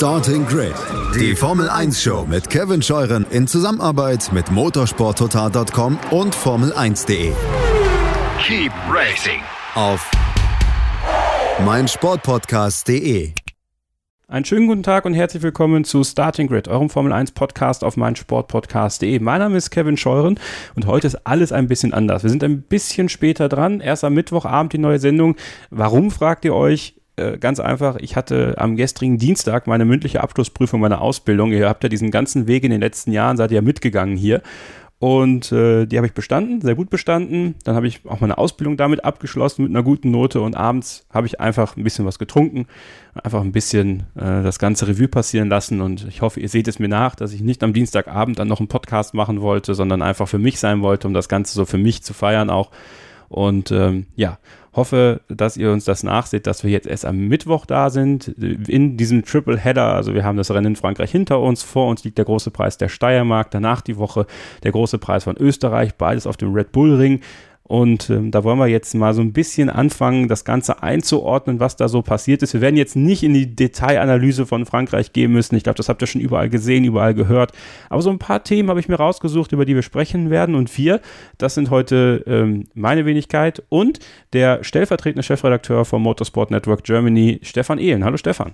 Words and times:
Starting 0.00 0.46
Grid, 0.46 0.72
die 1.14 1.36
Formel 1.36 1.68
1 1.68 2.02
Show 2.02 2.24
mit 2.26 2.48
Kevin 2.48 2.80
Scheuren 2.80 3.26
in 3.28 3.46
Zusammenarbeit 3.46 4.32
mit 4.32 4.50
motorsporttotal.com 4.50 5.98
und 6.10 6.34
Formel1.de. 6.34 7.32
Keep 8.42 8.72
racing 8.90 9.42
Auf 9.74 10.10
meinsportpodcast.de. 11.66 13.34
Einen 14.26 14.44
schönen 14.46 14.68
guten 14.68 14.82
Tag 14.82 15.04
und 15.04 15.12
herzlich 15.12 15.42
willkommen 15.42 15.84
zu 15.84 16.02
Starting 16.02 16.48
Grid, 16.48 16.66
eurem 16.66 16.88
Formel 16.88 17.12
1 17.12 17.32
Podcast 17.32 17.84
auf 17.84 17.98
meinsportpodcast.de. 17.98 19.18
Mein 19.18 19.40
Name 19.40 19.58
ist 19.58 19.68
Kevin 19.68 19.98
Scheuren 19.98 20.40
und 20.76 20.86
heute 20.86 21.08
ist 21.08 21.26
alles 21.26 21.52
ein 21.52 21.68
bisschen 21.68 21.92
anders. 21.92 22.22
Wir 22.22 22.30
sind 22.30 22.42
ein 22.42 22.62
bisschen 22.62 23.10
später 23.10 23.50
dran. 23.50 23.80
Erst 23.80 24.04
am 24.04 24.14
Mittwochabend 24.14 24.72
die 24.72 24.78
neue 24.78 24.98
Sendung. 24.98 25.36
Warum 25.68 26.10
fragt 26.10 26.46
ihr 26.46 26.54
euch? 26.54 26.99
Äh, 27.20 27.38
ganz 27.38 27.60
einfach, 27.60 27.96
ich 27.96 28.16
hatte 28.16 28.54
am 28.56 28.76
gestrigen 28.76 29.18
Dienstag 29.18 29.66
meine 29.66 29.84
mündliche 29.84 30.22
Abschlussprüfung 30.22 30.80
meiner 30.80 31.02
Ausbildung. 31.02 31.52
Ihr 31.52 31.68
habt 31.68 31.82
ja 31.82 31.88
diesen 31.88 32.10
ganzen 32.10 32.46
Weg 32.46 32.64
in 32.64 32.70
den 32.70 32.80
letzten 32.80 33.12
Jahren, 33.12 33.36
seid 33.36 33.50
ihr 33.50 33.56
ja 33.56 33.62
mitgegangen 33.62 34.16
hier. 34.16 34.42
Und 34.98 35.50
äh, 35.50 35.86
die 35.86 35.96
habe 35.96 36.06
ich 36.06 36.12
bestanden, 36.12 36.60
sehr 36.60 36.74
gut 36.74 36.90
bestanden. 36.90 37.54
Dann 37.64 37.74
habe 37.74 37.86
ich 37.86 38.00
auch 38.06 38.20
meine 38.20 38.36
Ausbildung 38.36 38.76
damit 38.76 39.02
abgeschlossen 39.02 39.62
mit 39.62 39.70
einer 39.70 39.82
guten 39.82 40.10
Note 40.10 40.42
und 40.42 40.56
abends 40.56 41.06
habe 41.10 41.26
ich 41.26 41.40
einfach 41.40 41.76
ein 41.76 41.84
bisschen 41.84 42.04
was 42.04 42.18
getrunken, 42.18 42.66
einfach 43.14 43.40
ein 43.40 43.52
bisschen 43.52 44.04
äh, 44.14 44.42
das 44.42 44.58
ganze 44.58 44.88
Revue 44.88 45.08
passieren 45.08 45.48
lassen 45.48 45.80
und 45.80 46.06
ich 46.06 46.20
hoffe, 46.20 46.40
ihr 46.40 46.50
seht 46.50 46.68
es 46.68 46.78
mir 46.78 46.88
nach, 46.88 47.14
dass 47.14 47.32
ich 47.32 47.40
nicht 47.40 47.62
am 47.62 47.72
Dienstagabend 47.72 48.38
dann 48.38 48.48
noch 48.48 48.60
einen 48.60 48.68
Podcast 48.68 49.14
machen 49.14 49.40
wollte, 49.40 49.74
sondern 49.74 50.02
einfach 50.02 50.28
für 50.28 50.38
mich 50.38 50.60
sein 50.60 50.82
wollte, 50.82 51.08
um 51.08 51.14
das 51.14 51.30
Ganze 51.30 51.54
so 51.54 51.64
für 51.64 51.78
mich 51.78 52.02
zu 52.02 52.12
feiern 52.12 52.50
auch. 52.50 52.70
Und 53.30 53.70
ähm, 53.70 54.06
ja, 54.16 54.38
hoffe, 54.72 55.20
dass 55.28 55.56
ihr 55.56 55.72
uns 55.72 55.84
das 55.84 56.02
nachseht, 56.02 56.46
dass 56.46 56.62
wir 56.62 56.70
jetzt 56.70 56.86
erst 56.86 57.04
am 57.04 57.16
Mittwoch 57.28 57.66
da 57.66 57.90
sind, 57.90 58.28
in 58.28 58.96
diesem 58.96 59.24
Triple 59.24 59.58
Header. 59.58 59.94
Also 59.94 60.14
wir 60.14 60.24
haben 60.24 60.36
das 60.36 60.50
Rennen 60.50 60.68
in 60.68 60.76
Frankreich 60.76 61.10
hinter 61.10 61.40
uns, 61.40 61.62
vor 61.62 61.88
uns 61.88 62.04
liegt 62.04 62.18
der 62.18 62.24
große 62.24 62.50
Preis 62.50 62.78
der 62.78 62.88
Steiermark, 62.88 63.50
danach 63.50 63.80
die 63.80 63.96
Woche 63.96 64.26
der 64.62 64.72
große 64.72 64.98
Preis 64.98 65.24
von 65.24 65.36
Österreich, 65.36 65.96
beides 65.96 66.26
auf 66.26 66.36
dem 66.36 66.54
Red 66.54 66.72
Bull 66.72 66.94
Ring. 66.94 67.20
Und 67.70 68.10
ähm, 68.10 68.32
da 68.32 68.42
wollen 68.42 68.58
wir 68.58 68.66
jetzt 68.66 68.92
mal 68.96 69.14
so 69.14 69.20
ein 69.20 69.32
bisschen 69.32 69.70
anfangen, 69.70 70.26
das 70.26 70.44
Ganze 70.44 70.82
einzuordnen, 70.82 71.60
was 71.60 71.76
da 71.76 71.86
so 71.86 72.02
passiert 72.02 72.42
ist. 72.42 72.52
Wir 72.52 72.60
werden 72.60 72.74
jetzt 72.74 72.96
nicht 72.96 73.22
in 73.22 73.32
die 73.32 73.54
Detailanalyse 73.54 74.44
von 74.44 74.66
Frankreich 74.66 75.12
gehen 75.12 75.30
müssen. 75.30 75.54
Ich 75.54 75.62
glaube, 75.62 75.76
das 75.76 75.88
habt 75.88 76.02
ihr 76.02 76.08
schon 76.08 76.20
überall 76.20 76.50
gesehen, 76.50 76.82
überall 76.82 77.14
gehört. 77.14 77.52
Aber 77.88 78.02
so 78.02 78.10
ein 78.10 78.18
paar 78.18 78.42
Themen 78.42 78.70
habe 78.70 78.80
ich 78.80 78.88
mir 78.88 78.96
rausgesucht, 78.96 79.52
über 79.52 79.64
die 79.64 79.76
wir 79.76 79.82
sprechen 79.82 80.30
werden. 80.30 80.56
Und 80.56 80.76
wir, 80.76 81.00
das 81.38 81.54
sind 81.54 81.70
heute 81.70 82.24
ähm, 82.26 82.66
meine 82.74 83.06
Wenigkeit 83.06 83.62
und 83.68 84.00
der 84.32 84.64
stellvertretende 84.64 85.22
Chefredakteur 85.22 85.84
vom 85.84 86.02
Motorsport 86.02 86.50
Network 86.50 86.82
Germany, 86.82 87.38
Stefan 87.44 87.78
Ehlen. 87.78 88.04
Hallo 88.04 88.16
Stefan. 88.16 88.50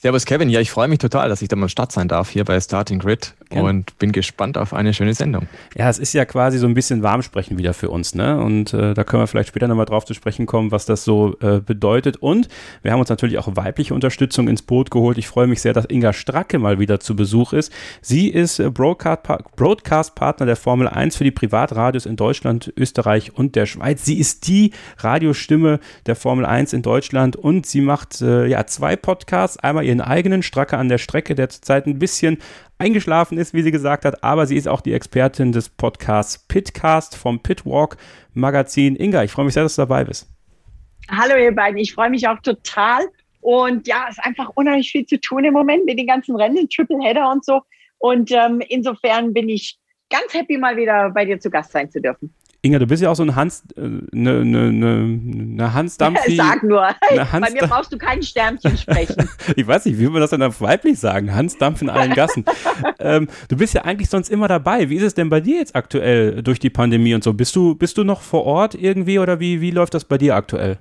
Servus 0.00 0.26
Kevin, 0.26 0.48
ja, 0.48 0.60
ich 0.60 0.70
freue 0.70 0.86
mich 0.86 1.00
total, 1.00 1.28
dass 1.28 1.42
ich 1.42 1.48
da 1.48 1.56
mal 1.56 1.68
Start 1.68 1.90
sein 1.90 2.06
darf 2.06 2.30
hier 2.30 2.44
bei 2.44 2.60
Starting 2.60 3.00
Grid 3.00 3.34
Gerne. 3.48 3.68
und 3.68 3.98
bin 3.98 4.12
gespannt 4.12 4.56
auf 4.56 4.72
eine 4.72 4.94
schöne 4.94 5.12
Sendung. 5.12 5.48
Ja, 5.76 5.90
es 5.90 5.98
ist 5.98 6.12
ja 6.12 6.24
quasi 6.24 6.58
so 6.58 6.68
ein 6.68 6.74
bisschen 6.74 7.02
Warmsprechen 7.02 7.58
wieder 7.58 7.74
für 7.74 7.90
uns, 7.90 8.14
ne? 8.14 8.40
Und 8.40 8.72
äh, 8.72 8.94
da 8.94 9.02
können 9.02 9.24
wir 9.24 9.26
vielleicht 9.26 9.48
später 9.48 9.66
nochmal 9.66 9.86
drauf 9.86 10.04
zu 10.04 10.14
sprechen 10.14 10.46
kommen, 10.46 10.70
was 10.70 10.86
das 10.86 11.02
so 11.02 11.36
äh, 11.40 11.58
bedeutet. 11.58 12.18
Und 12.18 12.46
wir 12.82 12.92
haben 12.92 13.00
uns 13.00 13.08
natürlich 13.08 13.38
auch 13.38 13.48
weibliche 13.56 13.92
Unterstützung 13.92 14.46
ins 14.46 14.62
Boot 14.62 14.92
geholt. 14.92 15.18
Ich 15.18 15.26
freue 15.26 15.48
mich 15.48 15.60
sehr, 15.60 15.72
dass 15.72 15.86
Inga 15.90 16.12
Stracke 16.12 16.60
mal 16.60 16.78
wieder 16.78 17.00
zu 17.00 17.16
Besuch 17.16 17.52
ist. 17.52 17.72
Sie 18.00 18.28
ist 18.28 18.60
äh, 18.60 18.70
Broadcast-Partner 18.70 20.46
der 20.46 20.56
Formel 20.56 20.86
1 20.86 21.16
für 21.16 21.24
die 21.24 21.32
Privatradios 21.32 22.06
in 22.06 22.14
Deutschland, 22.14 22.72
Österreich 22.76 23.34
und 23.34 23.56
der 23.56 23.66
Schweiz. 23.66 24.04
Sie 24.04 24.20
ist 24.20 24.46
die 24.46 24.70
Radiostimme 24.98 25.80
der 26.06 26.14
Formel 26.14 26.46
1 26.46 26.72
in 26.72 26.82
Deutschland 26.82 27.34
und 27.34 27.66
sie 27.66 27.80
macht 27.80 28.20
äh, 28.20 28.46
ja 28.46 28.64
zwei 28.64 28.94
Podcasts. 28.94 29.56
Einmal 29.56 29.87
ihren 29.88 30.00
eigenen 30.00 30.42
Stracke 30.42 30.76
an 30.76 30.88
der 30.88 30.98
Strecke, 30.98 31.34
der 31.34 31.48
zurzeit 31.48 31.86
ein 31.86 31.98
bisschen 31.98 32.38
eingeschlafen 32.78 33.38
ist, 33.38 33.54
wie 33.54 33.62
sie 33.62 33.72
gesagt 33.72 34.04
hat, 34.04 34.22
aber 34.22 34.46
sie 34.46 34.56
ist 34.56 34.68
auch 34.68 34.82
die 34.82 34.92
Expertin 34.92 35.50
des 35.50 35.68
Podcasts 35.68 36.38
Pitcast 36.46 37.16
vom 37.16 37.40
Pitwalk 37.40 37.96
Magazin. 38.34 38.94
Inga, 38.94 39.24
ich 39.24 39.32
freue 39.32 39.46
mich 39.46 39.54
sehr, 39.54 39.64
dass 39.64 39.74
du 39.74 39.82
dabei 39.82 40.04
bist. 40.04 40.28
Hallo 41.10 41.36
ihr 41.36 41.54
beiden, 41.54 41.78
ich 41.78 41.94
freue 41.94 42.10
mich 42.10 42.28
auch 42.28 42.38
total. 42.40 43.00
Und 43.40 43.88
ja, 43.88 44.06
es 44.08 44.18
ist 44.18 44.24
einfach 44.24 44.50
unheimlich 44.54 44.90
viel 44.90 45.06
zu 45.06 45.18
tun 45.18 45.44
im 45.44 45.54
Moment 45.54 45.86
mit 45.86 45.98
den 45.98 46.06
ganzen 46.06 46.36
Rennen, 46.36 46.68
Triple 46.68 46.98
Header 47.02 47.30
und 47.30 47.44
so. 47.44 47.62
Und 47.98 48.30
ähm, 48.30 48.60
insofern 48.68 49.32
bin 49.32 49.48
ich 49.48 49.78
ganz 50.10 50.34
happy, 50.34 50.58
mal 50.58 50.76
wieder 50.76 51.10
bei 51.10 51.24
dir 51.24 51.40
zu 51.40 51.50
Gast 51.50 51.72
sein 51.72 51.90
zu 51.90 52.00
dürfen. 52.00 52.34
Inga, 52.60 52.80
du 52.80 52.86
bist 52.88 53.00
ja 53.00 53.10
auch 53.10 53.14
so 53.14 53.22
ein 53.22 53.36
Hans, 53.36 53.62
eine, 53.76 54.02
eine, 54.12 54.40
eine, 54.40 55.20
eine 55.20 55.74
Hans-Dampfi. 55.74 56.36
Sag 56.36 56.64
nur, 56.64 56.88
Hans 56.88 57.46
bei 57.46 57.52
mir 57.52 57.68
brauchst 57.68 57.92
du 57.92 57.98
kein 57.98 58.20
Sternchen 58.20 58.76
sprechen. 58.76 59.30
ich 59.56 59.64
weiß 59.64 59.84
nicht, 59.84 59.98
wie 59.98 60.02
will 60.02 60.10
man 60.10 60.22
das 60.22 60.30
denn 60.30 60.42
auf 60.42 60.60
weiblich 60.60 60.98
sagen? 60.98 61.32
Hans-Dampf 61.32 61.82
in 61.82 61.88
allen 61.88 62.14
Gassen. 62.14 62.44
ähm, 62.98 63.28
du 63.48 63.56
bist 63.56 63.74
ja 63.74 63.82
eigentlich 63.82 64.10
sonst 64.10 64.28
immer 64.28 64.48
dabei. 64.48 64.90
Wie 64.90 64.96
ist 64.96 65.04
es 65.04 65.14
denn 65.14 65.28
bei 65.28 65.40
dir 65.40 65.58
jetzt 65.58 65.76
aktuell 65.76 66.42
durch 66.42 66.58
die 66.58 66.70
Pandemie 66.70 67.14
und 67.14 67.22
so? 67.22 67.32
Bist 67.32 67.54
du, 67.54 67.76
bist 67.76 67.96
du 67.96 68.02
noch 68.02 68.22
vor 68.22 68.44
Ort 68.44 68.74
irgendwie 68.74 69.20
oder 69.20 69.38
wie, 69.38 69.60
wie 69.60 69.70
läuft 69.70 69.94
das 69.94 70.04
bei 70.04 70.18
dir 70.18 70.34
aktuell? 70.34 70.78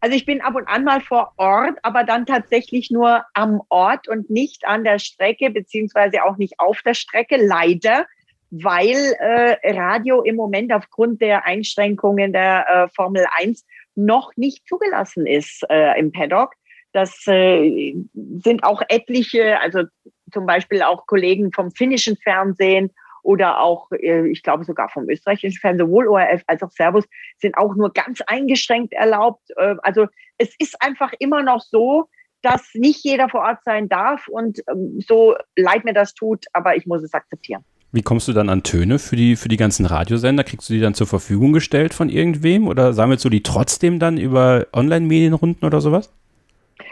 Also 0.00 0.16
ich 0.16 0.24
bin 0.24 0.40
ab 0.40 0.54
und 0.54 0.66
an 0.66 0.82
mal 0.82 1.00
vor 1.02 1.34
Ort, 1.36 1.78
aber 1.82 2.04
dann 2.04 2.24
tatsächlich 2.26 2.90
nur 2.90 3.22
am 3.34 3.60
Ort 3.68 4.08
und 4.08 4.30
nicht 4.30 4.66
an 4.66 4.82
der 4.82 4.98
Strecke, 4.98 5.50
beziehungsweise 5.50 6.24
auch 6.24 6.38
nicht 6.38 6.58
auf 6.58 6.80
der 6.82 6.94
Strecke, 6.94 7.36
leider 7.36 8.06
weil 8.50 9.14
äh, 9.18 9.72
Radio 9.72 10.22
im 10.22 10.36
Moment 10.36 10.72
aufgrund 10.72 11.20
der 11.20 11.46
Einschränkungen 11.46 12.32
der 12.32 12.66
äh, 12.68 12.88
Formel 12.94 13.26
1 13.38 13.64
noch 13.94 14.32
nicht 14.36 14.66
zugelassen 14.66 15.26
ist 15.26 15.64
äh, 15.70 15.98
im 15.98 16.12
Paddock. 16.12 16.54
Das 16.92 17.24
äh, 17.26 17.94
sind 18.14 18.64
auch 18.64 18.82
etliche, 18.88 19.60
also 19.60 19.84
zum 20.32 20.46
Beispiel 20.46 20.82
auch 20.82 21.06
Kollegen 21.06 21.52
vom 21.52 21.70
finnischen 21.70 22.16
Fernsehen 22.16 22.90
oder 23.22 23.60
auch, 23.60 23.90
äh, 23.92 24.26
ich 24.28 24.42
glaube 24.42 24.64
sogar 24.64 24.88
vom 24.88 25.08
österreichischen 25.08 25.58
Fernsehen, 25.60 25.86
sowohl 25.86 26.08
ORF 26.08 26.42
als 26.46 26.62
auch 26.62 26.70
Servus, 26.70 27.04
sind 27.38 27.56
auch 27.56 27.74
nur 27.76 27.92
ganz 27.92 28.20
eingeschränkt 28.22 28.92
erlaubt. 28.92 29.42
Äh, 29.56 29.76
also 29.82 30.06
es 30.38 30.54
ist 30.58 30.80
einfach 30.82 31.12
immer 31.18 31.42
noch 31.42 31.60
so, 31.60 32.08
dass 32.42 32.70
nicht 32.74 33.04
jeder 33.04 33.28
vor 33.28 33.40
Ort 33.40 33.62
sein 33.64 33.88
darf 33.88 34.26
und 34.26 34.60
ähm, 34.68 35.00
so 35.06 35.36
leid 35.56 35.84
mir 35.84 35.92
das 35.92 36.14
tut, 36.14 36.46
aber 36.52 36.74
ich 36.74 36.86
muss 36.86 37.02
es 37.02 37.12
akzeptieren. 37.12 37.64
Wie 37.92 38.02
kommst 38.02 38.28
du 38.28 38.32
dann 38.32 38.48
an 38.48 38.62
Töne 38.62 39.00
für 39.00 39.16
die, 39.16 39.34
für 39.34 39.48
die 39.48 39.56
ganzen 39.56 39.84
Radiosender? 39.84 40.44
Kriegst 40.44 40.68
du 40.68 40.74
die 40.74 40.80
dann 40.80 40.94
zur 40.94 41.08
Verfügung 41.08 41.52
gestellt 41.52 41.92
von 41.92 42.08
irgendwem 42.08 42.68
oder 42.68 42.92
sammelst 42.92 43.24
du 43.24 43.30
die 43.30 43.42
trotzdem 43.42 43.98
dann 43.98 44.16
über 44.16 44.68
Online-Medienrunden 44.72 45.66
oder 45.66 45.80
sowas? 45.80 46.12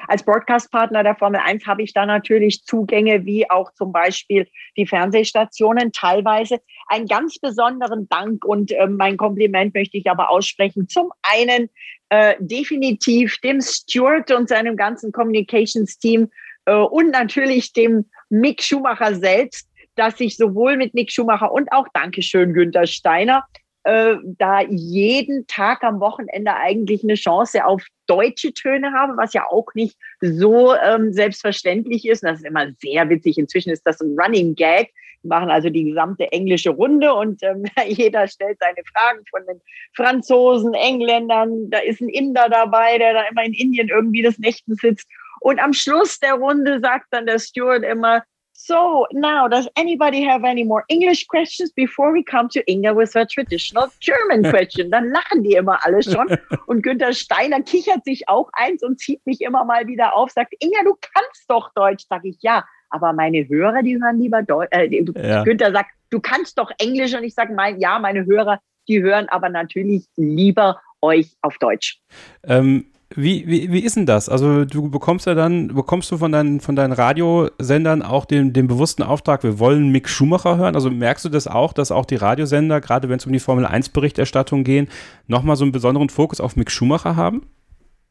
Als 0.09 0.23
Broadcast-Partner 0.25 1.03
der 1.03 1.15
Formel 1.15 1.41
1 1.45 1.67
habe 1.67 1.83
ich 1.83 1.93
da 1.93 2.07
natürlich 2.07 2.65
Zugänge 2.65 3.25
wie 3.27 3.49
auch 3.49 3.73
zum 3.75 3.93
Beispiel 3.93 4.49
die 4.77 4.87
Fernsehstationen 4.87 5.93
teilweise. 5.93 6.61
Einen 6.89 7.07
ganz 7.07 7.39
besonderen 7.39 8.09
Dank 8.09 8.45
und 8.45 8.73
äh, 8.73 8.87
mein 8.89 9.17
Kompliment 9.19 9.75
möchte 9.75 9.99
ich 9.99 10.11
aber 10.11 10.31
aussprechen. 10.31 10.89
Zum 10.89 11.13
einen 11.23 11.69
äh, 12.09 12.35
definitiv 12.41 13.39
dem 13.39 13.61
Stuart 13.61 14.31
und 14.31 14.49
seinem 14.49 14.77
ganzen 14.77 15.13
Communications-Team 15.13 16.29
äh, 16.65 16.75
und 16.75 17.11
natürlich 17.11 17.73
dem 17.73 18.07
Mick 18.31 18.63
Schumacher 18.63 19.15
selbst, 19.15 19.68
dass 19.99 20.21
ich 20.21 20.37
sowohl 20.37 20.77
mit 20.77 20.95
Nick 20.95 21.11
Schumacher 21.11 21.53
und 21.53 21.73
auch 21.73 21.87
Dankeschön 21.93 22.55
Günther 22.55 22.87
Steiner 22.87 23.45
äh, 23.85 24.17
da 24.23 24.61
jeden 24.61 25.47
Tag 25.47 25.83
am 25.83 26.01
Wochenende 26.01 26.55
eigentlich 26.55 27.03
eine 27.03 27.15
Chance 27.15 27.65
auf 27.65 27.83
deutsche 28.07 28.53
Töne 28.53 28.93
habe, 28.93 29.17
was 29.17 29.33
ja 29.33 29.47
auch 29.49 29.67
nicht 29.75 29.97
so 30.21 30.75
ähm, 30.75 31.13
selbstverständlich 31.13 32.07
ist. 32.07 32.23
Und 32.23 32.31
das 32.31 32.41
ist 32.41 32.47
immer 32.47 32.67
sehr 32.81 33.09
witzig. 33.09 33.39
Inzwischen 33.39 33.71
ist 33.71 33.87
das 33.87 34.01
ein 34.01 34.15
Running 34.19 34.55
Gag. 34.55 34.93
Wir 35.23 35.29
machen 35.29 35.51
also 35.51 35.71
die 35.71 35.85
gesamte 35.85 36.31
englische 36.33 36.71
Runde 36.71 37.15
und 37.15 37.43
ähm, 37.43 37.65
jeder 37.87 38.29
stellt 38.29 38.59
seine 38.61 38.85
Fragen 38.93 39.25
von 39.31 39.47
den 39.47 39.61
Franzosen, 39.95 40.75
Engländern. 40.75 41.71
Da 41.71 41.79
ist 41.79 42.01
ein 42.01 42.09
Inder 42.09 42.49
dabei, 42.51 42.99
der 42.99 43.15
da 43.15 43.23
immer 43.31 43.45
in 43.45 43.55
Indien 43.55 43.89
irgendwie 43.89 44.23
des 44.23 44.39
Nächten 44.39 44.75
sitzt. 44.75 45.09
Und 45.41 45.61
am 45.61 45.73
Schluss 45.73 46.19
der 46.19 46.35
Runde 46.35 46.81
sagt 46.81 47.07
dann 47.11 47.27
der 47.27 47.39
Steward 47.39 47.85
immer, 47.85 48.23
So 48.61 49.07
now, 49.13 49.47
does 49.47 49.69
anybody 49.77 50.21
have 50.25 50.43
any 50.45 50.65
more 50.65 50.85
English 50.89 51.29
questions 51.29 51.71
before 51.71 52.13
we 52.13 52.25
come 52.25 52.49
to 52.49 52.61
Inga 52.69 52.93
with 52.93 53.15
her 53.15 53.25
traditional 53.25 53.87
German 54.01 54.43
question? 54.51 54.91
Dann 54.91 55.13
lachen 55.13 55.45
die 55.45 55.53
immer 55.53 55.79
alle 55.87 56.03
schon. 56.03 56.37
Und 56.67 56.83
Günther 56.83 57.13
Steiner 57.13 57.63
kichert 57.63 58.05
sich 58.05 58.29
auch 58.29 58.51
eins 58.55 58.83
und 58.83 58.99
zieht 58.99 59.25
mich 59.27 59.43
immer 59.43 59.65
mal 59.65 59.87
wieder 59.87 60.17
auf, 60.17 60.33
sagt, 60.33 60.55
Inga, 60.59 60.83
du 60.83 60.97
kannst 61.01 61.49
doch 61.49 61.73
Deutsch. 61.75 62.05
Sag 62.09 62.25
ich, 62.25 62.37
ja, 62.41 62.65
aber 62.91 63.13
meine 63.13 63.49
Hörer, 63.49 63.85
die 63.85 63.95
hören 64.03 64.19
lieber 64.19 64.43
Deutsch. 64.43 64.71
Äh, 64.73 65.05
ja. 65.15 65.45
Günther 65.45 65.71
sagt, 65.71 65.91
du 66.11 66.19
kannst 66.19 66.59
doch 66.59 66.73
Englisch. 66.79 67.15
Und 67.15 67.23
ich 67.23 67.35
sage, 67.35 67.55
mein, 67.55 67.79
ja, 67.79 68.01
meine 68.01 68.27
Hörer, 68.27 68.59
die 68.89 69.01
hören 69.01 69.29
aber 69.29 69.51
natürlich 69.51 70.09
lieber 70.17 70.81
euch 71.01 71.37
auf 71.43 71.59
Deutsch. 71.59 72.01
Ähm, 72.43 72.87
wie, 73.15 73.47
wie, 73.47 73.73
wie 73.73 73.81
ist 73.81 73.97
denn 73.97 74.05
das? 74.05 74.29
Also 74.29 74.67
du 74.67 74.91
bekommst 74.91 75.27
ja 75.27 75.35
dann, 75.35 75.69
bekommst 75.69 76.11
du 76.11 76.19
von 76.19 76.31
deinen, 76.31 76.61
von 76.61 76.77
deinen 76.77 76.93
Radiosendern 76.93 78.03
auch 78.03 78.27
den, 78.27 78.53
den 78.53 78.69
bewussten 78.69 79.03
Auftrag, 79.03 79.43
wir 79.43 79.59
wollen 79.59 79.91
Mick 79.91 80.09
Schumacher 80.09 80.59
hören? 80.59 80.75
Also 80.75 80.91
merkst 80.91 81.25
du 81.25 81.31
das 81.31 81.47
auch, 81.47 81.73
dass 81.73 81.91
auch 81.91 82.05
die 82.05 82.17
Radiosender, 82.17 82.81
gerade 82.81 83.09
wenn 83.09 83.19
es 83.19 83.25
um 83.25 83.33
die 83.33 83.39
Formel 83.39 83.65
1 83.65 83.91
Berichterstattung 83.91 84.63
gehen, 84.63 84.89
nochmal 85.27 85.57
so 85.57 85.65
einen 85.65 85.73
besonderen 85.73 86.11
Fokus 86.11 86.41
auf 86.41 86.57
Mick 86.57 86.71
Schumacher 86.71 87.17
haben? 87.17 87.47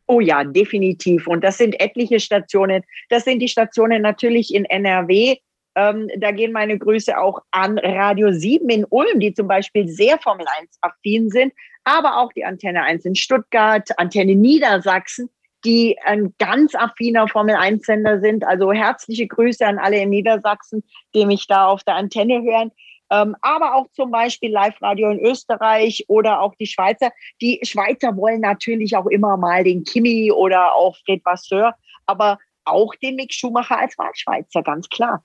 Oh 0.07 0.19
ja, 0.19 0.43
definitiv. 0.43 1.27
Und 1.27 1.43
das 1.43 1.57
sind 1.57 1.79
etliche 1.79 2.19
Stationen. 2.19 2.81
Das 3.09 3.23
sind 3.25 3.39
die 3.39 3.49
Stationen 3.49 4.01
natürlich 4.01 4.53
in 4.53 4.65
NRW. 4.65 5.35
Ähm, 5.75 6.09
da 6.17 6.31
gehen 6.31 6.53
meine 6.53 6.79
Grüße 6.79 7.15
auch 7.19 7.41
an 7.51 7.77
Radio 7.77 8.31
7 8.31 8.67
in 8.69 8.85
Ulm, 8.89 9.19
die 9.19 9.33
zum 9.33 9.47
Beispiel 9.47 9.87
sehr 9.87 10.17
Formel 10.17 10.45
1 10.59 10.79
affin 10.81 11.29
sind, 11.29 11.53
aber 11.87 12.17
auch 12.17 12.33
die 12.33 12.43
Antenne 12.43 12.83
1 12.83 13.05
in 13.05 13.15
Stuttgart, 13.15 13.87
Antenne 13.97 14.35
Niedersachsen, 14.35 15.29
die 15.63 15.97
ein 16.03 16.33
ganz 16.37 16.75
affiner 16.75 17.29
Formel 17.29 17.55
1 17.55 17.85
Sender 17.85 18.19
sind. 18.19 18.45
Also 18.45 18.73
herzliche 18.73 19.25
Grüße 19.25 19.65
an 19.65 19.79
alle 19.79 20.01
in 20.01 20.09
Niedersachsen, 20.09 20.83
die 21.15 21.25
mich 21.25 21.47
da 21.47 21.67
auf 21.67 21.85
der 21.85 21.95
Antenne 21.95 22.43
hören. 22.43 22.71
Ähm, 23.09 23.37
aber 23.41 23.75
auch 23.75 23.87
zum 23.93 24.11
Beispiel 24.11 24.51
Live-Radio 24.51 25.11
in 25.11 25.21
Österreich 25.21 26.03
oder 26.09 26.41
auch 26.41 26.53
die 26.55 26.67
Schweizer. 26.67 27.11
Die 27.41 27.61
Schweizer 27.63 28.17
wollen 28.17 28.41
natürlich 28.41 28.97
auch 28.97 29.07
immer 29.07 29.37
mal 29.37 29.63
den 29.63 29.85
Kimi 29.85 30.29
oder 30.29 30.75
auch 30.75 30.97
Fred 31.05 31.23
Vasseur, 31.23 31.73
aber 32.05 32.37
auch 32.65 32.93
den 32.95 33.15
Mick 33.15 33.33
Schumacher 33.33 33.79
als 33.79 33.97
Wahlschweizer, 33.97 34.61
ganz 34.61 34.89
klar. 34.89 35.23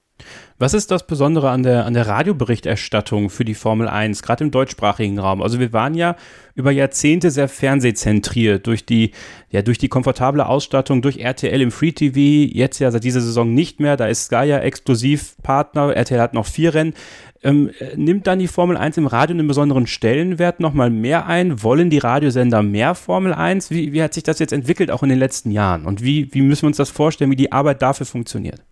Was 0.62 0.74
ist 0.74 0.92
das 0.92 1.08
Besondere 1.08 1.50
an 1.50 1.64
der, 1.64 1.86
an 1.86 1.94
der 1.94 2.06
Radioberichterstattung 2.06 3.30
für 3.30 3.44
die 3.44 3.54
Formel 3.54 3.88
1, 3.88 4.22
gerade 4.22 4.44
im 4.44 4.52
deutschsprachigen 4.52 5.18
Raum? 5.18 5.42
Also 5.42 5.58
wir 5.58 5.72
waren 5.72 5.94
ja 5.94 6.14
über 6.54 6.70
Jahrzehnte 6.70 7.32
sehr 7.32 7.48
fernsehzentriert 7.48 8.64
durch 8.68 8.86
die, 8.86 9.10
ja, 9.50 9.62
durch 9.62 9.78
die 9.78 9.88
komfortable 9.88 10.46
Ausstattung, 10.46 11.02
durch 11.02 11.18
RTL 11.18 11.60
im 11.60 11.72
Free 11.72 11.90
TV, 11.90 12.54
jetzt 12.54 12.78
ja 12.78 12.92
seit 12.92 13.02
dieser 13.02 13.20
Saison 13.20 13.52
nicht 13.52 13.80
mehr, 13.80 13.96
da 13.96 14.06
ist 14.06 14.26
Sky 14.26 14.44
ja 14.44 14.58
Exklusivpartner, 14.60 15.96
RTL 15.96 16.20
hat 16.20 16.34
noch 16.34 16.46
vier 16.46 16.74
Rennen. 16.74 16.94
Ähm, 17.42 17.70
nimmt 17.96 18.28
dann 18.28 18.38
die 18.38 18.46
Formel 18.46 18.76
1 18.76 18.98
im 18.98 19.08
Radio 19.08 19.34
einen 19.34 19.48
besonderen 19.48 19.88
Stellenwert 19.88 20.60
nochmal 20.60 20.90
mehr 20.90 21.26
ein? 21.26 21.64
Wollen 21.64 21.90
die 21.90 21.98
Radiosender 21.98 22.62
mehr 22.62 22.94
Formel 22.94 23.34
1? 23.34 23.72
Wie, 23.72 23.92
wie 23.92 24.00
hat 24.00 24.14
sich 24.14 24.22
das 24.22 24.38
jetzt 24.38 24.52
entwickelt, 24.52 24.92
auch 24.92 25.02
in 25.02 25.08
den 25.08 25.18
letzten 25.18 25.50
Jahren? 25.50 25.86
Und 25.86 26.04
wie, 26.04 26.32
wie 26.32 26.42
müssen 26.42 26.62
wir 26.62 26.68
uns 26.68 26.76
das 26.76 26.90
vorstellen, 26.90 27.32
wie 27.32 27.36
die 27.36 27.50
Arbeit 27.50 27.82
dafür 27.82 28.06
funktioniert? 28.06 28.62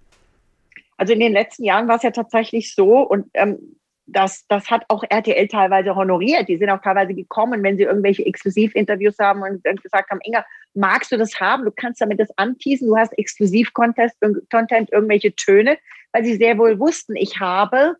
Also 1.01 1.15
in 1.15 1.21
den 1.21 1.33
letzten 1.33 1.65
Jahren 1.65 1.89
war 1.89 1.97
es 1.97 2.03
ja 2.03 2.11
tatsächlich 2.11 2.75
so 2.75 2.99
und 2.99 3.31
ähm, 3.33 3.79
das, 4.05 4.45
das 4.49 4.71
hat 4.71 4.85
auch 4.89 5.03
RTL 5.09 5.49
teilweise 5.49 5.95
honoriert. 5.95 6.47
Die 6.47 6.59
sind 6.59 6.69
auch 6.69 6.83
teilweise 6.83 7.15
gekommen, 7.15 7.63
wenn 7.63 7.79
sie 7.79 7.85
irgendwelche 7.85 8.27
Exklusivinterviews 8.27 9.19
haben 9.19 9.41
und 9.41 9.65
gesagt 9.83 10.11
haben, 10.11 10.21
Inga, 10.23 10.45
magst 10.75 11.11
du 11.11 11.17
das 11.17 11.41
haben? 11.41 11.65
Du 11.65 11.71
kannst 11.71 12.03
damit 12.03 12.21
das 12.21 12.29
anteasen. 12.37 12.89
Du 12.89 12.99
hast 12.99 13.17
Exklusiv-Content, 13.17 14.93
irgendwelche 14.93 15.35
Töne, 15.35 15.79
weil 16.13 16.23
sie 16.23 16.37
sehr 16.37 16.59
wohl 16.59 16.79
wussten, 16.79 17.17
ich 17.17 17.41
habe 17.41 17.97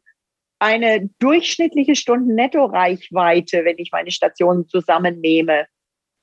eine 0.59 1.09
durchschnittliche 1.21 1.95
Stunden-Netto-Reichweite, 1.95 3.65
wenn 3.65 3.79
ich 3.79 3.93
meine 3.93 4.11
Stationen 4.11 4.69
zusammennehme, 4.69 5.65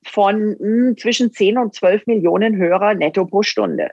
von 0.04 0.50
mh, 0.50 0.58
hm, 0.60 0.96
zwischen 0.96 1.32
10 1.32 1.58
und 1.58 1.74
12 1.74 2.06
Millionen 2.06 2.56
Hörer 2.56 2.94
netto 2.94 3.26
pro 3.26 3.42
Stunde. 3.42 3.90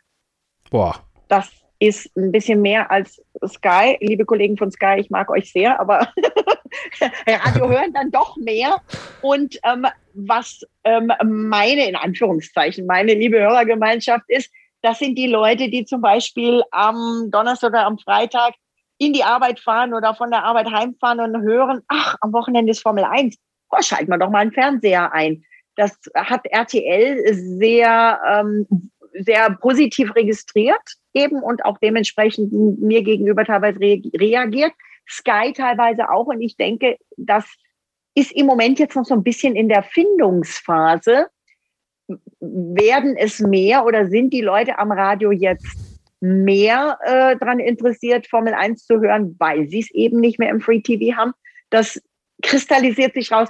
Boah. 0.70 1.04
Das 1.30 1.65
ist 1.80 2.16
ein 2.16 2.32
bisschen 2.32 2.62
mehr 2.62 2.90
als 2.90 3.22
Sky. 3.46 3.98
Liebe 4.00 4.26
Kollegen 4.26 4.58
von 4.58 4.72
Sky, 4.72 4.96
ich 4.98 5.10
mag 5.10 5.30
euch 5.30 5.52
sehr, 5.52 5.80
aber 5.80 6.08
Radio 7.28 7.70
hören 7.70 7.94
dann 7.94 8.12
doch 8.12 8.38
mehr. 8.38 8.82
Und 9.22 9.60
ähm, 9.64 9.86
was 10.14 10.62
ähm, 10.84 11.12
meine, 11.24 11.88
in 11.88 11.96
Anführungszeichen, 11.96 12.86
meine 12.86 13.14
liebe 13.14 13.40
Hörergemeinschaft 13.40 14.26
ist, 14.30 14.52
das 14.82 15.00
sind 15.00 15.16
die 15.16 15.28
Leute, 15.28 15.70
die 15.70 15.86
zum 15.86 16.02
Beispiel 16.02 16.64
am 16.72 17.30
Donnerstag 17.32 17.70
oder 17.70 17.86
am 17.86 17.98
Freitag 17.98 18.54
in 18.98 19.14
die 19.14 19.24
Arbeit 19.24 19.60
fahren 19.60 19.94
oder 19.94 20.16
von 20.16 20.32
der 20.32 20.44
Arbeit 20.44 20.72
heimfahren 20.72 21.20
und 21.20 21.42
hören, 21.42 21.82
ach, 21.88 22.16
am 22.22 22.32
Wochenende 22.32 22.72
ist 22.72 22.82
Formel 22.82 23.04
1. 23.04 23.36
Oh, 23.72 23.82
schalten 23.82 24.10
wir 24.10 24.18
doch 24.18 24.30
mal 24.30 24.40
einen 24.40 24.54
Fernseher 24.54 25.12
ein. 25.12 25.44
Das 25.76 26.00
hat 26.16 26.46
RTL 26.46 27.34
sehr, 27.34 28.20
ähm, 28.26 28.92
sehr 29.14 29.50
positiv 29.60 30.16
registriert 30.16 30.96
eben 31.16 31.42
und 31.42 31.66
auch 31.66 31.78
dementsprechend 31.80 32.52
mir 32.80 33.02
gegenüber 33.02 33.46
teilweise 33.46 33.80
re 33.80 34.02
reagiert. 34.16 34.74
Sky 35.10 35.54
teilweise 35.54 36.10
auch. 36.10 36.28
Und 36.28 36.42
ich 36.42 36.58
denke, 36.58 36.98
das 37.18 37.46
ist 38.16 38.32
im 38.32 38.46
Moment 38.46 38.80
jetzt 38.80 38.96
noch 38.96 39.06
so 39.06 39.16
ein 39.16 39.24
bisschen 39.24 39.56
in 39.56 39.70
der 39.70 39.84
Findungsphase. 39.84 41.28
Werden 42.40 43.16
es 43.18 43.40
mehr 43.40 43.86
oder 43.86 44.08
sind 44.08 44.32
die 44.32 44.42
Leute 44.42 44.78
am 44.78 44.92
Radio 44.92 45.32
jetzt 45.32 45.78
mehr 46.22 46.98
äh, 47.04 47.36
daran 47.38 47.60
interessiert, 47.60 48.28
Formel 48.28 48.54
1 48.54 48.86
zu 48.86 49.00
hören, 49.00 49.36
weil 49.40 49.68
sie 49.68 49.80
es 49.80 49.92
eben 49.92 50.20
nicht 50.20 50.40
mehr 50.40 50.50
im 50.50 50.62
Free 50.62 50.82
TV 50.82 51.18
haben? 51.18 51.34
Das 51.70 52.02
kristallisiert 52.42 53.14
sich 53.14 53.32
raus 53.32 53.50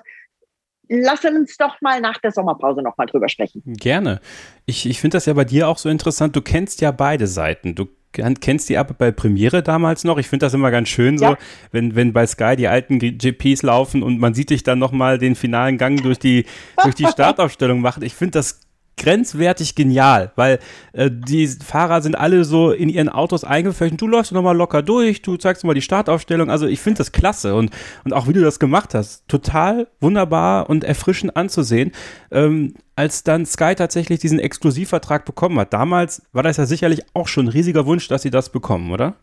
lass 0.89 1.23
uns 1.25 1.57
doch 1.57 1.79
mal 1.81 2.01
nach 2.01 2.17
der 2.19 2.31
Sommerpause 2.31 2.81
noch 2.81 2.97
mal 2.97 3.05
drüber 3.05 3.29
sprechen. 3.29 3.61
Gerne. 3.65 4.21
Ich, 4.65 4.87
ich 4.89 4.99
finde 4.99 5.15
das 5.15 5.25
ja 5.25 5.33
bei 5.33 5.45
dir 5.45 5.67
auch 5.67 5.77
so 5.77 5.89
interessant. 5.89 6.35
Du 6.35 6.41
kennst 6.41 6.81
ja 6.81 6.91
beide 6.91 7.27
Seiten. 7.27 7.75
Du 7.75 7.87
kennst 8.11 8.69
die 8.69 8.77
ab 8.77 8.95
bei 8.97 9.11
Premiere 9.11 9.61
damals 9.61 10.03
noch. 10.03 10.17
Ich 10.17 10.27
finde 10.27 10.45
das 10.45 10.53
immer 10.53 10.71
ganz 10.71 10.89
schön 10.89 11.17
so, 11.17 11.25
ja. 11.25 11.37
wenn, 11.71 11.95
wenn 11.95 12.13
bei 12.13 12.25
Sky 12.25 12.55
die 12.55 12.67
alten 12.67 12.99
GPs 12.99 13.61
laufen 13.61 14.03
und 14.03 14.19
man 14.19 14.33
sieht 14.33 14.49
dich 14.49 14.63
dann 14.63 14.79
noch 14.79 14.91
mal 14.91 15.17
den 15.17 15.35
finalen 15.35 15.77
Gang 15.77 16.01
durch 16.01 16.19
die, 16.19 16.45
durch 16.81 16.95
die 16.95 17.05
Startaufstellung 17.11 17.81
machen. 17.81 18.03
Ich 18.03 18.15
finde 18.15 18.31
das 18.31 18.61
grenzwertig 18.97 19.75
genial, 19.75 20.31
weil 20.35 20.59
äh, 20.93 21.09
die 21.11 21.47
Fahrer 21.47 22.01
sind 22.01 22.15
alle 22.15 22.43
so 22.43 22.71
in 22.71 22.89
ihren 22.89 23.09
Autos 23.09 23.43
eingeflecht. 23.43 23.99
Du 23.99 24.07
läufst 24.07 24.31
nochmal 24.31 24.55
locker 24.55 24.81
durch, 24.81 25.21
du 25.21 25.37
zeigst 25.37 25.63
mal 25.63 25.73
die 25.73 25.81
Startaufstellung. 25.81 26.49
Also 26.49 26.67
ich 26.67 26.79
finde 26.79 26.99
das 26.99 27.11
klasse 27.11 27.55
und, 27.55 27.71
und 28.03 28.13
auch 28.13 28.27
wie 28.27 28.33
du 28.33 28.41
das 28.41 28.59
gemacht 28.59 28.93
hast, 28.93 29.27
total 29.27 29.87
wunderbar 29.99 30.69
und 30.69 30.83
erfrischend 30.83 31.35
anzusehen. 31.35 31.91
Ähm, 32.31 32.75
als 32.95 33.23
dann 33.23 33.45
Sky 33.45 33.75
tatsächlich 33.75 34.19
diesen 34.19 34.39
Exklusivvertrag 34.39 35.25
bekommen 35.25 35.59
hat, 35.59 35.73
damals 35.73 36.23
war 36.31 36.43
das 36.43 36.57
ja 36.57 36.65
sicherlich 36.65 37.01
auch 37.13 37.27
schon 37.27 37.45
ein 37.45 37.49
riesiger 37.49 37.85
Wunsch, 37.85 38.07
dass 38.07 38.21
sie 38.21 38.31
das 38.31 38.49
bekommen, 38.49 38.91
oder? 38.91 39.15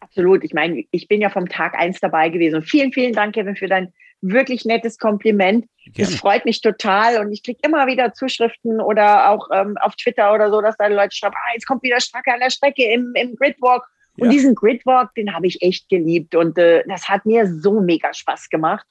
Absolut. 0.00 0.42
Ich 0.42 0.54
meine, 0.54 0.84
ich 0.90 1.06
bin 1.06 1.20
ja 1.20 1.28
vom 1.28 1.48
Tag 1.48 1.74
eins 1.74 2.00
dabei 2.00 2.30
gewesen. 2.30 2.62
Vielen, 2.62 2.92
vielen 2.92 3.12
Dank, 3.12 3.34
Kevin, 3.34 3.56
für 3.56 3.68
dein 3.68 3.92
wirklich 4.20 4.64
nettes 4.64 4.98
Kompliment. 4.98 5.66
Gerne. 5.84 6.10
Das 6.10 6.14
freut 6.16 6.44
mich 6.44 6.60
total 6.60 7.20
und 7.20 7.32
ich 7.32 7.42
kriege 7.42 7.60
immer 7.62 7.86
wieder 7.86 8.12
Zuschriften 8.12 8.80
oder 8.80 9.30
auch 9.30 9.48
ähm, 9.52 9.76
auf 9.80 9.94
Twitter 9.96 10.32
oder 10.32 10.50
so, 10.50 10.60
dass 10.60 10.76
da 10.76 10.86
Leute 10.86 11.14
schreiben, 11.14 11.34
ah, 11.36 11.54
jetzt 11.54 11.66
kommt 11.66 11.82
wieder 11.82 12.00
Stracke 12.00 12.32
an 12.32 12.40
der 12.40 12.50
Strecke 12.50 12.84
im, 12.84 13.12
im 13.14 13.36
Gridwalk. 13.36 13.84
Und 14.18 14.26
ja. 14.26 14.30
diesen 14.32 14.54
Gridwalk, 14.54 15.14
den 15.14 15.34
habe 15.34 15.46
ich 15.46 15.60
echt 15.60 15.88
geliebt 15.88 16.34
und 16.34 16.56
äh, 16.58 16.82
das 16.88 17.08
hat 17.08 17.26
mir 17.26 17.46
so 17.46 17.80
mega 17.80 18.14
Spaß 18.14 18.48
gemacht. 18.48 18.86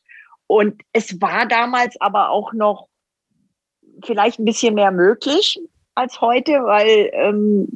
Und 0.48 0.82
es 0.94 1.20
war 1.20 1.48
damals 1.48 2.00
aber 2.00 2.30
auch 2.30 2.54
noch 2.54 2.88
vielleicht 4.04 4.40
ein 4.40 4.46
bisschen 4.46 4.76
mehr 4.76 4.92
möglich 4.92 5.60
als 5.96 6.22
heute, 6.22 6.52
weil 6.64 7.10
ähm, 7.14 7.68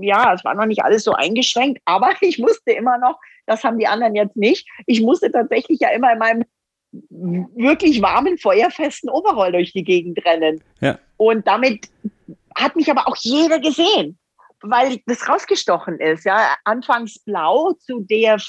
ja, 0.00 0.32
es 0.32 0.44
war 0.44 0.54
noch 0.54 0.66
nicht 0.66 0.82
alles 0.82 1.04
so 1.04 1.12
eingeschränkt, 1.12 1.80
aber 1.84 2.12
ich 2.20 2.38
musste 2.38 2.72
immer 2.72 2.98
noch, 2.98 3.18
das 3.46 3.64
haben 3.64 3.78
die 3.78 3.86
anderen 3.86 4.14
jetzt 4.14 4.36
nicht, 4.36 4.68
ich 4.86 5.02
musste 5.02 5.30
tatsächlich 5.30 5.80
ja 5.80 5.90
immer 5.90 6.12
in 6.12 6.18
meinem 6.18 6.44
wirklich 6.92 8.02
warmen, 8.02 8.38
feuerfesten 8.38 9.10
Overall 9.10 9.52
durch 9.52 9.72
die 9.72 9.84
Gegend 9.84 10.24
rennen. 10.24 10.62
Ja. 10.80 10.98
Und 11.16 11.46
damit 11.46 11.88
hat 12.56 12.76
mich 12.76 12.90
aber 12.90 13.06
auch 13.06 13.16
jeder 13.16 13.60
gesehen, 13.60 14.18
weil 14.62 14.98
das 15.06 15.28
rausgestochen 15.28 16.00
ist. 16.00 16.24
Ja, 16.24 16.56
anfangs 16.64 17.18
blau 17.20 17.72
zu 17.74 18.00
DF 18.00 18.44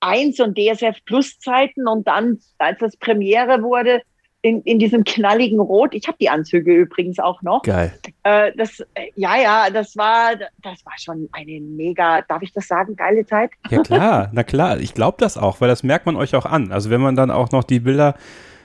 1 0.00 0.40
und 0.40 0.58
DSF 0.58 0.96
Plus 1.04 1.38
Zeiten 1.38 1.86
und 1.88 2.06
dann, 2.06 2.38
als 2.58 2.78
das 2.78 2.96
Premiere 2.96 3.62
wurde, 3.62 4.02
in, 4.44 4.60
in 4.60 4.78
diesem 4.78 5.04
knalligen 5.04 5.58
Rot. 5.58 5.94
Ich 5.94 6.06
habe 6.06 6.18
die 6.20 6.28
Anzüge 6.28 6.74
übrigens 6.74 7.18
auch 7.18 7.40
noch. 7.40 7.62
Geil. 7.62 7.94
Äh, 8.24 8.52
das, 8.58 8.84
ja, 9.14 9.36
ja, 9.40 9.70
das 9.70 9.96
war, 9.96 10.32
das 10.62 10.84
war 10.84 10.92
schon 10.98 11.30
eine 11.32 11.60
mega, 11.62 12.20
darf 12.20 12.42
ich 12.42 12.52
das 12.52 12.68
sagen, 12.68 12.94
geile 12.94 13.24
Zeit? 13.24 13.52
Ja 13.70 13.82
klar, 13.82 14.28
na 14.32 14.42
klar, 14.42 14.78
ich 14.78 14.92
glaube 14.92 15.16
das 15.18 15.38
auch, 15.38 15.62
weil 15.62 15.68
das 15.68 15.82
merkt 15.82 16.04
man 16.04 16.14
euch 16.14 16.36
auch 16.36 16.44
an. 16.44 16.72
Also 16.72 16.90
wenn 16.90 17.00
man 17.00 17.16
dann 17.16 17.30
auch 17.30 17.52
noch 17.52 17.64
die 17.64 17.80
Bilder 17.80 18.16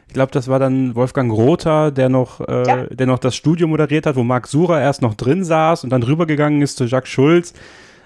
ich 0.07 0.13
glaube, 0.13 0.31
das 0.31 0.47
war 0.47 0.57
dann 0.57 0.95
Wolfgang 0.95 1.31
Rother, 1.31 1.91
der 1.91 2.09
noch, 2.09 2.41
äh, 2.41 2.67
ja. 2.67 2.85
der 2.87 3.05
noch 3.05 3.19
das 3.19 3.35
Studio 3.35 3.67
moderiert 3.67 4.07
hat, 4.07 4.15
wo 4.15 4.23
Marc 4.23 4.47
Sura 4.47 4.81
erst 4.81 5.03
noch 5.03 5.13
drin 5.13 5.43
saß 5.43 5.83
und 5.83 5.91
dann 5.91 6.01
rübergegangen 6.01 6.63
ist 6.63 6.77
zu 6.77 6.85
Jacques 6.85 7.11
Schulz. 7.11 7.53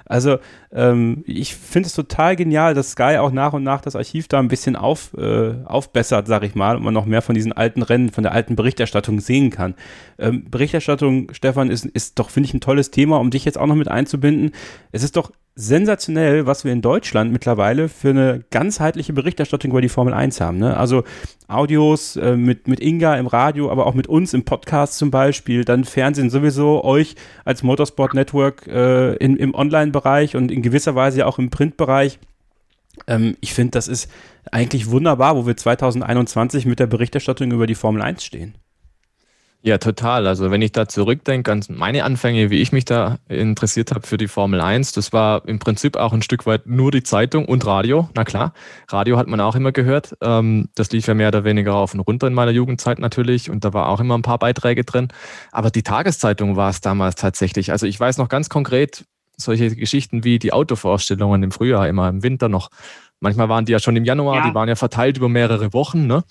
Also 0.05 0.37
ähm, 0.71 1.23
ich 1.25 1.55
finde 1.55 1.87
es 1.87 1.93
total 1.93 2.35
genial, 2.35 2.73
dass 2.73 2.91
Sky 2.91 3.17
auch 3.19 3.31
nach 3.31 3.53
und 3.53 3.63
nach 3.63 3.81
das 3.81 3.95
Archiv 3.95 4.27
da 4.27 4.39
ein 4.39 4.47
bisschen 4.47 4.75
auf, 4.75 5.13
äh, 5.17 5.53
aufbessert, 5.65 6.27
sag 6.27 6.43
ich 6.43 6.55
mal, 6.55 6.75
und 6.75 6.83
man 6.83 6.93
noch 6.93 7.05
mehr 7.05 7.21
von 7.21 7.35
diesen 7.35 7.53
alten 7.53 7.81
Rennen, 7.81 8.09
von 8.09 8.23
der 8.23 8.33
alten 8.33 8.55
Berichterstattung 8.55 9.19
sehen 9.19 9.49
kann. 9.49 9.75
Ähm, 10.19 10.45
Berichterstattung, 10.49 11.33
Stefan, 11.33 11.69
ist, 11.69 11.85
ist 11.85 12.19
doch, 12.19 12.29
finde 12.29 12.47
ich, 12.47 12.53
ein 12.53 12.61
tolles 12.61 12.91
Thema, 12.91 13.19
um 13.19 13.31
dich 13.31 13.45
jetzt 13.45 13.57
auch 13.57 13.67
noch 13.67 13.75
mit 13.75 13.87
einzubinden. 13.87 14.51
Es 14.91 15.03
ist 15.03 15.15
doch 15.15 15.31
sensationell, 15.55 16.47
was 16.47 16.65
wir 16.65 16.71
in 16.71 16.81
Deutschland 16.81 17.31
mittlerweile 17.31 17.87
für 17.87 18.09
eine 18.09 18.43
ganzheitliche 18.49 19.13
Berichterstattung 19.13 19.71
über 19.71 19.81
die 19.81 19.89
Formel 19.89 20.13
1 20.13 20.41
haben. 20.41 20.57
Ne? 20.57 20.75
Also 20.75 21.03
Audios 21.47 22.15
äh, 22.15 22.35
mit, 22.35 22.67
mit 22.67 22.79
Inga 22.79 23.15
im 23.17 23.27
Radio, 23.27 23.71
aber 23.71 23.85
auch 23.85 23.93
mit 23.93 24.07
uns 24.07 24.33
im 24.33 24.45
Podcast 24.45 24.97
zum 24.97 25.11
Beispiel, 25.11 25.63
dann 25.63 25.83
Fernsehen 25.83 26.31
sowieso, 26.31 26.83
euch 26.83 27.15
als 27.45 27.61
Motorsport 27.61 28.15
Network 28.15 28.67
äh, 28.67 29.13
in, 29.15 29.35
im 29.35 29.53
Online-Bereich 29.53 30.35
und 30.35 30.51
in 30.51 30.63
gewisser 30.63 30.95
Weise 30.95 31.19
ja 31.19 31.25
auch 31.27 31.37
im 31.37 31.51
Printbereich. 31.51 32.17
Ähm, 33.05 33.37
ich 33.39 33.53
finde, 33.53 33.71
das 33.71 33.87
ist 33.87 34.09
eigentlich 34.51 34.89
wunderbar, 34.89 35.35
wo 35.35 35.45
wir 35.45 35.55
2021 35.55 36.65
mit 36.65 36.79
der 36.79 36.87
Berichterstattung 36.87 37.51
über 37.51 37.67
die 37.67 37.75
Formel 37.75 38.01
1 38.01 38.23
stehen. 38.23 38.55
Ja, 39.65 39.77
total. 39.77 40.27
Also 40.27 40.51
wenn 40.51 40.61
ich 40.61 40.73
da 40.73 40.89
zurückdenke 40.89 41.49
an 41.49 41.63
meine 41.69 42.03
Anfänge, 42.03 42.49
wie 42.49 42.59
ich 42.59 42.73
mich 42.73 42.83
da 42.83 43.19
interessiert 43.29 43.91
habe 43.91 44.05
für 44.05 44.17
die 44.17 44.27
Formel 44.27 44.59
1, 44.59 44.91
das 44.91 45.13
war 45.13 45.47
im 45.47 45.57
Prinzip 45.57 45.95
auch 45.95 46.11
ein 46.11 46.21
Stück 46.21 46.45
weit 46.45 46.67
nur 46.67 46.91
die 46.91 47.01
Zeitung 47.01 47.45
und 47.45 47.65
Radio. 47.65 48.09
Na 48.13 48.25
klar, 48.25 48.53
Radio 48.89 49.17
hat 49.17 49.27
man 49.27 49.39
auch 49.39 49.55
immer 49.55 49.71
gehört. 49.71 50.17
Ähm, 50.19 50.67
das 50.75 50.91
lief 50.91 51.07
ja 51.07 51.13
mehr 51.13 51.29
oder 51.29 51.45
weniger 51.45 51.75
auf 51.75 51.93
und 51.93 52.01
runter 52.01 52.27
in 52.27 52.33
meiner 52.33 52.51
Jugendzeit 52.51 52.99
natürlich 52.99 53.49
und 53.49 53.63
da 53.63 53.71
war 53.71 53.87
auch 53.87 54.01
immer 54.01 54.17
ein 54.17 54.21
paar 54.21 54.37
Beiträge 54.37 54.83
drin. 54.83 55.07
Aber 55.53 55.69
die 55.69 55.83
Tageszeitung 55.83 56.57
war 56.57 56.69
es 56.69 56.81
damals 56.81 57.15
tatsächlich. 57.15 57.71
Also 57.71 57.85
ich 57.85 57.97
weiß 57.97 58.17
noch 58.17 58.27
ganz 58.27 58.49
konkret 58.49 59.05
solche 59.37 59.73
Geschichten 59.77 60.25
wie 60.25 60.39
die 60.39 60.51
Autovorstellungen 60.51 61.41
im 61.41 61.51
Frühjahr, 61.51 61.87
immer 61.87 62.09
im 62.09 62.21
Winter 62.21 62.49
noch. 62.49 62.67
Manchmal 63.21 63.47
waren 63.47 63.63
die 63.63 63.71
ja 63.71 63.79
schon 63.79 63.95
im 63.95 64.03
Januar, 64.03 64.39
ja. 64.39 64.49
die 64.49 64.53
waren 64.53 64.67
ja 64.67 64.75
verteilt 64.75 65.15
über 65.15 65.29
mehrere 65.29 65.71
Wochen. 65.71 66.05
Ne? 66.05 66.25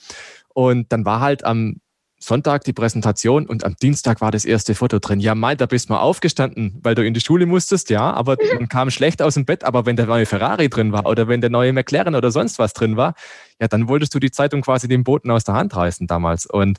Und 0.52 0.92
dann 0.92 1.06
war 1.06 1.20
halt 1.20 1.46
am 1.46 1.76
Sonntag 2.22 2.64
die 2.64 2.72
Präsentation 2.72 3.46
und 3.46 3.64
am 3.64 3.74
Dienstag 3.82 4.20
war 4.20 4.30
das 4.30 4.44
erste 4.44 4.74
Foto 4.74 4.98
drin. 4.98 5.18
Ja, 5.20 5.34
mal, 5.34 5.56
da 5.56 5.66
bist 5.66 5.88
du 5.88 5.94
mal 5.94 6.00
aufgestanden, 6.00 6.78
weil 6.82 6.94
du 6.94 7.04
in 7.04 7.14
die 7.14 7.20
Schule 7.20 7.46
musstest, 7.46 7.90
ja, 7.90 8.12
aber 8.12 8.36
man 8.54 8.68
kam 8.68 8.90
schlecht 8.90 9.20
aus 9.22 9.34
dem 9.34 9.44
Bett. 9.44 9.64
Aber 9.64 9.86
wenn 9.86 9.96
der 9.96 10.06
neue 10.06 10.26
Ferrari 10.26 10.68
drin 10.68 10.92
war 10.92 11.06
oder 11.06 11.26
wenn 11.26 11.40
der 11.40 11.50
neue 11.50 11.72
McLaren 11.72 12.14
oder 12.14 12.30
sonst 12.30 12.58
was 12.58 12.72
drin 12.72 12.96
war, 12.96 13.14
ja, 13.60 13.68
dann 13.68 13.88
wolltest 13.88 14.14
du 14.14 14.18
die 14.18 14.30
Zeitung 14.30 14.62
quasi 14.62 14.88
dem 14.88 15.04
Boten 15.04 15.30
aus 15.30 15.44
der 15.44 15.54
Hand 15.54 15.74
reißen 15.74 16.06
damals. 16.06 16.46
Und 16.46 16.78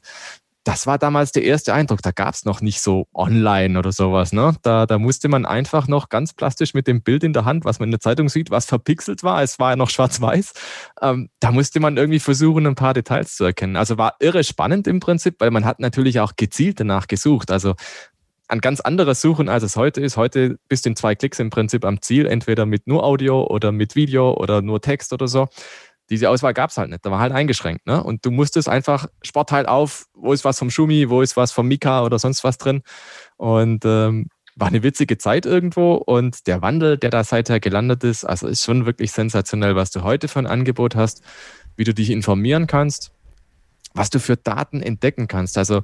das 0.63 0.87
war 0.87 0.97
damals 0.97 1.31
der 1.33 1.43
erste 1.43 1.73
Eindruck. 1.73 2.01
Da 2.01 2.11
gab 2.11 2.33
es 2.33 2.45
noch 2.45 2.61
nicht 2.61 2.81
so 2.81 3.07
online 3.13 3.77
oder 3.77 3.91
sowas. 3.91 4.31
Ne? 4.31 4.55
Da, 4.61 4.85
da 4.85 4.97
musste 4.97 5.27
man 5.27 5.45
einfach 5.45 5.87
noch 5.87 6.09
ganz 6.09 6.33
plastisch 6.33 6.73
mit 6.73 6.87
dem 6.87 7.01
Bild 7.01 7.23
in 7.23 7.33
der 7.33 7.43
Hand, 7.43 7.65
was 7.65 7.79
man 7.79 7.87
in 7.87 7.91
der 7.91 7.99
Zeitung 7.99 8.29
sieht, 8.29 8.49
was 8.49 8.65
verpixelt 8.65 9.23
war. 9.23 9.43
Es 9.43 9.59
war 9.59 9.71
ja 9.71 9.75
noch 9.75 9.89
schwarz-weiß. 9.91 10.53
Ähm, 11.01 11.29
da 11.39 11.51
musste 11.51 11.79
man 11.79 11.97
irgendwie 11.97 12.19
versuchen, 12.19 12.65
ein 12.65 12.75
paar 12.75 12.93
Details 12.93 13.35
zu 13.35 13.43
erkennen. 13.43 13.75
Also 13.75 13.97
war 13.97 14.15
irre 14.19 14.43
spannend 14.43 14.87
im 14.87 14.99
Prinzip, 14.99 15.35
weil 15.39 15.51
man 15.51 15.65
hat 15.65 15.79
natürlich 15.79 16.19
auch 16.19 16.33
gezielt 16.37 16.79
danach 16.79 17.07
gesucht. 17.07 17.51
Also 17.51 17.75
ein 18.47 18.61
ganz 18.61 18.79
anderes 18.79 19.21
Suchen, 19.21 19.49
als 19.49 19.63
es 19.63 19.75
heute 19.75 19.99
ist. 19.99 20.15
Heute 20.15 20.57
bist 20.69 20.85
du 20.85 20.91
in 20.91 20.95
zwei 20.95 21.15
Klicks 21.15 21.39
im 21.39 21.49
Prinzip 21.49 21.83
am 21.85 22.01
Ziel, 22.01 22.25
entweder 22.25 22.65
mit 22.65 22.87
nur 22.87 23.03
Audio 23.03 23.45
oder 23.47 23.71
mit 23.71 23.95
Video 23.95 24.33
oder 24.33 24.61
nur 24.61 24.81
Text 24.81 25.11
oder 25.11 25.27
so 25.27 25.47
diese 26.09 26.29
Auswahl 26.29 26.53
gab 26.53 26.69
es 26.69 26.77
halt 26.77 26.89
nicht. 26.89 27.05
Da 27.05 27.11
war 27.11 27.19
halt 27.19 27.33
eingeschränkt. 27.33 27.85
Ne? 27.85 28.03
Und 28.03 28.25
du 28.25 28.31
musstest 28.31 28.67
einfach 28.69 29.07
Sportteil 29.21 29.65
auf, 29.65 30.05
wo 30.13 30.33
ist 30.33 30.45
was 30.45 30.59
vom 30.59 30.69
Schumi, 30.69 31.09
wo 31.09 31.21
ist 31.21 31.37
was 31.37 31.51
vom 31.51 31.67
Mika 31.67 32.03
oder 32.03 32.19
sonst 32.19 32.43
was 32.43 32.57
drin. 32.57 32.81
Und 33.37 33.85
ähm, 33.85 34.27
war 34.55 34.67
eine 34.67 34.83
witzige 34.83 35.17
Zeit 35.17 35.45
irgendwo. 35.45 35.93
Und 35.93 36.47
der 36.47 36.61
Wandel, 36.61 36.97
der 36.97 37.09
da 37.09 37.23
seither 37.23 37.59
gelandet 37.59 38.03
ist, 38.03 38.25
also 38.25 38.47
ist 38.47 38.63
schon 38.63 38.85
wirklich 38.85 39.11
sensationell, 39.11 39.75
was 39.75 39.91
du 39.91 40.03
heute 40.03 40.27
für 40.27 40.39
ein 40.39 40.47
Angebot 40.47 40.95
hast, 40.95 41.23
wie 41.75 41.83
du 41.83 41.93
dich 41.93 42.09
informieren 42.09 42.67
kannst, 42.67 43.11
was 43.93 44.09
du 44.09 44.19
für 44.19 44.37
Daten 44.37 44.81
entdecken 44.81 45.27
kannst. 45.27 45.57
Also 45.57 45.83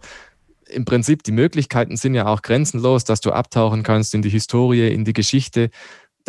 im 0.67 0.85
Prinzip, 0.85 1.23
die 1.23 1.31
Möglichkeiten 1.31 1.97
sind 1.97 2.13
ja 2.13 2.27
auch 2.27 2.41
grenzenlos, 2.41 3.03
dass 3.03 3.21
du 3.21 3.31
abtauchen 3.31 3.83
kannst 3.83 4.13
in 4.13 4.21
die 4.21 4.29
Historie, 4.29 4.93
in 4.93 5.03
die 5.03 5.13
Geschichte 5.13 5.71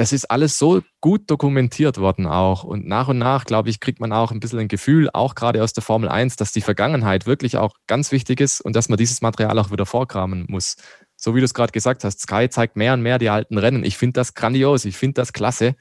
das 0.00 0.14
ist 0.14 0.30
alles 0.30 0.56
so 0.56 0.80
gut 1.02 1.30
dokumentiert 1.30 1.98
worden 1.98 2.26
auch. 2.26 2.64
Und 2.64 2.86
nach 2.86 3.08
und 3.08 3.18
nach, 3.18 3.44
glaube 3.44 3.68
ich, 3.68 3.80
kriegt 3.80 4.00
man 4.00 4.14
auch 4.14 4.32
ein 4.32 4.40
bisschen 4.40 4.58
ein 4.58 4.68
Gefühl, 4.68 5.10
auch 5.12 5.34
gerade 5.34 5.62
aus 5.62 5.74
der 5.74 5.82
Formel 5.82 6.08
1, 6.08 6.36
dass 6.36 6.52
die 6.52 6.62
Vergangenheit 6.62 7.26
wirklich 7.26 7.58
auch 7.58 7.74
ganz 7.86 8.10
wichtig 8.10 8.40
ist 8.40 8.62
und 8.62 8.74
dass 8.74 8.88
man 8.88 8.96
dieses 8.96 9.20
Material 9.20 9.58
auch 9.58 9.70
wieder 9.70 9.84
vorkramen 9.84 10.46
muss. 10.48 10.76
So 11.16 11.34
wie 11.34 11.40
du 11.40 11.44
es 11.44 11.52
gerade 11.52 11.72
gesagt 11.72 12.02
hast, 12.02 12.18
Sky 12.18 12.48
zeigt 12.48 12.76
mehr 12.76 12.94
und 12.94 13.02
mehr 13.02 13.18
die 13.18 13.28
alten 13.28 13.58
Rennen. 13.58 13.84
Ich 13.84 13.98
finde 13.98 14.14
das 14.14 14.32
grandios, 14.32 14.86
ich 14.86 14.96
finde 14.96 15.20
das 15.20 15.34
klasse. 15.34 15.76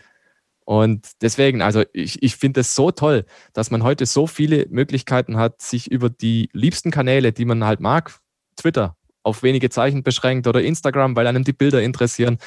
Und 0.65 1.11
deswegen, 1.21 1.61
also 1.61 1.85
ich, 1.93 2.21
ich 2.21 2.35
finde 2.35 2.59
es 2.59 2.75
so 2.75 2.91
toll, 2.91 3.25
dass 3.53 3.71
man 3.71 3.83
heute 3.83 4.05
so 4.05 4.27
viele 4.27 4.65
Möglichkeiten 4.69 5.37
hat, 5.37 5.61
sich 5.61 5.89
über 5.89 6.09
die 6.09 6.49
liebsten 6.51 6.91
Kanäle, 6.91 7.31
die 7.31 7.45
man 7.45 7.63
halt 7.63 7.79
mag, 7.79 8.19
Twitter, 8.57 8.97
auf 9.29 9.43
wenige 9.43 9.69
Zeichen 9.69 10.03
beschränkt 10.03 10.47
oder 10.47 10.61
Instagram, 10.61 11.15
weil 11.15 11.27
einem 11.27 11.43
die 11.43 11.53
Bilder 11.53 11.81
interessieren. 11.81 12.37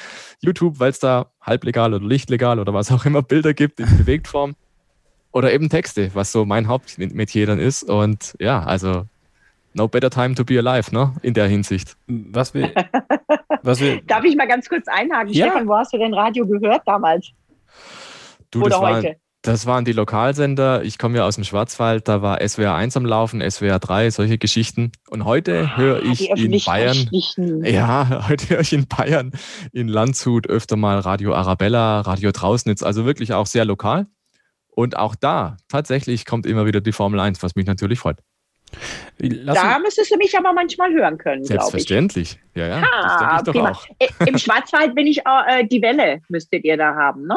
YouTube, 0.41 0.81
weil 0.81 0.91
es 0.91 0.99
da 0.99 1.27
halblegal 1.41 1.95
oder 1.95 2.05
lichtlegal 2.05 2.59
oder 2.59 2.75
was 2.75 2.93
auch 2.93 3.05
immer 3.05 3.23
Bilder 3.23 3.55
gibt 3.55 3.81
in 3.81 3.97
Bewegtform. 3.97 4.55
Oder 5.33 5.53
eben 5.53 5.71
Texte, 5.71 6.11
was 6.15 6.31
so 6.31 6.45
mein 6.45 6.69
Hauptmetier 6.69 7.47
dann 7.47 7.59
ist. 7.59 7.85
Und 7.85 8.37
ja, 8.39 8.62
also 8.62 9.07
no 9.73 9.89
better 9.89 10.11
time 10.11 10.35
to 10.35 10.45
be 10.45 10.59
alive, 10.59 10.95
ne? 10.95 11.15
In 11.23 11.33
der 11.33 11.49
Hinsicht. 11.49 11.97
Was 12.07 12.53
wir, 12.53 12.73
was 13.62 13.81
wir 13.81 14.03
Darf 14.03 14.25
ich 14.25 14.37
mal 14.37 14.47
ganz 14.47 14.69
kurz 14.69 14.87
einhaken? 14.89 15.33
Ja. 15.33 15.47
Stefan, 15.47 15.67
wo 15.67 15.75
hast 15.75 15.93
du 15.93 15.99
denn 15.99 16.12
Radio 16.12 16.47
gehört 16.47 16.83
damals? 16.85 17.31
Du, 18.51 18.62
Oder 18.62 18.81
heute? 18.81 19.17
Das 19.43 19.67
waren 19.67 19.85
die 19.85 19.93
Lokalsender. 19.93 20.85
Ich 20.85 20.99
komme 20.99 21.19
ja 21.19 21.27
aus 21.27 21.35
dem 21.35 21.43
Schwarzwald, 21.43 22.07
da 22.07 22.23
war 22.23 22.41
SWR 22.47 22.77
1 22.77 22.97
am 22.97 23.05
Laufen, 23.05 23.43
SWR 23.43 23.81
3, 23.81 24.11
solche 24.11 24.39
Geschichten. 24.39 24.93
Und 25.11 25.25
heute 25.25 25.69
ah, 25.73 25.77
höre 25.77 26.03
ich 26.05 26.31
in 26.31 26.63
Bayern. 26.65 27.11
Ja, 27.65 28.25
heute 28.29 28.51
höre 28.51 28.61
ich 28.61 28.73
in 28.73 28.87
Bayern, 28.87 29.33
in 29.73 29.89
Landshut 29.89 30.49
öfter 30.49 30.77
mal 30.77 31.01
Radio 31.01 31.35
Arabella, 31.35 32.03
Radio 32.03 32.31
Trausnitz, 32.31 32.85
also 32.85 33.05
wirklich 33.05 33.33
auch 33.33 33.47
sehr 33.47 33.65
lokal. 33.65 34.07
Und 34.69 34.97
auch 34.97 35.17
da 35.17 35.57
tatsächlich 35.69 36.25
kommt 36.25 36.47
immer 36.47 36.65
wieder 36.65 36.81
die 36.81 36.93
Formel 36.93 37.19
1, 37.19 37.43
was 37.43 37.57
mich 37.57 37.67
natürlich 37.67 37.99
freut. 37.99 38.19
Lass 39.19 39.61
da 39.61 39.79
müsstest 39.81 40.13
du 40.13 40.19
mich 40.19 40.39
aber 40.39 40.53
manchmal 40.53 40.93
hören 40.93 41.19
können, 41.19 41.43
glaube 41.43 41.43
ich. 41.43 41.49
Selbstverständlich. 41.49 42.41
Ja, 42.55 42.69
ja. 42.69 42.83
Ha, 42.83 43.43
auch. 43.43 43.87
Im 44.25 44.39
Schwarzwald 44.39 44.95
bin 44.95 45.09
ich 45.09 45.19
äh, 45.27 45.67
die 45.67 45.83
Welle, 45.83 46.21
müsstet 46.29 46.65
ihr 46.65 46.77
da 46.77 46.95
haben, 46.95 47.27
ne? 47.27 47.37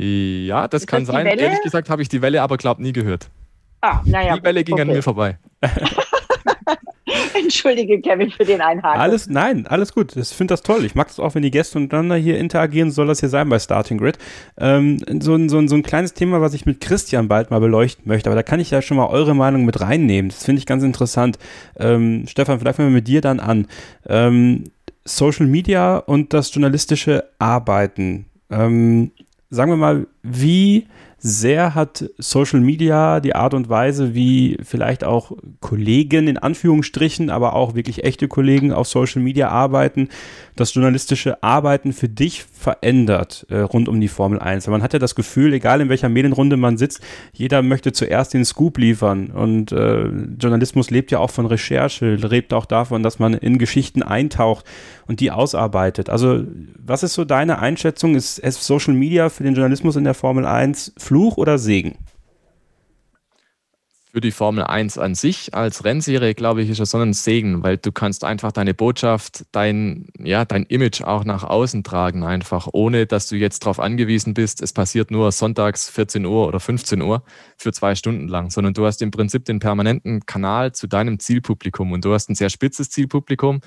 Ja, 0.00 0.68
das 0.68 0.82
ist 0.82 0.86
kann 0.86 1.04
das 1.04 1.12
sein. 1.12 1.26
Welle? 1.26 1.42
Ehrlich 1.42 1.62
gesagt 1.62 1.90
habe 1.90 2.02
ich 2.02 2.08
die 2.08 2.22
Welle 2.22 2.42
aber, 2.42 2.56
glaube 2.56 2.82
nie 2.82 2.92
gehört. 2.92 3.28
Ah, 3.80 4.00
naja. 4.04 4.36
Die 4.36 4.44
Welle 4.44 4.62
ging 4.62 4.74
okay. 4.74 4.82
an 4.82 4.88
mir 4.88 5.02
vorbei. 5.02 5.38
Entschuldige, 7.34 8.00
Kevin, 8.00 8.30
für 8.30 8.44
den 8.44 8.60
Einhaken. 8.60 9.00
Alles, 9.00 9.28
nein, 9.28 9.66
alles 9.66 9.92
gut. 9.92 10.14
Ich 10.16 10.28
finde 10.28 10.52
das 10.52 10.62
toll. 10.62 10.84
Ich 10.84 10.94
mag 10.94 11.08
es 11.08 11.18
auch, 11.18 11.34
wenn 11.34 11.42
die 11.42 11.50
Gäste 11.50 11.78
untereinander 11.78 12.16
hier 12.16 12.38
interagieren. 12.38 12.90
Soll 12.90 13.06
das 13.06 13.20
hier 13.20 13.28
sein 13.28 13.48
bei 13.48 13.58
Starting 13.58 13.98
Grid? 13.98 14.18
Ähm, 14.58 14.98
so, 15.20 15.34
ein, 15.34 15.48
so, 15.48 15.58
ein, 15.58 15.68
so 15.68 15.74
ein 15.74 15.82
kleines 15.82 16.14
Thema, 16.14 16.40
was 16.40 16.54
ich 16.54 16.66
mit 16.66 16.80
Christian 16.80 17.28
bald 17.28 17.50
mal 17.50 17.60
beleuchten 17.60 18.04
möchte. 18.06 18.28
Aber 18.28 18.36
da 18.36 18.42
kann 18.42 18.60
ich 18.60 18.70
ja 18.70 18.82
schon 18.82 18.96
mal 18.96 19.06
eure 19.06 19.34
Meinung 19.34 19.64
mit 19.64 19.80
reinnehmen. 19.80 20.30
Das 20.30 20.44
finde 20.44 20.60
ich 20.60 20.66
ganz 20.66 20.82
interessant. 20.82 21.38
Ähm, 21.76 22.26
Stefan, 22.28 22.60
vielleicht 22.60 22.76
fangen 22.76 22.90
wir 22.90 22.94
mit 22.96 23.08
dir 23.08 23.20
dann 23.20 23.40
an. 23.40 23.66
Ähm, 24.06 24.64
Social 25.04 25.46
Media 25.46 25.96
und 25.96 26.34
das 26.34 26.52
journalistische 26.52 27.24
Arbeiten. 27.38 28.26
Ähm, 28.50 29.12
sagen 29.50 29.72
wir 29.72 29.76
mal, 29.76 30.06
wie 30.22 30.86
sehr 31.20 31.74
hat 31.74 32.08
Social 32.18 32.60
Media 32.60 33.18
die 33.18 33.34
Art 33.34 33.52
und 33.52 33.68
Weise, 33.68 34.14
wie 34.14 34.56
vielleicht 34.62 35.02
auch 35.02 35.32
Kollegen 35.60 36.28
in 36.28 36.38
Anführungsstrichen, 36.38 37.28
aber 37.28 37.54
auch 37.54 37.74
wirklich 37.74 38.04
echte 38.04 38.28
Kollegen 38.28 38.72
auf 38.72 38.86
Social 38.86 39.20
Media 39.20 39.48
arbeiten, 39.48 40.10
das 40.54 40.74
journalistische 40.74 41.42
Arbeiten 41.42 41.92
für 41.92 42.08
dich 42.08 42.44
verändert 42.44 43.46
äh, 43.50 43.58
rund 43.58 43.88
um 43.88 44.00
die 44.00 44.06
Formel 44.06 44.38
1. 44.38 44.68
Man 44.68 44.82
hat 44.82 44.92
ja 44.92 45.00
das 45.00 45.16
Gefühl, 45.16 45.52
egal 45.54 45.80
in 45.80 45.88
welcher 45.88 46.08
Medienrunde 46.08 46.56
man 46.56 46.78
sitzt, 46.78 47.00
jeder 47.32 47.62
möchte 47.62 47.92
zuerst 47.92 48.34
den 48.34 48.44
Scoop 48.44 48.78
liefern. 48.78 49.30
Und 49.30 49.72
äh, 49.72 50.06
Journalismus 50.40 50.90
lebt 50.90 51.10
ja 51.10 51.18
auch 51.18 51.30
von 51.30 51.46
Recherche, 51.46 52.14
lebt 52.14 52.54
auch 52.54 52.66
davon, 52.66 53.02
dass 53.02 53.18
man 53.18 53.34
in 53.34 53.58
Geschichten 53.58 54.04
eintaucht 54.04 54.64
und 55.08 55.20
die 55.20 55.30
ausarbeitet. 55.30 56.10
Also, 56.10 56.44
was 56.78 57.02
ist 57.02 57.14
so 57.14 57.24
deine 57.24 57.58
Einschätzung? 57.58 58.14
Ist, 58.14 58.36
Social 58.36 58.94
Media 58.94 59.30
für 59.30 59.42
den 59.42 59.54
Journalismus 59.54 59.96
in 59.96 60.04
der 60.04 60.14
Formel 60.14 60.44
1 60.44 60.92
Fluch 60.98 61.38
oder 61.38 61.58
Segen? 61.58 61.96
Für 64.12 64.20
die 64.20 64.30
Formel 64.30 64.64
1 64.64 64.98
an 64.98 65.14
sich 65.14 65.54
als 65.54 65.84
Rennserie, 65.84 66.34
glaube 66.34 66.62
ich, 66.62 66.70
ist 66.70 66.80
es 66.80 66.90
so 66.90 66.98
ein 66.98 67.12
Segen, 67.12 67.62
weil 67.62 67.76
du 67.76 67.92
kannst 67.92 68.24
einfach 68.24 68.52
deine 68.52 68.74
Botschaft, 68.74 69.44
dein, 69.52 70.08
ja, 70.18 70.44
dein 70.44 70.64
Image 70.64 71.02
auch 71.02 71.24
nach 71.24 71.44
außen 71.44 71.84
tragen, 71.84 72.24
einfach, 72.24 72.68
ohne 72.72 73.06
dass 73.06 73.28
du 73.28 73.36
jetzt 73.36 73.60
darauf 73.60 73.78
angewiesen 73.78 74.34
bist, 74.34 74.62
es 74.62 74.72
passiert 74.72 75.10
nur 75.10 75.30
sonntags 75.30 75.90
14 75.90 76.24
Uhr 76.24 76.48
oder 76.48 76.58
15 76.58 77.02
Uhr 77.02 77.22
für 77.58 77.72
zwei 77.72 77.94
Stunden 77.94 78.28
lang, 78.28 78.50
sondern 78.50 78.74
du 78.74 78.86
hast 78.86 79.02
im 79.02 79.10
Prinzip 79.10 79.44
den 79.44 79.58
permanenten 79.58 80.24
Kanal 80.24 80.72
zu 80.72 80.86
deinem 80.86 81.18
Zielpublikum 81.18 81.92
und 81.92 82.04
du 82.04 82.12
hast 82.12 82.30
ein 82.30 82.34
sehr 82.34 82.50
spitzes 82.50 82.90
Zielpublikum 82.90 83.60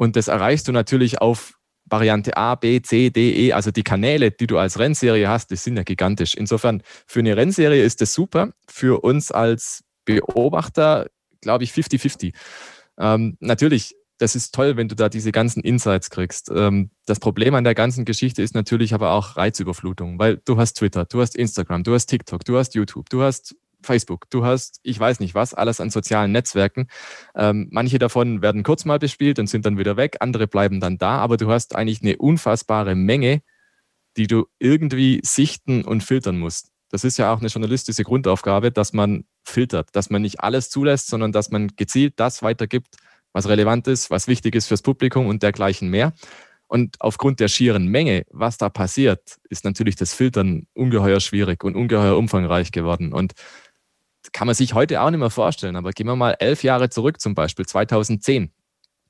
und 0.00 0.16
das 0.16 0.28
erreichst 0.28 0.66
du 0.66 0.72
natürlich 0.72 1.20
auf 1.20 1.58
Variante 1.84 2.34
A, 2.34 2.54
B, 2.54 2.80
C, 2.80 3.10
D, 3.10 3.48
E, 3.48 3.52
also 3.52 3.70
die 3.70 3.82
Kanäle, 3.82 4.30
die 4.30 4.46
du 4.46 4.56
als 4.56 4.78
Rennserie 4.78 5.28
hast, 5.28 5.50
die 5.50 5.56
sind 5.56 5.76
ja 5.76 5.82
gigantisch. 5.82 6.32
Insofern, 6.32 6.82
für 7.06 7.18
eine 7.18 7.36
Rennserie 7.36 7.84
ist 7.84 8.00
das 8.00 8.14
super. 8.14 8.54
Für 8.66 9.04
uns 9.04 9.30
als 9.30 9.84
Beobachter, 10.06 11.08
glaube 11.42 11.64
ich, 11.64 11.72
50-50. 11.72 12.32
Ähm, 12.98 13.36
natürlich, 13.40 13.94
das 14.16 14.36
ist 14.36 14.54
toll, 14.54 14.78
wenn 14.78 14.88
du 14.88 14.94
da 14.94 15.10
diese 15.10 15.32
ganzen 15.32 15.62
Insights 15.62 16.08
kriegst. 16.08 16.50
Ähm, 16.50 16.92
das 17.04 17.20
Problem 17.20 17.54
an 17.54 17.64
der 17.64 17.74
ganzen 17.74 18.06
Geschichte 18.06 18.40
ist 18.40 18.54
natürlich 18.54 18.94
aber 18.94 19.12
auch 19.12 19.36
Reizüberflutung, 19.36 20.18
weil 20.18 20.38
du 20.46 20.56
hast 20.56 20.78
Twitter, 20.78 21.04
du 21.04 21.20
hast 21.20 21.36
Instagram, 21.36 21.82
du 21.82 21.92
hast 21.92 22.06
TikTok, 22.06 22.42
du 22.46 22.56
hast 22.56 22.74
YouTube, 22.74 23.10
du 23.10 23.20
hast 23.22 23.54
Facebook, 23.82 24.28
du 24.30 24.44
hast, 24.44 24.80
ich 24.82 24.98
weiß 24.98 25.20
nicht 25.20 25.34
was, 25.34 25.54
alles 25.54 25.80
an 25.80 25.90
sozialen 25.90 26.32
Netzwerken. 26.32 26.88
Ähm, 27.34 27.68
manche 27.70 27.98
davon 27.98 28.42
werden 28.42 28.62
kurz 28.62 28.84
mal 28.84 28.98
bespielt 28.98 29.38
und 29.38 29.46
sind 29.48 29.66
dann 29.66 29.78
wieder 29.78 29.96
weg, 29.96 30.16
andere 30.20 30.46
bleiben 30.46 30.80
dann 30.80 30.98
da, 30.98 31.18
aber 31.18 31.36
du 31.36 31.50
hast 31.50 31.74
eigentlich 31.74 32.02
eine 32.02 32.16
unfassbare 32.16 32.94
Menge, 32.94 33.42
die 34.16 34.26
du 34.26 34.46
irgendwie 34.58 35.20
sichten 35.24 35.84
und 35.84 36.02
filtern 36.02 36.38
musst. 36.38 36.70
Das 36.90 37.04
ist 37.04 37.18
ja 37.18 37.32
auch 37.32 37.38
eine 37.38 37.48
journalistische 37.48 38.02
Grundaufgabe, 38.02 38.72
dass 38.72 38.92
man 38.92 39.24
filtert, 39.44 39.90
dass 39.92 40.10
man 40.10 40.22
nicht 40.22 40.40
alles 40.40 40.70
zulässt, 40.70 41.06
sondern 41.06 41.32
dass 41.32 41.50
man 41.50 41.68
gezielt 41.76 42.14
das 42.16 42.42
weitergibt, 42.42 42.96
was 43.32 43.48
relevant 43.48 43.86
ist, 43.86 44.10
was 44.10 44.26
wichtig 44.26 44.56
ist 44.56 44.66
fürs 44.66 44.82
Publikum 44.82 45.26
und 45.26 45.42
dergleichen 45.42 45.88
mehr. 45.88 46.12
Und 46.66 46.96
aufgrund 47.00 47.40
der 47.40 47.48
schieren 47.48 47.86
Menge, 47.88 48.24
was 48.30 48.56
da 48.56 48.68
passiert, 48.68 49.38
ist 49.48 49.64
natürlich 49.64 49.96
das 49.96 50.14
Filtern 50.14 50.66
ungeheuer 50.72 51.20
schwierig 51.20 51.64
und 51.64 51.74
ungeheuer 51.74 52.16
umfangreich 52.16 52.70
geworden. 52.70 53.12
Und 53.12 53.32
kann 54.32 54.46
man 54.46 54.54
sich 54.54 54.74
heute 54.74 55.00
auch 55.00 55.10
nicht 55.10 55.20
mehr 55.20 55.30
vorstellen. 55.30 55.76
Aber 55.76 55.90
gehen 55.90 56.06
wir 56.06 56.16
mal 56.16 56.36
elf 56.38 56.62
Jahre 56.62 56.90
zurück, 56.90 57.20
zum 57.20 57.34
Beispiel 57.34 57.66
2010. 57.66 58.52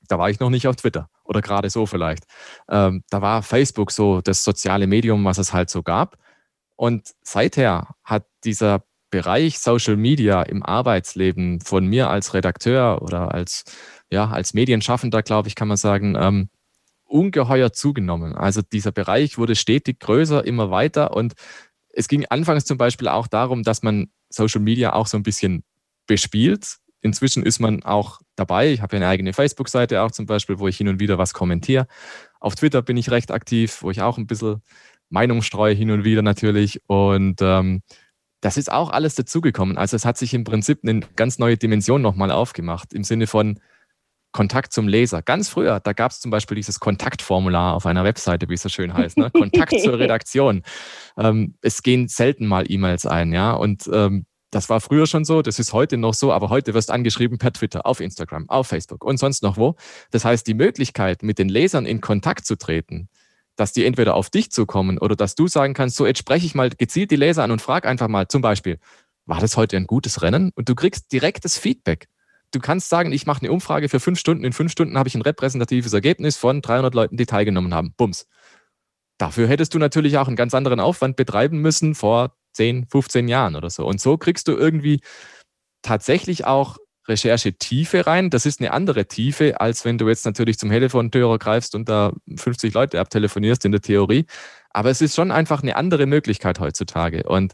Da 0.07 0.19
war 0.19 0.29
ich 0.29 0.39
noch 0.39 0.49
nicht 0.49 0.67
auf 0.67 0.75
Twitter 0.75 1.09
oder 1.23 1.41
gerade 1.41 1.69
so 1.69 1.85
vielleicht. 1.85 2.25
Ähm, 2.69 3.03
da 3.09 3.21
war 3.21 3.43
Facebook 3.43 3.91
so 3.91 4.21
das 4.21 4.43
soziale 4.43 4.87
Medium, 4.87 5.23
was 5.23 5.37
es 5.37 5.53
halt 5.53 5.69
so 5.69 5.83
gab. 5.83 6.17
Und 6.75 7.11
seither 7.21 7.95
hat 8.03 8.25
dieser 8.43 8.83
Bereich 9.11 9.59
Social 9.59 9.97
Media 9.97 10.41
im 10.41 10.63
Arbeitsleben 10.63 11.61
von 11.61 11.85
mir 11.85 12.09
als 12.09 12.33
Redakteur 12.33 13.01
oder 13.01 13.33
als, 13.33 13.65
ja, 14.09 14.29
als 14.29 14.53
Medienschaffender, 14.53 15.21
glaube 15.21 15.47
ich, 15.47 15.55
kann 15.55 15.67
man 15.67 15.77
sagen, 15.77 16.15
ähm, 16.17 16.49
ungeheuer 17.03 17.73
zugenommen. 17.73 18.35
Also 18.35 18.61
dieser 18.61 18.91
Bereich 18.91 19.37
wurde 19.37 19.55
stetig 19.55 19.99
größer, 19.99 20.45
immer 20.45 20.71
weiter 20.71 21.15
und 21.15 21.33
es 21.93 22.07
ging 22.07 22.25
anfangs 22.29 22.65
zum 22.65 22.77
Beispiel 22.77 23.09
auch 23.09 23.27
darum, 23.27 23.63
dass 23.63 23.83
man 23.83 24.09
Social 24.31 24.61
Media 24.61 24.93
auch 24.93 25.07
so 25.07 25.17
ein 25.17 25.23
bisschen 25.23 25.63
bespielt. 26.07 26.77
Inzwischen 27.01 27.43
ist 27.43 27.59
man 27.59 27.83
auch 27.83 28.21
dabei. 28.35 28.71
Ich 28.71 28.81
habe 28.81 28.95
ja 28.95 28.99
eine 28.99 29.07
eigene 29.07 29.33
Facebook-Seite 29.33 30.01
auch 30.01 30.11
zum 30.11 30.25
Beispiel, 30.25 30.59
wo 30.59 30.67
ich 30.67 30.77
hin 30.77 30.87
und 30.87 30.99
wieder 30.99 31.17
was 31.17 31.33
kommentiere. 31.33 31.87
Auf 32.39 32.55
Twitter 32.55 32.81
bin 32.81 32.97
ich 32.97 33.09
recht 33.09 33.31
aktiv, 33.31 33.81
wo 33.81 33.91
ich 33.91 34.01
auch 34.01 34.17
ein 34.17 34.27
bisschen 34.27 34.61
Meinung 35.09 35.41
streue 35.41 35.73
hin 35.73 35.91
und 35.91 36.03
wieder 36.03 36.21
natürlich. 36.21 36.81
Und 36.87 37.41
ähm, 37.41 37.81
das 38.41 38.57
ist 38.57 38.71
auch 38.71 38.89
alles 38.89 39.15
dazugekommen. 39.15 39.77
Also 39.77 39.95
es 39.95 40.05
hat 40.05 40.17
sich 40.17 40.33
im 40.33 40.43
Prinzip 40.43 40.79
eine 40.83 41.01
ganz 41.15 41.39
neue 41.39 41.57
Dimension 41.57 42.01
nochmal 42.01 42.31
aufgemacht 42.31 42.93
im 42.93 43.03
Sinne 43.03 43.27
von, 43.27 43.59
Kontakt 44.31 44.73
zum 44.73 44.87
Leser. 44.87 45.21
Ganz 45.21 45.49
früher, 45.49 45.79
da 45.79 45.93
gab 45.93 46.11
es 46.11 46.19
zum 46.19 46.31
Beispiel 46.31 46.55
dieses 46.55 46.79
Kontaktformular 46.79 47.73
auf 47.73 47.85
einer 47.85 48.03
Webseite, 48.03 48.49
wie 48.49 48.53
es 48.53 48.61
so 48.61 48.69
schön 48.69 48.93
heißt, 48.93 49.17
ne? 49.17 49.29
Kontakt 49.31 49.79
zur 49.79 49.99
Redaktion. 49.99 50.63
Ähm, 51.17 51.55
es 51.61 51.83
gehen 51.83 52.07
selten 52.07 52.45
mal 52.45 52.69
E-Mails 52.69 53.05
ein, 53.05 53.33
ja. 53.33 53.51
Und 53.51 53.89
ähm, 53.91 54.25
das 54.51 54.69
war 54.69 54.81
früher 54.81 55.07
schon 55.07 55.23
so, 55.23 55.41
das 55.41 55.59
ist 55.59 55.73
heute 55.73 55.97
noch 55.97 56.13
so, 56.13 56.31
aber 56.31 56.49
heute 56.49 56.73
wirst 56.73 56.89
du 56.89 56.93
angeschrieben 56.93 57.37
per 57.37 57.53
Twitter, 57.53 57.85
auf 57.85 58.01
Instagram, 58.01 58.49
auf 58.49 58.67
Facebook 58.67 59.03
und 59.03 59.17
sonst 59.17 59.43
noch 59.43 59.57
wo. 59.57 59.75
Das 60.11 60.25
heißt, 60.25 60.45
die 60.45 60.53
Möglichkeit, 60.53 61.23
mit 61.23 61.39
den 61.39 61.49
Lesern 61.49 61.85
in 61.85 62.01
Kontakt 62.01 62.45
zu 62.45 62.57
treten, 62.57 63.07
dass 63.55 63.73
die 63.73 63.85
entweder 63.85 64.15
auf 64.15 64.29
dich 64.29 64.51
zukommen 64.51 64.97
oder 64.97 65.15
dass 65.15 65.35
du 65.35 65.47
sagen 65.47 65.73
kannst, 65.73 65.95
so 65.95 66.05
jetzt 66.05 66.19
spreche 66.19 66.45
ich 66.45 66.55
mal 66.55 66.69
gezielt 66.69 67.11
die 67.11 67.15
Leser 67.15 67.43
an 67.43 67.51
und 67.51 67.61
frag 67.61 67.85
einfach 67.85 68.09
mal 68.09 68.27
zum 68.27 68.41
Beispiel, 68.41 68.77
war 69.25 69.39
das 69.39 69.55
heute 69.55 69.77
ein 69.77 69.87
gutes 69.87 70.21
Rennen? 70.21 70.51
Und 70.55 70.67
du 70.67 70.75
kriegst 70.75 71.11
direktes 71.11 71.57
Feedback 71.57 72.07
du 72.51 72.59
kannst 72.59 72.89
sagen, 72.89 73.11
ich 73.11 73.25
mache 73.25 73.41
eine 73.41 73.51
Umfrage 73.51 73.89
für 73.89 73.99
fünf 73.99 74.19
Stunden. 74.19 74.43
In 74.43 74.53
fünf 74.53 74.71
Stunden 74.71 74.97
habe 74.97 75.09
ich 75.09 75.15
ein 75.15 75.21
repräsentatives 75.21 75.93
Ergebnis 75.93 76.37
von 76.37 76.61
300 76.61 76.93
Leuten, 76.93 77.17
die 77.17 77.25
teilgenommen 77.25 77.73
haben. 77.73 77.93
Bums. 77.95 78.27
Dafür 79.17 79.47
hättest 79.47 79.73
du 79.73 79.79
natürlich 79.79 80.17
auch 80.17 80.27
einen 80.27 80.35
ganz 80.35 80.53
anderen 80.53 80.79
Aufwand 80.79 81.15
betreiben 81.15 81.59
müssen 81.59 81.95
vor 81.95 82.35
10, 82.53 82.87
15 82.87 83.27
Jahren 83.27 83.55
oder 83.55 83.69
so. 83.69 83.85
Und 83.85 84.01
so 84.01 84.17
kriegst 84.17 84.47
du 84.47 84.53
irgendwie 84.53 85.01
tatsächlich 85.81 86.45
auch 86.45 86.77
Recherchetiefe 87.07 88.05
rein. 88.05 88.29
Das 88.29 88.45
ist 88.45 88.59
eine 88.59 88.71
andere 88.71 89.05
Tiefe, 89.05 89.59
als 89.59 89.85
wenn 89.85 89.97
du 89.97 90.07
jetzt 90.07 90.25
natürlich 90.25 90.57
zum 90.59 90.69
Telefontörer 90.69 91.39
greifst 91.39 91.75
und 91.75 91.89
da 91.89 92.13
50 92.35 92.73
Leute 92.73 92.99
abtelefonierst 92.99 93.65
in 93.65 93.71
der 93.71 93.81
Theorie. 93.81 94.25
Aber 94.69 94.89
es 94.89 95.01
ist 95.01 95.15
schon 95.15 95.31
einfach 95.31 95.63
eine 95.63 95.75
andere 95.75 96.05
Möglichkeit 96.05 96.59
heutzutage. 96.59 97.23
Und 97.23 97.53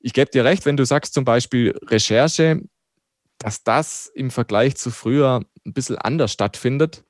ich 0.00 0.12
gebe 0.12 0.30
dir 0.30 0.44
recht, 0.44 0.66
wenn 0.66 0.76
du 0.76 0.84
sagst 0.84 1.14
zum 1.14 1.24
Beispiel 1.24 1.76
Recherche, 1.86 2.60
dass 3.44 3.62
das 3.62 4.06
im 4.06 4.30
Vergleich 4.30 4.74
zu 4.76 4.90
früher 4.90 5.44
ein 5.66 5.74
bisschen 5.74 5.98
anders 5.98 6.32
stattfindet. 6.32 7.04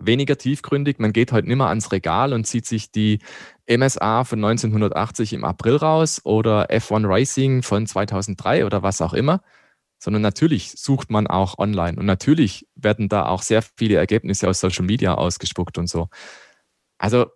Weniger 0.00 0.36
tiefgründig. 0.36 0.98
Man 0.98 1.12
geht 1.12 1.30
heute 1.30 1.46
nicht 1.46 1.56
mehr 1.56 1.68
ans 1.68 1.92
Regal 1.92 2.32
und 2.32 2.48
zieht 2.48 2.66
sich 2.66 2.90
die 2.90 3.20
MSA 3.68 4.24
von 4.24 4.44
1980 4.44 5.34
im 5.34 5.44
April 5.44 5.76
raus 5.76 6.20
oder 6.24 6.68
F1 6.68 7.08
Racing 7.08 7.62
von 7.62 7.86
2003 7.86 8.66
oder 8.66 8.82
was 8.82 9.00
auch 9.00 9.14
immer, 9.14 9.40
sondern 10.00 10.20
natürlich 10.20 10.72
sucht 10.72 11.10
man 11.10 11.28
auch 11.28 11.58
online 11.58 11.96
und 11.96 12.06
natürlich 12.06 12.66
werden 12.74 13.08
da 13.08 13.26
auch 13.26 13.42
sehr 13.42 13.62
viele 13.62 13.94
Ergebnisse 13.94 14.48
aus 14.48 14.58
Social 14.58 14.84
Media 14.84 15.14
ausgespuckt 15.14 15.78
und 15.78 15.86
so. 15.86 16.08
Also 16.98 17.26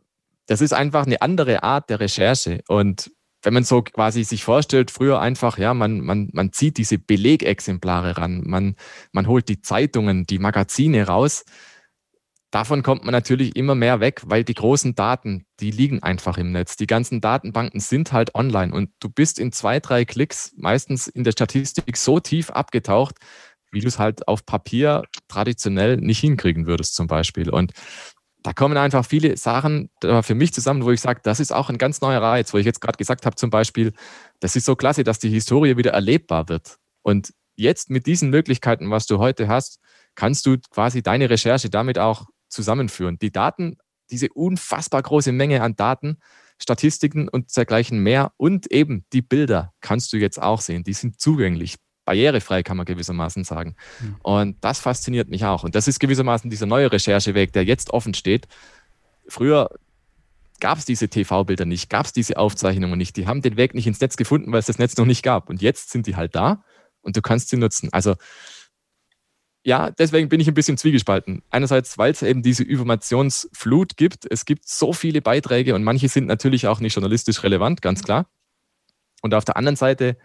das 0.47 0.61
ist 0.61 0.73
einfach 0.73 1.07
eine 1.07 1.23
andere 1.23 1.63
Art 1.63 1.91
der 1.91 2.01
Recherche 2.01 2.63
und 2.67 3.13
wenn 3.43 3.55
man 3.55 3.65
so 3.65 3.83
quasi 3.83 4.25
sich 4.25 4.45
vorstellt, 4.45 4.91
früher 4.91 5.21
einfach, 5.21 5.59
ja, 5.59 5.75
man, 5.75 6.01
man, 6.01 6.31
man 6.33 6.53
zieht 6.53 6.79
diese 6.79 6.99
Belegexemplare 6.99 8.17
ran, 8.17 8.43
man, 8.47 8.77
man 9.13 9.27
holt 9.27 9.49
die 9.49 9.61
Zeitungen, 9.61 10.25
die 10.25 10.39
Magazine 10.39 11.07
raus. 11.07 11.45
Davon 12.53 12.83
kommt 12.83 13.05
man 13.05 13.13
natürlich 13.13 13.57
immer 13.57 13.75
mehr 13.75 14.01
weg, 14.01 14.23
weil 14.27 14.45
die 14.45 14.55
großen 14.55 14.95
Daten, 14.95 15.47
die 15.61 15.71
liegen 15.71 16.03
einfach 16.03 16.37
im 16.37 16.53
Netz. 16.53 16.77
Die 16.77 16.87
ganzen 16.87 17.21
Datenbanken 17.21 17.81
sind 17.81 18.13
halt 18.13 18.35
online 18.35 18.73
und 18.75 18.91
du 19.01 19.09
bist 19.09 19.39
in 19.39 19.53
zwei, 19.53 19.81
drei 19.81 20.05
Klicks 20.05 20.53
meistens 20.57 21.07
in 21.07 21.25
der 21.25 21.33
Statistik 21.33 21.97
so 21.97 22.21
tief 22.21 22.51
abgetaucht, 22.51 23.17
wie 23.73 23.81
du 23.81 23.89
es 23.89 23.99
halt 23.99 24.29
auf 24.29 24.45
Papier 24.45 25.03
traditionell 25.29 25.97
nicht 25.97 26.21
hinkriegen 26.21 26.67
würdest 26.67 26.95
zum 26.95 27.07
Beispiel. 27.07 27.49
Und 27.49 27.73
da 28.43 28.53
kommen 28.53 28.77
einfach 28.77 29.05
viele 29.05 29.37
Sachen 29.37 29.91
für 30.01 30.35
mich 30.35 30.53
zusammen, 30.53 30.85
wo 30.85 30.91
ich 30.91 31.01
sage, 31.01 31.21
das 31.23 31.41
ist 31.41 31.53
auch 31.53 31.71
ein 31.71 31.79
ganz 31.79 32.01
neuer 32.01 32.21
Reiz, 32.21 32.53
wo 32.53 32.59
ich 32.59 32.67
jetzt 32.67 32.81
gerade 32.81 32.97
gesagt 32.97 33.27
habe, 33.27 33.37
zum 33.37 33.51
Beispiel, 33.51 33.93
das 34.41 34.57
ist 34.57 34.65
so 34.65 34.77
klasse, 34.77 35.05
dass 35.05 35.19
die 35.19 35.31
Historie 35.31 35.77
wieder 35.77 35.93
erlebbar 35.93 36.49
wird. 36.49 36.77
Und 37.03 37.33
jetzt 37.57 37.91
mit 37.91 38.07
diesen 38.07 38.31
Möglichkeiten, 38.31 38.91
was 38.91 39.07
du 39.07 39.19
heute 39.19 39.49
hast, 39.49 39.79
kannst 40.15 40.47
du 40.47 40.57
quasi 40.71 41.03
deine 41.03 41.31
Recherche 41.31 41.71
damit 41.71 41.99
auch 41.99 42.27
zusammenführen. 42.49 43.19
Die 43.19 43.31
Daten, 43.31 43.77
diese 44.11 44.29
unfassbar 44.33 45.03
große 45.03 45.33
Menge 45.33 45.63
an 45.63 45.77
Daten, 45.77 46.19
Statistiken 46.61 47.29
und 47.29 47.57
dergleichen 47.57 47.99
mehr 47.99 48.33
und 48.37 48.71
eben 48.71 49.05
die 49.13 49.23
Bilder 49.23 49.73
kannst 49.81 50.13
du 50.13 50.17
jetzt 50.17 50.41
auch 50.41 50.61
sehen. 50.61 50.85
Die 50.85 50.93
sind 50.93 51.21
zugänglich 51.21 51.77
barrierefrei, 52.05 52.63
kann 52.63 52.77
man 52.77 52.87
gewissermaßen 52.87 53.45
sagen. 53.45 53.77
Mhm. 54.01 54.17
Und 54.23 54.57
das 54.61 54.81
fasziniert 54.81 55.29
mich 55.29 55.45
auch. 55.45 55.65
Und 55.65 55.75
das 55.75 55.89
ist 55.89 56.01
gewissermaßen 56.01 56.51
dieser 56.51 56.67
neue 56.67 56.91
Rechercheweg, 56.91 57.53
der 57.53 57.65
jetzt 57.65 57.91
offen 57.91 58.15
steht. 58.15 58.49
Früher 59.29 59.71
gab 60.61 60.79
es 60.79 60.85
diese 60.85 61.09
TV-Bilder 61.09 61.65
nicht, 61.65 61.91
gab 61.91 62.07
es 62.07 62.13
diese 62.13 62.37
Aufzeichnungen 62.37 62.99
nicht. 62.99 63.17
Die 63.17 63.27
haben 63.27 63.43
den 63.43 63.57
Weg 63.57 63.75
nicht 63.75 63.87
ins 63.87 64.01
Netz 64.01 64.17
gefunden, 64.17 64.53
weil 64.53 64.61
es 64.61 64.67
das 64.67 64.79
Netz 64.79 64.97
noch 64.97 65.07
nicht 65.07 65.23
gab. 65.23 65.49
Und 65.49 65.61
jetzt 65.61 65.91
sind 65.91 66.07
die 66.07 66.17
halt 66.17 66.35
da 66.35 66.65
und 67.03 67.17
du 67.17 67.23
kannst 67.23 67.49
sie 67.49 67.57
nutzen. 67.57 67.89
Also 67.93 68.15
ja, 69.65 69.91
deswegen 69.93 70.29
bin 70.29 70.41
ich 70.41 70.49
ein 70.49 70.55
bisschen 70.55 70.77
zwiegespalten. 70.77 71.43
Einerseits, 71.51 71.97
weil 71.97 72.11
es 72.11 72.23
eben 72.23 72.43
diese 72.43 72.65
Informationsflut 72.65 73.97
gibt. 73.97 74.27
Es 74.29 74.45
gibt 74.45 74.69
so 74.69 74.93
viele 74.93 75.23
Beiträge 75.23 75.75
und 75.75 75.85
manche 75.85 76.09
sind 76.09 76.27
natürlich 76.27 76.67
auch 76.67 76.81
nicht 76.81 76.95
journalistisch 76.95 77.43
relevant, 77.45 77.81
ganz 77.81 78.03
klar. 78.03 78.27
Und 79.21 79.35
auf 79.35 79.45
der 79.45 79.57
anderen 79.57 79.77
Seite 79.77 80.17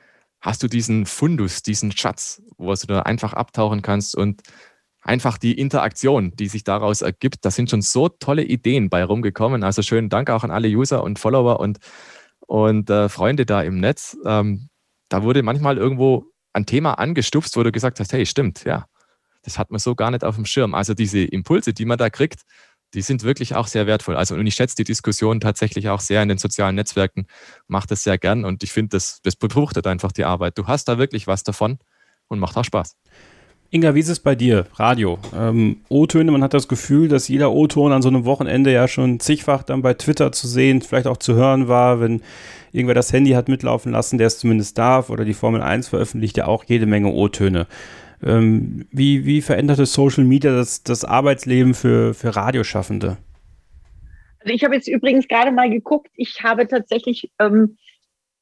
hast 0.41 0.63
du 0.63 0.67
diesen 0.67 1.05
Fundus, 1.05 1.63
diesen 1.63 1.91
Schatz, 1.91 2.41
wo 2.57 2.73
du 2.73 2.87
da 2.87 3.01
einfach 3.01 3.33
abtauchen 3.33 3.81
kannst 3.81 4.15
und 4.15 4.41
einfach 5.01 5.37
die 5.37 5.57
Interaktion, 5.57 6.35
die 6.35 6.47
sich 6.47 6.63
daraus 6.63 7.01
ergibt. 7.01 7.45
Da 7.45 7.51
sind 7.51 7.69
schon 7.69 7.81
so 7.81 8.09
tolle 8.09 8.43
Ideen 8.43 8.89
bei 8.89 9.03
rumgekommen. 9.03 9.63
Also 9.63 9.81
schönen 9.81 10.09
Dank 10.09 10.29
auch 10.29 10.43
an 10.43 10.51
alle 10.51 10.67
User 10.67 11.03
und 11.03 11.17
Follower 11.17 11.59
und, 11.59 11.79
und 12.45 12.89
äh, 12.89 13.09
Freunde 13.09 13.45
da 13.45 13.61
im 13.61 13.79
Netz. 13.79 14.17
Ähm, 14.25 14.69
da 15.09 15.23
wurde 15.23 15.43
manchmal 15.43 15.77
irgendwo 15.77 16.25
ein 16.53 16.65
Thema 16.65 16.93
angestupst, 16.95 17.55
wo 17.55 17.63
du 17.63 17.71
gesagt 17.71 17.99
hast, 17.99 18.11
hey, 18.13 18.25
stimmt, 18.25 18.65
ja, 18.65 18.85
das 19.43 19.57
hat 19.57 19.71
man 19.71 19.79
so 19.79 19.95
gar 19.95 20.11
nicht 20.11 20.25
auf 20.25 20.35
dem 20.35 20.45
Schirm. 20.45 20.75
Also 20.75 20.93
diese 20.93 21.23
Impulse, 21.23 21.73
die 21.73 21.85
man 21.85 21.97
da 21.97 22.09
kriegt, 22.09 22.41
die 22.97 23.03
sind 23.03 23.23
wirklich 23.23 23.53
auch 23.53 23.67
sehr 23.67 23.85
wertvoll. 23.85 24.15
Also 24.15 24.33
und 24.33 24.47
ich 24.47 24.55
schätze 24.55 24.75
die 24.75 24.83
Diskussion 24.83 25.39
tatsächlich 25.39 25.87
auch 25.89 25.99
sehr 25.99 26.23
in 26.23 26.29
den 26.29 26.39
sozialen 26.39 26.75
Netzwerken, 26.75 27.27
mache 27.67 27.85
das 27.85 28.01
sehr 28.01 28.17
gern 28.17 28.43
und 28.43 28.63
ich 28.63 28.71
finde, 28.71 28.89
das, 28.97 29.19
das 29.21 29.35
befruchtet 29.35 29.85
einfach 29.85 30.11
die 30.11 30.23
Arbeit. 30.23 30.57
Du 30.57 30.65
hast 30.65 30.85
da 30.85 30.97
wirklich 30.97 31.27
was 31.27 31.43
davon 31.43 31.77
und 32.27 32.39
macht 32.39 32.57
auch 32.57 32.65
Spaß. 32.65 32.95
Inga, 33.69 33.93
wie 33.93 33.99
ist 33.99 34.09
es 34.09 34.19
bei 34.19 34.33
dir? 34.33 34.65
Radio. 34.75 35.19
Ähm, 35.35 35.81
O-Töne, 35.89 36.31
man 36.31 36.41
hat 36.41 36.55
das 36.55 36.67
Gefühl, 36.67 37.07
dass 37.07 37.27
jeder 37.27 37.51
O-Ton 37.51 37.91
an 37.91 38.01
so 38.01 38.09
einem 38.09 38.25
Wochenende 38.25 38.71
ja 38.71 38.87
schon 38.87 39.19
zigfach 39.19 39.61
dann 39.61 39.83
bei 39.83 39.93
Twitter 39.93 40.31
zu 40.31 40.47
sehen, 40.47 40.81
vielleicht 40.81 41.05
auch 41.05 41.17
zu 41.17 41.35
hören 41.35 41.67
war, 41.67 41.99
wenn 41.99 42.23
irgendwer 42.71 42.95
das 42.95 43.13
Handy 43.13 43.31
hat 43.31 43.47
mitlaufen 43.47 43.91
lassen, 43.91 44.17
der 44.17 44.27
es 44.27 44.39
zumindest 44.39 44.75
darf, 44.77 45.11
oder 45.11 45.23
die 45.23 45.35
Formel 45.35 45.61
1 45.61 45.89
veröffentlicht 45.89 46.37
ja 46.37 46.47
auch 46.47 46.63
jede 46.63 46.87
Menge 46.87 47.09
O-Töne. 47.09 47.67
Ähm, 48.23 48.87
wie, 48.91 49.25
wie 49.25 49.41
verändert 49.41 49.79
das 49.79 49.93
Social 49.93 50.23
Media 50.23 50.51
das, 50.51 50.83
das 50.83 51.05
Arbeitsleben 51.05 51.73
für, 51.73 52.13
für 52.13 52.35
Radioschaffende? 52.35 53.17
Also 54.39 54.53
ich 54.53 54.63
habe 54.63 54.75
jetzt 54.75 54.87
übrigens 54.87 55.27
gerade 55.27 55.51
mal 55.51 55.69
geguckt, 55.69 56.09
ich 56.15 56.41
habe 56.41 56.67
tatsächlich 56.67 57.31
ähm, 57.39 57.77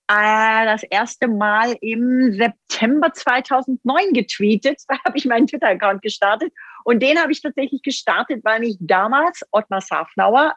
äh, 0.08 0.66
das 0.66 0.84
erste 0.84 1.28
Mal 1.28 1.76
im 1.82 2.32
September 2.34 3.12
2009 3.12 4.14
getweetet. 4.14 4.82
Da 4.88 4.98
habe 5.04 5.18
ich 5.18 5.26
meinen 5.26 5.48
Twitter-Account 5.48 6.02
gestartet. 6.02 6.54
Und 6.84 7.02
den 7.02 7.20
habe 7.20 7.32
ich 7.32 7.42
tatsächlich 7.42 7.82
gestartet, 7.82 8.44
weil 8.44 8.60
mich 8.60 8.78
damals 8.80 9.44
Ottmar 9.52 9.82
Safnauer, 9.82 10.54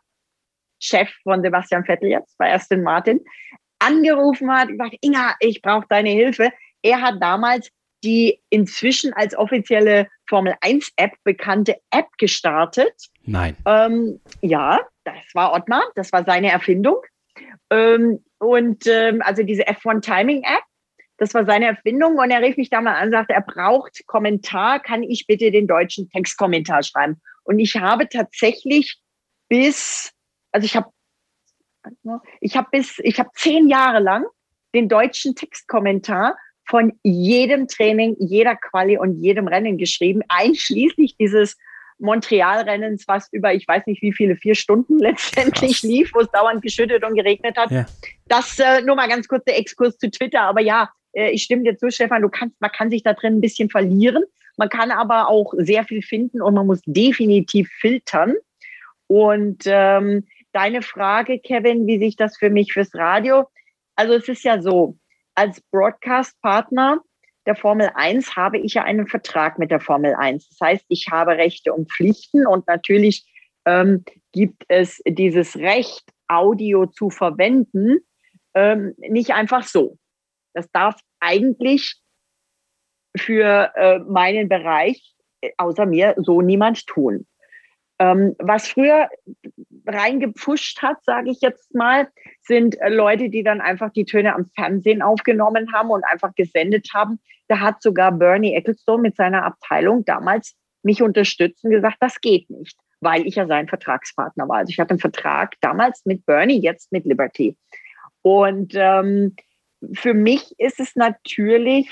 Chef 0.80 1.08
von 1.22 1.42
Sebastian 1.42 1.84
Vettel 1.84 2.10
jetzt 2.10 2.36
bei 2.38 2.52
Aston 2.52 2.82
Martin, 2.82 3.20
angerufen 3.78 4.50
hat, 4.52 4.68
gesagt, 4.68 4.96
Inga, 5.00 5.34
ich 5.40 5.62
brauche 5.62 5.86
deine 5.88 6.10
Hilfe. 6.10 6.52
Er 6.82 7.00
hat 7.00 7.14
damals 7.20 7.70
die 8.04 8.40
inzwischen 8.50 9.12
als 9.12 9.36
offizielle 9.36 10.08
Formel 10.28 10.54
1 10.60 10.92
App 10.96 11.12
bekannte 11.24 11.76
App 11.90 12.06
gestartet. 12.18 12.94
Nein. 13.24 13.56
Ähm, 13.66 14.20
ja, 14.40 14.80
das 15.04 15.16
war 15.34 15.52
Ottmar, 15.52 15.82
das 15.94 16.12
war 16.12 16.24
seine 16.24 16.50
Erfindung. 16.50 16.98
Ähm, 17.70 18.24
und 18.38 18.86
ähm, 18.86 19.20
also 19.22 19.42
diese 19.42 19.66
F1 19.66 20.00
Timing 20.02 20.42
App, 20.42 20.62
das 21.16 21.34
war 21.34 21.44
seine 21.44 21.66
Erfindung. 21.66 22.16
Und 22.16 22.30
er 22.30 22.42
rief 22.42 22.56
mich 22.56 22.70
da 22.70 22.80
mal 22.80 22.94
an 22.94 23.06
und 23.06 23.12
sagte, 23.12 23.34
er 23.34 23.42
braucht 23.42 24.06
Kommentar, 24.06 24.80
kann 24.80 25.02
ich 25.02 25.26
bitte 25.26 25.50
den 25.50 25.66
deutschen 25.66 26.08
Textkommentar 26.10 26.82
schreiben? 26.82 27.20
Und 27.42 27.58
ich 27.58 27.76
habe 27.76 28.08
tatsächlich 28.08 28.98
bis, 29.48 30.12
also 30.52 30.64
ich 30.64 30.76
habe 30.76 30.90
ich 32.40 32.56
habe 32.56 32.68
bis, 32.70 32.98
ich 32.98 33.18
habe 33.18 33.30
zehn 33.34 33.68
Jahre 33.68 34.00
lang 34.00 34.24
den 34.74 34.88
deutschen 34.88 35.34
Textkommentar 35.34 36.36
von 36.68 36.92
jedem 37.02 37.66
Training, 37.66 38.16
jeder 38.18 38.56
Quali 38.56 38.98
und 38.98 39.22
jedem 39.22 39.48
Rennen 39.48 39.78
geschrieben, 39.78 40.22
einschließlich 40.28 41.16
dieses 41.16 41.56
Montreal-Rennens, 41.98 43.08
was 43.08 43.32
über, 43.32 43.54
ich 43.54 43.66
weiß 43.66 43.86
nicht 43.86 44.02
wie 44.02 44.12
viele, 44.12 44.36
vier 44.36 44.54
Stunden 44.54 44.98
letztendlich 44.98 45.82
lief, 45.82 46.12
wo 46.14 46.20
es 46.20 46.30
dauernd 46.30 46.62
geschüttet 46.62 47.04
und 47.04 47.14
geregnet 47.14 47.56
hat. 47.56 47.70
Ja. 47.70 47.86
Das 48.26 48.58
äh, 48.58 48.82
nur 48.82 48.96
mal 48.96 49.08
ganz 49.08 49.28
kurz 49.28 49.44
der 49.44 49.58
Exkurs 49.58 49.98
zu 49.98 50.10
Twitter. 50.10 50.42
Aber 50.42 50.60
ja, 50.60 50.90
äh, 51.12 51.30
ich 51.30 51.42
stimme 51.42 51.64
dir 51.64 51.76
zu, 51.76 51.90
Stefan, 51.90 52.22
du 52.22 52.28
kannst, 52.28 52.60
man 52.60 52.70
kann 52.70 52.90
sich 52.90 53.02
da 53.02 53.14
drin 53.14 53.38
ein 53.38 53.40
bisschen 53.40 53.70
verlieren. 53.70 54.24
Man 54.56 54.68
kann 54.68 54.90
aber 54.90 55.28
auch 55.28 55.54
sehr 55.56 55.84
viel 55.84 56.02
finden 56.02 56.42
und 56.42 56.54
man 56.54 56.66
muss 56.66 56.80
definitiv 56.84 57.68
filtern. 57.80 58.34
Und 59.06 59.62
ähm, 59.66 60.26
deine 60.52 60.82
Frage, 60.82 61.38
Kevin, 61.38 61.86
wie 61.86 61.98
sich 61.98 62.16
das 62.16 62.36
für 62.36 62.50
mich 62.50 62.72
fürs 62.72 62.94
Radio, 62.94 63.48
also 63.96 64.14
es 64.14 64.28
ist 64.28 64.44
ja 64.44 64.60
so, 64.60 64.96
als 65.38 65.60
Broadcast-Partner 65.70 67.00
der 67.46 67.54
Formel 67.54 67.90
1 67.94 68.34
habe 68.34 68.58
ich 68.58 68.74
ja 68.74 68.82
einen 68.82 69.06
Vertrag 69.06 69.56
mit 69.56 69.70
der 69.70 69.78
Formel 69.78 70.16
1. 70.16 70.48
Das 70.48 70.60
heißt, 70.60 70.84
ich 70.88 71.06
habe 71.12 71.36
Rechte 71.36 71.72
und 71.72 71.90
Pflichten 71.92 72.44
und 72.44 72.66
natürlich 72.66 73.24
ähm, 73.64 74.04
gibt 74.32 74.64
es 74.66 75.00
dieses 75.06 75.56
Recht, 75.56 76.02
Audio 76.26 76.86
zu 76.86 77.08
verwenden, 77.08 78.00
ähm, 78.54 78.94
nicht 78.98 79.30
einfach 79.30 79.62
so. 79.62 79.96
Das 80.54 80.68
darf 80.72 81.00
eigentlich 81.20 81.96
für 83.16 83.72
äh, 83.76 84.00
meinen 84.00 84.48
Bereich 84.48 85.14
äh, 85.40 85.52
außer 85.56 85.86
mir 85.86 86.16
so 86.18 86.42
niemand 86.42 86.84
tun. 86.88 87.28
Ähm, 87.98 88.36
was 88.38 88.68
früher 88.68 89.08
reingepfuscht 89.86 90.80
hat, 90.82 91.02
sage 91.04 91.30
ich 91.30 91.40
jetzt 91.40 91.74
mal, 91.74 92.08
sind 92.42 92.80
äh, 92.80 92.88
Leute, 92.88 93.28
die 93.28 93.42
dann 93.42 93.60
einfach 93.60 93.90
die 93.92 94.04
Töne 94.04 94.34
am 94.34 94.46
Fernsehen 94.54 95.02
aufgenommen 95.02 95.72
haben 95.72 95.90
und 95.90 96.04
einfach 96.04 96.34
gesendet 96.34 96.88
haben. 96.94 97.20
Da 97.48 97.60
hat 97.60 97.82
sogar 97.82 98.12
Bernie 98.12 98.54
Ecclestone 98.54 99.02
mit 99.02 99.16
seiner 99.16 99.44
Abteilung 99.44 100.04
damals 100.04 100.54
mich 100.82 101.02
unterstützt 101.02 101.64
und 101.64 101.70
gesagt, 101.70 101.96
das 102.00 102.20
geht 102.20 102.48
nicht, 102.50 102.78
weil 103.00 103.26
ich 103.26 103.34
ja 103.34 103.46
sein 103.46 103.68
Vertragspartner 103.68 104.48
war. 104.48 104.58
Also 104.58 104.70
ich 104.70 104.78
hatte 104.78 104.90
einen 104.90 105.00
Vertrag 105.00 105.54
damals 105.60 106.04
mit 106.04 106.24
Bernie, 106.24 106.60
jetzt 106.60 106.92
mit 106.92 107.04
Liberty. 107.04 107.56
Und 108.22 108.74
ähm, 108.76 109.34
für 109.92 110.14
mich 110.14 110.54
ist 110.58 110.80
es 110.80 110.94
natürlich 110.96 111.90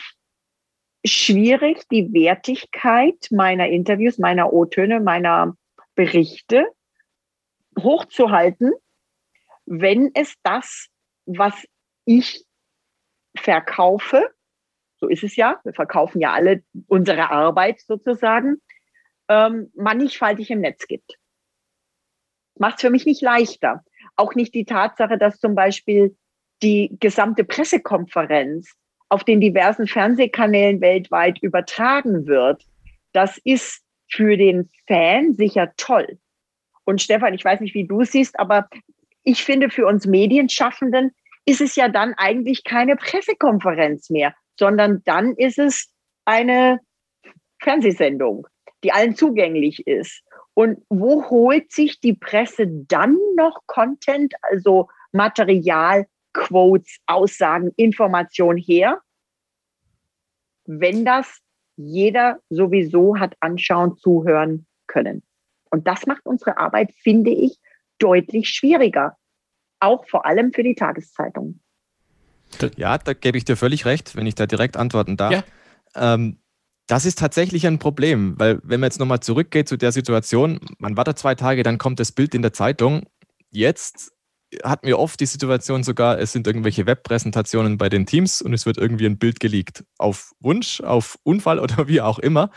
schwierig, 1.04 1.88
die 1.90 2.12
Wertigkeit 2.12 3.28
meiner 3.30 3.68
Interviews, 3.68 4.18
meiner 4.18 4.52
O-Töne, 4.52 5.00
meiner 5.00 5.56
Berichte 5.96 6.68
hochzuhalten, 7.78 8.72
wenn 9.64 10.12
es 10.14 10.34
das, 10.44 10.88
was 11.24 11.66
ich 12.04 12.44
verkaufe, 13.36 14.30
so 14.98 15.08
ist 15.08 15.24
es 15.24 15.36
ja, 15.36 15.60
wir 15.64 15.74
verkaufen 15.74 16.20
ja 16.20 16.32
alle 16.32 16.62
unsere 16.86 17.30
Arbeit 17.30 17.80
sozusagen, 17.80 18.62
ähm, 19.28 19.72
mannigfaltig 19.74 20.50
im 20.50 20.60
Netz 20.60 20.86
gibt. 20.86 21.18
Macht 22.58 22.76
es 22.76 22.82
für 22.82 22.90
mich 22.90 23.04
nicht 23.04 23.22
leichter. 23.22 23.84
Auch 24.14 24.34
nicht 24.34 24.54
die 24.54 24.64
Tatsache, 24.64 25.18
dass 25.18 25.40
zum 25.40 25.54
Beispiel 25.54 26.16
die 26.62 26.96
gesamte 27.00 27.44
Pressekonferenz 27.44 28.72
auf 29.08 29.24
den 29.24 29.40
diversen 29.40 29.86
Fernsehkanälen 29.86 30.80
weltweit 30.80 31.38
übertragen 31.42 32.26
wird. 32.26 32.64
Das 33.12 33.38
ist 33.38 33.85
für 34.08 34.36
den 34.36 34.70
Fan 34.86 35.34
sicher 35.34 35.72
toll. 35.76 36.18
Und 36.84 37.02
Stefan, 37.02 37.34
ich 37.34 37.44
weiß 37.44 37.60
nicht, 37.60 37.74
wie 37.74 37.86
du 37.86 38.04
siehst, 38.04 38.38
aber 38.38 38.68
ich 39.24 39.44
finde, 39.44 39.70
für 39.70 39.86
uns 39.86 40.06
Medienschaffenden 40.06 41.12
ist 41.44 41.60
es 41.60 41.76
ja 41.76 41.88
dann 41.88 42.14
eigentlich 42.14 42.64
keine 42.64 42.96
Pressekonferenz 42.96 44.10
mehr, 44.10 44.34
sondern 44.58 45.02
dann 45.04 45.34
ist 45.34 45.58
es 45.58 45.90
eine 46.24 46.80
Fernsehsendung, 47.60 48.46
die 48.84 48.92
allen 48.92 49.16
zugänglich 49.16 49.86
ist. 49.86 50.22
Und 50.54 50.78
wo 50.88 51.28
holt 51.28 51.72
sich 51.72 52.00
die 52.00 52.14
Presse 52.14 52.66
dann 52.68 53.18
noch 53.36 53.60
Content, 53.66 54.34
also 54.42 54.88
Material, 55.12 56.06
Quotes, 56.32 56.98
Aussagen, 57.06 57.72
Information 57.76 58.56
her, 58.56 59.00
wenn 60.64 61.04
das 61.04 61.40
jeder 61.76 62.40
sowieso 62.48 63.18
hat 63.18 63.36
anschauen, 63.40 63.96
zuhören 63.98 64.66
können. 64.86 65.22
Und 65.70 65.86
das 65.86 66.06
macht 66.06 66.24
unsere 66.24 66.58
Arbeit, 66.58 66.92
finde 66.92 67.30
ich, 67.30 67.58
deutlich 67.98 68.48
schwieriger. 68.48 69.16
Auch 69.80 70.06
vor 70.08 70.24
allem 70.26 70.52
für 70.52 70.62
die 70.62 70.74
Tageszeitung. 70.74 71.60
Ja, 72.76 72.96
da 72.98 73.12
gebe 73.12 73.36
ich 73.36 73.44
dir 73.44 73.56
völlig 73.56 73.84
recht, 73.84 74.16
wenn 74.16 74.26
ich 74.26 74.34
da 74.34 74.46
direkt 74.46 74.76
antworten 74.76 75.16
darf. 75.16 75.32
Ja. 75.32 76.14
Ähm, 76.14 76.38
das 76.86 77.04
ist 77.04 77.18
tatsächlich 77.18 77.66
ein 77.66 77.78
Problem, 77.78 78.38
weil 78.38 78.60
wenn 78.62 78.80
man 78.80 78.88
jetzt 78.88 79.00
nochmal 79.00 79.20
zurückgeht 79.20 79.68
zu 79.68 79.76
der 79.76 79.90
Situation, 79.90 80.60
man 80.78 80.96
wartet 80.96 81.18
zwei 81.18 81.34
Tage, 81.34 81.62
dann 81.64 81.78
kommt 81.78 81.98
das 81.98 82.12
Bild 82.12 82.34
in 82.34 82.42
der 82.42 82.52
Zeitung. 82.52 83.06
Jetzt 83.50 84.12
hatten 84.62 84.86
wir 84.86 84.98
oft 84.98 85.18
die 85.20 85.26
Situation 85.26 85.82
sogar, 85.82 86.18
es 86.18 86.32
sind 86.32 86.46
irgendwelche 86.46 86.86
Webpräsentationen 86.86 87.78
bei 87.78 87.88
den 87.88 88.06
Teams 88.06 88.42
und 88.42 88.52
es 88.52 88.66
wird 88.66 88.78
irgendwie 88.78 89.06
ein 89.06 89.18
Bild 89.18 89.40
geleakt. 89.40 89.84
Auf 89.98 90.32
Wunsch, 90.40 90.80
auf 90.80 91.18
Unfall 91.22 91.58
oder 91.60 91.88
wie 91.88 92.00
auch 92.00 92.18
immer. 92.18 92.50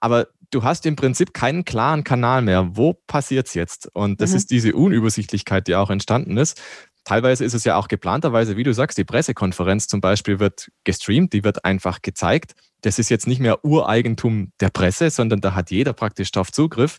Aber 0.00 0.28
du 0.50 0.62
hast 0.62 0.86
im 0.86 0.96
Prinzip 0.96 1.34
keinen 1.34 1.64
klaren 1.64 2.04
Kanal 2.04 2.42
mehr. 2.42 2.76
Wo 2.76 2.94
passiert 3.06 3.48
es 3.48 3.54
jetzt? 3.54 3.88
Und 3.94 4.20
das 4.20 4.30
mhm. 4.30 4.36
ist 4.36 4.50
diese 4.50 4.74
Unübersichtlichkeit, 4.74 5.66
die 5.66 5.74
auch 5.74 5.90
entstanden 5.90 6.36
ist. 6.36 6.60
Teilweise 7.04 7.44
ist 7.44 7.54
es 7.54 7.64
ja 7.64 7.76
auch 7.76 7.88
geplanterweise, 7.88 8.56
wie 8.56 8.62
du 8.62 8.72
sagst, 8.72 8.96
die 8.96 9.04
Pressekonferenz 9.04 9.88
zum 9.88 10.00
Beispiel 10.00 10.38
wird 10.38 10.70
gestreamt, 10.84 11.32
die 11.32 11.42
wird 11.42 11.64
einfach 11.64 12.00
gezeigt. 12.00 12.54
Das 12.82 12.98
ist 12.98 13.08
jetzt 13.08 13.26
nicht 13.26 13.40
mehr 13.40 13.64
Ureigentum 13.64 14.52
der 14.60 14.70
Presse, 14.70 15.10
sondern 15.10 15.40
da 15.40 15.54
hat 15.54 15.70
jeder 15.70 15.92
praktisch 15.94 16.30
darauf 16.30 16.52
Zugriff 16.52 16.98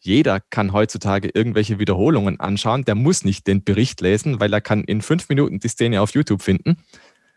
jeder 0.00 0.40
kann 0.40 0.72
heutzutage 0.72 1.30
irgendwelche 1.32 1.78
Wiederholungen 1.78 2.40
anschauen. 2.40 2.84
Der 2.84 2.94
muss 2.94 3.24
nicht 3.24 3.46
den 3.46 3.64
Bericht 3.64 4.00
lesen, 4.00 4.40
weil 4.40 4.52
er 4.52 4.60
kann 4.60 4.84
in 4.84 5.02
fünf 5.02 5.28
Minuten 5.28 5.58
die 5.60 5.68
Szene 5.68 6.00
auf 6.00 6.14
YouTube 6.14 6.42
finden. 6.42 6.78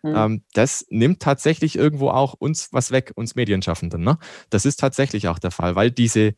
Mhm. 0.04 0.16
Ähm, 0.16 0.44
das 0.54 0.86
nimmt 0.90 1.22
tatsächlich 1.22 1.76
irgendwo 1.76 2.10
auch 2.10 2.34
uns 2.34 2.70
was 2.72 2.92
weg, 2.92 3.12
uns 3.16 3.36
Medienschaffenden. 3.36 4.04
Ne? 4.04 4.18
Das 4.50 4.66
ist 4.66 4.80
tatsächlich 4.80 5.28
auch 5.28 5.40
der 5.40 5.52
Fall, 5.52 5.76
weil 5.76 5.92
diese, 5.92 6.34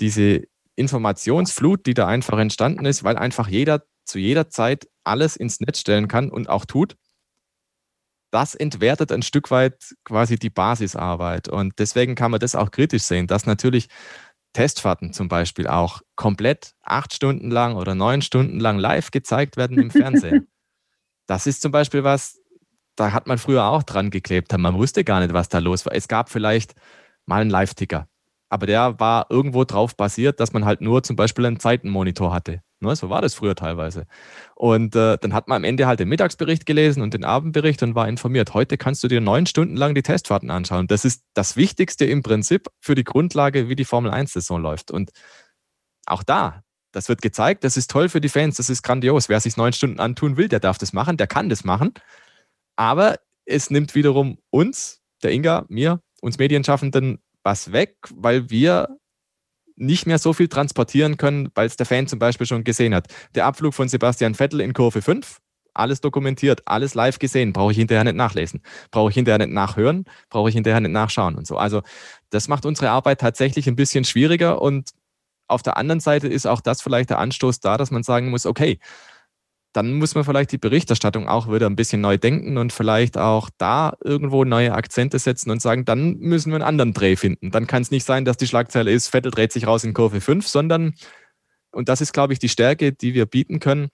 diese 0.00 0.42
Informationsflut, 0.76 1.86
die 1.86 1.94
da 1.94 2.06
einfach 2.06 2.38
entstanden 2.38 2.84
ist, 2.84 3.04
weil 3.04 3.16
einfach 3.16 3.48
jeder 3.48 3.82
zu 4.04 4.18
jeder 4.18 4.48
Zeit 4.48 4.88
alles 5.04 5.36
ins 5.36 5.60
Netz 5.60 5.78
stellen 5.78 6.08
kann 6.08 6.30
und 6.30 6.48
auch 6.48 6.64
tut, 6.64 6.96
das 8.30 8.54
entwertet 8.54 9.12
ein 9.12 9.22
Stück 9.22 9.50
weit 9.50 9.94
quasi 10.04 10.36
die 10.36 10.50
Basisarbeit. 10.50 11.48
Und 11.48 11.78
deswegen 11.78 12.14
kann 12.14 12.30
man 12.30 12.40
das 12.40 12.54
auch 12.54 12.70
kritisch 12.70 13.02
sehen, 13.02 13.26
dass 13.26 13.46
natürlich 13.46 13.88
Testfahrten 14.52 15.12
zum 15.12 15.28
Beispiel 15.28 15.66
auch 15.66 16.02
komplett 16.14 16.74
acht 16.82 17.14
Stunden 17.14 17.50
lang 17.50 17.76
oder 17.76 17.94
neun 17.94 18.22
Stunden 18.22 18.60
lang 18.60 18.78
live 18.78 19.10
gezeigt 19.10 19.56
werden 19.56 19.78
im 19.78 19.90
Fernsehen. 19.90 20.48
das 21.26 21.46
ist 21.46 21.62
zum 21.62 21.72
Beispiel 21.72 22.04
was, 22.04 22.40
da 22.96 23.12
hat 23.12 23.26
man 23.26 23.38
früher 23.38 23.64
auch 23.64 23.82
dran 23.82 24.10
geklebt. 24.10 24.56
Man 24.56 24.74
wusste 24.74 25.04
gar 25.04 25.20
nicht, 25.20 25.32
was 25.32 25.48
da 25.48 25.58
los 25.58 25.86
war. 25.86 25.94
Es 25.94 26.08
gab 26.08 26.30
vielleicht 26.30 26.74
mal 27.24 27.40
einen 27.40 27.50
Live-Ticker, 27.50 28.08
aber 28.48 28.66
der 28.66 29.00
war 29.00 29.26
irgendwo 29.30 29.64
drauf 29.64 29.96
basiert, 29.96 30.40
dass 30.40 30.52
man 30.52 30.64
halt 30.64 30.80
nur 30.80 31.02
zum 31.02 31.16
Beispiel 31.16 31.46
einen 31.46 31.60
Zeitenmonitor 31.60 32.34
hatte. 32.34 32.62
Ne, 32.82 32.96
so 32.96 33.10
war 33.10 33.22
das 33.22 33.34
früher 33.34 33.54
teilweise. 33.54 34.06
Und 34.56 34.96
äh, 34.96 35.16
dann 35.16 35.32
hat 35.32 35.46
man 35.46 35.58
am 35.58 35.64
Ende 35.64 35.86
halt 35.86 36.00
den 36.00 36.08
Mittagsbericht 36.08 36.66
gelesen 36.66 37.00
und 37.00 37.14
den 37.14 37.24
Abendbericht 37.24 37.80
und 37.84 37.94
war 37.94 38.08
informiert. 38.08 38.54
Heute 38.54 38.76
kannst 38.76 39.04
du 39.04 39.08
dir 39.08 39.20
neun 39.20 39.46
Stunden 39.46 39.76
lang 39.76 39.94
die 39.94 40.02
Testfahrten 40.02 40.50
anschauen. 40.50 40.88
Das 40.88 41.04
ist 41.04 41.22
das 41.32 41.56
Wichtigste 41.56 42.04
im 42.06 42.24
Prinzip 42.24 42.66
für 42.80 42.96
die 42.96 43.04
Grundlage, 43.04 43.68
wie 43.68 43.76
die 43.76 43.84
Formel 43.84 44.10
1-Saison 44.10 44.60
läuft. 44.60 44.90
Und 44.90 45.12
auch 46.06 46.24
da, 46.24 46.64
das 46.90 47.08
wird 47.08 47.22
gezeigt, 47.22 47.62
das 47.62 47.76
ist 47.76 47.88
toll 47.88 48.08
für 48.08 48.20
die 48.20 48.28
Fans, 48.28 48.56
das 48.56 48.68
ist 48.68 48.82
grandios. 48.82 49.28
Wer 49.28 49.38
sich 49.38 49.56
neun 49.56 49.72
Stunden 49.72 50.00
antun 50.00 50.36
will, 50.36 50.48
der 50.48 50.58
darf 50.58 50.78
das 50.78 50.92
machen, 50.92 51.16
der 51.16 51.28
kann 51.28 51.48
das 51.48 51.62
machen. 51.62 51.94
Aber 52.74 53.20
es 53.44 53.70
nimmt 53.70 53.94
wiederum 53.94 54.38
uns, 54.50 55.00
der 55.22 55.30
Inga, 55.30 55.66
mir, 55.68 56.00
uns 56.20 56.38
Medienschaffenden 56.38 57.22
was 57.44 57.70
weg, 57.70 57.96
weil 58.12 58.50
wir 58.50 58.98
nicht 59.76 60.06
mehr 60.06 60.18
so 60.18 60.32
viel 60.32 60.48
transportieren 60.48 61.16
können, 61.16 61.50
weil 61.54 61.66
es 61.66 61.76
der 61.76 61.86
Fan 61.86 62.06
zum 62.06 62.18
Beispiel 62.18 62.46
schon 62.46 62.64
gesehen 62.64 62.94
hat. 62.94 63.06
Der 63.34 63.46
Abflug 63.46 63.74
von 63.74 63.88
Sebastian 63.88 64.34
Vettel 64.34 64.60
in 64.60 64.72
Kurve 64.72 65.02
5, 65.02 65.38
alles 65.74 66.00
dokumentiert, 66.00 66.62
alles 66.66 66.94
live 66.94 67.18
gesehen, 67.18 67.52
brauche 67.52 67.72
ich 67.72 67.78
hinterher 67.78 68.04
nicht 68.04 68.16
nachlesen, 68.16 68.62
brauche 68.90 69.10
ich 69.10 69.14
hinterher 69.14 69.38
nicht 69.38 69.52
nachhören, 69.52 70.04
brauche 70.28 70.48
ich 70.48 70.54
hinterher 70.54 70.80
nicht 70.80 70.92
nachschauen 70.92 71.34
und 71.34 71.46
so. 71.46 71.56
Also 71.56 71.82
das 72.30 72.48
macht 72.48 72.66
unsere 72.66 72.90
Arbeit 72.90 73.20
tatsächlich 73.20 73.66
ein 73.68 73.76
bisschen 73.76 74.04
schwieriger 74.04 74.60
und 74.60 74.90
auf 75.48 75.62
der 75.62 75.76
anderen 75.76 76.00
Seite 76.00 76.28
ist 76.28 76.46
auch 76.46 76.60
das 76.60 76.82
vielleicht 76.82 77.10
der 77.10 77.18
Anstoß 77.18 77.60
da, 77.60 77.76
dass 77.76 77.90
man 77.90 78.02
sagen 78.02 78.30
muss, 78.30 78.46
okay, 78.46 78.78
dann 79.72 79.94
muss 79.94 80.14
man 80.14 80.24
vielleicht 80.24 80.52
die 80.52 80.58
Berichterstattung 80.58 81.28
auch 81.28 81.50
wieder 81.50 81.66
ein 81.66 81.76
bisschen 81.76 82.00
neu 82.00 82.18
denken 82.18 82.58
und 82.58 82.72
vielleicht 82.72 83.16
auch 83.16 83.48
da 83.58 83.94
irgendwo 84.04 84.44
neue 84.44 84.74
Akzente 84.74 85.18
setzen 85.18 85.50
und 85.50 85.62
sagen, 85.62 85.84
dann 85.84 86.18
müssen 86.18 86.50
wir 86.50 86.56
einen 86.56 86.64
anderen 86.64 86.92
Dreh 86.92 87.16
finden. 87.16 87.50
Dann 87.50 87.66
kann 87.66 87.82
es 87.82 87.90
nicht 87.90 88.04
sein, 88.04 88.24
dass 88.24 88.36
die 88.36 88.46
Schlagzeile 88.46 88.90
ist, 88.90 89.08
Vettel 89.08 89.30
dreht 89.30 89.52
sich 89.52 89.66
raus 89.66 89.84
in 89.84 89.94
Kurve 89.94 90.20
5, 90.20 90.46
sondern, 90.46 90.94
und 91.72 91.88
das 91.88 92.00
ist, 92.00 92.12
glaube 92.12 92.32
ich, 92.32 92.38
die 92.38 92.48
Stärke, 92.48 92.92
die 92.92 93.14
wir 93.14 93.26
bieten 93.26 93.60
können, 93.60 93.88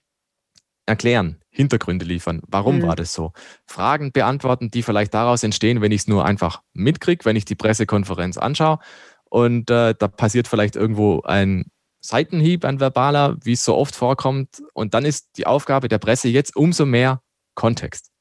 erklären, 0.85 1.39
Hintergründe 1.49 2.05
liefern. 2.05 2.41
Warum 2.47 2.79
mhm. 2.79 2.81
war 2.83 2.95
das 2.95 3.13
so? 3.13 3.31
Fragen 3.65 4.11
beantworten, 4.11 4.71
die 4.71 4.83
vielleicht 4.83 5.13
daraus 5.13 5.43
entstehen, 5.43 5.81
wenn 5.81 5.91
ich 5.91 6.01
es 6.01 6.07
nur 6.07 6.25
einfach 6.25 6.61
mitkriege, 6.73 7.25
wenn 7.25 7.35
ich 7.35 7.45
die 7.45 7.55
Pressekonferenz 7.55 8.37
anschaue 8.37 8.79
und 9.29 9.69
äh, 9.69 9.93
da 9.97 10.07
passiert 10.07 10.47
vielleicht 10.47 10.75
irgendwo 10.75 11.21
ein 11.21 11.65
Seitenhieb, 12.01 12.65
ein 12.65 12.79
verbaler, 12.79 13.37
wie 13.43 13.53
es 13.53 13.63
so 13.63 13.75
oft 13.75 13.95
vorkommt. 13.95 14.61
Und 14.73 14.93
dann 14.93 15.05
ist 15.05 15.37
die 15.37 15.47
Aufgabe 15.47 15.87
der 15.87 15.97
Presse 15.97 16.29
jetzt 16.29 16.55
umso 16.55 16.85
mehr 16.85 17.21
Kontext. 17.55 18.11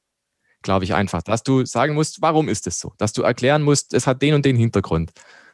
Glaube 0.63 0.85
ich 0.85 0.95
einfach, 0.95 1.23
dass 1.23 1.43
du 1.45 1.65
sagen 1.65 1.95
musst, 1.95 2.21
warum 2.21 2.49
ist 2.49 2.67
es 2.67 2.81
so? 2.81 2.93
Dass 2.99 3.13
du 3.13 3.23
erklären 3.23 3.63
musst, 3.63 3.95
es 3.95 4.07
hat 4.07 4.21
den 4.23 4.35
und 4.35 4.45
den 4.45 4.57
Hintergrund. 4.57 5.13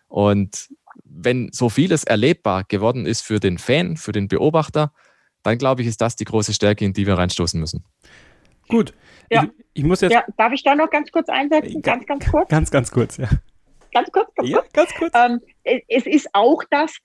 Und 0.09 0.69
wenn 1.05 1.51
so 1.53 1.69
vieles 1.69 2.05
erlebbar 2.05 2.65
geworden 2.65 3.05
ist 3.05 3.21
für 3.23 3.41
den 3.41 3.59
Fan, 3.59 3.97
für 3.97 4.13
den 4.13 4.29
Beobachter, 4.29 4.93
dann 5.43 5.59
glaube 5.59 5.83
ich, 5.83 5.89
ist 5.89 6.01
das 6.01 6.17
die 6.17 6.25
große 6.25 6.55
Stärke, 6.55 6.85
in 6.85 6.93
die 6.93 7.07
wir 7.07 7.19
reinstoßen 7.19 7.61
müssen. 7.61 7.85
Gut. 8.69 8.95
Ja. 9.31 9.43
Ich, 9.43 9.51
ich 9.75 9.85
muss 9.85 10.01
jetzt. 10.01 10.13
Ja, 10.13 10.25
darf 10.37 10.53
ich 10.53 10.63
da 10.63 10.75
noch 10.75 10.91
ganz 10.91 11.11
kurz 11.11 11.29
einsetzen? 11.29 11.83
Ganz, 11.83 12.07
ganz 12.07 12.25
kurz? 12.31 12.49
Ganz, 12.49 12.71
ganz 12.71 12.91
kurz, 12.91 13.17
ja. 13.17 13.29
Ganz 13.93 14.11
kurz, 14.11 14.35
ganz 14.35 14.49
ja, 14.49 14.59
kurz. 14.59 14.73
Ganz 14.73 14.95
kurz. 14.95 15.13
Ähm, 15.15 15.41
es 15.89 16.07
ist 16.07 16.29
auch 16.33 16.63
das, 16.71 16.97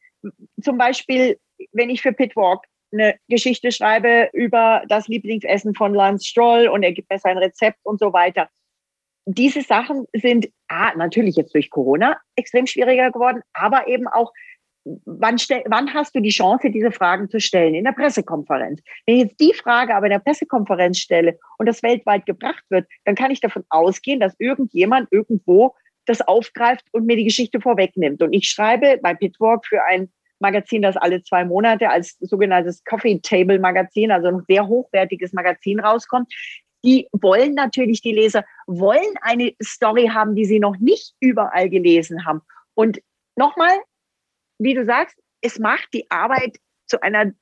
zum 0.61 0.77
Beispiel, 0.77 1.37
wenn 1.71 1.89
ich 1.89 2.01
für 2.01 2.13
Pitwalk 2.13 2.65
eine 2.91 3.15
Geschichte 3.27 3.71
schreibe 3.71 4.29
über 4.33 4.83
das 4.87 5.07
Lieblingsessen 5.07 5.75
von 5.75 5.93
Lance 5.93 6.27
Stroll 6.27 6.67
und 6.67 6.83
er 6.83 6.91
gibt 6.91 7.09
mir 7.09 7.19
sein 7.19 7.37
Rezept 7.37 7.79
und 7.83 7.99
so 7.99 8.13
weiter. 8.13 8.49
Diese 9.25 9.61
Sachen 9.61 10.05
sind 10.13 10.49
ah, 10.69 10.91
natürlich 10.95 11.35
jetzt 11.35 11.53
durch 11.53 11.69
Corona 11.69 12.17
extrem 12.35 12.65
schwieriger 12.65 13.11
geworden, 13.11 13.41
aber 13.53 13.87
eben 13.87 14.07
auch, 14.07 14.33
wann, 15.05 15.35
wann 15.65 15.93
hast 15.93 16.15
du 16.15 16.19
die 16.19 16.31
Chance, 16.31 16.71
diese 16.71 16.91
Fragen 16.91 17.29
zu 17.29 17.39
stellen? 17.39 17.75
In 17.75 17.83
der 17.83 17.91
Pressekonferenz. 17.91 18.81
Wenn 19.05 19.15
ich 19.17 19.23
jetzt 19.23 19.39
die 19.39 19.53
Frage 19.53 19.93
aber 19.93 20.07
in 20.07 20.13
der 20.13 20.19
Pressekonferenz 20.19 20.97
stelle 20.97 21.37
und 21.59 21.67
das 21.67 21.83
weltweit 21.83 22.25
gebracht 22.25 22.63
wird, 22.69 22.87
dann 23.05 23.13
kann 23.13 23.29
ich 23.29 23.39
davon 23.39 23.63
ausgehen, 23.69 24.19
dass 24.19 24.33
irgendjemand 24.39 25.09
irgendwo 25.11 25.75
das 26.09 26.21
aufgreift 26.21 26.85
und 26.91 27.05
mir 27.05 27.15
die 27.15 27.25
Geschichte 27.25 27.61
vorwegnimmt. 27.61 28.21
Und 28.21 28.33
ich 28.33 28.49
schreibe 28.49 28.99
bei 29.01 29.13
Pitwalk 29.13 29.65
für 29.65 29.83
ein 29.83 30.11
Magazin, 30.39 30.81
das 30.81 30.97
alle 30.97 31.21
zwei 31.21 31.45
Monate 31.45 31.89
als 31.89 32.17
sogenanntes 32.19 32.83
Coffee 32.83 33.19
Table 33.19 33.59
Magazin, 33.59 34.11
also 34.11 34.29
ein 34.29 34.43
sehr 34.47 34.67
hochwertiges 34.67 35.33
Magazin 35.33 35.79
rauskommt. 35.79 36.33
Die 36.83 37.07
wollen 37.11 37.53
natürlich, 37.55 38.01
die 38.01 38.13
Leser 38.13 38.45
wollen 38.65 39.13
eine 39.21 39.53
Story 39.61 40.07
haben, 40.07 40.35
die 40.35 40.45
sie 40.45 40.59
noch 40.59 40.77
nicht 40.77 41.13
überall 41.19 41.69
gelesen 41.69 42.25
haben. 42.25 42.41
Und 42.73 43.01
nochmal, 43.35 43.77
wie 44.59 44.73
du 44.73 44.85
sagst, 44.85 45.17
es 45.41 45.59
macht 45.59 45.89
die 45.93 46.09
Arbeit 46.09 46.57
zu 46.87 47.01
einer 47.01 47.33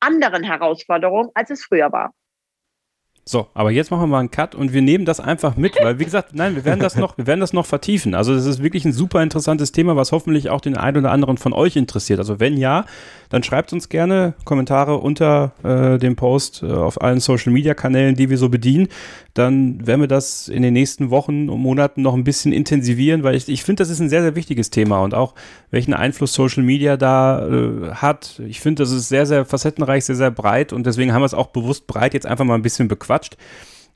anderen 0.00 0.44
Herausforderung, 0.44 1.30
als 1.34 1.50
es 1.50 1.64
früher 1.64 1.90
war. 1.90 2.14
So, 3.28 3.48
aber 3.54 3.72
jetzt 3.72 3.90
machen 3.90 4.02
wir 4.02 4.06
mal 4.06 4.20
einen 4.20 4.30
Cut 4.30 4.54
und 4.54 4.72
wir 4.72 4.82
nehmen 4.82 5.04
das 5.04 5.18
einfach 5.18 5.56
mit, 5.56 5.74
weil 5.82 5.98
wie 5.98 6.04
gesagt, 6.04 6.32
nein, 6.36 6.54
wir 6.54 6.64
werden 6.64 6.78
das 6.78 6.94
noch, 6.94 7.18
wir 7.18 7.26
werden 7.26 7.40
das 7.40 7.52
noch 7.52 7.66
vertiefen. 7.66 8.14
Also 8.14 8.32
das 8.32 8.46
ist 8.46 8.62
wirklich 8.62 8.84
ein 8.84 8.92
super 8.92 9.20
interessantes 9.20 9.72
Thema, 9.72 9.96
was 9.96 10.12
hoffentlich 10.12 10.48
auch 10.48 10.60
den 10.60 10.76
einen 10.76 10.98
oder 10.98 11.10
anderen 11.10 11.36
von 11.36 11.52
euch 11.52 11.74
interessiert. 11.74 12.20
Also 12.20 12.38
wenn 12.38 12.56
ja, 12.56 12.84
dann 13.28 13.42
schreibt 13.42 13.72
uns 13.72 13.88
gerne 13.88 14.34
Kommentare 14.44 14.98
unter 14.98 15.54
äh, 15.64 15.98
dem 15.98 16.14
Post 16.14 16.62
äh, 16.62 16.70
auf 16.70 17.02
allen 17.02 17.18
Social 17.18 17.52
Media 17.52 17.74
Kanälen, 17.74 18.14
die 18.14 18.30
wir 18.30 18.38
so 18.38 18.48
bedienen. 18.48 18.86
Dann 19.34 19.84
werden 19.84 20.00
wir 20.00 20.08
das 20.08 20.46
in 20.46 20.62
den 20.62 20.72
nächsten 20.72 21.10
Wochen 21.10 21.50
und 21.50 21.60
Monaten 21.60 22.02
noch 22.02 22.14
ein 22.14 22.22
bisschen 22.22 22.52
intensivieren, 22.52 23.24
weil 23.24 23.34
ich, 23.34 23.48
ich 23.48 23.64
finde, 23.64 23.82
das 23.82 23.90
ist 23.90 23.98
ein 23.98 24.08
sehr, 24.08 24.22
sehr 24.22 24.36
wichtiges 24.36 24.70
Thema 24.70 25.00
und 25.02 25.14
auch 25.14 25.34
welchen 25.72 25.94
Einfluss 25.94 26.32
Social 26.32 26.62
Media 26.62 26.96
da 26.96 27.46
äh, 27.46 27.90
hat. 27.90 28.40
Ich 28.46 28.60
finde, 28.60 28.84
das 28.84 28.92
ist 28.92 29.08
sehr, 29.08 29.26
sehr 29.26 29.44
facettenreich, 29.44 30.04
sehr, 30.04 30.14
sehr 30.14 30.30
breit 30.30 30.72
und 30.72 30.86
deswegen 30.86 31.12
haben 31.12 31.22
wir 31.22 31.26
es 31.26 31.34
auch 31.34 31.48
bewusst 31.48 31.88
breit 31.88 32.14
jetzt 32.14 32.24
einfach 32.24 32.44
mal 32.44 32.54
ein 32.54 32.62
bisschen 32.62 32.86
bequatscht 32.86 33.15
gequatscht. 33.16 33.36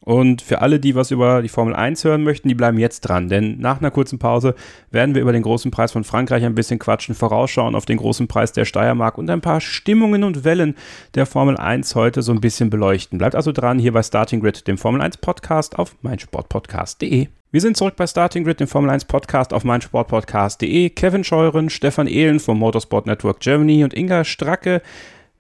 Und 0.03 0.41
für 0.41 0.63
alle, 0.63 0.81
die 0.81 0.95
was 0.95 1.11
über 1.11 1.43
die 1.43 1.51
Formel 1.51 1.75
1 1.75 2.05
hören 2.05 2.25
möchten, 2.25 2.49
die 2.49 2.55
bleiben 2.55 2.79
jetzt 2.79 3.01
dran. 3.01 3.29
Denn 3.29 3.59
nach 3.59 3.81
einer 3.81 3.91
kurzen 3.91 4.19
Pause 4.19 4.55
werden 4.91 5.15
wir 5.15 5.21
über 5.21 5.33
den 5.33 5.43
großen 5.43 5.71
Preis 5.71 5.93
von 5.93 6.05
Frankreich 6.05 6.43
ein 6.43 6.55
bisschen 6.55 6.79
quatschen, 6.79 7.15
vorausschauen 7.15 7.75
auf 7.75 7.85
den 7.85 7.99
großen 7.99 8.27
Preis 8.27 8.53
der 8.53 8.65
Steiermark 8.65 9.19
und 9.19 9.29
ein 9.29 9.43
paar 9.43 9.61
Stimmungen 9.61 10.25
und 10.25 10.43
Wellen 10.43 10.75
der 11.15 11.27
Formel 11.27 11.59
1 11.59 11.95
heute 11.97 12.23
so 12.23 12.33
ein 12.33 12.41
bisschen 12.41 12.71
beleuchten. 12.71 13.19
Bleibt 13.19 13.35
also 13.35 13.53
dran 13.53 13.79
hier 13.79 13.93
bei 13.93 14.03
Starting 14.03 14.41
Grid, 14.41 14.67
dem 14.67 14.79
Formel 14.79 15.03
1 15.03 15.19
Podcast 15.19 15.79
auf 15.79 15.95
meinsportpodcast.de. 16.01 17.29
Wir 17.53 17.61
sind 17.61 17.77
zurück 17.77 17.97
bei 17.97 18.07
Starting 18.07 18.45
Grid, 18.45 18.61
dem 18.61 18.69
Formel 18.69 18.89
1 18.89 19.05
Podcast 19.05 19.53
auf 19.53 19.65
meinsportpodcast.de. 19.65 20.89
Kevin 20.91 21.25
Scheuren, 21.25 21.69
Stefan 21.69 22.07
Ehlen 22.07 22.41
vom 22.41 22.59
Motorsport 22.59 23.05
Network 23.05 23.41
Germany 23.41 23.85
und 23.85 23.93
Inga 23.93 24.25
Stracke 24.25 24.81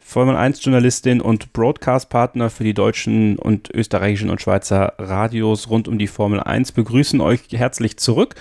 Formel 0.01 0.35
1 0.35 0.65
Journalistin 0.65 1.21
und 1.21 1.53
Broadcast-Partner 1.53 2.51
für 2.51 2.65
die 2.65 2.75
deutschen 2.75 3.39
und 3.39 3.71
österreichischen 3.71 4.31
und 4.31 4.41
Schweizer 4.41 4.95
Radios 4.99 5.71
rund 5.71 5.87
um 5.87 5.99
die 5.99 6.09
Formel 6.09 6.41
1 6.41 6.73
begrüßen 6.73 7.21
euch 7.21 7.43
herzlich 7.53 7.97
zurück. 7.97 8.35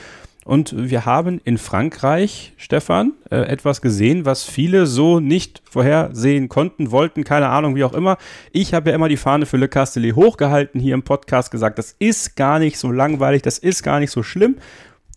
Und 0.45 0.73
wir 0.75 1.05
haben 1.05 1.39
in 1.43 1.59
Frankreich, 1.59 2.53
Stefan, 2.57 3.13
äh, 3.29 3.35
etwas 3.35 3.81
gesehen, 3.81 4.25
was 4.25 4.45
viele 4.45 4.87
so 4.87 5.19
nicht 5.19 5.61
vorhersehen 5.69 6.49
konnten, 6.49 6.89
wollten, 6.89 7.23
keine 7.23 7.49
Ahnung, 7.49 7.75
wie 7.75 7.83
auch 7.83 7.93
immer. 7.93 8.17
Ich 8.51 8.73
habe 8.73 8.89
ja 8.89 8.95
immer 8.95 9.09
die 9.09 9.17
Fahne 9.17 9.45
für 9.45 9.57
Le 9.57 9.67
Castellet 9.67 10.15
hochgehalten, 10.15 10.81
hier 10.81 10.95
im 10.95 11.03
Podcast 11.03 11.51
gesagt, 11.51 11.77
das 11.77 11.95
ist 11.99 12.35
gar 12.35 12.57
nicht 12.57 12.79
so 12.79 12.91
langweilig, 12.91 13.43
das 13.43 13.59
ist 13.59 13.83
gar 13.83 13.99
nicht 13.99 14.09
so 14.09 14.23
schlimm. 14.23 14.55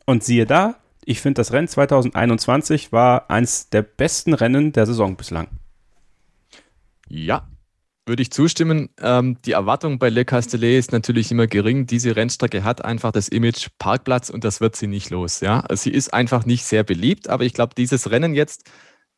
Und 0.05 0.23
siehe 0.23 0.45
da, 0.45 0.75
ich 1.05 1.23
finde, 1.23 1.41
das 1.41 1.53
Rennen 1.53 1.69
2021 1.69 2.93
war 2.93 3.31
eins 3.31 3.71
der 3.71 3.81
besten 3.81 4.35
Rennen 4.35 4.73
der 4.73 4.85
Saison 4.85 5.17
bislang. 5.17 5.49
Ja, 7.15 7.47
würde 8.07 8.23
ich 8.23 8.33
zustimmen. 8.33 8.89
Ähm, 8.99 9.37
die 9.45 9.53
Erwartung 9.53 9.99
bei 9.99 10.09
Le 10.09 10.25
Castellet 10.25 10.79
ist 10.79 10.93
natürlich 10.93 11.31
immer 11.31 11.47
gering. 11.47 11.87
Diese 11.87 12.17
Rennstrecke 12.17 12.65
hat 12.65 12.83
einfach 12.83 13.13
das 13.13 13.29
Image 13.29 13.69
Parkplatz 13.79 14.31
und 14.31 14.45
das 14.45 14.63
wird 14.63 14.77
sie 14.77 14.87
nicht 14.87 15.11
los. 15.11 15.41
Ja? 15.41 15.65
Sie 15.75 15.91
ist 15.91 16.15
einfach 16.15 16.47
nicht 16.47 16.65
sehr 16.65 16.85
beliebt, 16.85 17.29
aber 17.29 17.45
ich 17.45 17.53
glaube, 17.53 17.75
dieses 17.77 18.11
Rennen 18.11 18.35
jetzt, 18.35 18.71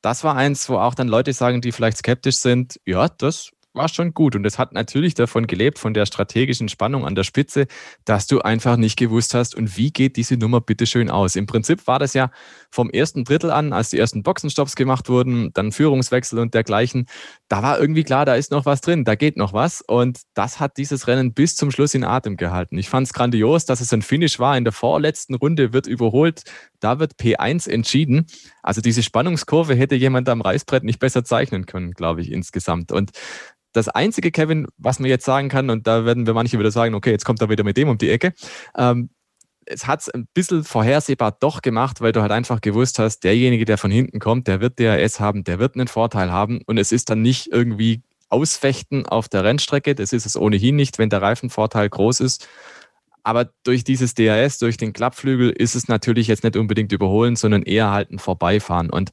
das 0.03 0.25
war 0.25 0.35
eins, 0.35 0.69
wo 0.69 0.77
auch 0.77 0.97
dann 0.97 1.07
Leute 1.07 1.33
sagen, 1.33 1.61
die 1.61 1.71
vielleicht 1.71 1.99
skeptisch 1.99 2.39
sind, 2.39 2.81
ja, 2.85 3.09
das 3.09 3.53
war 3.75 3.89
schon 3.89 4.15
gut. 4.15 4.37
Und 4.37 4.47
es 4.47 4.59
hat 4.59 4.73
natürlich 4.73 5.15
davon 5.15 5.47
gelebt, 5.47 5.79
von 5.79 5.95
der 5.95 6.07
strategischen 6.07 6.69
Spannung 6.69 7.05
an 7.05 7.15
der 7.15 7.25
Spitze, 7.25 7.67
dass 8.05 8.27
du 8.27 8.41
einfach 8.41 8.77
nicht 8.77 8.97
gewusst 8.97 9.35
hast, 9.35 9.55
und 9.55 9.77
wie 9.77 9.91
geht 9.91 10.17
diese 10.17 10.37
Nummer 10.37 10.61
bitte 10.61 10.87
schön 10.87 11.11
aus. 11.11 11.37
Im 11.37 11.47
Prinzip 11.47 11.87
war 11.87 11.99
das 11.99 12.15
ja 12.15 12.31
vom 12.71 12.91
ersten 12.91 13.25
Drittel 13.25 13.51
an, 13.51 13.73
als 13.73 13.91
die 13.91 13.99
ersten 13.99 14.23
Boxenstops 14.23 14.77
gemacht 14.77 15.09
wurden, 15.09 15.53
dann 15.53 15.73
Führungswechsel 15.73 16.39
und 16.39 16.55
dergleichen, 16.55 17.07
da 17.49 17.63
war 17.63 17.79
irgendwie 17.79 18.05
klar, 18.05 18.25
da 18.25 18.35
ist 18.35 18.51
noch 18.51 18.67
was 18.67 18.81
drin, 18.81 19.05
da 19.05 19.15
geht 19.15 19.37
noch 19.37 19.53
was. 19.53 19.81
Und 19.81 20.21
das 20.35 20.61
hat 20.61 20.77
dieses 20.77 21.07
Rennen 21.07 21.35
bis 21.35 21.57
zum 21.57 21.71
Schluss 21.71 21.95
in 21.95 22.05
Atem 22.05 22.37
gehalten. 22.37 22.79
Ich 22.79 22.89
fand 22.89 23.07
es 23.07 23.13
grandios, 23.13 23.67
dass 23.67 23.81
es 23.81 23.93
ein 23.93 24.03
Finish 24.03 24.39
war. 24.39 24.57
In 24.57 24.65
der 24.65 24.73
vorletzten 24.73 25.35
Runde 25.35 25.73
wird 25.73 25.87
überholt. 25.87 26.43
Da 26.81 26.99
wird 26.99 27.15
P1 27.15 27.69
entschieden. 27.69 28.27
Also 28.65 28.81
diese 28.81 29.03
Spannungskurve 29.03 29.75
hätte 29.75 29.95
jemand 29.95 30.29
am 30.29 30.41
Reißbrett 30.41 30.85
nicht 30.85 30.99
besser 30.99 31.23
zeichnen 31.25 31.67
können, 31.67 31.93
glaube 31.93 32.23
ich, 32.23 32.33
insgesamt. 32.33 32.91
Und 32.91 33.13
das 33.73 33.89
einzige, 33.89 34.31
Kevin, 34.31 34.67
was 34.79 34.99
man 35.01 35.11
jetzt 35.11 35.25
sagen 35.25 35.49
kann, 35.49 35.69
und 35.69 35.87
da 35.87 36.05
werden 36.05 36.27
wir 36.27 36.35
manche 36.35 36.59
wieder 36.59 36.71
sagen, 36.71 36.95
okay, 36.95 37.11
jetzt 37.11 37.25
kommt 37.25 37.43
er 37.43 37.51
wieder 37.51 37.65
mit 37.65 37.77
dem 37.77 37.89
um 37.89 37.99
die 37.99 38.09
Ecke. 38.09 38.33
Ähm, 38.77 39.11
es 39.67 39.87
hat 39.87 40.01
es 40.01 40.09
ein 40.11 40.27
bisschen 40.33 40.65
vorhersehbar 40.65 41.37
doch 41.39 41.63
gemacht, 41.63 42.01
weil 42.01 42.13
du 42.13 42.23
halt 42.23 42.33
einfach 42.33 42.61
gewusst 42.61 42.99
hast, 42.99 43.21
derjenige, 43.25 43.65
der 43.65 43.79
von 43.79 43.91
hinten 43.91 44.19
kommt, 44.19 44.47
der 44.47 44.61
wird 44.61 44.79
DRS 44.79 45.21
haben, 45.21 45.45
der 45.45 45.59
wird 45.59 45.75
einen 45.75 45.89
Vorteil 45.89 46.31
haben 46.31 46.61
und 46.67 46.79
es 46.79 46.93
ist 46.93 47.11
dann 47.11 47.23
nicht 47.23 47.49
irgendwie 47.49 48.03
ausfechten 48.29 49.07
auf 49.07 49.29
der 49.29 49.45
Rennstrecke. 49.45 49.95
Das 49.95 50.13
ist 50.13 50.27
es 50.27 50.37
ohnehin 50.37 50.77
nicht, 50.77 50.99
wenn 50.99 51.11
der 51.11 51.23
Reifenvorteil 51.23 51.89
groß 51.89 52.21
ist. 52.21 52.49
Aber 53.25 53.51
durch 53.65 53.83
dieses 53.83 54.15
DRS, 54.15 54.59
durch 54.59 54.77
den 54.77 54.93
Klappflügel 54.93 55.51
ist 55.51 55.75
es 55.75 55.89
natürlich 55.89 56.29
jetzt 56.29 56.45
nicht 56.45 56.57
unbedingt 56.57 56.93
überholen, 56.93 57.37
sondern 57.37 57.63
eher 57.63 57.91
halt 57.91 58.11
ein 58.11 58.19
Vorbeifahren. 58.19 58.91
Und 58.91 59.11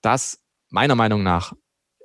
das 0.00 0.40
meiner 0.70 0.94
Meinung 0.96 1.22
nach 1.22 1.52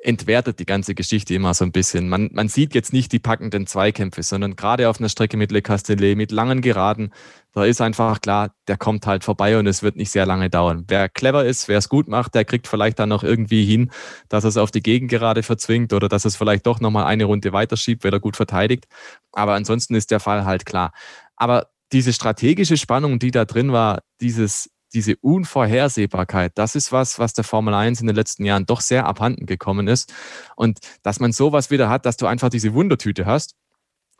entwertet 0.02 0.60
die 0.60 0.66
ganze 0.66 0.94
Geschichte 0.94 1.34
immer 1.34 1.54
so 1.54 1.66
ein 1.66 1.72
bisschen. 1.72 2.08
Man, 2.08 2.30
man 2.32 2.48
sieht 2.48 2.76
jetzt 2.76 2.94
nicht 2.94 3.12
die 3.12 3.20
packenden 3.20 3.66
Zweikämpfe, 3.66 4.22
sondern 4.24 4.56
gerade 4.56 4.90
auf 4.90 5.00
einer 5.00 5.10
Strecke 5.10 5.38
mit 5.38 5.52
Le 5.52 5.62
Castellet, 5.62 6.16
mit 6.16 6.32
langen 6.32 6.62
Geraden, 6.62 7.12
da 7.54 7.66
ist 7.66 7.82
einfach 7.82 8.22
klar, 8.22 8.54
der 8.68 8.78
kommt 8.78 9.08
halt 9.08 9.24
vorbei 9.24 9.58
und 9.58 9.66
es 9.66 9.82
wird 9.82 9.96
nicht 9.96 10.12
sehr 10.12 10.28
lange 10.28 10.50
dauern. 10.50 10.86
Wer 10.88 11.10
clever 11.10 11.44
ist, 11.44 11.68
wer 11.68 11.80
es 11.80 11.90
gut 11.90 12.08
macht, 12.08 12.36
der 12.36 12.46
kriegt 12.46 12.68
vielleicht 12.68 13.00
dann 13.00 13.10
noch 13.10 13.24
irgendwie 13.24 13.66
hin, 13.66 13.90
dass 14.30 14.46
er 14.46 14.50
es 14.50 14.58
auf 14.58 14.70
die 14.70 14.84
Gegengerade 14.84 15.42
verzwingt 15.42 15.92
oder 15.92 16.08
dass 16.08 16.26
es 16.26 16.36
vielleicht 16.36 16.68
doch 16.68 16.80
nochmal 16.80 17.06
eine 17.06 17.26
Runde 17.26 17.54
weiterschiebt, 17.54 18.04
wenn 18.04 18.14
er 18.14 18.20
gut 18.20 18.36
verteidigt. 18.36 18.86
Aber 19.32 19.56
ansonsten 19.56 19.96
ist 19.96 20.12
der 20.12 20.20
Fall 20.20 20.46
halt 20.46 20.66
klar. 20.66 20.92
Aber 21.38 21.69
diese 21.93 22.12
strategische 22.12 22.76
Spannung, 22.76 23.19
die 23.19 23.32
da 23.32 23.45
drin 23.45 23.71
war, 23.71 24.02
dieses 24.19 24.69
diese 24.93 25.17
Unvorhersehbarkeit, 25.17 26.54
das 26.56 26.76
ist 26.76 26.91
was, 26.91 27.19
was 27.19 27.34
der 27.34 27.43
Formel 27.43 27.73
1 27.73 28.02
in 28.02 28.08
den 28.08 28.15
letzten 28.15 28.45
Jahren 28.45 28.65
doch 28.65 28.82
sehr 28.82 29.06
abhanden 29.06 29.45
gekommen 29.45 29.88
ist. 29.88 30.13
Und 30.56 30.80
dass 31.04 31.19
man 31.19 31.32
sowas 31.32 31.69
wieder 31.69 31.89
hat, 31.89 32.06
dass 32.06 32.17
du 32.17 32.26
einfach 32.26 32.50
diese 32.50 32.73
Wundertüte 32.73 33.26
hast 33.26 33.56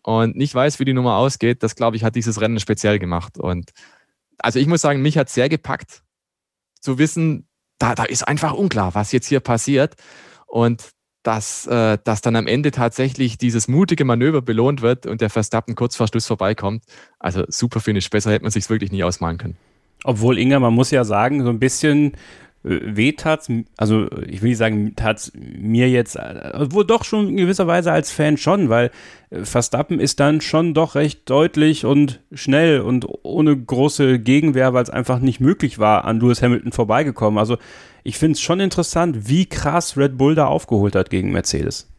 und 0.04 0.36
nicht 0.36 0.54
weiß, 0.54 0.80
wie 0.80 0.86
die 0.86 0.94
Nummer 0.94 1.16
ausgeht, 1.16 1.64
das 1.64 1.76
glaube 1.76 1.96
ich, 1.98 2.04
hat 2.04 2.16
dieses 2.16 2.42
Rennen 2.42 2.60
speziell 2.60 3.00
gemacht. 3.00 3.38
Und 3.38 3.72
also 4.40 4.60
ich 4.60 4.68
muss 4.68 4.82
sagen, 4.82 5.02
mich 5.02 5.18
hat 5.18 5.30
sehr 5.30 5.50
gepackt, 5.50 6.04
zu 6.80 6.98
wissen, 6.98 7.48
da, 7.80 7.96
da 7.96 8.04
ist 8.04 8.28
einfach 8.28 8.54
unklar, 8.54 8.94
was 8.96 9.12
jetzt 9.12 9.28
hier 9.28 9.40
passiert. 9.40 9.96
Und 10.48 10.92
dass, 11.28 11.68
äh, 11.68 11.98
dass 12.06 12.22
dann 12.22 12.38
am 12.38 12.48
Ende 12.48 12.72
tatsächlich 12.72 13.38
dieses 13.38 13.68
mutige 13.68 14.06
Manöver 14.06 14.42
belohnt 14.42 14.82
wird 14.82 15.06
und 15.06 15.20
der 15.20 15.30
Verstappen 15.30 15.76
kurz 15.76 15.98
vor 15.98 16.08
Schluss 16.08 16.26
vorbeikommt. 16.26 16.84
Also 17.20 17.44
super 17.50 17.82
Finish, 17.82 18.10
besser 18.10 18.32
hätte 18.32 18.44
man 18.44 18.52
sich 18.52 18.70
wirklich 18.70 18.94
nie 18.94 19.04
ausmalen 19.04 19.38
können. 19.38 19.58
Obwohl, 20.06 20.40
Inga, 20.40 20.60
man 20.62 20.74
muss 20.74 20.90
ja 20.90 21.04
sagen, 21.04 21.44
so 21.44 21.50
ein 21.50 21.60
bisschen 21.60 22.14
weh 22.68 23.14
tat 23.14 23.50
also 23.78 24.08
ich 24.28 24.42
will 24.42 24.50
nicht 24.50 24.58
sagen, 24.58 24.96
tat 24.96 25.32
mir 25.34 25.90
jetzt, 25.90 26.16
wohl 26.16 26.86
doch 26.86 27.04
schon 27.04 27.30
in 27.30 27.38
gewisser 27.38 27.68
Weise 27.68 27.92
als 27.92 28.12
Fan 28.12 28.38
schon, 28.38 28.70
weil 28.70 28.92
äh, 29.30 29.46
Verstappen 29.46 30.00
ist 30.00 30.20
dann 30.20 30.42
schon 30.42 30.74
doch 30.74 30.96
recht 30.96 31.30
deutlich 31.30 31.86
und 31.86 32.22
schnell 32.32 32.82
und 32.82 33.08
ohne 33.24 33.56
große 33.56 34.20
Gegenwehr, 34.20 34.74
weil 34.74 34.84
es 34.84 34.90
einfach 34.90 35.20
nicht 35.20 35.40
möglich 35.40 35.80
war, 35.80 36.06
an 36.06 36.20
Lewis 36.20 36.42
Hamilton 36.42 36.72
vorbeigekommen. 36.72 37.40
Also 37.40 37.58
ich 38.04 38.18
finde 38.18 38.34
es 38.34 38.42
schon 38.42 38.60
interessant, 38.60 39.30
wie 39.30 39.46
krass 39.46 39.98
Red 39.98 40.18
Bull 40.18 40.36
da 40.36 40.48
aufgeholt 40.48 40.96
hat 40.96 41.10
gegen 41.10 41.32
Mercedes. 41.32 41.90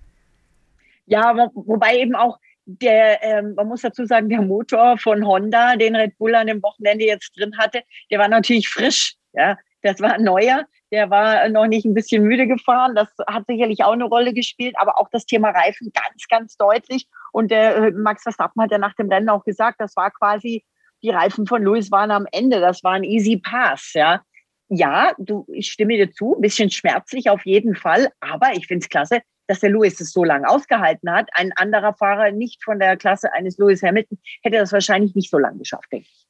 Ja, 1.06 1.34
wo, 1.34 1.64
wobei 1.66 1.98
eben 1.98 2.14
auch 2.14 2.38
der, 2.66 3.22
ähm, 3.22 3.54
man 3.54 3.68
muss 3.68 3.80
dazu 3.80 4.04
sagen, 4.04 4.28
der 4.28 4.42
Motor 4.42 4.98
von 4.98 5.26
Honda, 5.26 5.76
den 5.76 5.96
Red 5.96 6.18
Bull 6.18 6.34
an 6.34 6.46
dem 6.46 6.62
Wochenende 6.62 7.06
jetzt 7.06 7.32
drin 7.34 7.56
hatte, 7.56 7.82
der 8.10 8.18
war 8.18 8.28
natürlich 8.28 8.68
frisch. 8.68 9.14
Ja, 9.32 9.56
das 9.82 10.00
war 10.00 10.14
ein 10.14 10.24
neuer. 10.24 10.64
Der 10.90 11.10
war 11.10 11.48
noch 11.48 11.66
nicht 11.66 11.84
ein 11.84 11.94
bisschen 11.94 12.22
müde 12.22 12.46
gefahren. 12.46 12.94
Das 12.94 13.08
hat 13.26 13.44
sicherlich 13.46 13.84
auch 13.84 13.92
eine 13.92 14.04
Rolle 14.04 14.32
gespielt, 14.32 14.74
aber 14.78 14.98
auch 14.98 15.08
das 15.10 15.26
Thema 15.26 15.50
Reifen 15.50 15.92
ganz, 15.92 16.26
ganz 16.28 16.56
deutlich. 16.56 17.06
Und 17.32 17.50
der 17.50 17.76
äh, 17.76 17.90
Max 17.92 18.22
Verstappen 18.22 18.62
hat 18.62 18.70
ja 18.70 18.78
nach 18.78 18.94
dem 18.94 19.10
Rennen 19.10 19.28
auch 19.28 19.44
gesagt, 19.44 19.80
das 19.80 19.96
war 19.96 20.10
quasi, 20.10 20.64
die 21.02 21.10
Reifen 21.10 21.46
von 21.46 21.62
Lewis 21.62 21.90
waren 21.90 22.10
am 22.10 22.26
Ende. 22.32 22.60
Das 22.60 22.82
war 22.82 22.92
ein 22.92 23.04
easy 23.04 23.36
pass, 23.36 23.92
ja 23.94 24.22
ja, 24.68 25.14
du, 25.18 25.46
ich 25.48 25.70
stimme 25.70 25.96
dir 25.96 26.12
zu, 26.12 26.34
ein 26.34 26.40
bisschen 26.40 26.70
schmerzlich 26.70 27.30
auf 27.30 27.44
jeden 27.46 27.74
Fall, 27.74 28.08
aber 28.20 28.52
ich 28.52 28.66
finde 28.66 28.84
es 28.84 28.88
klasse, 28.88 29.20
dass 29.46 29.60
der 29.60 29.70
Lewis 29.70 30.00
es 30.00 30.12
so 30.12 30.24
lange 30.24 30.46
ausgehalten 30.46 31.10
hat. 31.10 31.30
Ein 31.32 31.52
anderer 31.56 31.94
Fahrer, 31.94 32.30
nicht 32.32 32.62
von 32.62 32.78
der 32.78 32.96
Klasse 32.96 33.32
eines 33.32 33.56
Lewis 33.56 33.82
Hamilton, 33.82 34.18
hätte 34.42 34.58
das 34.58 34.72
wahrscheinlich 34.72 35.14
nicht 35.14 35.30
so 35.30 35.38
lange 35.38 35.58
geschafft, 35.58 35.90
denke 35.90 36.06
ich. 36.06 36.26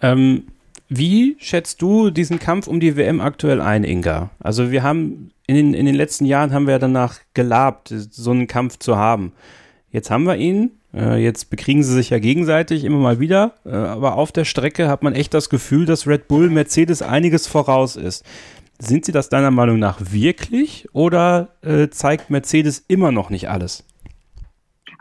Ähm, 0.00 0.46
wie 0.94 1.36
schätzt 1.38 1.82
du 1.82 2.10
diesen 2.10 2.38
Kampf 2.38 2.66
um 2.66 2.80
die 2.80 2.96
WM 2.96 3.20
aktuell 3.20 3.60
ein, 3.60 3.84
Inga? 3.84 4.30
Also 4.40 4.70
wir 4.70 4.82
haben 4.82 5.30
in 5.46 5.56
den, 5.56 5.74
in 5.74 5.86
den 5.86 5.94
letzten 5.94 6.24
Jahren 6.24 6.52
haben 6.52 6.66
wir 6.66 6.78
danach 6.78 7.18
gelabt, 7.34 7.88
so 7.88 8.30
einen 8.30 8.46
Kampf 8.46 8.78
zu 8.78 8.96
haben. 8.96 9.32
Jetzt 9.90 10.10
haben 10.10 10.24
wir 10.24 10.36
ihn. 10.36 10.72
Äh, 10.94 11.22
jetzt 11.22 11.50
bekriegen 11.50 11.82
sie 11.82 11.92
sich 11.92 12.10
ja 12.10 12.18
gegenseitig 12.18 12.84
immer 12.84 12.98
mal 12.98 13.20
wieder. 13.20 13.54
Äh, 13.64 13.70
aber 13.70 14.16
auf 14.16 14.32
der 14.32 14.44
Strecke 14.44 14.88
hat 14.88 15.02
man 15.02 15.14
echt 15.14 15.34
das 15.34 15.50
Gefühl, 15.50 15.86
dass 15.86 16.06
Red 16.06 16.28
Bull 16.28 16.50
Mercedes 16.50 17.02
einiges 17.02 17.46
voraus 17.46 17.96
ist. 17.96 18.24
Sind 18.78 19.04
sie 19.04 19.12
das 19.12 19.28
deiner 19.28 19.50
Meinung 19.50 19.78
nach 19.78 19.98
wirklich 20.00 20.88
oder 20.92 21.50
äh, 21.62 21.88
zeigt 21.88 22.30
Mercedes 22.30 22.84
immer 22.88 23.12
noch 23.12 23.30
nicht 23.30 23.48
alles? 23.48 23.84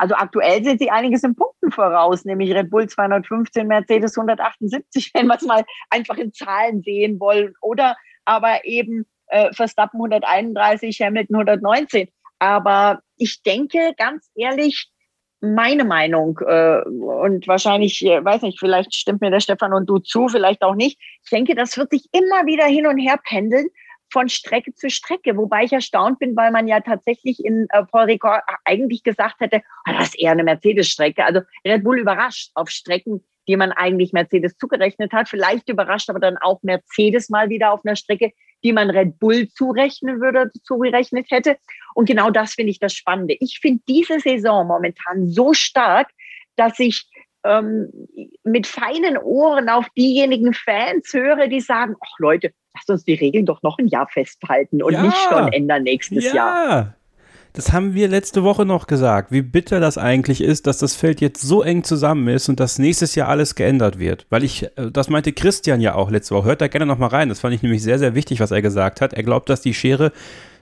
Also 0.02 0.16
aktuell 0.16 0.64
sind 0.64 0.80
sie 0.80 0.90
einiges 0.90 1.22
in 1.22 1.36
Punkten 1.36 1.72
voraus, 1.72 2.26
nämlich 2.26 2.52
Red 2.56 2.72
Bull 2.72 2.90
215, 2.90 3.68
Mercedes 3.68 4.18
178, 4.18 5.12
wenn 5.14 5.28
wir 5.28 5.36
es 5.36 5.44
mal 5.44 5.64
einfach 5.92 6.18
in 6.18 6.34
Zahlen 6.34 6.82
sehen 6.82 7.20
wollen. 7.20 7.54
Oder 7.62 7.96
aber 8.26 8.66
eben 8.66 9.06
äh, 9.28 9.54
Verstappen 9.54 10.00
131, 10.00 11.00
Hamilton 11.02 11.36
119. 11.36 12.08
Aber 12.40 13.04
ich 13.18 13.44
denke 13.44 13.94
ganz 13.96 14.28
ehrlich, 14.34 14.90
meine 15.40 15.86
Meinung 15.86 16.40
äh, 16.48 16.82
und 16.82 17.48
wahrscheinlich, 17.48 18.04
äh, 18.04 18.26
weiß 18.26 18.42
nicht, 18.42 18.58
vielleicht 18.58 18.96
stimmt 18.96 19.22
mir 19.22 19.30
der 19.30 19.40
Stefan 19.40 19.72
und 19.72 19.88
du 19.88 20.00
zu, 20.00 20.30
vielleicht 20.30 20.64
auch 20.64 20.74
nicht. 20.74 21.00
Ich 21.24 21.30
denke, 21.30 21.54
das 21.54 21.78
wird 21.78 21.92
sich 21.92 22.10
immer 22.12 22.48
wieder 22.48 22.66
hin 22.66 22.88
und 22.88 22.98
her 22.98 23.20
pendeln 23.24 23.68
von 24.12 24.30
Strecke 24.30 24.74
zu 24.74 24.90
Strecke, 24.90 25.38
wobei 25.38 25.64
ich 25.64 25.74
erstaunt 25.74 26.20
bin, 26.20 26.36
weil 26.36 26.52
man 26.52 26.68
ja 26.68 26.80
tatsächlich 26.82 27.44
in 27.44 27.68
äh, 27.70 27.84
Paul 27.86 28.04
Ricard 28.04 28.44
eigentlich 28.66 29.04
gesagt 29.04 29.40
hätte, 29.40 29.62
oh, 29.88 29.92
das 29.92 30.10
ist 30.10 30.20
eher 30.20 30.32
eine 30.32 30.44
Mercedes-Strecke. 30.44 31.24
Also 31.24 31.42
Red 31.66 31.84
Bull 31.84 32.00
überrascht 32.00 32.52
auf 32.56 32.70
Strecken, 32.70 33.24
die 33.48 33.56
man 33.58 33.72
eigentlich 33.72 34.14
Mercedes 34.14 34.58
zugerechnet 34.58 35.14
hat. 35.14 35.30
Vielleicht 35.30 35.70
überrascht 35.70 36.10
aber 36.10 36.20
dann 36.20 36.38
auch 36.38 36.62
Mercedes 36.64 37.30
mal 37.30 37.50
wieder 37.50 37.72
auf 37.72 37.86
einer 37.86 37.96
Strecke, 37.96 38.32
die 38.64 38.74
man 38.74 38.90
Red 38.90 39.20
Bull 39.20 39.50
zurechnen 39.50 40.22
würde, 40.22 40.52
zugerechnet 40.64 41.28
hätte. 41.30 41.58
Und 41.96 42.06
genau 42.06 42.30
das 42.30 42.54
finde 42.54 42.72
ich 42.72 42.80
das 42.80 42.94
Spannende. 42.94 43.36
Ich 43.40 43.60
finde 43.60 43.82
diese 43.88 44.20
Saison 44.20 44.68
momentan 44.68 45.28
so 45.28 45.54
stark, 45.54 46.10
dass 46.56 46.80
ich 46.80 47.08
ähm, 47.44 47.90
mit 48.44 48.68
feinen 48.68 49.18
Ohren 49.18 49.70
auf 49.70 49.88
diejenigen 49.98 50.54
Fans 50.54 51.12
höre, 51.14 51.48
die 51.48 51.62
sagen, 51.62 51.96
ach 52.00 52.20
Leute, 52.20 52.54
lasst 52.74 52.90
uns 52.90 53.04
die 53.04 53.14
Regeln 53.14 53.46
doch 53.46 53.64
noch 53.64 53.78
ein 53.78 53.88
Jahr 53.88 54.08
festhalten 54.08 54.82
und 54.82 54.94
ja, 54.94 55.04
nicht 55.04 55.18
schon 55.18 55.52
ändern 55.52 55.84
nächstes 55.84 56.26
ja. 56.26 56.34
Jahr. 56.34 56.96
Das 57.54 57.74
haben 57.74 57.96
wir 57.96 58.08
letzte 58.08 58.44
Woche 58.44 58.66
noch 58.66 58.88
gesagt, 58.88 59.34
wie 59.34 59.42
bitter 59.42 59.82
das 59.82 59.98
eigentlich 59.98 60.40
ist, 60.40 60.68
dass 60.68 60.78
das 60.78 60.96
Feld 60.96 61.20
jetzt 61.20 61.42
so 61.42 61.62
eng 61.62 61.84
zusammen 61.84 62.30
ist 62.30 62.48
und 62.48 62.62
dass 62.62 62.80
nächstes 62.80 63.16
Jahr 63.16 63.28
alles 63.28 63.56
geändert 63.56 64.00
wird. 64.00 64.26
Weil 64.30 64.46
ich, 64.46 64.64
äh, 64.78 64.90
das 64.92 65.10
meinte 65.10 65.34
Christian 65.34 65.82
ja 65.82 65.96
auch 65.96 66.10
letzte 66.10 66.34
Woche. 66.34 66.48
Hört 66.48 66.62
da 66.62 66.70
gerne 66.70 66.86
nochmal 66.86 67.10
rein. 67.10 67.28
Das 67.28 67.42
fand 67.42 67.54
ich 67.54 67.62
nämlich 67.62 67.84
sehr, 67.84 68.00
sehr 68.00 68.16
wichtig, 68.16 68.40
was 68.40 68.52
er 68.52 68.62
gesagt 68.62 69.02
hat. 69.02 69.14
Er 69.14 69.24
glaubt, 69.24 69.50
dass 69.50 69.62
die 69.62 69.74
Schere 69.74 70.14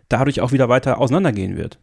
dadurch 0.08 0.42
auch 0.42 0.52
wieder 0.52 0.68
weiter 0.68 0.98
auseinandergehen 0.98 1.58
wird. 1.58 1.78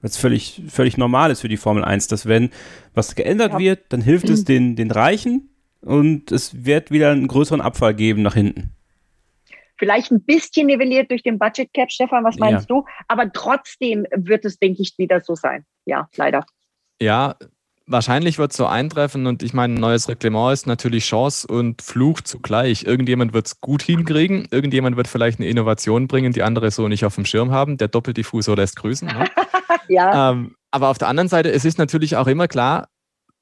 Was 0.00 0.16
völlig, 0.16 0.62
völlig 0.68 0.96
normal 0.96 1.30
ist 1.30 1.40
für 1.40 1.48
die 1.48 1.56
Formel 1.56 1.84
1, 1.84 2.08
dass 2.08 2.26
wenn 2.26 2.50
was 2.94 3.14
geändert 3.14 3.52
ja. 3.52 3.58
wird, 3.58 3.80
dann 3.90 4.00
hilft 4.00 4.28
es 4.28 4.44
den, 4.44 4.74
den 4.74 4.90
Reichen 4.90 5.50
und 5.80 6.32
es 6.32 6.64
wird 6.64 6.90
wieder 6.90 7.10
einen 7.10 7.28
größeren 7.28 7.60
Abfall 7.60 7.94
geben 7.94 8.22
nach 8.22 8.34
hinten. 8.34 8.72
Vielleicht 9.78 10.10
ein 10.10 10.22
bisschen 10.22 10.66
nivelliert 10.66 11.10
durch 11.10 11.22
den 11.22 11.38
Budget 11.38 11.72
Cap, 11.72 11.90
Stefan, 11.90 12.24
was 12.24 12.36
meinst 12.38 12.68
ja. 12.68 12.76
du? 12.76 12.84
Aber 13.06 13.32
trotzdem 13.32 14.06
wird 14.14 14.44
es, 14.44 14.58
denke 14.58 14.82
ich, 14.82 14.94
wieder 14.98 15.20
so 15.20 15.34
sein. 15.34 15.64
Ja, 15.86 16.08
leider. 16.16 16.44
Ja, 17.00 17.36
wahrscheinlich 17.86 18.38
wird 18.38 18.50
es 18.50 18.56
so 18.56 18.66
eintreffen 18.66 19.26
und 19.26 19.42
ich 19.42 19.54
meine, 19.54 19.74
ein 19.74 19.80
neues 19.80 20.08
Reglement 20.08 20.52
ist 20.52 20.66
natürlich 20.66 21.06
Chance 21.06 21.46
und 21.46 21.82
Fluch 21.82 22.20
zugleich. 22.20 22.84
Irgendjemand 22.84 23.32
wird 23.32 23.46
es 23.46 23.60
gut 23.60 23.82
hinkriegen, 23.82 24.46
irgendjemand 24.50 24.96
wird 24.96 25.08
vielleicht 25.08 25.40
eine 25.40 25.48
Innovation 25.48 26.06
bringen, 26.06 26.32
die 26.32 26.42
andere 26.42 26.70
so 26.70 26.88
nicht 26.88 27.04
auf 27.04 27.14
dem 27.14 27.24
Schirm 27.24 27.50
haben. 27.50 27.76
Der 27.78 27.88
Doppeldiffusor 27.88 28.56
lässt 28.56 28.76
grüßen. 28.76 29.08
Ne? 29.08 29.24
ja. 29.88 30.30
Ähm, 30.30 30.56
aber 30.70 30.88
auf 30.88 30.98
der 30.98 31.08
anderen 31.08 31.28
Seite, 31.28 31.50
es 31.50 31.64
ist 31.64 31.78
natürlich 31.78 32.16
auch 32.16 32.26
immer 32.26 32.46
klar, 32.46 32.88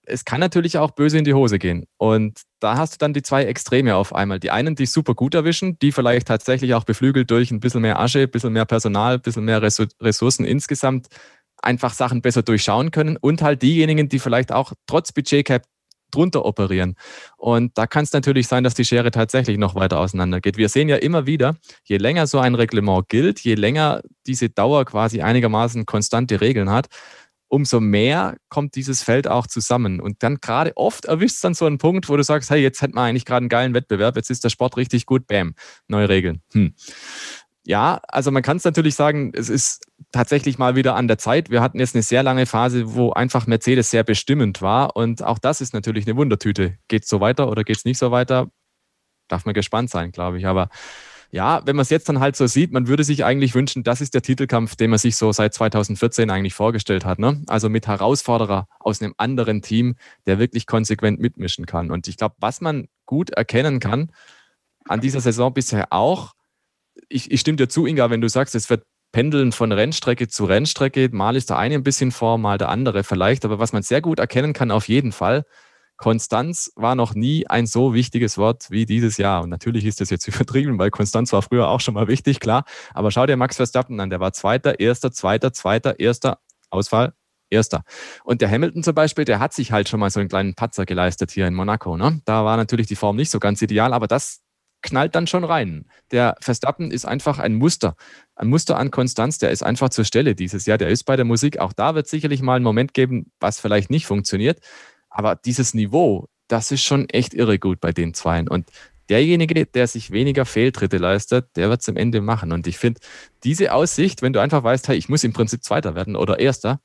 es 0.06 0.24
kann 0.24 0.40
natürlich 0.40 0.78
auch 0.78 0.92
böse 0.92 1.18
in 1.18 1.24
die 1.24 1.34
Hose 1.34 1.58
gehen. 1.58 1.84
Und 1.98 2.42
da 2.60 2.76
hast 2.76 2.94
du 2.94 2.98
dann 2.98 3.12
die 3.12 3.22
zwei 3.22 3.44
Extreme 3.44 3.96
auf 3.96 4.14
einmal. 4.14 4.40
Die 4.40 4.50
einen, 4.50 4.74
die 4.74 4.86
super 4.86 5.14
gut 5.14 5.34
erwischen, 5.34 5.78
die 5.80 5.92
vielleicht 5.92 6.28
tatsächlich 6.28 6.74
auch 6.74 6.84
beflügelt 6.84 7.30
durch 7.30 7.50
ein 7.50 7.60
bisschen 7.60 7.82
mehr 7.82 8.00
Asche, 8.00 8.20
ein 8.20 8.30
bisschen 8.30 8.52
mehr 8.52 8.64
Personal, 8.64 9.14
ein 9.14 9.20
bisschen 9.20 9.44
mehr 9.44 9.60
Ressourcen 9.62 10.44
insgesamt 10.44 11.08
einfach 11.62 11.92
Sachen 11.92 12.22
besser 12.22 12.42
durchschauen 12.42 12.90
können. 12.92 13.16
Und 13.16 13.42
halt 13.42 13.62
diejenigen, 13.62 14.08
die 14.08 14.18
vielleicht 14.18 14.52
auch 14.52 14.72
trotz 14.86 15.12
Budgetcap 15.12 15.64
drunter 16.12 16.44
operieren. 16.44 16.94
Und 17.36 17.76
da 17.76 17.86
kann 17.86 18.04
es 18.04 18.12
natürlich 18.12 18.46
sein, 18.46 18.64
dass 18.64 18.74
die 18.74 18.84
Schere 18.84 19.10
tatsächlich 19.10 19.58
noch 19.58 19.74
weiter 19.74 19.98
auseinandergeht. 19.98 20.56
Wir 20.56 20.68
sehen 20.68 20.88
ja 20.88 20.96
immer 20.96 21.26
wieder, 21.26 21.56
je 21.84 21.96
länger 21.96 22.26
so 22.26 22.38
ein 22.38 22.54
Reglement 22.54 23.08
gilt, 23.08 23.40
je 23.40 23.54
länger 23.54 24.02
diese 24.26 24.48
Dauer 24.48 24.84
quasi 24.84 25.22
einigermaßen 25.22 25.84
konstante 25.84 26.40
Regeln 26.40 26.70
hat, 26.70 26.86
umso 27.56 27.80
mehr 27.80 28.36
kommt 28.50 28.74
dieses 28.74 29.02
Feld 29.02 29.26
auch 29.26 29.46
zusammen. 29.46 29.98
Und 29.98 30.22
dann 30.22 30.36
gerade 30.42 30.76
oft 30.76 31.06
erwischt 31.06 31.36
es 31.36 31.40
dann 31.40 31.54
so 31.54 31.64
einen 31.64 31.78
Punkt, 31.78 32.10
wo 32.10 32.16
du 32.18 32.22
sagst, 32.22 32.50
hey, 32.50 32.60
jetzt 32.60 32.82
hätten 32.82 32.96
wir 32.96 33.00
eigentlich 33.00 33.24
gerade 33.24 33.44
einen 33.44 33.48
geilen 33.48 33.72
Wettbewerb, 33.72 34.14
jetzt 34.16 34.30
ist 34.30 34.44
der 34.44 34.50
Sport 34.50 34.76
richtig 34.76 35.06
gut, 35.06 35.26
bam, 35.26 35.54
neue 35.88 36.10
Regeln. 36.10 36.42
Hm. 36.52 36.74
Ja, 37.64 38.02
also 38.08 38.30
man 38.30 38.42
kann 38.42 38.58
es 38.58 38.64
natürlich 38.64 38.94
sagen, 38.94 39.32
es 39.34 39.48
ist 39.48 39.86
tatsächlich 40.12 40.58
mal 40.58 40.76
wieder 40.76 40.96
an 40.96 41.08
der 41.08 41.16
Zeit. 41.16 41.48
Wir 41.48 41.62
hatten 41.62 41.78
jetzt 41.78 41.94
eine 41.94 42.02
sehr 42.02 42.22
lange 42.22 42.44
Phase, 42.44 42.94
wo 42.94 43.12
einfach 43.12 43.46
Mercedes 43.46 43.90
sehr 43.90 44.04
bestimmend 44.04 44.60
war. 44.60 44.94
Und 44.94 45.24
auch 45.24 45.38
das 45.38 45.62
ist 45.62 45.72
natürlich 45.72 46.06
eine 46.06 46.16
Wundertüte. 46.16 46.76
Geht 46.88 47.04
es 47.04 47.08
so 47.08 47.20
weiter 47.20 47.48
oder 47.48 47.64
geht 47.64 47.78
es 47.78 47.86
nicht 47.86 47.98
so 47.98 48.10
weiter? 48.10 48.50
Darf 49.28 49.46
man 49.46 49.54
gespannt 49.54 49.88
sein, 49.88 50.12
glaube 50.12 50.38
ich. 50.38 50.46
Aber 50.46 50.68
ja, 51.36 51.60
wenn 51.66 51.76
man 51.76 51.82
es 51.82 51.90
jetzt 51.90 52.08
dann 52.08 52.18
halt 52.18 52.34
so 52.34 52.46
sieht, 52.46 52.72
man 52.72 52.88
würde 52.88 53.04
sich 53.04 53.22
eigentlich 53.22 53.54
wünschen, 53.54 53.84
das 53.84 54.00
ist 54.00 54.14
der 54.14 54.22
Titelkampf, 54.22 54.74
den 54.74 54.88
man 54.88 54.98
sich 54.98 55.16
so 55.16 55.30
seit 55.32 55.52
2014 55.52 56.30
eigentlich 56.30 56.54
vorgestellt 56.54 57.04
hat. 57.04 57.18
Ne? 57.18 57.42
Also 57.46 57.68
mit 57.68 57.86
Herausforderer 57.86 58.66
aus 58.80 59.02
einem 59.02 59.12
anderen 59.18 59.60
Team, 59.60 59.96
der 60.24 60.38
wirklich 60.38 60.66
konsequent 60.66 61.20
mitmischen 61.20 61.66
kann. 61.66 61.90
Und 61.90 62.08
ich 62.08 62.16
glaube, 62.16 62.36
was 62.38 62.62
man 62.62 62.88
gut 63.04 63.28
erkennen 63.30 63.80
kann 63.80 64.12
an 64.86 65.02
dieser 65.02 65.20
Saison 65.20 65.52
bisher 65.52 65.92
auch, 65.92 66.32
ich, 67.10 67.30
ich 67.30 67.40
stimme 67.40 67.56
dir 67.56 67.68
zu, 67.68 67.84
Inga, 67.84 68.08
wenn 68.08 68.22
du 68.22 68.30
sagst, 68.30 68.54
es 68.54 68.70
wird 68.70 68.86
pendeln 69.12 69.52
von 69.52 69.72
Rennstrecke 69.72 70.28
zu 70.28 70.46
Rennstrecke. 70.46 71.10
Mal 71.12 71.36
ist 71.36 71.50
der 71.50 71.58
eine 71.58 71.74
ein 71.74 71.82
bisschen 71.82 72.12
vor, 72.12 72.38
mal 72.38 72.56
der 72.56 72.70
andere 72.70 73.04
vielleicht. 73.04 73.44
Aber 73.44 73.58
was 73.58 73.74
man 73.74 73.82
sehr 73.82 74.00
gut 74.00 74.20
erkennen 74.20 74.54
kann, 74.54 74.70
auf 74.70 74.88
jeden 74.88 75.12
Fall, 75.12 75.44
Konstanz 75.96 76.72
war 76.76 76.94
noch 76.94 77.14
nie 77.14 77.46
ein 77.46 77.66
so 77.66 77.94
wichtiges 77.94 78.38
Wort 78.38 78.70
wie 78.70 78.86
dieses 78.86 79.16
Jahr. 79.16 79.42
Und 79.42 79.50
natürlich 79.50 79.84
ist 79.84 80.00
das 80.00 80.10
jetzt 80.10 80.28
übertrieben, 80.34 80.78
weil 80.78 80.90
Konstanz 80.90 81.32
war 81.32 81.42
früher 81.42 81.68
auch 81.68 81.80
schon 81.80 81.94
mal 81.94 82.08
wichtig, 82.08 82.40
klar. 82.40 82.64
Aber 82.94 83.10
schau 83.10 83.26
dir 83.26 83.36
Max 83.36 83.56
Verstappen 83.56 83.98
an, 84.00 84.10
der 84.10 84.20
war 84.20 84.32
Zweiter, 84.32 84.78
Erster, 84.80 85.12
Zweiter, 85.12 85.52
Zweiter, 85.52 85.98
Erster, 85.98 86.38
Ausfall, 86.70 87.14
Erster. 87.50 87.82
Und 88.24 88.40
der 88.40 88.50
Hamilton 88.50 88.82
zum 88.82 88.94
Beispiel, 88.94 89.24
der 89.24 89.38
hat 89.38 89.52
sich 89.52 89.72
halt 89.72 89.88
schon 89.88 90.00
mal 90.00 90.10
so 90.10 90.20
einen 90.20 90.28
kleinen 90.28 90.54
Patzer 90.54 90.84
geleistet 90.84 91.30
hier 91.30 91.46
in 91.46 91.54
Monaco. 91.54 91.96
Ne? 91.96 92.20
Da 92.24 92.44
war 92.44 92.56
natürlich 92.56 92.86
die 92.86 92.96
Form 92.96 93.16
nicht 93.16 93.30
so 93.30 93.38
ganz 93.38 93.62
ideal, 93.62 93.92
aber 93.92 94.06
das 94.06 94.42
knallt 94.82 95.14
dann 95.14 95.26
schon 95.26 95.44
rein. 95.44 95.86
Der 96.10 96.36
Verstappen 96.40 96.90
ist 96.90 97.04
einfach 97.06 97.38
ein 97.38 97.54
Muster. 97.54 97.96
Ein 98.34 98.48
Muster 98.48 98.78
an 98.78 98.90
Konstanz, 98.90 99.38
der 99.38 99.50
ist 99.50 99.62
einfach 99.62 99.88
zur 99.88 100.04
Stelle 100.04 100.34
dieses 100.34 100.66
Jahr. 100.66 100.78
Der 100.78 100.88
ist 100.88 101.04
bei 101.04 101.16
der 101.16 101.24
Musik. 101.24 101.58
Auch 101.58 101.72
da 101.72 101.94
wird 101.94 102.06
sicherlich 102.08 102.42
mal 102.42 102.56
einen 102.56 102.64
Moment 102.64 102.94
geben, 102.94 103.32
was 103.40 103.60
vielleicht 103.60 103.90
nicht 103.90 104.06
funktioniert. 104.06 104.60
Aber 105.16 105.34
dieses 105.34 105.72
Niveau, 105.72 106.28
das 106.46 106.70
ist 106.70 106.82
schon 106.82 107.08
echt 107.08 107.32
irre 107.32 107.58
gut 107.58 107.80
bei 107.80 107.90
den 107.90 108.12
Zweien. 108.12 108.48
Und 108.48 108.68
derjenige, 109.08 109.64
der 109.64 109.86
sich 109.86 110.10
weniger 110.10 110.44
Fehltritte 110.44 110.98
leistet, 110.98 111.56
der 111.56 111.70
wird 111.70 111.80
es 111.80 111.88
am 111.88 111.96
Ende 111.96 112.20
machen. 112.20 112.52
Und 112.52 112.66
ich 112.66 112.76
finde, 112.76 113.00
diese 113.42 113.72
Aussicht, 113.72 114.20
wenn 114.20 114.34
du 114.34 114.42
einfach 114.42 114.62
weißt, 114.62 114.88
hey, 114.88 114.96
ich 114.98 115.08
muss 115.08 115.24
im 115.24 115.32
Prinzip 115.32 115.64
Zweiter 115.64 115.94
werden 115.94 116.16
oder 116.16 116.38
Erster, 116.38 116.80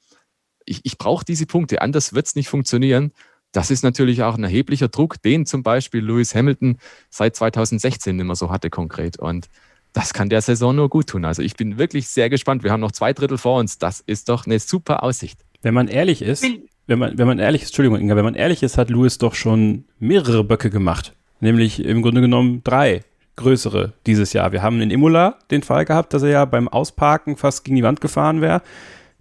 ich, 0.66 0.80
ich 0.84 0.98
brauche 0.98 1.26
diese 1.26 1.46
Punkte, 1.46 1.82
anders 1.82 2.14
wird 2.14 2.26
es 2.26 2.36
nicht 2.36 2.48
funktionieren. 2.48 3.12
Das 3.52 3.70
ist 3.70 3.84
natürlich 3.84 4.24
auch 4.24 4.38
ein 4.38 4.46
erheblicher 4.46 4.88
Druck, 4.88 5.22
den 5.22 5.46
zum 5.46 5.62
Beispiel 5.62 6.02
Lewis 6.02 6.34
Hamilton 6.34 6.78
seit 7.10 7.36
2016 7.36 8.18
immer 8.18 8.38
so 8.38 8.50
hatte 8.50 8.70
konkret. 8.70 9.20
Und 9.20 9.50
das 9.92 10.14
kann 10.14 10.30
der 10.30 10.42
Saison 10.42 10.74
nur 10.74 10.88
gut 10.88 11.08
tun. 11.08 11.26
Also 11.26 11.42
ich 11.42 11.58
bin 11.58 11.78
wirklich 11.78 12.08
sehr 12.08 12.30
gespannt. 12.30 12.64
Wir 12.64 12.72
haben 12.72 12.80
noch 12.80 12.94
zwei 12.94 13.12
Drittel 13.12 13.38
vor 13.38 13.60
uns. 13.60 13.78
Das 13.78 14.00
ist 14.00 14.30
doch 14.30 14.46
eine 14.46 14.58
super 14.60 15.04
Aussicht. 15.04 15.44
Wenn 15.62 15.74
man 15.74 15.90
ehrlich 15.90 16.22
ist, 16.22 16.46
wenn 16.92 17.00
man, 17.00 17.18
wenn 17.18 17.28
man 17.28 17.40
ehrlich 17.40 17.62
ist, 17.62 17.70
Entschuldigung, 17.70 18.00
Inga, 18.00 18.18
wenn 18.18 18.26
man 18.26 18.36
ehrlich 18.36 18.64
ist, 18.64 18.78
hat 18.78 18.90
Lewis 18.90 19.18
doch 19.18 19.34
schon 19.34 19.86
mehrere 20.00 20.44
Böcke 20.44 20.70
gemacht. 20.70 21.14
Nämlich 21.40 21.84
im 21.84 22.02
Grunde 22.02 22.20
genommen 22.20 22.62
drei 22.66 23.02
größere 23.38 23.94
dieses 24.06 24.34
Jahr. 24.34 24.52
Wir 24.52 24.62
haben 24.62 24.82
in 24.82 24.92
Imola 24.92 25.36
den 25.52 25.64
Fall 25.64 25.86
gehabt, 25.86 26.14
dass 26.14 26.22
er 26.22 26.30
ja 26.30 26.46
beim 26.46 26.68
Ausparken 26.68 27.38
fast 27.38 27.64
gegen 27.64 27.78
die 27.78 27.84
Wand 27.84 28.02
gefahren 28.02 28.42
wäre. 28.42 28.62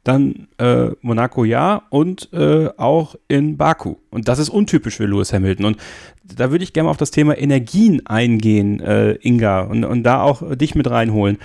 Dann 0.03 0.49
äh, 0.59 0.89
Monaco 1.01 1.45
ja 1.45 1.83
und 1.91 2.33
äh, 2.33 2.71
auch 2.77 3.15
in 3.29 3.57
Baku. 3.57 3.97
Und 4.11 4.27
das 4.27 4.41
ist 4.41 4.49
untypisch 4.49 4.97
für 4.97 5.07
Lewis 5.07 5.33
Hamilton. 5.33 5.67
Und 5.67 5.77
da 6.25 6.51
würde 6.51 6.65
ich 6.65 6.73
gerne 6.73 6.91
auf 6.91 6.97
das 6.97 7.13
Thema 7.13 7.39
Energien 7.39 8.05
eingehen, 8.05 8.81
äh, 8.81 9.13
Inga, 9.23 9.61
und, 9.61 9.85
und 9.85 10.03
da 10.03 10.23
auch 10.23 10.57
dich 10.57 10.75
mit 10.75 10.91
reinholen 10.91 11.39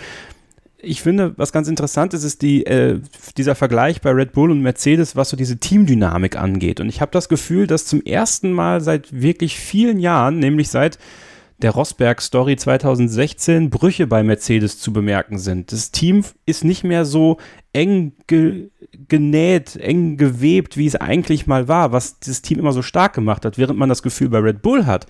ich 0.85 1.01
finde, 1.01 1.33
was 1.37 1.51
ganz 1.51 1.67
interessant 1.67 2.13
ist, 2.13 2.23
ist 2.23 2.41
die, 2.41 2.65
äh, 2.65 2.99
dieser 3.37 3.55
Vergleich 3.55 4.01
bei 4.01 4.11
Red 4.11 4.33
Bull 4.33 4.51
und 4.51 4.61
Mercedes, 4.61 5.15
was 5.15 5.29
so 5.29 5.37
diese 5.37 5.57
Teamdynamik 5.57 6.37
angeht. 6.37 6.79
Und 6.79 6.89
ich 6.89 7.01
habe 7.01 7.11
das 7.11 7.29
Gefühl, 7.29 7.67
dass 7.67 7.85
zum 7.85 8.01
ersten 8.01 8.51
Mal 8.51 8.81
seit 8.81 9.21
wirklich 9.21 9.57
vielen 9.57 9.99
Jahren, 9.99 10.39
nämlich 10.39 10.69
seit 10.69 10.97
der 11.59 11.71
Rosberg-Story 11.71 12.57
2016, 12.57 13.69
Brüche 13.69 14.07
bei 14.07 14.23
Mercedes 14.23 14.79
zu 14.79 14.91
bemerken 14.91 15.37
sind. 15.37 15.71
Das 15.71 15.91
Team 15.91 16.23
ist 16.45 16.63
nicht 16.63 16.83
mehr 16.83 17.05
so 17.05 17.37
eng 17.73 18.13
ge 18.27 18.69
genäht, 19.07 19.75
eng 19.75 20.15
gewebt, 20.15 20.77
wie 20.77 20.87
es 20.87 20.95
eigentlich 20.95 21.47
mal 21.47 21.67
war, 21.67 21.91
was 21.91 22.19
das 22.19 22.41
Team 22.41 22.59
immer 22.59 22.71
so 22.71 22.81
stark 22.81 23.13
gemacht 23.13 23.43
hat, 23.45 23.57
während 23.57 23.77
man 23.77 23.89
das 23.89 24.03
Gefühl 24.03 24.29
bei 24.29 24.39
Red 24.39 24.61
Bull 24.61 24.85
hat, 24.85 25.05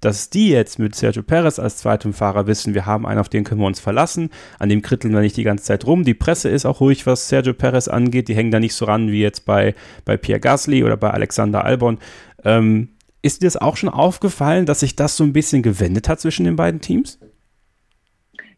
dass 0.00 0.30
die 0.30 0.50
jetzt 0.50 0.78
mit 0.78 0.94
Sergio 0.94 1.22
Perez 1.22 1.58
als 1.58 1.78
zweitem 1.78 2.12
Fahrer 2.12 2.46
wissen, 2.46 2.74
wir 2.74 2.86
haben 2.86 3.06
einen, 3.06 3.20
auf 3.20 3.28
den 3.28 3.44
können 3.44 3.60
wir 3.60 3.66
uns 3.66 3.80
verlassen, 3.80 4.30
an 4.58 4.68
dem 4.68 4.82
kritteln 4.82 5.14
wir 5.14 5.20
nicht 5.20 5.36
die 5.36 5.44
ganze 5.44 5.64
Zeit 5.64 5.86
rum. 5.86 6.04
Die 6.04 6.14
Presse 6.14 6.48
ist 6.48 6.66
auch 6.66 6.80
ruhig, 6.80 7.06
was 7.06 7.28
Sergio 7.28 7.54
Perez 7.54 7.88
angeht, 7.88 8.28
die 8.28 8.34
hängen 8.34 8.50
da 8.50 8.60
nicht 8.60 8.74
so 8.74 8.84
ran 8.84 9.10
wie 9.10 9.22
jetzt 9.22 9.46
bei, 9.46 9.74
bei 10.04 10.16
Pierre 10.16 10.40
Gasly 10.40 10.84
oder 10.84 10.96
bei 10.96 11.10
Alexander 11.10 11.64
Albon. 11.64 11.98
Ähm, 12.44 12.96
ist 13.22 13.42
dir 13.42 13.46
das 13.46 13.56
auch 13.56 13.76
schon 13.76 13.88
aufgefallen, 13.88 14.66
dass 14.66 14.80
sich 14.80 14.94
das 14.94 15.16
so 15.16 15.24
ein 15.24 15.32
bisschen 15.32 15.62
gewendet 15.62 16.08
hat 16.08 16.20
zwischen 16.20 16.44
den 16.44 16.56
beiden 16.56 16.80
Teams? 16.80 17.18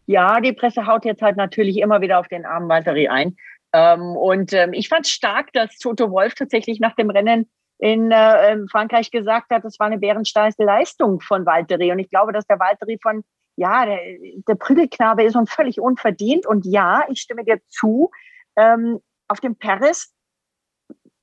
Ja, 0.05 0.41
die 0.41 0.53
Presse 0.53 0.85
haut 0.85 1.05
jetzt 1.05 1.21
halt 1.21 1.37
natürlich 1.37 1.77
immer 1.77 2.01
wieder 2.01 2.19
auf 2.19 2.27
den 2.27 2.45
armen 2.45 2.67
Valtteri 2.67 3.07
ein. 3.07 3.35
Ähm, 3.73 4.15
und 4.15 4.53
ähm, 4.53 4.73
ich 4.73 4.89
fand 4.89 5.07
stark, 5.07 5.53
dass 5.53 5.77
Toto 5.77 6.11
Wolf 6.11 6.33
tatsächlich 6.33 6.79
nach 6.79 6.95
dem 6.95 7.09
Rennen 7.09 7.47
in 7.79 8.11
äh, 8.11 8.57
Frankreich 8.69 9.09
gesagt 9.09 9.51
hat, 9.51 9.63
das 9.63 9.79
war 9.79 9.87
eine 9.87 9.97
bärenstarke 9.97 10.63
Leistung 10.63 11.21
von 11.21 11.45
Valtteri. 11.45 11.91
Und 11.91 11.99
ich 11.99 12.09
glaube, 12.09 12.33
dass 12.33 12.45
der 12.45 12.59
Valtteri 12.59 12.99
von, 13.01 13.23
ja, 13.55 13.85
der, 13.85 13.99
der 14.47 14.55
Prügelknabe 14.55 15.23
ist 15.23 15.35
und 15.35 15.49
völlig 15.49 15.79
unverdient. 15.79 16.45
Und 16.45 16.65
ja, 16.65 17.05
ich 17.09 17.21
stimme 17.21 17.45
dir 17.45 17.59
zu, 17.69 18.11
ähm, 18.57 18.99
auf 19.29 19.39
dem 19.39 19.57
Paris 19.57 20.13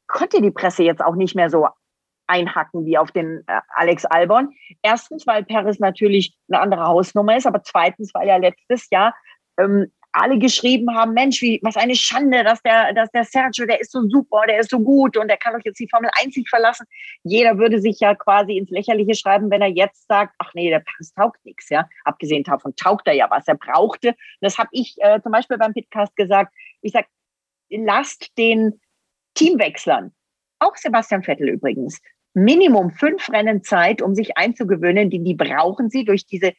konnte 0.07 0.41
die 0.41 0.51
Presse 0.51 0.83
jetzt 0.83 1.05
auch 1.05 1.15
nicht 1.15 1.35
mehr 1.35 1.51
so 1.51 1.69
einhacken 2.27 2.87
wie 2.87 2.97
auf 2.97 3.11
den 3.13 3.45
äh, 3.47 3.61
Alex 3.75 4.07
Albon. 4.07 4.53
Erstens, 4.83 5.27
weil 5.27 5.45
Paris 5.45 5.79
natürlich 5.79 6.37
eine 6.49 6.61
andere 6.61 6.87
Hausnummer 6.87 7.37
ist, 7.37 7.47
aber 7.47 7.63
zweitens, 7.63 8.15
weil 8.15 8.29
ja 8.29 8.37
letztes 8.37 8.89
Jahr 8.91 9.15
ähm, 9.59 9.93
alle 10.17 10.39
geschrieben 10.39 10.95
haben, 10.95 11.13
Mensch, 11.13 11.43
wie, 11.43 11.61
was 11.63 11.77
eine 11.77 11.95
Schande, 11.95 12.43
dass 12.43 12.63
der, 12.63 12.93
dass 12.95 13.11
der 13.11 13.25
Sergio, 13.25 13.67
der 13.67 13.81
ist 13.81 13.93
so 13.93 14.09
super, 14.09 14.43
der 14.49 14.61
ist 14.61 14.71
so 14.71 14.81
gut 14.81 15.17
und 15.17 15.29
der 15.29 15.37
kann 15.37 15.53
doch 15.53 15.65
jetzt 15.65 15.79
die 15.79 15.89
Formel 15.89 16.11
1 16.21 16.37
nicht 16.37 16.49
verlassen. 16.49 16.87
Jeder 17.23 17.59
würde 17.59 17.81
sich 17.81 18.01
ja 18.01 18.15
quasi 18.15 18.57
ins 18.57 18.71
Lächerliche 18.71 19.15
schreiben, 19.15 19.51
wenn 19.51 19.61
er 19.61 19.69
jetzt 19.69 20.09
sagt, 20.09 20.35
ach 20.39 20.53
nee, 20.55 20.71
der 20.71 20.81
Pass 20.81 21.13
taugt 21.13 21.45
nichts, 21.45 21.69
ja. 21.69 21.87
Abgesehen 22.05 22.45
davon 22.45 22.75
taugt 22.77 23.07
er 23.07 23.15
ja, 23.15 23.29
was 23.31 23.47
er 23.47 23.57
brauchte. 23.57 24.15
Das 24.41 24.59
habe 24.59 24.71
ich 24.73 24.97
äh, 25.01 25.21
zum 25.23 25.33
Beispiel 25.33 25.59
beim 25.59 25.75
Pitcast 25.75 26.17
gesagt. 26.17 26.53
Ich 26.81 26.93
sag, 26.93 27.07
lasst 27.69 28.37
den 28.39 28.81
Teamwechslern, 29.35 30.13
auch 30.61 30.77
Sebastian 30.77 31.23
Vettel 31.23 31.51
übrigens, 31.51 32.01
Minimum 32.33 32.91
fünf 32.91 33.31
Rennen 33.31 33.63
Zeit, 33.63 34.03
um 34.03 34.15
sich 34.15 34.37
einzugewöhnen, 34.37 35.09
die, 35.09 35.25
die 35.25 35.35
brauchen 35.35 35.89
sie 35.89 36.05
durch 36.05 36.27
diese 36.27 36.53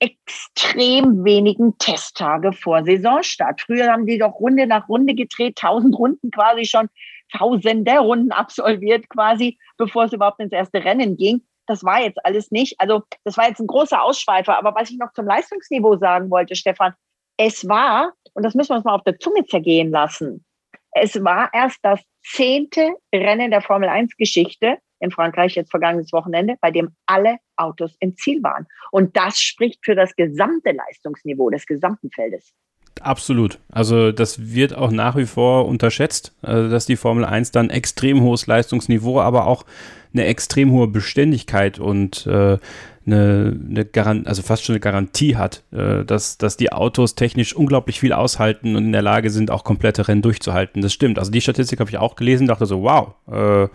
extrem 0.00 1.24
wenigen 1.24 1.76
Testtage 1.78 2.52
vor 2.52 2.84
Saisonstart. 2.84 3.60
Früher 3.60 3.90
haben 3.92 4.06
die 4.06 4.18
doch 4.18 4.38
Runde 4.38 4.66
nach 4.66 4.88
Runde 4.88 5.14
gedreht, 5.14 5.56
tausend 5.56 5.98
Runden 5.98 6.30
quasi 6.30 6.64
schon, 6.64 6.88
tausende 7.36 7.98
Runden 7.98 8.32
absolviert 8.32 9.08
quasi, 9.08 9.58
bevor 9.76 10.04
es 10.04 10.12
überhaupt 10.12 10.40
ins 10.40 10.52
erste 10.52 10.84
Rennen 10.84 11.16
ging. 11.16 11.42
Das 11.66 11.84
war 11.84 12.00
jetzt 12.00 12.24
alles 12.24 12.50
nicht. 12.50 12.80
Also 12.80 13.02
das 13.24 13.36
war 13.36 13.48
jetzt 13.48 13.60
ein 13.60 13.66
großer 13.66 14.02
Ausschweifer. 14.02 14.56
Aber 14.56 14.74
was 14.74 14.90
ich 14.90 14.98
noch 14.98 15.12
zum 15.12 15.26
Leistungsniveau 15.26 15.96
sagen 15.96 16.30
wollte, 16.30 16.54
Stefan, 16.54 16.94
es 17.36 17.68
war, 17.68 18.12
und 18.34 18.42
das 18.42 18.54
müssen 18.54 18.70
wir 18.70 18.76
uns 18.76 18.84
mal 18.84 18.94
auf 18.94 19.04
der 19.04 19.18
Zunge 19.18 19.44
zergehen 19.44 19.90
lassen, 19.90 20.44
es 20.92 21.22
war 21.22 21.50
erst 21.52 21.78
das 21.82 22.00
zehnte 22.24 22.94
Rennen 23.14 23.50
der 23.50 23.60
Formel 23.60 23.88
1 23.88 24.16
Geschichte, 24.16 24.78
in 25.00 25.10
Frankreich 25.10 25.54
jetzt 25.54 25.70
vergangenes 25.70 26.12
Wochenende, 26.12 26.56
bei 26.60 26.70
dem 26.70 26.90
alle 27.06 27.36
Autos 27.56 27.96
im 28.00 28.16
Ziel 28.16 28.42
waren. 28.42 28.66
Und 28.90 29.16
das 29.16 29.38
spricht 29.38 29.84
für 29.84 29.94
das 29.94 30.14
gesamte 30.16 30.72
Leistungsniveau 30.72 31.50
des 31.50 31.66
gesamten 31.66 32.10
Feldes. 32.10 32.52
Absolut. 33.00 33.58
Also 33.70 34.12
das 34.12 34.52
wird 34.52 34.74
auch 34.74 34.90
nach 34.90 35.16
wie 35.16 35.26
vor 35.26 35.66
unterschätzt, 35.66 36.34
also 36.42 36.68
dass 36.68 36.86
die 36.86 36.96
Formel 36.96 37.24
1 37.24 37.52
dann 37.52 37.70
extrem 37.70 38.22
hohes 38.22 38.46
Leistungsniveau, 38.46 39.20
aber 39.20 39.46
auch 39.46 39.64
eine 40.12 40.24
extrem 40.24 40.72
hohe 40.72 40.88
Beständigkeit 40.88 41.78
und 41.78 42.26
äh, 42.26 42.58
eine, 43.06 43.58
eine 43.70 43.84
Garant 43.84 44.26
also 44.26 44.42
fast 44.42 44.64
schon 44.64 44.74
eine 44.74 44.80
Garantie 44.80 45.36
hat, 45.36 45.64
äh, 45.72 46.04
dass, 46.04 46.38
dass 46.38 46.56
die 46.56 46.72
Autos 46.72 47.14
technisch 47.14 47.54
unglaublich 47.54 48.00
viel 48.00 48.12
aushalten 48.12 48.76
und 48.76 48.84
in 48.84 48.92
der 48.92 49.02
Lage 49.02 49.30
sind, 49.30 49.50
auch 49.50 49.64
komplette 49.64 50.08
Rennen 50.08 50.22
durchzuhalten. 50.22 50.82
Das 50.82 50.92
stimmt. 50.92 51.18
Also 51.18 51.30
die 51.30 51.40
Statistik 51.40 51.80
habe 51.80 51.90
ich 51.90 51.98
auch 51.98 52.16
gelesen, 52.16 52.46
dachte 52.46 52.66
so, 52.66 52.82
wow, 52.82 53.14
äh, 53.30 53.68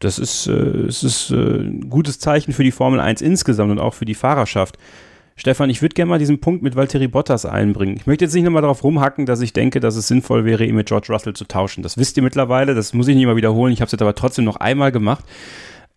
das 0.00 0.18
ist, 0.18 0.46
äh, 0.46 0.52
es 0.52 1.04
ist 1.04 1.30
äh, 1.30 1.34
ein 1.34 1.88
gutes 1.88 2.18
Zeichen 2.18 2.52
für 2.52 2.64
die 2.64 2.72
Formel 2.72 3.00
1 3.00 3.22
insgesamt 3.22 3.70
und 3.70 3.78
auch 3.78 3.94
für 3.94 4.06
die 4.06 4.14
Fahrerschaft. 4.14 4.78
Stefan, 5.36 5.70
ich 5.70 5.80
würde 5.80 5.94
gerne 5.94 6.10
mal 6.10 6.18
diesen 6.18 6.40
Punkt 6.40 6.62
mit 6.62 6.76
Valtteri 6.76 7.08
Bottas 7.08 7.46
einbringen. 7.46 7.96
Ich 7.96 8.06
möchte 8.06 8.24
jetzt 8.24 8.34
nicht 8.34 8.44
nochmal 8.44 8.62
darauf 8.62 8.82
rumhacken, 8.84 9.24
dass 9.24 9.40
ich 9.40 9.52
denke, 9.52 9.80
dass 9.80 9.96
es 9.96 10.08
sinnvoll 10.08 10.44
wäre, 10.44 10.64
ihn 10.64 10.74
mit 10.74 10.88
George 10.88 11.06
Russell 11.10 11.34
zu 11.34 11.44
tauschen. 11.44 11.82
Das 11.82 11.96
wisst 11.96 12.16
ihr 12.16 12.22
mittlerweile, 12.22 12.74
das 12.74 12.92
muss 12.92 13.08
ich 13.08 13.16
nicht 13.16 13.24
mal 13.24 13.36
wiederholen. 13.36 13.72
Ich 13.72 13.80
habe 13.80 13.86
es 13.86 13.92
jetzt 13.92 14.02
aber 14.02 14.14
trotzdem 14.14 14.44
noch 14.44 14.56
einmal 14.56 14.92
gemacht. 14.92 15.24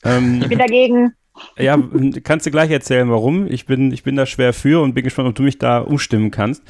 Ähm, 0.03 0.39
ich 0.41 0.49
bin 0.49 0.59
dagegen. 0.59 1.13
Ja, 1.57 1.77
kannst 2.23 2.45
du 2.45 2.51
gleich 2.51 2.71
erzählen, 2.71 3.09
warum. 3.09 3.47
Ich 3.47 3.65
bin, 3.65 3.91
ich 3.91 4.03
bin 4.03 4.15
da 4.15 4.25
schwer 4.25 4.53
für 4.53 4.81
und 4.81 4.93
bin 4.93 5.03
gespannt, 5.03 5.29
ob 5.29 5.35
du 5.35 5.43
mich 5.43 5.57
da 5.57 5.79
umstimmen 5.79 6.29
kannst. 6.29 6.63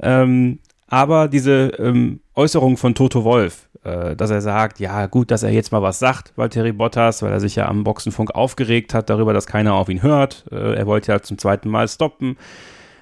Ähm, 0.00 0.58
aber 0.86 1.28
diese 1.28 1.72
ähm, 1.78 2.20
Äußerung 2.34 2.76
von 2.76 2.94
Toto 2.94 3.24
Wolf, 3.24 3.68
dass 3.82 4.30
er 4.30 4.42
sagt, 4.42 4.78
ja 4.78 5.06
gut, 5.06 5.30
dass 5.30 5.42
er 5.42 5.50
jetzt 5.50 5.72
mal 5.72 5.80
was 5.80 5.98
sagt, 5.98 6.32
Valtteri 6.36 6.72
Bottas, 6.72 7.22
weil 7.22 7.32
er 7.32 7.40
sich 7.40 7.56
ja 7.56 7.66
am 7.66 7.84
Boxenfunk 7.84 8.34
aufgeregt 8.34 8.92
hat 8.92 9.08
darüber, 9.08 9.32
dass 9.32 9.46
keiner 9.46 9.74
auf 9.74 9.88
ihn 9.88 10.02
hört. 10.02 10.44
Äh, 10.50 10.74
er 10.74 10.86
wollte 10.86 11.12
ja 11.12 11.22
zum 11.22 11.38
zweiten 11.38 11.70
Mal 11.70 11.88
stoppen 11.88 12.36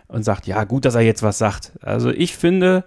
und 0.07 0.23
sagt, 0.23 0.47
ja 0.47 0.63
gut, 0.65 0.85
dass 0.85 0.95
er 0.95 1.01
jetzt 1.01 1.23
was 1.23 1.39
sagt. 1.39 1.73
Also 1.83 2.11
ich 2.11 2.37
finde, 2.37 2.85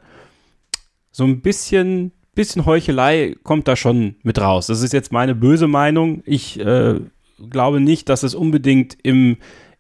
so 1.12 1.26
ein 1.26 1.42
bisschen, 1.42 2.14
bisschen 2.34 2.66
Heuchelei 2.66 3.36
kommt 3.44 3.68
da 3.68 3.76
schon 3.76 4.16
mit 4.24 4.40
raus. 4.40 4.68
Das 4.68 4.82
ist 4.82 4.94
jetzt 4.94 5.12
meine 5.12 5.36
böse 5.36 5.68
Meinung. 5.68 6.24
Ich 6.26 6.60
äh, 6.60 7.00
glaube 7.50 7.82
nicht, 7.82 8.08
dass 8.08 8.24
es 8.24 8.36
unbedingt 8.36 8.98
im 9.04 9.38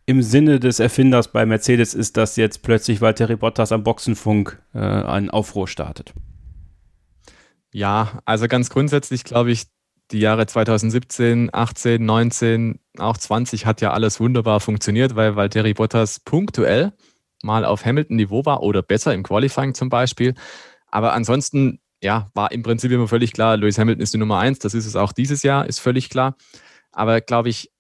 im 0.08 0.22
Sinne 0.24 0.60
des 0.60 0.80
Erfinders 0.80 1.32
bei 1.32 1.46
Mercedes 1.46 1.94
ist, 1.94 2.18
dass 2.18 2.36
jetzt 2.36 2.64
plötzlich 2.64 3.02
Valtteri 3.02 3.36
Bottas 3.36 3.72
am 3.72 3.84
Boxenfunk 3.84 4.62
äh, 4.74 4.80
einen 4.80 5.30
Aufruhr 5.30 5.68
startet. 5.68 6.14
Ja, 7.74 8.22
also 8.26 8.48
ganz 8.48 8.70
grundsätzlich 8.70 9.24
glaube 9.24 9.52
ich, 9.52 9.66
die 10.12 10.20
Jahre 10.20 10.46
2017, 10.46 11.50
18, 11.54 12.06
19, 12.06 12.80
auch 12.98 13.18
20 13.18 13.66
hat 13.66 13.82
ja 13.82 13.92
alles 13.92 14.20
wunderbar 14.20 14.60
funktioniert, 14.60 15.16
weil 15.16 15.36
Valtteri 15.36 15.74
Bottas 15.74 16.20
punktuell 16.20 16.92
mal 17.44 17.66
auf 17.66 17.86
Hamilton-Niveau 17.86 18.46
war 18.46 18.62
oder 18.62 18.82
besser 18.82 19.14
im 19.14 19.24
Qualifying 19.24 19.74
zum 19.74 19.90
Beispiel. 19.90 20.36
Aber 20.88 21.14
ansonsten, 21.14 21.80
ja, 22.04 22.30
war 22.34 22.52
im 22.52 22.62
Prinzip 22.62 22.92
immer 22.92 23.08
völlig 23.08 23.32
klar, 23.32 23.58
Lewis 23.58 23.78
Hamilton 23.78 24.04
ist 24.04 24.14
die 24.14 24.18
Nummer 24.18 24.40
eins. 24.40 24.60
Das 24.60 24.74
ist 24.74 24.86
es 24.86 24.96
auch 24.96 25.14
dieses 25.14 25.44
Jahr, 25.44 25.66
ist 25.66 25.80
völlig 25.80 26.10
klar. 26.10 26.36
Aber 26.92 27.22
glaube 27.22 27.50
ich, 27.50 27.72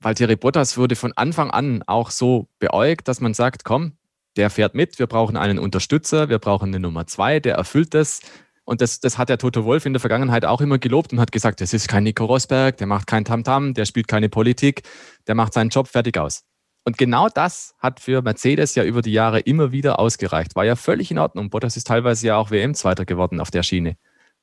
Valtteri 0.00 0.36
Bottas 0.36 0.76
wurde 0.76 0.96
von 0.96 1.12
Anfang 1.12 1.50
an 1.50 1.82
auch 1.86 2.10
so 2.10 2.48
beäugt, 2.58 3.08
dass 3.08 3.20
man 3.20 3.34
sagt, 3.34 3.64
komm, 3.64 3.92
der 4.36 4.50
fährt 4.50 4.74
mit, 4.74 4.98
wir 4.98 5.06
brauchen 5.06 5.36
einen 5.36 5.58
Unterstützer, 5.58 6.28
wir 6.28 6.38
brauchen 6.38 6.68
eine 6.68 6.80
Nummer 6.80 7.06
zwei, 7.06 7.40
der 7.40 7.54
erfüllt 7.54 7.94
das. 7.94 8.20
Und 8.64 8.80
das, 8.80 9.00
das 9.00 9.18
hat 9.18 9.28
der 9.28 9.38
Toto 9.38 9.64
Wolf 9.64 9.84
in 9.86 9.92
der 9.92 10.00
Vergangenheit 10.00 10.44
auch 10.44 10.60
immer 10.60 10.78
gelobt 10.78 11.12
und 11.12 11.20
hat 11.20 11.32
gesagt, 11.32 11.60
das 11.60 11.72
ist 11.74 11.88
kein 11.88 12.04
Nico 12.04 12.24
Rosberg, 12.24 12.76
der 12.78 12.86
macht 12.86 13.06
kein 13.06 13.24
Tamtam, 13.24 13.66
-Tam, 13.66 13.74
der 13.74 13.84
spielt 13.84 14.08
keine 14.08 14.28
Politik, 14.28 14.82
der 15.26 15.34
macht 15.34 15.52
seinen 15.52 15.68
Job 15.68 15.88
fertig 15.88 16.18
aus. 16.18 16.44
Und 16.86 16.98
genau 16.98 17.28
das 17.28 17.74
hat 17.78 18.00
für 18.00 18.20
Mercedes 18.22 18.74
ja 18.74 18.84
über 18.84 19.00
die 19.00 19.12
Jahre 19.12 19.40
immer 19.40 19.72
wieder 19.72 19.98
ausgereicht. 19.98 20.54
War 20.54 20.64
ja 20.64 20.76
völlig 20.76 21.10
in 21.10 21.18
Ordnung. 21.18 21.48
Bottas 21.48 21.76
ist 21.78 21.86
teilweise 21.86 22.26
ja 22.26 22.36
auch 22.36 22.50
WM-Zweiter 22.50 23.06
geworden 23.06 23.40
auf 23.40 23.50
der 23.50 23.62
Schiene. 23.62 23.96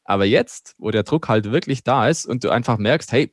Aber 0.04 0.26
jetzt, 0.26 0.76
wo 0.80 0.90
der 0.90 1.04
Druck 1.04 1.30
halt 1.30 1.52
wirklich 1.52 1.84
da 1.84 2.08
ist 2.10 2.26
und 2.26 2.44
du 2.44 2.50
einfach 2.50 2.78
merkst, 2.80 3.12
hey, 3.12 3.32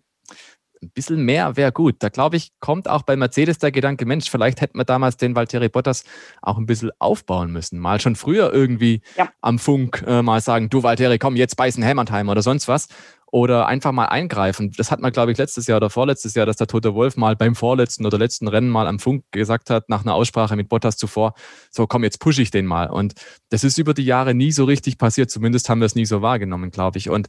ein 0.83 0.91
bisschen 0.91 1.25
mehr 1.25 1.57
wäre 1.57 1.73
gut. 1.73 1.97
Da 2.01 2.09
glaube 2.09 2.37
ich, 2.37 2.53
kommt 2.61 2.89
auch 2.89 3.03
bei 3.03 3.17
Mercedes 3.17 3.59
der 3.59 3.73
Gedanke, 3.73 4.07
Mensch, 4.07 4.31
vielleicht 4.31 4.61
hätten 4.61 4.79
wir 4.79 4.85
damals 4.85 5.17
den 5.17 5.35
Valtteri 5.35 5.69
Bottas 5.69 6.05
auch 6.43 6.59
ein 6.59 6.67
bisschen 6.67 6.91
aufbauen 6.99 7.51
müssen. 7.53 7.79
Mal 7.79 8.01
schon 8.01 8.17
früher 8.17 8.53
irgendwie 8.53 9.03
ja. 9.17 9.29
am 9.41 9.59
Funk 9.59 10.05
äh, 10.07 10.23
mal 10.23 10.41
sagen, 10.41 10.71
du 10.71 10.83
Valtteri, 10.83 11.19
komm, 11.19 11.37
jetzt 11.37 11.57
beißen 11.57 11.83
Helmandheim 11.83 12.29
oder 12.29 12.43
sonst 12.43 12.69
was. 12.69 12.89
Oder 13.31 13.67
einfach 13.67 13.93
mal 13.93 14.07
eingreifen. 14.07 14.73
Das 14.79 14.91
hat 14.91 15.01
man, 15.01 15.13
glaube 15.13 15.33
ich, 15.33 15.37
letztes 15.37 15.67
Jahr 15.67 15.77
oder 15.77 15.91
vorletztes 15.91 16.33
Jahr, 16.35 16.47
dass 16.47 16.57
der 16.57 16.67
Tote 16.67 16.95
Wolf 16.95 17.19
mal 17.19 17.37
beim 17.37 17.55
vorletzten 17.55 18.07
oder 18.07 18.17
letzten 18.17 18.49
Rennen 18.49 18.71
mal 18.71 18.87
am 18.87 18.99
Funk 18.99 19.23
gesagt 19.33 19.69
hat, 19.69 19.91
nach 19.91 20.03
einer 20.03 20.15
Aussprache 20.15 20.57
mit 20.57 20.71
Bottas 20.71 20.97
zuvor, 20.97 21.35
so 21.71 21.87
komm, 21.87 22.05
jetzt 22.05 22.21
pushe 22.21 22.41
ich 22.41 22.51
den 22.51 22.65
mal. 22.65 22.89
Und 22.89 23.13
das 23.51 23.65
ist 23.65 23.77
über 23.77 23.93
die 23.93 24.07
Jahre 24.07 24.33
nie 24.35 24.51
so 24.51 24.65
richtig 24.65 24.97
passiert. 24.97 25.31
Zumindest 25.31 25.69
haben 25.69 25.81
wir 25.81 25.87
es 25.87 25.95
nie 25.95 26.07
so 26.07 26.23
wahrgenommen, 26.23 26.71
glaube 26.71 26.97
ich. 26.97 27.11
Und 27.11 27.29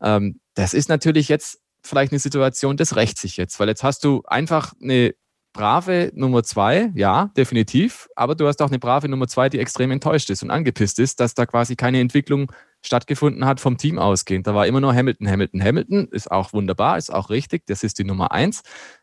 ähm, 0.00 0.38
das 0.54 0.72
ist 0.72 0.88
natürlich 0.88 1.28
jetzt 1.28 1.58
vielleicht 1.82 2.12
eine 2.12 2.18
Situation, 2.18 2.76
das 2.76 2.96
rächt 2.96 3.18
sich 3.18 3.36
jetzt, 3.36 3.58
weil 3.60 3.68
jetzt 3.68 3.82
hast 3.82 4.04
du 4.04 4.22
einfach 4.26 4.72
eine 4.82 5.14
brave 5.52 6.12
Nummer 6.14 6.42
zwei, 6.42 6.92
ja, 6.94 7.30
definitiv, 7.36 8.08
aber 8.14 8.34
du 8.34 8.46
hast 8.46 8.62
auch 8.62 8.68
eine 8.68 8.78
brave 8.78 9.08
Nummer 9.08 9.26
zwei, 9.26 9.48
die 9.48 9.58
extrem 9.58 9.90
enttäuscht 9.90 10.30
ist 10.30 10.42
und 10.42 10.50
angepisst 10.50 10.98
ist, 10.98 11.20
dass 11.20 11.34
da 11.34 11.46
quasi 11.46 11.76
keine 11.76 12.00
Entwicklung 12.00 12.52
stattgefunden 12.82 13.44
hat 13.44 13.60
vom 13.60 13.76
Team 13.76 13.98
ausgehend. 13.98 14.46
Da 14.46 14.54
war 14.54 14.66
immer 14.66 14.80
nur 14.80 14.94
Hamilton, 14.94 15.28
Hamilton, 15.28 15.62
Hamilton, 15.62 16.08
ist 16.12 16.30
auch 16.30 16.52
wunderbar, 16.52 16.98
ist 16.98 17.12
auch 17.12 17.30
richtig, 17.30 17.66
das 17.66 17.82
ist 17.82 17.98
die 17.98 18.04
Nummer 18.04 18.32
eins, 18.32 18.62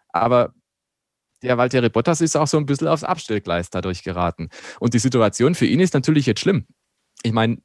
aber 0.10 0.54
der 1.44 1.58
Valtteri 1.58 1.90
Bottas 1.90 2.22
ist 2.22 2.36
auch 2.36 2.48
so 2.48 2.58
ein 2.58 2.66
bisschen 2.66 2.88
aufs 2.88 3.04
Abstellgleis 3.04 3.70
dadurch 3.70 4.04
geraten. 4.04 4.50
Und 4.80 4.94
die 4.94 5.00
Situation 5.00 5.54
für 5.54 5.68
ihn 5.68 5.80
ist 5.80 5.94
natürlich 5.94 6.26
jetzt 6.26 6.40
schlimm. 6.40 6.66
Ich 7.24 7.32
meine, 7.32 7.58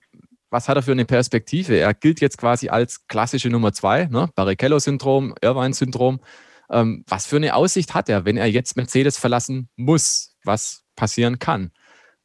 was 0.52 0.68
hat 0.68 0.76
er 0.76 0.82
für 0.82 0.92
eine 0.92 1.06
Perspektive? 1.06 1.78
Er 1.78 1.94
gilt 1.94 2.20
jetzt 2.20 2.36
quasi 2.38 2.68
als 2.68 3.06
klassische 3.08 3.48
Nummer 3.48 3.72
zwei, 3.72 4.04
ne? 4.06 4.28
Barrichello-Syndrom, 4.34 5.34
Irvine-Syndrom. 5.40 6.20
Ähm, 6.70 7.04
was 7.08 7.26
für 7.26 7.36
eine 7.36 7.54
Aussicht 7.54 7.94
hat 7.94 8.08
er, 8.08 8.24
wenn 8.24 8.36
er 8.36 8.46
jetzt 8.46 8.76
Mercedes 8.76 9.16
verlassen 9.18 9.68
muss, 9.76 10.36
was 10.44 10.84
passieren 10.94 11.38
kann? 11.38 11.72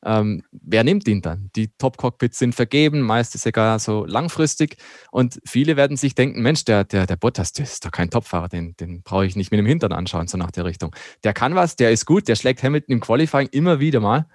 Ähm, 0.06 0.44
wer 0.52 0.84
nimmt 0.84 1.08
ihn 1.08 1.22
dann? 1.22 1.50
Die 1.56 1.70
Top-Cockpits 1.78 2.38
sind 2.38 2.54
vergeben, 2.54 3.02
meist 3.02 3.38
sogar 3.38 3.80
so 3.80 4.06
langfristig. 4.06 4.78
Und 5.12 5.40
viele 5.46 5.76
werden 5.76 5.98
sich 5.98 6.14
denken: 6.14 6.42
Mensch, 6.42 6.66
der, 6.66 6.84
der, 6.84 7.08
der 7.08 7.16
Bottas, 7.16 7.54
der 7.54 7.64
ist 7.64 7.86
doch 7.86 7.92
kein 7.92 8.10
Topfahrer, 8.10 8.50
den, 8.50 8.76
den 8.76 9.02
brauche 9.04 9.26
ich 9.26 9.36
nicht 9.36 9.52
mit 9.52 9.58
dem 9.58 9.66
Hintern 9.66 9.94
anschauen, 9.94 10.28
so 10.28 10.38
nach 10.38 10.52
der 10.52 10.66
Richtung. 10.66 10.96
Der 11.24 11.34
kann 11.34 11.56
was, 11.56 11.78
der 11.78 11.92
ist 11.92 12.06
gut, 12.06 12.28
der 12.28 12.36
schlägt 12.36 12.62
Hamilton 12.62 12.94
im 12.94 13.00
Qualifying 13.00 13.48
immer 13.52 13.80
wieder 13.80 14.00
mal. 14.00 14.28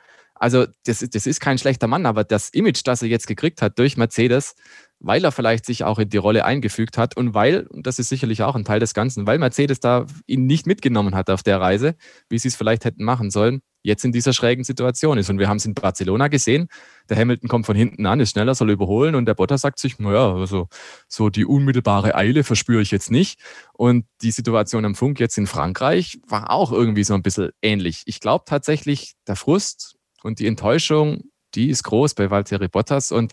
Also 0.42 0.66
das, 0.86 0.98
das 1.08 1.28
ist 1.28 1.38
kein 1.38 1.56
schlechter 1.56 1.86
Mann, 1.86 2.04
aber 2.04 2.24
das 2.24 2.48
Image, 2.48 2.80
das 2.84 3.00
er 3.00 3.06
jetzt 3.06 3.28
gekriegt 3.28 3.62
hat 3.62 3.78
durch 3.78 3.96
Mercedes, 3.96 4.56
weil 4.98 5.24
er 5.24 5.30
vielleicht 5.30 5.64
sich 5.64 5.84
auch 5.84 6.00
in 6.00 6.08
die 6.08 6.16
Rolle 6.16 6.44
eingefügt 6.44 6.98
hat 6.98 7.16
und 7.16 7.32
weil, 7.32 7.68
und 7.68 7.86
das 7.86 8.00
ist 8.00 8.08
sicherlich 8.08 8.42
auch 8.42 8.56
ein 8.56 8.64
Teil 8.64 8.80
des 8.80 8.92
Ganzen, 8.92 9.24
weil 9.24 9.38
Mercedes 9.38 9.78
da 9.78 10.04
ihn 10.26 10.46
nicht 10.46 10.66
mitgenommen 10.66 11.14
hat 11.14 11.30
auf 11.30 11.44
der 11.44 11.60
Reise, 11.60 11.94
wie 12.28 12.40
sie 12.40 12.48
es 12.48 12.56
vielleicht 12.56 12.84
hätten 12.84 13.04
machen 13.04 13.30
sollen, 13.30 13.62
jetzt 13.84 14.04
in 14.04 14.10
dieser 14.10 14.32
schrägen 14.32 14.64
Situation 14.64 15.16
ist. 15.16 15.30
Und 15.30 15.38
wir 15.38 15.48
haben 15.48 15.58
es 15.58 15.64
in 15.64 15.74
Barcelona 15.74 16.26
gesehen. 16.26 16.66
Der 17.08 17.16
Hamilton 17.16 17.48
kommt 17.48 17.66
von 17.66 17.76
hinten 17.76 18.04
an, 18.06 18.18
ist 18.18 18.30
schneller, 18.30 18.56
soll 18.56 18.72
überholen 18.72 19.14
und 19.14 19.26
der 19.26 19.34
Bottas 19.34 19.60
sagt 19.60 19.78
sich, 19.78 20.00
naja, 20.00 20.34
also 20.34 20.66
so 21.06 21.30
die 21.30 21.44
unmittelbare 21.44 22.16
Eile 22.16 22.42
verspüre 22.42 22.82
ich 22.82 22.90
jetzt 22.90 23.12
nicht. 23.12 23.38
Und 23.74 24.06
die 24.22 24.32
Situation 24.32 24.84
am 24.84 24.96
Funk 24.96 25.20
jetzt 25.20 25.38
in 25.38 25.46
Frankreich 25.46 26.18
war 26.26 26.50
auch 26.50 26.72
irgendwie 26.72 27.04
so 27.04 27.14
ein 27.14 27.22
bisschen 27.22 27.50
ähnlich. 27.62 28.02
Ich 28.06 28.18
glaube 28.18 28.42
tatsächlich, 28.44 29.14
der 29.28 29.36
Frust 29.36 29.98
und 30.22 30.38
die 30.38 30.46
Enttäuschung, 30.46 31.24
die 31.54 31.70
ist 31.70 31.82
groß 31.84 32.14
bei 32.14 32.30
Valtteri 32.30 32.68
Bottas. 32.68 33.12
Und 33.12 33.32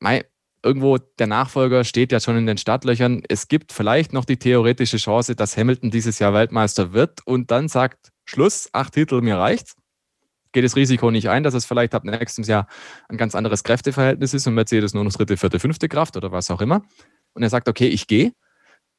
mei, 0.00 0.24
irgendwo 0.62 0.98
der 0.98 1.26
Nachfolger 1.26 1.84
steht 1.84 2.12
ja 2.12 2.20
schon 2.20 2.36
in 2.36 2.46
den 2.46 2.58
Startlöchern. 2.58 3.22
Es 3.28 3.48
gibt 3.48 3.72
vielleicht 3.72 4.12
noch 4.12 4.24
die 4.24 4.38
theoretische 4.38 4.96
Chance, 4.96 5.36
dass 5.36 5.56
Hamilton 5.56 5.90
dieses 5.90 6.18
Jahr 6.18 6.34
Weltmeister 6.34 6.92
wird 6.92 7.20
und 7.26 7.50
dann 7.50 7.68
sagt, 7.68 8.10
Schluss, 8.24 8.68
acht 8.72 8.94
Titel, 8.94 9.20
mir 9.20 9.36
reicht's. 9.36 9.74
Geht 10.52 10.64
das 10.64 10.76
Risiko 10.76 11.10
nicht 11.10 11.28
ein, 11.28 11.42
dass 11.42 11.54
es 11.54 11.66
vielleicht 11.66 11.94
ab 11.94 12.04
nächstem 12.04 12.44
Jahr 12.44 12.66
ein 13.08 13.18
ganz 13.18 13.34
anderes 13.34 13.64
Kräfteverhältnis 13.64 14.32
ist 14.32 14.46
und 14.46 14.54
Mercedes 14.54 14.94
nur 14.94 15.04
noch 15.04 15.12
dritte, 15.12 15.36
vierte, 15.36 15.60
fünfte 15.60 15.88
Kraft 15.88 16.16
oder 16.16 16.32
was 16.32 16.50
auch 16.50 16.62
immer. 16.62 16.82
Und 17.34 17.42
er 17.42 17.50
sagt, 17.50 17.68
okay, 17.68 17.86
ich 17.86 18.06
gehe. 18.06 18.32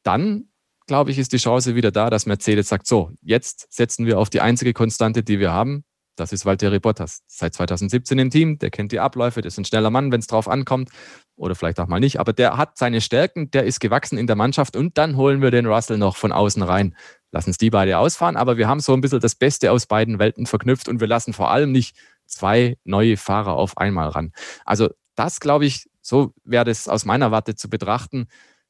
Dann, 0.03 0.49
glaube 0.85 1.11
ich, 1.11 1.17
ist 1.17 1.33
die 1.33 1.37
Chance 1.37 1.75
wieder 1.75 1.91
da, 1.91 2.09
dass 2.09 2.27
Mercedes 2.27 2.69
sagt, 2.69 2.85
so, 2.85 3.11
jetzt 3.21 3.67
setzen 3.73 4.05
wir 4.05 4.19
auf 4.19 4.29
die 4.29 4.41
einzige 4.41 4.73
Konstante, 4.73 5.23
die 5.23 5.39
wir 5.39 5.51
haben, 5.51 5.83
das 6.19 6.33
ist 6.33 6.45
Valtteri 6.45 6.79
Bottas. 6.79 7.23
Seit 7.27 7.53
2017 7.53 8.19
im 8.19 8.29
Team, 8.29 8.59
der 8.59 8.69
kennt 8.69 8.91
die 8.91 8.99
Abläufe, 8.99 9.41
der 9.41 9.47
ist 9.47 9.57
ein 9.57 9.65
schneller 9.65 9.89
Mann, 9.89 10.11
wenn 10.11 10.19
es 10.19 10.27
drauf 10.27 10.47
ankommt. 10.47 10.89
Oder 11.35 11.55
vielleicht 11.55 11.79
auch 11.79 11.87
mal 11.87 11.99
nicht. 11.99 12.19
Aber 12.19 12.33
der 12.33 12.57
hat 12.57 12.77
seine 12.77 13.01
Stärken, 13.01 13.49
der 13.51 13.63
ist 13.63 13.79
gewachsen 13.79 14.17
in 14.17 14.27
der 14.27 14.35
Mannschaft 14.35 14.75
und 14.75 14.97
dann 14.97 15.15
holen 15.15 15.41
wir 15.41 15.51
den 15.51 15.65
Russell 15.65 15.97
noch 15.97 16.17
von 16.17 16.31
außen 16.31 16.61
rein. 16.61 16.95
Lassen 17.31 17.51
es 17.51 17.57
die 17.57 17.69
beide 17.69 17.97
ausfahren, 17.97 18.35
aber 18.35 18.57
wir 18.57 18.67
haben 18.67 18.79
so 18.79 18.93
ein 18.93 19.01
bisschen 19.01 19.19
das 19.19 19.35
Beste 19.35 19.71
aus 19.71 19.85
beiden 19.85 20.19
Welten 20.19 20.45
verknüpft 20.45 20.89
und 20.89 20.99
wir 20.99 21.07
lassen 21.07 21.33
vor 21.33 21.51
allem 21.51 21.71
nicht 21.71 21.95
zwei 22.25 22.77
neue 22.83 23.17
Fahrer 23.17 23.53
auf 23.53 23.77
einmal 23.77 24.09
ran. 24.09 24.31
Also 24.65 24.89
das, 25.15 25.39
glaube 25.39 25.65
ich, 25.65 25.89
so 26.01 26.33
wäre 26.43 26.65
das 26.65 26.87
aus 26.87 27.05
meiner 27.05 27.31
Warte 27.31 27.55
zu 27.55 27.69
betrachten 27.69 28.27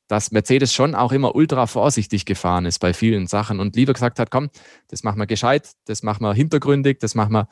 dass 0.09 0.31
Mercedes 0.31 0.73
schon 0.73 0.95
auch 0.95 1.13
immer 1.13 1.35
ultra 1.35 1.67
vorsichtig 1.67 2.25
gefahren 2.25 2.65
ist 2.65 2.79
bei 2.79 2.93
vielen 2.93 3.27
Sachen 3.27 3.59
und 3.59 3.75
lieber 3.75 3.93
gesagt 3.93 4.19
hat, 4.19 4.31
komm, 4.31 4.49
das 4.89 5.03
machen 5.03 5.19
wir 5.19 5.27
gescheit, 5.27 5.71
das 5.85 6.03
machen 6.03 6.23
wir 6.23 6.33
hintergründig, 6.33 6.99
das 6.99 7.15
machen 7.15 7.31
wir 7.31 7.47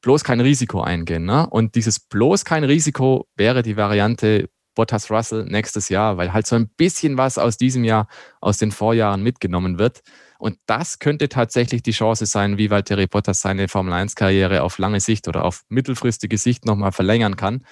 bloß 0.00 0.22
kein 0.22 0.40
Risiko 0.40 0.80
eingehen. 0.80 1.24
Ne? 1.24 1.48
Und 1.50 1.74
dieses 1.74 1.98
bloß 1.98 2.44
kein 2.44 2.62
Risiko 2.62 3.26
wäre 3.36 3.62
die 3.62 3.76
Variante 3.76 4.48
Bottas 4.76 5.10
Russell 5.10 5.44
nächstes 5.44 5.88
Jahr, 5.88 6.18
weil 6.18 6.32
halt 6.32 6.46
so 6.46 6.54
ein 6.54 6.68
bisschen 6.68 7.18
was 7.18 7.36
aus 7.36 7.56
diesem 7.56 7.82
Jahr, 7.82 8.06
aus 8.40 8.58
den 8.58 8.70
Vorjahren 8.70 9.24
mitgenommen 9.24 9.80
wird. 9.80 10.02
Und 10.38 10.56
das 10.66 11.00
könnte 11.00 11.28
tatsächlich 11.28 11.82
die 11.82 11.90
Chance 11.90 12.26
sein, 12.26 12.58
wie 12.58 12.70
Valtteri 12.70 13.08
Bottas 13.08 13.40
seine 13.40 13.66
Formel 13.66 13.92
1-Karriere 13.92 14.62
auf 14.62 14.78
lange 14.78 15.00
Sicht 15.00 15.26
oder 15.26 15.44
auf 15.44 15.64
mittelfristige 15.68 16.38
Sicht 16.38 16.64
nochmal 16.64 16.92
verlängern 16.92 17.34
kann. 17.34 17.64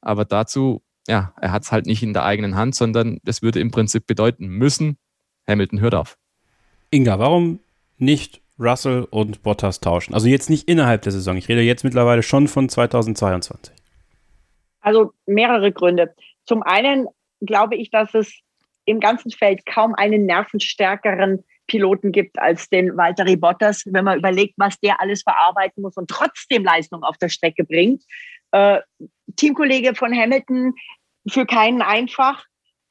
Aber 0.00 0.24
dazu 0.24 0.82
ja, 1.06 1.32
er 1.40 1.52
hat 1.52 1.62
es 1.62 1.72
halt 1.72 1.86
nicht 1.86 2.02
in 2.02 2.12
der 2.12 2.24
eigenen 2.24 2.56
Hand, 2.56 2.74
sondern 2.74 3.18
das 3.24 3.42
würde 3.42 3.60
im 3.60 3.70
Prinzip 3.70 4.06
bedeuten 4.06 4.46
müssen, 4.46 4.98
Hamilton 5.46 5.80
hört 5.80 5.94
auf. 5.94 6.18
Inga, 6.90 7.18
warum 7.18 7.60
nicht 7.98 8.42
Russell 8.58 9.06
und 9.10 9.42
Bottas 9.42 9.80
tauschen? 9.80 10.14
Also 10.14 10.28
jetzt 10.28 10.50
nicht 10.50 10.68
innerhalb 10.68 11.02
der 11.02 11.12
Saison. 11.12 11.36
Ich 11.36 11.48
rede 11.48 11.62
jetzt 11.62 11.84
mittlerweile 11.84 12.22
schon 12.22 12.48
von 12.48 12.68
2022. 12.68 13.74
Also 14.80 15.12
mehrere 15.26 15.72
Gründe. 15.72 16.14
Zum 16.46 16.62
einen 16.62 17.06
glaube 17.40 17.76
ich, 17.76 17.90
dass 17.90 18.14
es 18.14 18.40
im 18.84 19.00
ganzen 19.00 19.30
Feld 19.30 19.66
kaum 19.66 19.94
einen 19.94 20.26
nervenstärkeren 20.26 21.44
Piloten 21.66 22.12
gibt 22.12 22.38
als 22.38 22.68
den 22.68 22.96
Valtteri 22.96 23.36
Bottas, 23.36 23.82
wenn 23.86 24.04
man 24.04 24.18
überlegt, 24.18 24.54
was 24.56 24.78
der 24.78 25.00
alles 25.00 25.22
verarbeiten 25.22 25.82
muss 25.82 25.96
und 25.96 26.08
trotzdem 26.08 26.64
Leistung 26.64 27.02
auf 27.02 27.18
der 27.18 27.28
Strecke 27.28 27.64
bringt. 27.64 28.04
Äh, 28.52 28.80
Teamkollege 29.34 29.94
von 29.94 30.14
Hamilton, 30.14 30.74
für 31.28 31.46
keinen 31.46 31.82
einfach. 31.82 32.44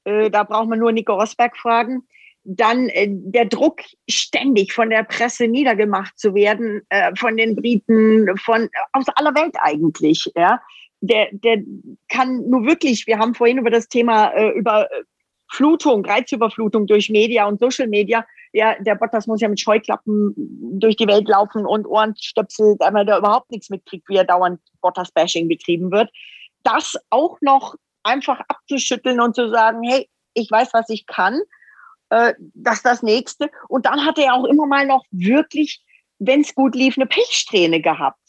Äh, 0.04 0.30
da 0.30 0.44
braucht 0.44 0.70
man 0.70 0.80
nur 0.80 0.92
Nico 0.92 1.14
Rosberg 1.14 1.58
fragen. 1.58 2.04
Dann 2.44 2.90
äh, 2.90 3.08
der 3.10 3.46
Druck, 3.46 3.82
ständig 4.10 4.74
von 4.74 4.90
der 4.90 5.04
Presse 5.04 5.48
niedergemacht 5.48 6.18
zu 6.20 6.36
werden, 6.36 6.82
äh, 6.90 7.16
von 7.16 7.38
den 7.38 7.56
Briten, 7.56 8.38
von 8.38 8.70
aus 8.92 9.06
aller 9.16 9.34
Welt 9.36 9.56
eigentlich. 9.62 10.32
Ja, 10.36 10.62
der, 11.02 11.30
der 11.32 11.64
kann 12.10 12.50
nur 12.50 12.66
wirklich. 12.66 13.08
Wir 13.08 13.20
haben 13.20 13.36
vorhin 13.36 13.58
über 13.58 13.72
das 13.72 13.88
Thema 13.88 14.34
über 14.54 14.88
Flutung, 15.56 16.06
Reizüberflutung 16.06 16.86
durch 16.86 17.10
Media 17.10 17.48
und 17.48 17.60
Social 17.60 17.88
Media. 17.88 18.26
Ja, 18.54 18.76
der 18.80 18.96
Bottas 18.96 19.28
muss 19.28 19.42
ja 19.42 19.48
mit 19.48 19.60
Scheuklappen 19.60 20.34
durch 20.80 20.96
die 20.96 21.08
Welt 21.08 21.28
laufen 21.28 21.66
und 21.66 21.86
Ohrenstöpsel, 21.86 22.76
weil 22.80 23.08
er 23.08 23.20
überhaupt 23.20 23.52
nichts 23.52 23.70
mitkriegt, 23.70 24.08
wie 24.10 24.18
er 24.18 24.26
dauernd 24.26 24.60
Bottas-Bashing 24.82 25.48
betrieben 25.48 25.92
wird. 25.92 26.10
Das 26.64 26.96
auch 27.10 27.38
noch 27.42 27.76
einfach 28.04 28.40
abzuschütteln 28.48 29.20
und 29.20 29.36
zu 29.36 29.50
sagen, 29.50 29.82
hey, 29.84 30.10
ich 30.34 30.52
weiß, 30.52 30.74
was 30.74 30.90
ich 30.90 31.06
kann, 31.06 31.42
äh, 32.10 32.34
das 32.54 32.84
das 32.84 33.02
nächste. 33.02 33.50
Und 33.70 33.86
dann 33.86 34.06
hat 34.06 34.18
er 34.18 34.34
auch 34.34 34.46
immer 34.46 34.68
mal 34.68 34.86
noch 34.86 35.04
wirklich, 35.12 35.84
wenn 36.20 36.42
es 36.42 36.54
gut 36.54 36.76
lief, 36.76 36.98
eine 36.98 37.08
Pechsträhne 37.08 37.82
gehabt. 37.82 38.20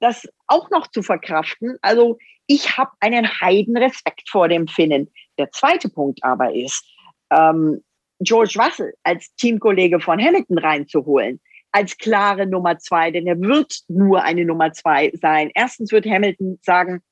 Das 0.00 0.26
auch 0.46 0.70
noch 0.70 0.86
zu 0.88 1.02
verkraften. 1.02 1.76
Also 1.82 2.18
ich 2.46 2.76
habe 2.78 2.92
einen 3.00 3.28
heiden 3.40 3.76
Respekt 3.76 4.28
vor 4.30 4.48
dem 4.48 4.68
Finnen. 4.68 5.10
Der 5.38 5.50
zweite 5.50 5.88
Punkt 5.88 6.22
aber 6.22 6.54
ist, 6.54 6.84
ähm, 7.30 7.82
George 8.20 8.58
Russell 8.58 8.94
als 9.04 9.32
Teamkollege 9.36 10.00
von 10.00 10.20
Hamilton 10.20 10.58
reinzuholen, 10.58 11.40
als 11.70 11.96
klare 11.96 12.46
Nummer 12.46 12.78
zwei, 12.78 13.10
denn 13.10 13.26
er 13.26 13.40
wird 13.40 13.80
nur 13.88 14.22
eine 14.22 14.44
Nummer 14.44 14.72
zwei 14.72 15.12
sein. 15.14 15.50
Erstens 15.54 15.92
wird 15.92 16.06
Hamilton 16.06 16.58
sagen, 16.62 17.02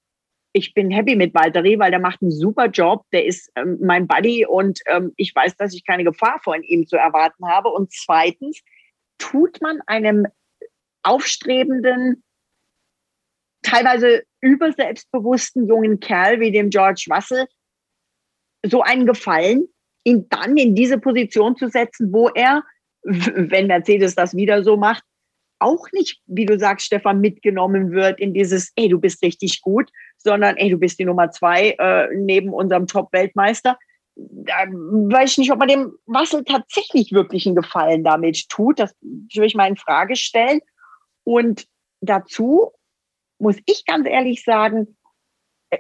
ich 0.52 0.72
bin 0.72 0.90
happy 0.90 1.16
mit 1.16 1.34
Valtteri, 1.34 1.78
weil 1.78 1.90
der 1.90 2.00
macht 2.00 2.22
einen 2.22 2.30
super 2.30 2.66
Job. 2.66 3.04
Der 3.12 3.26
ist 3.26 3.52
ähm, 3.56 3.78
mein 3.82 4.06
Buddy 4.06 4.46
und 4.46 4.80
ähm, 4.86 5.12
ich 5.16 5.34
weiß, 5.34 5.54
dass 5.56 5.74
ich 5.74 5.84
keine 5.84 6.02
Gefahr 6.02 6.40
von 6.42 6.62
ihm 6.62 6.86
zu 6.86 6.96
erwarten 6.96 7.46
habe. 7.46 7.68
Und 7.68 7.92
zweitens 7.92 8.62
tut 9.18 9.60
man 9.60 9.80
einem 9.86 10.26
aufstrebenden, 11.02 12.24
teilweise 13.62 14.22
überselbstbewussten 14.40 15.68
jungen 15.68 16.00
Kerl 16.00 16.40
wie 16.40 16.52
dem 16.52 16.70
George 16.70 17.04
Russell 17.10 17.46
so 18.70 18.82
einen 18.82 19.06
Gefallen, 19.06 19.68
ihn 20.04 20.26
dann 20.28 20.56
in 20.56 20.74
diese 20.74 20.98
Position 20.98 21.56
zu 21.56 21.68
setzen, 21.68 22.12
wo 22.12 22.28
er, 22.28 22.62
wenn 23.02 23.66
Mercedes 23.66 24.14
das 24.14 24.36
wieder 24.36 24.62
so 24.62 24.76
macht, 24.76 25.02
auch 25.58 25.90
nicht, 25.92 26.20
wie 26.26 26.46
du 26.46 26.58
sagst, 26.58 26.86
Stefan, 26.86 27.20
mitgenommen 27.20 27.92
wird 27.92 28.20
in 28.20 28.34
dieses, 28.34 28.72
ey, 28.76 28.88
du 28.88 29.00
bist 29.00 29.22
richtig 29.22 29.62
gut, 29.62 29.90
sondern 30.18 30.56
ey, 30.56 30.70
du 30.70 30.78
bist 30.78 30.98
die 30.98 31.04
Nummer 31.04 31.30
zwei 31.30 31.70
äh, 31.78 32.08
neben 32.14 32.52
unserem 32.52 32.86
Top-Weltmeister. 32.86 33.78
Da 34.16 34.66
weiß 34.68 35.32
ich 35.32 35.38
nicht, 35.38 35.52
ob 35.52 35.58
man 35.58 35.68
dem 35.68 35.92
Wassel 36.06 36.44
tatsächlich 36.44 37.12
wirklich 37.12 37.46
einen 37.46 37.56
Gefallen 37.56 38.04
damit 38.04 38.48
tut. 38.48 38.78
Das 38.78 38.94
würde 39.00 39.46
ich 39.46 39.54
mal 39.54 39.68
in 39.68 39.76
Frage 39.76 40.16
stellen. 40.16 40.60
Und 41.24 41.66
dazu 42.00 42.72
muss 43.38 43.56
ich 43.66 43.84
ganz 43.86 44.06
ehrlich 44.06 44.44
sagen, 44.44 44.96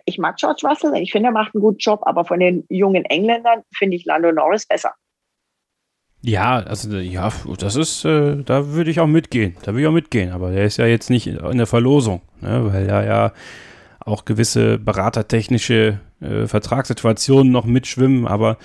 ich 0.04 0.18
mag 0.18 0.36
George 0.36 0.62
Russell, 0.64 0.94
ich 0.96 1.12
finde, 1.12 1.28
er 1.28 1.32
macht 1.32 1.54
einen 1.54 1.62
guten 1.62 1.78
Job, 1.78 2.00
aber 2.02 2.24
von 2.24 2.40
den 2.40 2.64
jungen 2.68 3.04
Engländern 3.04 3.62
finde 3.74 3.96
ich 3.96 4.04
Lando 4.04 4.32
Norris 4.32 4.66
besser. 4.66 4.92
Ja, 6.22 6.56
also 6.56 6.96
ja, 6.96 7.30
das 7.58 7.76
ist, 7.76 8.04
äh, 8.04 8.42
da 8.42 8.68
würde 8.68 8.90
ich 8.90 8.98
auch 8.98 9.06
mitgehen. 9.06 9.56
Da 9.62 9.72
würde 9.72 9.82
ich 9.82 9.86
auch 9.86 9.92
mitgehen. 9.92 10.32
Aber 10.32 10.50
der 10.50 10.64
ist 10.64 10.76
ja 10.76 10.86
jetzt 10.86 11.08
nicht 11.08 11.28
in 11.28 11.58
der 11.58 11.66
Verlosung, 11.66 12.20
ne, 12.40 12.72
weil 12.72 12.88
er 12.88 13.04
ja 13.04 13.32
auch 14.00 14.24
gewisse 14.24 14.78
beratertechnische 14.78 16.00
äh, 16.20 16.46
Vertragssituationen 16.46 17.52
noch 17.52 17.64
mitschwimmen. 17.64 18.26
Aber 18.26 18.58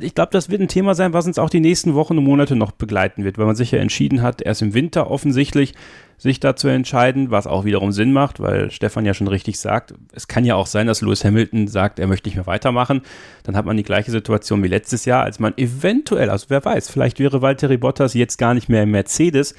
ich 0.00 0.14
glaube, 0.14 0.30
das 0.32 0.50
wird 0.50 0.60
ein 0.60 0.68
Thema 0.68 0.94
sein, 0.94 1.12
was 1.12 1.26
uns 1.26 1.38
auch 1.38 1.50
die 1.50 1.60
nächsten 1.60 1.94
Wochen 1.94 2.18
und 2.18 2.24
Monate 2.24 2.56
noch 2.56 2.72
begleiten 2.72 3.24
wird, 3.24 3.38
weil 3.38 3.46
man 3.46 3.56
sich 3.56 3.70
ja 3.70 3.78
entschieden 3.78 4.22
hat, 4.22 4.42
erst 4.42 4.62
im 4.62 4.74
Winter 4.74 5.10
offensichtlich 5.10 5.74
sich 6.18 6.38
dazu 6.38 6.68
entscheiden, 6.68 7.30
was 7.30 7.46
auch 7.46 7.64
wiederum 7.64 7.92
Sinn 7.92 8.12
macht, 8.12 8.40
weil 8.40 8.70
Stefan 8.70 9.06
ja 9.06 9.14
schon 9.14 9.28
richtig 9.28 9.58
sagt, 9.58 9.94
es 10.12 10.28
kann 10.28 10.44
ja 10.44 10.54
auch 10.54 10.66
sein, 10.66 10.86
dass 10.86 11.00
Lewis 11.00 11.24
Hamilton 11.24 11.66
sagt, 11.66 11.98
er 11.98 12.06
möchte 12.06 12.28
nicht 12.28 12.36
mehr 12.36 12.46
weitermachen. 12.46 13.00
Dann 13.42 13.56
hat 13.56 13.64
man 13.64 13.78
die 13.78 13.82
gleiche 13.82 14.10
Situation 14.10 14.62
wie 14.62 14.68
letztes 14.68 15.06
Jahr, 15.06 15.24
als 15.24 15.38
man 15.38 15.56
eventuell, 15.56 16.28
also 16.28 16.46
wer 16.48 16.62
weiß, 16.62 16.90
vielleicht 16.90 17.18
wäre 17.18 17.40
Valtteri 17.40 17.78
Bottas 17.78 18.12
jetzt 18.12 18.36
gar 18.36 18.52
nicht 18.52 18.68
mehr 18.68 18.82
im 18.82 18.90
Mercedes, 18.90 19.54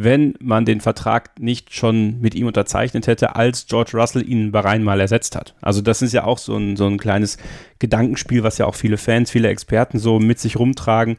wenn 0.00 0.34
man 0.38 0.64
den 0.64 0.80
Vertrag 0.80 1.40
nicht 1.40 1.74
schon 1.74 2.20
mit 2.20 2.36
ihm 2.36 2.46
unterzeichnet 2.46 3.08
hätte, 3.08 3.34
als 3.34 3.66
George 3.66 3.90
Russell 3.94 4.28
ihn 4.28 4.52
Bahrain 4.52 4.84
mal 4.84 5.00
ersetzt 5.00 5.34
hat. 5.34 5.56
Also 5.60 5.80
das 5.80 6.02
ist 6.02 6.12
ja 6.12 6.22
auch 6.22 6.38
so 6.38 6.56
ein, 6.56 6.76
so 6.76 6.86
ein 6.86 6.98
kleines 6.98 7.36
Gedankenspiel, 7.80 8.44
was 8.44 8.58
ja 8.58 8.66
auch 8.66 8.76
viele 8.76 8.96
Fans, 8.96 9.28
viele 9.28 9.48
Experten 9.48 9.98
so 9.98 10.20
mit 10.20 10.38
sich 10.38 10.56
rumtragen. 10.56 11.16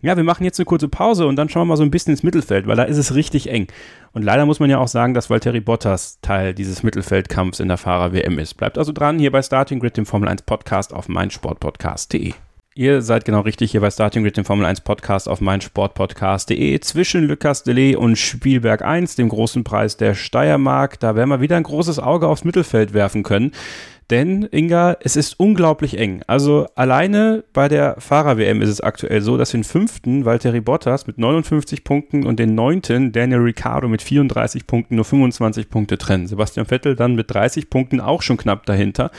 Ja, 0.00 0.16
wir 0.16 0.24
machen 0.24 0.44
jetzt 0.44 0.58
eine 0.58 0.64
kurze 0.64 0.88
Pause 0.88 1.26
und 1.26 1.36
dann 1.36 1.50
schauen 1.50 1.62
wir 1.62 1.72
mal 1.72 1.76
so 1.76 1.82
ein 1.82 1.90
bisschen 1.90 2.12
ins 2.12 2.22
Mittelfeld, 2.22 2.66
weil 2.66 2.76
da 2.76 2.84
ist 2.84 2.96
es 2.96 3.14
richtig 3.14 3.50
eng. 3.50 3.66
Und 4.12 4.22
leider 4.22 4.46
muss 4.46 4.60
man 4.60 4.70
ja 4.70 4.78
auch 4.78 4.88
sagen, 4.88 5.12
dass 5.12 5.28
Valtteri 5.28 5.60
Bottas 5.60 6.18
Teil 6.22 6.54
dieses 6.54 6.82
Mittelfeldkampfs 6.82 7.60
in 7.60 7.68
der 7.68 7.76
Fahrer-WM 7.76 8.38
ist. 8.38 8.54
Bleibt 8.54 8.78
also 8.78 8.92
dran 8.92 9.18
hier 9.18 9.30
bei 9.30 9.42
Starting 9.42 9.78
Grid, 9.78 9.98
dem 9.98 10.06
Formel 10.06 10.30
1 10.30 10.42
Podcast 10.42 10.94
auf 10.94 11.08
meinsportpodcast.de. 11.08 12.32
Ihr 12.78 13.00
seid 13.00 13.24
genau 13.24 13.40
richtig 13.40 13.70
hier 13.70 13.80
bei 13.80 13.90
Starting 13.90 14.22
Grid, 14.22 14.36
dem 14.36 14.44
Formel 14.44 14.66
1 14.66 14.82
Podcast 14.82 15.30
auf 15.30 15.40
meinsportpodcast.de. 15.40 16.78
Zwischen 16.80 17.26
Le 17.26 17.38
Castellet 17.38 17.96
und 17.96 18.16
Spielberg 18.16 18.82
1, 18.82 19.16
dem 19.16 19.30
großen 19.30 19.64
Preis 19.64 19.96
der 19.96 20.14
Steiermark, 20.14 21.00
da 21.00 21.16
werden 21.16 21.30
wir 21.30 21.40
wieder 21.40 21.56
ein 21.56 21.62
großes 21.62 21.98
Auge 21.98 22.28
aufs 22.28 22.44
Mittelfeld 22.44 22.92
werfen 22.92 23.22
können. 23.22 23.52
Denn, 24.10 24.46
Inga, 24.52 24.98
es 25.00 25.16
ist 25.16 25.40
unglaublich 25.40 25.98
eng. 25.98 26.20
Also 26.26 26.66
alleine 26.74 27.44
bei 27.54 27.68
der 27.68 27.96
Fahrer-WM 27.98 28.60
ist 28.60 28.68
es 28.68 28.82
aktuell 28.82 29.22
so, 29.22 29.38
dass 29.38 29.52
den 29.52 29.64
fünften 29.64 30.26
Valtteri 30.26 30.60
Bottas 30.60 31.06
mit 31.06 31.16
59 31.16 31.82
Punkten 31.82 32.26
und 32.26 32.38
den 32.38 32.54
neunten 32.54 33.10
Daniel 33.10 33.40
Ricciardo 33.40 33.88
mit 33.88 34.02
34 34.02 34.66
Punkten 34.66 34.96
nur 34.96 35.06
25 35.06 35.70
Punkte 35.70 35.96
trennen. 35.96 36.26
Sebastian 36.26 36.66
Vettel 36.66 36.94
dann 36.94 37.14
mit 37.14 37.30
30 37.30 37.70
Punkten 37.70 38.02
auch 38.02 38.20
schon 38.20 38.36
knapp 38.36 38.66
dahinter. 38.66 39.10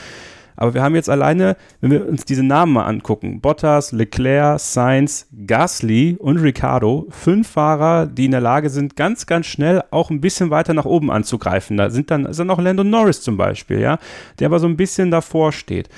Aber 0.58 0.74
wir 0.74 0.82
haben 0.82 0.96
jetzt 0.96 1.08
alleine, 1.08 1.56
wenn 1.80 1.92
wir 1.92 2.08
uns 2.08 2.24
diese 2.24 2.42
Namen 2.42 2.72
mal 2.72 2.84
angucken, 2.84 3.40
Bottas, 3.40 3.92
Leclerc, 3.92 4.58
Sainz, 4.58 5.28
Gasly 5.46 6.16
und 6.18 6.38
Ricardo, 6.38 7.06
fünf 7.10 7.48
Fahrer, 7.48 8.06
die 8.06 8.24
in 8.24 8.32
der 8.32 8.40
Lage 8.40 8.68
sind, 8.68 8.96
ganz, 8.96 9.26
ganz 9.26 9.46
schnell 9.46 9.84
auch 9.92 10.10
ein 10.10 10.20
bisschen 10.20 10.50
weiter 10.50 10.74
nach 10.74 10.84
oben 10.84 11.12
anzugreifen. 11.12 11.76
Da 11.76 11.90
sind 11.90 12.10
dann, 12.10 12.26
ist 12.26 12.40
dann 12.40 12.50
auch 12.50 12.58
Lando 12.58 12.82
Norris 12.82 13.22
zum 13.22 13.36
Beispiel, 13.36 13.78
ja, 13.78 13.98
der 14.40 14.46
aber 14.46 14.58
so 14.58 14.66
ein 14.66 14.76
bisschen 14.76 15.12
davor 15.12 15.52
steht. 15.52 15.88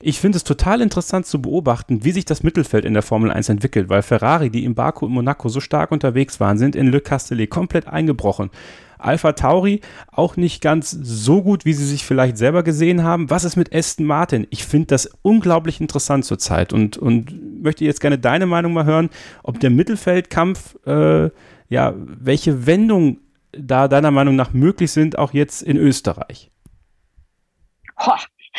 Ich 0.00 0.20
finde 0.20 0.36
es 0.36 0.44
total 0.44 0.80
interessant 0.80 1.26
zu 1.26 1.42
beobachten, 1.42 2.04
wie 2.04 2.12
sich 2.12 2.24
das 2.24 2.44
Mittelfeld 2.44 2.84
in 2.84 2.94
der 2.94 3.02
Formel 3.02 3.32
1 3.32 3.48
entwickelt, 3.48 3.88
weil 3.88 4.02
Ferrari, 4.02 4.48
die 4.48 4.64
in 4.64 4.76
Baku 4.76 5.06
und 5.06 5.12
Monaco 5.12 5.48
so 5.48 5.58
stark 5.58 5.90
unterwegs 5.90 6.38
waren, 6.38 6.56
sind 6.56 6.76
in 6.76 6.86
Le 6.92 7.00
Castellet 7.00 7.50
komplett 7.50 7.88
eingebrochen. 7.88 8.50
Alpha 8.98 9.32
Tauri 9.32 9.80
auch 10.10 10.36
nicht 10.36 10.60
ganz 10.60 10.90
so 10.90 11.42
gut, 11.42 11.64
wie 11.64 11.72
sie 11.72 11.86
sich 11.86 12.04
vielleicht 12.04 12.36
selber 12.36 12.62
gesehen 12.62 13.02
haben. 13.02 13.30
Was 13.30 13.44
ist 13.44 13.56
mit 13.56 13.74
Aston 13.74 14.06
Martin? 14.06 14.46
Ich 14.50 14.64
finde 14.64 14.88
das 14.88 15.10
unglaublich 15.22 15.80
interessant 15.80 16.24
zurzeit 16.24 16.72
und, 16.72 16.96
und 16.96 17.62
möchte 17.62 17.84
jetzt 17.84 18.00
gerne 18.00 18.18
deine 18.18 18.46
Meinung 18.46 18.72
mal 18.72 18.84
hören, 18.84 19.10
ob 19.42 19.60
der 19.60 19.70
Mittelfeldkampf, 19.70 20.76
äh, 20.86 21.30
ja, 21.68 21.94
welche 21.96 22.66
Wendungen 22.66 23.20
da 23.52 23.88
deiner 23.88 24.10
Meinung 24.10 24.36
nach 24.36 24.52
möglich 24.52 24.92
sind, 24.92 25.18
auch 25.18 25.32
jetzt 25.32 25.62
in 25.62 25.76
Österreich. 25.76 26.50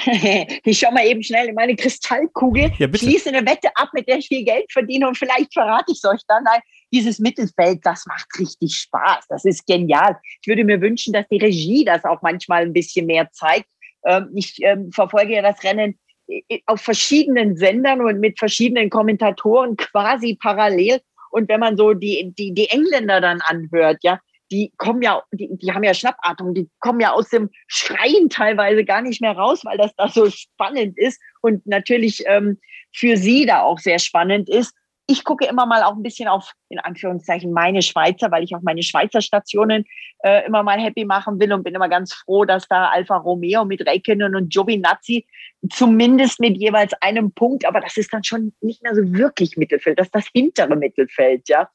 ich 0.64 0.80
schaue 0.80 0.94
mal 0.94 1.06
eben 1.06 1.24
schnell 1.24 1.48
in 1.48 1.56
meine 1.56 1.76
Kristallkugel, 1.76 2.72
ja, 2.78 2.88
schließe 2.94 3.30
eine 3.30 3.46
Wette 3.46 3.70
ab, 3.76 3.90
mit 3.94 4.08
der 4.08 4.18
ich 4.18 4.28
viel 4.28 4.44
Geld 4.44 4.72
verdiene 4.72 5.08
und 5.08 5.18
vielleicht 5.18 5.54
verrate 5.54 5.92
ich 5.92 5.98
es 5.98 6.06
euch 6.06 6.22
dann. 6.28 6.44
Nein, 6.44 6.62
dieses 6.92 7.20
Mittelfeld, 7.20 7.80
das 7.84 8.06
macht 8.06 8.28
richtig 8.40 8.76
Spaß. 8.76 9.26
Das 9.30 9.46
ist 9.46 9.66
genial. 9.66 10.18
Ich 10.42 10.48
würde 10.48 10.64
mir 10.64 10.82
wünschen, 10.82 11.14
dass 11.14 11.28
die 11.28 11.38
Regie 11.38 11.86
das 11.86 12.04
auch 12.06 12.22
manchmal 12.22 12.64
ein 12.64 12.74
bisschen 12.74 13.06
mehr 13.06 13.30
zeigt. 13.32 13.68
Ähm, 14.06 14.30
ich 14.36 14.58
ähm, 14.62 14.92
verfolge 14.92 15.36
ja 15.36 15.42
das 15.42 15.64
Rennen 15.64 16.00
äh, 16.28 16.60
auf 16.66 16.82
verschiedenen 16.82 17.56
Sendern 17.56 18.02
und 18.02 18.20
mit 18.20 18.40
verschiedenen 18.40 18.90
Kommentatoren 18.90 19.78
quasi 19.78 20.38
parallel. 20.42 21.00
Und 21.32 21.48
wenn 21.50 21.60
man 21.60 21.78
so 21.78 21.94
die, 21.94 22.34
die, 22.38 22.54
die 22.54 22.70
Engländer 22.70 23.22
dann 23.22 23.42
anhört, 23.42 24.00
ja, 24.02 24.20
die 24.52 24.72
kommen 24.78 25.02
ja, 25.02 25.22
die, 25.32 25.50
die 25.58 25.72
haben 25.72 25.84
ja 25.84 25.94
Schnappatmung, 25.94 26.56
die 26.56 26.70
kommen 26.80 27.00
ja 27.00 27.12
aus 27.12 27.30
dem 27.30 27.50
Schreien 27.68 28.30
teilweise 28.30 28.84
gar 28.84 29.02
nicht 29.02 29.22
mehr 29.22 29.34
raus, 29.34 29.64
weil 29.64 29.78
das 29.78 29.94
da 29.96 30.08
so 30.08 30.30
spannend 30.30 30.98
ist 30.98 31.22
und 31.42 31.66
natürlich 31.68 32.24
ähm, 32.26 32.58
für 32.92 33.18
sie 33.18 33.46
da 33.46 33.62
auch 33.62 33.78
sehr 33.78 34.00
spannend 34.00 34.50
ist 34.50 34.74
ich 35.10 35.24
gucke 35.24 35.46
immer 35.48 35.66
mal 35.66 35.82
auch 35.82 35.96
ein 35.96 36.04
bisschen 36.04 36.28
auf, 36.28 36.54
in 36.70 36.78
Anführungszeichen, 36.78 37.52
meine 37.52 37.82
Schweizer, 37.82 38.30
weil 38.30 38.44
ich 38.44 38.56
auch 38.56 38.62
meine 38.62 38.84
Schweizer 38.84 39.22
Stationen 39.22 39.86
äh, 40.20 40.46
immer 40.46 40.62
mal 40.62 40.80
happy 40.80 41.04
machen 41.04 41.40
will 41.40 41.52
und 41.52 41.64
bin 41.64 41.74
immer 41.74 41.90
ganz 41.90 42.14
froh, 42.14 42.46
dass 42.46 42.68
da 42.68 42.90
Alfa 42.90 43.18
Romeo 43.18 43.66
mit 43.66 43.86
Räikkönen 43.86 44.36
und 44.36 44.54
Giovinazzi 44.54 45.26
zumindest 45.72 46.40
mit 46.40 46.58
jeweils 46.58 46.94
einem 47.02 47.32
Punkt, 47.32 47.66
aber 47.66 47.82
das 47.82 47.98
ist 47.98 48.14
dann 48.14 48.24
schon 48.24 48.54
nicht 48.62 48.84
mehr 48.84 48.94
so 48.94 49.02
wirklich 49.12 49.58
Mittelfeld, 49.58 49.98
das 49.98 50.08
ist 50.08 50.16
das 50.16 50.28
hintere 50.32 50.76
Mittelfeld, 50.76 51.50
ja. 51.50 51.68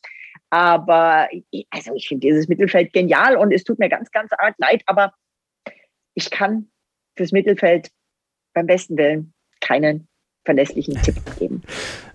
Aber 0.50 1.28
also 1.70 1.92
ich 1.96 2.06
finde 2.06 2.28
dieses 2.28 2.46
Mittelfeld 2.46 2.92
genial 2.92 3.36
und 3.36 3.52
es 3.52 3.64
tut 3.64 3.80
mir 3.80 3.88
ganz, 3.88 4.12
ganz 4.12 4.30
arg 4.38 4.54
leid, 4.58 4.84
aber 4.86 5.12
ich 6.14 6.30
kann 6.30 6.68
fürs 7.16 7.32
Mittelfeld 7.32 7.90
beim 8.54 8.66
besten 8.66 8.96
Willen 8.96 9.34
keinen 9.60 10.06
verlässlichen 10.44 10.94
Tipp 11.02 11.16
geben. 11.40 11.62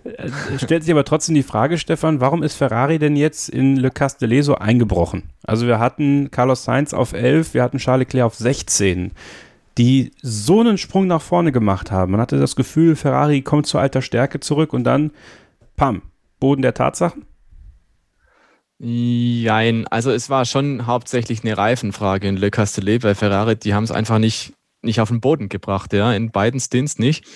Äh, 0.04 0.30
stellt 0.58 0.82
sich 0.82 0.92
aber 0.92 1.04
trotzdem 1.04 1.34
die 1.34 1.42
Frage, 1.42 1.78
Stefan, 1.78 2.20
warum 2.20 2.42
ist 2.42 2.54
Ferrari 2.54 2.98
denn 2.98 3.16
jetzt 3.16 3.48
in 3.48 3.76
Le 3.76 3.90
Castellet 3.90 4.44
so 4.44 4.54
eingebrochen? 4.54 5.24
Also 5.44 5.66
wir 5.66 5.78
hatten 5.78 6.30
Carlos 6.30 6.64
Sainz 6.64 6.94
auf 6.94 7.12
11, 7.12 7.54
wir 7.54 7.62
hatten 7.62 7.78
Charles 7.78 8.06
Leclerc 8.06 8.26
auf 8.26 8.34
16, 8.34 9.12
die 9.78 10.12
so 10.22 10.60
einen 10.60 10.78
Sprung 10.78 11.06
nach 11.06 11.22
vorne 11.22 11.52
gemacht 11.52 11.90
haben. 11.90 12.12
Man 12.12 12.20
hatte 12.20 12.38
das 12.38 12.56
Gefühl, 12.56 12.96
Ferrari 12.96 13.42
kommt 13.42 13.66
zu 13.66 13.78
alter 13.78 14.02
Stärke 14.02 14.40
zurück 14.40 14.72
und 14.72 14.84
dann, 14.84 15.10
pam, 15.76 16.02
Boden 16.38 16.62
der 16.62 16.74
Tatsachen? 16.74 17.26
Nein, 18.82 19.86
also 19.88 20.10
es 20.10 20.30
war 20.30 20.46
schon 20.46 20.86
hauptsächlich 20.86 21.44
eine 21.44 21.58
Reifenfrage 21.58 22.26
in 22.26 22.38
Le 22.38 22.50
Castellet 22.50 23.02
bei 23.02 23.14
Ferrari. 23.14 23.56
Die 23.56 23.74
haben 23.74 23.84
es 23.84 23.90
einfach 23.90 24.18
nicht, 24.18 24.54
nicht 24.80 25.02
auf 25.02 25.10
den 25.10 25.20
Boden 25.20 25.50
gebracht, 25.50 25.92
ja, 25.92 26.14
in 26.14 26.30
beiden 26.30 26.58
Stints 26.60 26.98
nicht. 26.98 27.26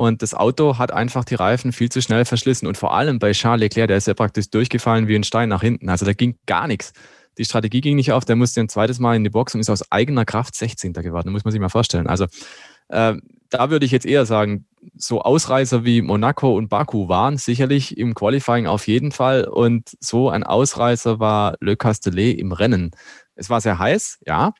Und 0.00 0.22
das 0.22 0.32
Auto 0.32 0.78
hat 0.78 0.92
einfach 0.92 1.26
die 1.26 1.34
Reifen 1.34 1.74
viel 1.74 1.90
zu 1.90 2.00
schnell 2.00 2.24
verschlissen. 2.24 2.66
Und 2.66 2.78
vor 2.78 2.94
allem 2.94 3.18
bei 3.18 3.32
Charles 3.32 3.60
Leclerc, 3.60 3.88
der 3.88 3.98
ist 3.98 4.06
ja 4.06 4.14
praktisch 4.14 4.48
durchgefallen 4.48 5.08
wie 5.08 5.14
ein 5.14 5.24
Stein 5.24 5.50
nach 5.50 5.60
hinten. 5.60 5.90
Also 5.90 6.06
da 6.06 6.14
ging 6.14 6.38
gar 6.46 6.66
nichts. 6.68 6.94
Die 7.36 7.44
Strategie 7.44 7.82
ging 7.82 7.96
nicht 7.96 8.10
auf, 8.10 8.24
der 8.24 8.34
musste 8.34 8.62
ein 8.62 8.70
zweites 8.70 8.98
Mal 8.98 9.14
in 9.14 9.24
die 9.24 9.28
Box 9.28 9.54
und 9.54 9.60
ist 9.60 9.68
aus 9.68 9.92
eigener 9.92 10.24
Kraft 10.24 10.54
16. 10.54 10.94
geworden. 10.94 11.30
muss 11.32 11.44
man 11.44 11.52
sich 11.52 11.60
mal 11.60 11.68
vorstellen. 11.68 12.06
Also 12.06 12.24
äh, 12.88 13.16
da 13.50 13.68
würde 13.68 13.84
ich 13.84 13.92
jetzt 13.92 14.06
eher 14.06 14.24
sagen, 14.24 14.64
so 14.96 15.20
Ausreißer 15.20 15.84
wie 15.84 16.00
Monaco 16.00 16.56
und 16.56 16.70
Baku 16.70 17.08
waren 17.10 17.36
sicherlich 17.36 17.98
im 17.98 18.14
Qualifying 18.14 18.66
auf 18.66 18.86
jeden 18.86 19.12
Fall. 19.12 19.44
Und 19.44 19.98
so 20.00 20.30
ein 20.30 20.44
Ausreißer 20.44 21.20
war 21.20 21.58
Le 21.60 21.76
Castellet 21.76 22.38
im 22.38 22.52
Rennen. 22.52 22.92
Es 23.34 23.50
war 23.50 23.60
sehr 23.60 23.78
heiß, 23.78 24.20
ja, 24.26 24.54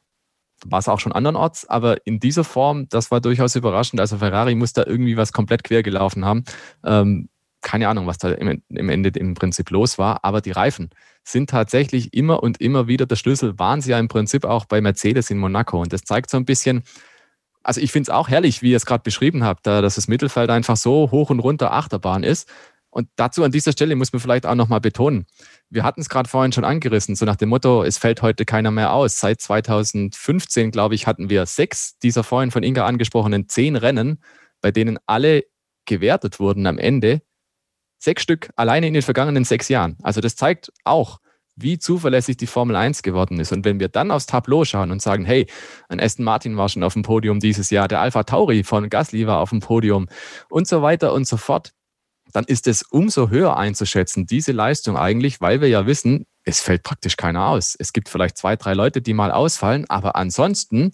war 0.66 0.78
es 0.78 0.88
auch 0.88 1.00
schon 1.00 1.12
andernorts, 1.12 1.68
aber 1.68 2.06
in 2.06 2.20
dieser 2.20 2.44
Form, 2.44 2.88
das 2.88 3.10
war 3.10 3.20
durchaus 3.20 3.56
überraschend. 3.56 4.00
Also 4.00 4.18
Ferrari 4.18 4.54
muss 4.54 4.72
da 4.72 4.84
irgendwie 4.84 5.16
was 5.16 5.32
komplett 5.32 5.64
quer 5.64 5.82
gelaufen 5.82 6.24
haben. 6.24 6.44
Ähm, 6.84 7.28
keine 7.62 7.88
Ahnung, 7.88 8.06
was 8.06 8.18
da 8.18 8.30
im, 8.30 8.62
im, 8.68 8.88
Ende 8.88 9.10
im 9.18 9.34
Prinzip 9.34 9.70
los 9.70 9.98
war, 9.98 10.24
aber 10.24 10.40
die 10.40 10.50
Reifen 10.50 10.90
sind 11.24 11.50
tatsächlich 11.50 12.14
immer 12.14 12.42
und 12.42 12.60
immer 12.60 12.88
wieder 12.88 13.06
der 13.06 13.16
Schlüssel, 13.16 13.58
waren 13.58 13.80
sie 13.80 13.90
ja 13.90 13.98
im 13.98 14.08
Prinzip 14.08 14.44
auch 14.44 14.64
bei 14.64 14.80
Mercedes 14.80 15.30
in 15.30 15.38
Monaco. 15.38 15.80
Und 15.80 15.92
das 15.92 16.02
zeigt 16.02 16.30
so 16.30 16.38
ein 16.38 16.46
bisschen, 16.46 16.82
also 17.62 17.80
ich 17.80 17.92
finde 17.92 18.10
es 18.10 18.10
auch 18.10 18.28
herrlich, 18.28 18.62
wie 18.62 18.70
ihr 18.70 18.76
es 18.76 18.86
gerade 18.86 19.02
beschrieben 19.02 19.44
habt, 19.44 19.66
da, 19.66 19.82
dass 19.82 19.96
das 19.96 20.08
Mittelfeld 20.08 20.50
einfach 20.50 20.76
so 20.76 21.10
hoch 21.10 21.30
und 21.30 21.40
runter 21.40 21.72
Achterbahn 21.72 22.22
ist. 22.22 22.48
Und 22.88 23.08
dazu 23.16 23.44
an 23.44 23.52
dieser 23.52 23.72
Stelle 23.72 23.94
muss 23.94 24.12
man 24.12 24.20
vielleicht 24.20 24.46
auch 24.46 24.54
nochmal 24.54 24.80
betonen, 24.80 25.26
wir 25.70 25.84
hatten 25.84 26.00
es 26.00 26.08
gerade 26.08 26.28
vorhin 26.28 26.52
schon 26.52 26.64
angerissen, 26.64 27.14
so 27.14 27.24
nach 27.24 27.36
dem 27.36 27.48
Motto, 27.48 27.84
es 27.84 27.96
fällt 27.96 28.22
heute 28.22 28.44
keiner 28.44 28.72
mehr 28.72 28.92
aus. 28.92 29.18
Seit 29.18 29.40
2015, 29.40 30.72
glaube 30.72 30.96
ich, 30.96 31.06
hatten 31.06 31.30
wir 31.30 31.46
sechs 31.46 31.96
dieser 31.98 32.24
vorhin 32.24 32.50
von 32.50 32.64
Inga 32.64 32.84
angesprochenen 32.84 33.48
zehn 33.48 33.76
Rennen, 33.76 34.20
bei 34.60 34.72
denen 34.72 34.98
alle 35.06 35.44
gewertet 35.86 36.40
wurden 36.40 36.66
am 36.66 36.78
Ende. 36.78 37.22
Sechs 37.98 38.22
Stück 38.22 38.50
alleine 38.56 38.88
in 38.88 38.94
den 38.94 39.02
vergangenen 39.02 39.44
sechs 39.44 39.68
Jahren. 39.68 39.96
Also 40.02 40.20
das 40.20 40.34
zeigt 40.34 40.72
auch, 40.84 41.18
wie 41.54 41.78
zuverlässig 41.78 42.36
die 42.36 42.46
Formel 42.46 42.74
1 42.74 43.02
geworden 43.02 43.38
ist. 43.38 43.52
Und 43.52 43.64
wenn 43.64 43.78
wir 43.78 43.88
dann 43.88 44.10
aufs 44.10 44.26
Tableau 44.26 44.64
schauen 44.64 44.90
und 44.90 45.02
sagen, 45.02 45.24
hey, 45.24 45.46
ein 45.88 46.00
Aston 46.00 46.24
Martin 46.24 46.56
war 46.56 46.68
schon 46.68 46.82
auf 46.82 46.94
dem 46.94 47.02
Podium 47.02 47.38
dieses 47.38 47.70
Jahr, 47.70 47.86
der 47.86 48.00
Alpha 48.00 48.22
Tauri 48.24 48.64
von 48.64 48.88
Gasly 48.88 49.26
war 49.26 49.38
auf 49.38 49.50
dem 49.50 49.60
Podium 49.60 50.08
und 50.48 50.66
so 50.66 50.82
weiter 50.82 51.12
und 51.12 51.26
so 51.26 51.36
fort, 51.36 51.72
dann 52.32 52.44
ist 52.44 52.66
es 52.66 52.82
umso 52.82 53.30
höher 53.30 53.56
einzuschätzen, 53.56 54.26
diese 54.26 54.52
Leistung 54.52 54.96
eigentlich, 54.96 55.40
weil 55.40 55.60
wir 55.60 55.68
ja 55.68 55.86
wissen, 55.86 56.26
es 56.44 56.60
fällt 56.60 56.82
praktisch 56.82 57.16
keiner 57.16 57.46
aus. 57.46 57.76
Es 57.78 57.92
gibt 57.92 58.08
vielleicht 58.08 58.38
zwei, 58.38 58.56
drei 58.56 58.74
Leute, 58.74 59.02
die 59.02 59.14
mal 59.14 59.30
ausfallen, 59.30 59.84
aber 59.88 60.16
ansonsten 60.16 60.92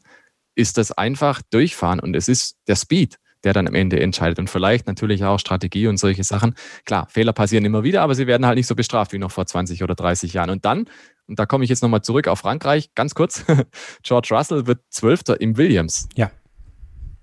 ist 0.55 0.79
das 0.79 0.93
einfach 0.93 1.43
durchfahren 1.51 2.01
und 2.01 2.17
es 2.17 2.29
ist 2.29 2.57
der 2.67 2.77
Speed, 2.77 3.19
der 3.45 3.53
dann 3.53 3.69
am 3.69 3.75
Ende 3.75 4.01
entscheidet 4.01 4.39
und 4.39 4.51
vielleicht 4.51 4.87
natürlich 4.87 5.25
auch 5.25 5.39
Strategie 5.39 5.87
und 5.87 5.99
solche 5.99 6.25
Sachen. 6.25 6.55
Klar, 6.85 7.07
Fehler 7.09 7.33
passieren 7.33 7.65
immer 7.65 7.85
wieder, 7.85 8.03
aber 8.03 8.15
sie 8.15 8.27
werden 8.27 8.47
halt 8.47 8.57
nicht 8.57 8.67
so 8.67 8.75
bestraft 8.75 9.13
wie 9.13 9.19
noch 9.19 9.31
vor 9.31 9.47
20 9.47 9.83
oder 9.83 9.95
30 9.95 10.33
Jahren. 10.33 10.51
Und 10.51 10.65
dann, 10.65 10.89
und 11.27 11.39
da 11.39 11.47
komme 11.47 11.65
ich 11.65 11.71
jetzt 11.71 11.83
nochmal 11.83 12.03
zurück 12.03 12.29
auf 12.29 12.41
Frankreich, 12.41 12.95
ganz 12.95 13.15
kurz, 13.15 13.45
George 14.03 14.29
Russell 14.33 14.67
wird 14.67 14.81
Zwölfter 14.91 15.41
im 15.41 15.57
Williams. 15.57 16.09
Ja. 16.17 16.31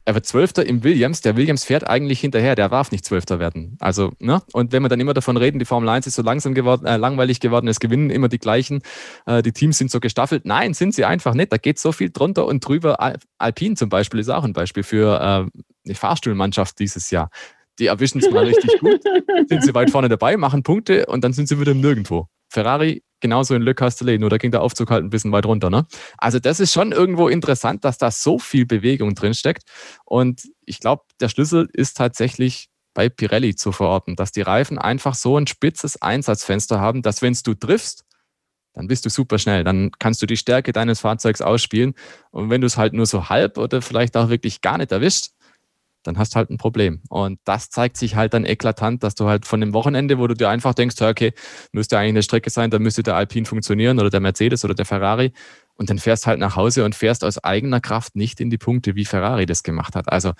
Er 0.05 0.15
wird 0.15 0.25
Zwölfter 0.25 0.65
im 0.65 0.83
Williams. 0.83 1.21
Der 1.21 1.37
Williams 1.37 1.63
fährt 1.63 1.87
eigentlich 1.87 2.19
hinterher. 2.19 2.55
Der 2.55 2.69
darf 2.69 2.91
nicht 2.91 3.05
Zwölfter 3.05 3.39
werden. 3.39 3.77
Also, 3.79 4.11
ne? 4.19 4.41
Und 4.51 4.73
wenn 4.73 4.83
wir 4.83 4.89
dann 4.89 4.99
immer 4.99 5.13
davon 5.13 5.37
reden, 5.37 5.59
die 5.59 5.65
Formel 5.65 5.87
1 5.87 6.07
ist 6.07 6.15
so 6.15 6.21
langsam 6.21 6.53
geworden, 6.53 6.85
äh, 6.85 6.97
langweilig 6.97 7.39
geworden, 7.39 7.67
es 7.67 7.79
gewinnen 7.79 8.09
immer 8.09 8.27
die 8.27 8.39
gleichen, 8.39 8.81
äh, 9.25 9.41
die 9.41 9.53
Teams 9.53 9.77
sind 9.77 9.91
so 9.91 9.99
gestaffelt. 10.01 10.45
Nein, 10.45 10.73
sind 10.73 10.93
sie 10.93 11.05
einfach 11.05 11.33
nicht. 11.33 11.53
Da 11.53 11.57
geht 11.57 11.79
so 11.79 11.93
viel 11.93 12.09
drunter 12.11 12.45
und 12.45 12.67
drüber. 12.67 12.99
Al 12.99 13.17
Alpine 13.37 13.75
zum 13.75 13.89
Beispiel 13.89 14.19
ist 14.19 14.29
auch 14.29 14.43
ein 14.43 14.53
Beispiel 14.53 14.83
für 14.83 15.19
äh, 15.19 15.59
eine 15.85 15.95
Fahrstuhlmannschaft 15.95 16.79
dieses 16.79 17.09
Jahr. 17.09 17.29
Die 17.79 17.87
erwischen 17.87 18.19
es 18.19 18.29
mal 18.29 18.45
richtig 18.45 18.79
gut, 18.79 19.01
sind 19.47 19.63
sie 19.63 19.73
weit 19.73 19.89
vorne 19.89 20.07
dabei, 20.07 20.37
machen 20.37 20.63
Punkte 20.63 21.07
und 21.07 21.23
dann 21.23 21.33
sind 21.33 21.47
sie 21.47 21.59
wieder 21.59 21.73
Nirgendwo. 21.73 22.27
Ferrari 22.53 23.03
genauso 23.19 23.55
in 23.55 23.61
Le 23.61 23.73
Castellet, 23.73 24.19
nur 24.19 24.29
da 24.29 24.37
ging 24.37 24.51
der 24.51 24.61
Aufzug 24.61 24.91
halt 24.91 25.03
ein 25.03 25.09
bisschen 25.09 25.31
weit 25.31 25.45
runter. 25.45 25.69
Ne? 25.69 25.85
Also 26.17 26.39
das 26.39 26.59
ist 26.59 26.73
schon 26.73 26.91
irgendwo 26.91 27.29
interessant, 27.29 27.83
dass 27.85 27.97
da 27.97 28.11
so 28.11 28.37
viel 28.37 28.65
Bewegung 28.65 29.15
drinsteckt. 29.15 29.63
Und 30.05 30.43
ich 30.65 30.79
glaube, 30.79 31.03
der 31.19 31.29
Schlüssel 31.29 31.69
ist 31.73 31.97
tatsächlich 31.97 32.69
bei 32.93 33.09
Pirelli 33.09 33.55
zu 33.55 33.71
verorten, 33.71 34.15
dass 34.15 34.31
die 34.31 34.41
Reifen 34.41 34.77
einfach 34.77 35.15
so 35.15 35.37
ein 35.37 35.47
spitzes 35.47 36.01
Einsatzfenster 36.01 36.79
haben, 36.79 37.01
dass 37.01 37.21
wenn 37.21 37.35
du 37.43 37.53
triffst, 37.55 38.03
dann 38.73 38.87
bist 38.87 39.05
du 39.05 39.09
super 39.09 39.39
schnell. 39.39 39.63
Dann 39.63 39.91
kannst 39.97 40.21
du 40.21 40.25
die 40.25 40.37
Stärke 40.37 40.73
deines 40.73 40.99
Fahrzeugs 40.99 41.41
ausspielen. 41.41 41.93
Und 42.31 42.49
wenn 42.49 42.61
du 42.61 42.67
es 42.67 42.77
halt 42.77 42.93
nur 42.93 43.05
so 43.05 43.29
halb 43.29 43.57
oder 43.57 43.81
vielleicht 43.81 44.17
auch 44.17 44.29
wirklich 44.29 44.61
gar 44.61 44.77
nicht 44.77 44.91
erwischt, 44.91 45.29
dann 46.03 46.17
hast 46.17 46.33
du 46.33 46.37
halt 46.37 46.49
ein 46.49 46.57
Problem. 46.57 47.01
Und 47.09 47.39
das 47.45 47.69
zeigt 47.69 47.97
sich 47.97 48.15
halt 48.15 48.33
dann 48.33 48.45
eklatant, 48.45 49.03
dass 49.03 49.15
du 49.15 49.25
halt 49.27 49.45
von 49.45 49.61
dem 49.61 49.73
Wochenende, 49.73 50.19
wo 50.19 50.27
du 50.27 50.33
dir 50.33 50.49
einfach 50.49 50.73
denkst, 50.73 51.01
okay, 51.01 51.33
müsste 51.71 51.97
eigentlich 51.97 52.09
eine 52.09 52.23
Strecke 52.23 52.49
sein, 52.49 52.69
da 52.69 52.79
müsste 52.79 53.03
der 53.03 53.15
Alpine 53.15 53.45
funktionieren 53.45 53.99
oder 53.99 54.09
der 54.09 54.19
Mercedes 54.19 54.63
oder 54.65 54.75
der 54.75 54.85
Ferrari. 54.85 55.33
Und 55.75 55.89
dann 55.89 55.97
fährst 55.97 56.27
halt 56.27 56.39
nach 56.39 56.55
Hause 56.55 56.85
und 56.85 56.95
fährst 56.95 57.23
aus 57.23 57.43
eigener 57.43 57.79
Kraft 57.79 58.15
nicht 58.15 58.39
in 58.39 58.49
die 58.49 58.57
Punkte, 58.57 58.95
wie 58.95 59.05
Ferrari 59.05 59.45
das 59.45 59.63
gemacht 59.63 59.95
hat. 59.95 60.11
Also 60.11 60.33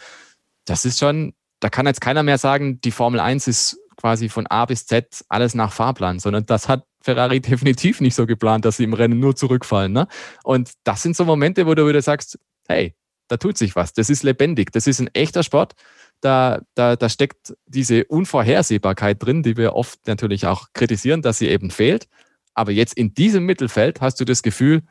das 0.66 0.86
ist 0.86 1.00
schon, 1.00 1.34
da 1.60 1.70
kann 1.70 1.88
jetzt 1.88 2.02
keiner 2.02 2.24
mehr 2.24 2.38
sagen, 2.38 2.80
die 2.82 2.92
Formel 2.92 3.20
1 3.20 3.48
ist 3.48 3.80
quasi 3.96 4.30
von 4.30 4.48
A 4.48 4.66
bis 4.66 4.86
Z 4.86 5.24
alles 5.30 5.56
nach 5.56 5.72
Fahrplan, 5.72 6.20
sondern 6.20 6.46
das 6.46 6.68
hat 6.68 6.86
Ferrari 7.02 7.40
definitiv 7.42 8.02
nicht 8.02 8.16
so 8.16 8.26
geplant, 8.26 8.66
dass 8.66 8.78
sie 8.78 8.84
im 8.84 8.94
Rennen 8.94 9.20
nur 9.20 9.36
zurückfallen. 9.36 9.92
Ne? 9.92 10.08
Und 10.44 10.72
das 10.84 11.02
sind 11.02 11.16
so 11.16 11.26
Momente, 11.26 11.66
wo 11.66 11.76
du 11.76 11.88
wieder 11.88 12.02
sagst, 12.02 12.40
hey, 12.68 12.96
da 13.34 13.38
tut 13.38 13.58
sich 13.58 13.76
was. 13.76 13.94
Das 13.94 14.12
ist 14.12 14.22
lebendig. 14.22 14.72
Das 14.72 14.86
ist 14.86 15.00
ein 15.00 15.10
echter 15.14 15.42
Sport. 15.42 15.74
Da, 16.22 16.62
da, 16.76 16.96
da 16.96 17.10
steckt 17.10 17.56
diese 17.66 18.06
Unvorhersehbarkeit 18.06 19.24
drin, 19.24 19.42
die 19.42 19.58
wir 19.58 19.74
oft 19.74 20.06
natürlich 20.06 20.46
auch 20.46 20.68
kritisieren, 20.74 21.24
dass 21.24 21.40
sie 21.40 21.48
eben 21.48 21.72
fehlt. 21.72 22.08
Aber 22.54 22.72
jetzt 22.72 22.94
in 22.94 23.16
diesem 23.16 23.46
Mittelfeld 23.46 24.02
hast 24.02 24.20
du 24.20 24.26
das 24.26 24.44
Gefühl, 24.44 24.84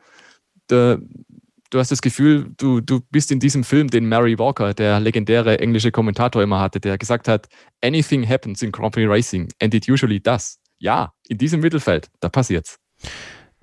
da, 0.67 0.97
du 1.69 1.79
hast 1.79 1.91
das 1.91 2.01
Gefühl, 2.01 2.51
du, 2.57 2.81
du 2.81 2.99
bist 3.11 3.31
in 3.31 3.39
diesem 3.39 3.63
Film, 3.63 3.87
den 3.89 4.09
Mary 4.09 4.37
Walker, 4.37 4.73
der 4.73 4.99
legendäre 4.99 5.59
englische 5.59 5.91
Kommentator 5.91 6.43
immer 6.43 6.59
hatte, 6.59 6.81
der 6.81 6.97
gesagt 6.97 7.29
hat, 7.29 7.47
anything 7.81 8.27
happens 8.27 8.61
in 8.61 8.73
Grand 8.73 8.93
Prix 8.93 9.09
Racing 9.09 9.47
and 9.61 9.73
it 9.73 9.89
usually 9.89 10.19
does. 10.19 10.59
Ja, 10.79 11.13
in 11.29 11.37
diesem 11.37 11.61
Mittelfeld, 11.61 12.09
da 12.19 12.27
passiert's. 12.27 12.77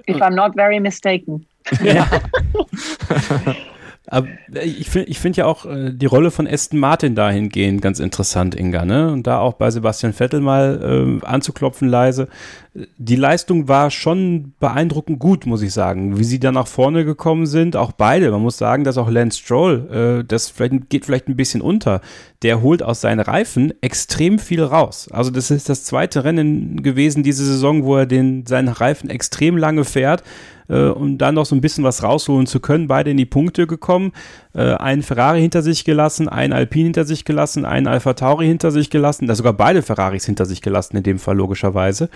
If 0.08 0.16
I'm 0.16 0.34
not 0.34 0.54
very 0.54 0.80
mistaken. 0.80 1.46
Ja. 1.82 2.08
Aber 4.11 4.26
ich 4.64 4.90
finde 4.90 5.08
ich 5.08 5.20
find 5.20 5.36
ja 5.36 5.46
auch 5.46 5.64
äh, 5.66 5.92
die 5.92 6.06
Rolle 6.06 6.32
von 6.32 6.48
Aston 6.48 6.80
Martin 6.80 7.14
dahingehend 7.14 7.80
ganz 7.80 8.00
interessant, 8.00 8.56
Inga, 8.56 8.84
ne? 8.84 9.12
Und 9.12 9.28
da 9.28 9.38
auch 9.38 9.54
bei 9.54 9.70
Sebastian 9.70 10.12
Vettel 10.12 10.40
mal 10.40 11.20
äh, 11.22 11.24
anzuklopfen 11.24 11.88
leise. 11.88 12.28
Die 12.72 13.16
Leistung 13.16 13.66
war 13.66 13.90
schon 13.90 14.52
beeindruckend 14.60 15.18
gut, 15.18 15.44
muss 15.44 15.60
ich 15.60 15.72
sagen. 15.72 16.18
Wie 16.18 16.24
sie 16.24 16.38
da 16.38 16.52
nach 16.52 16.68
vorne 16.68 17.04
gekommen 17.04 17.46
sind, 17.46 17.74
auch 17.74 17.90
beide. 17.90 18.30
Man 18.30 18.42
muss 18.42 18.58
sagen, 18.58 18.84
dass 18.84 18.96
auch 18.96 19.10
Lance 19.10 19.40
Stroll, 19.40 20.20
äh, 20.20 20.24
das 20.24 20.50
vielleicht, 20.50 20.88
geht 20.88 21.04
vielleicht 21.04 21.28
ein 21.28 21.34
bisschen 21.34 21.62
unter. 21.62 22.00
Der 22.42 22.62
holt 22.62 22.84
aus 22.84 23.00
seinen 23.00 23.20
Reifen 23.20 23.72
extrem 23.80 24.38
viel 24.38 24.62
raus. 24.62 25.08
Also 25.10 25.32
das 25.32 25.50
ist 25.50 25.68
das 25.68 25.82
zweite 25.82 26.22
Rennen 26.22 26.82
gewesen 26.84 27.24
diese 27.24 27.44
Saison, 27.44 27.84
wo 27.84 27.96
er 27.96 28.06
den, 28.06 28.46
seinen 28.46 28.68
Reifen 28.68 29.10
extrem 29.10 29.56
lange 29.56 29.84
fährt 29.84 30.22
äh, 30.70 30.88
um 30.88 31.18
dann 31.18 31.34
noch 31.34 31.46
so 31.46 31.54
ein 31.54 31.60
bisschen 31.60 31.84
was 31.84 32.02
rausholen 32.02 32.46
zu 32.46 32.60
können. 32.60 32.86
Beide 32.86 33.10
in 33.10 33.16
die 33.16 33.26
Punkte 33.26 33.66
gekommen, 33.66 34.12
äh, 34.55 34.74
einen 34.74 35.03
Ferrari 35.03 35.40
hinter 35.40 35.62
sich 35.62 35.84
gelassen, 35.84 36.28
einen 36.28 36.53
Alpine 36.53 36.84
hinter 36.84 37.05
sich 37.05 37.24
gelassen, 37.24 37.64
einen 37.64 37.86
Alpha 37.86 38.14
Tauri 38.14 38.46
hinter 38.46 38.70
sich 38.70 38.90
gelassen, 38.90 39.26
da 39.26 39.34
sogar 39.34 39.53
beide 39.53 39.82
Ferraris 39.82 40.26
hinter 40.26 40.46
sich 40.46 40.62
gelassen 40.62 40.96
in 40.96 41.03
dem 41.03 41.18
Fall 41.18 41.36
logischerweise. 41.36 42.11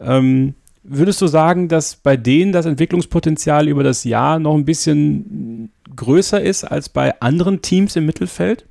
Ähm, 0.00 0.54
würdest 0.82 1.20
du 1.20 1.26
sagen, 1.26 1.68
dass 1.68 1.96
bei 1.96 2.16
denen 2.16 2.52
das 2.52 2.66
Entwicklungspotenzial 2.66 3.68
über 3.68 3.84
das 3.84 4.04
Jahr 4.04 4.38
noch 4.38 4.54
ein 4.54 4.64
bisschen 4.64 5.72
größer 5.94 6.40
ist 6.40 6.64
als 6.64 6.88
bei 6.88 7.20
anderen 7.20 7.62
Teams 7.62 7.96
im 7.96 8.06
Mittelfeld? 8.06 8.66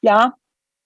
Ja, 0.00 0.34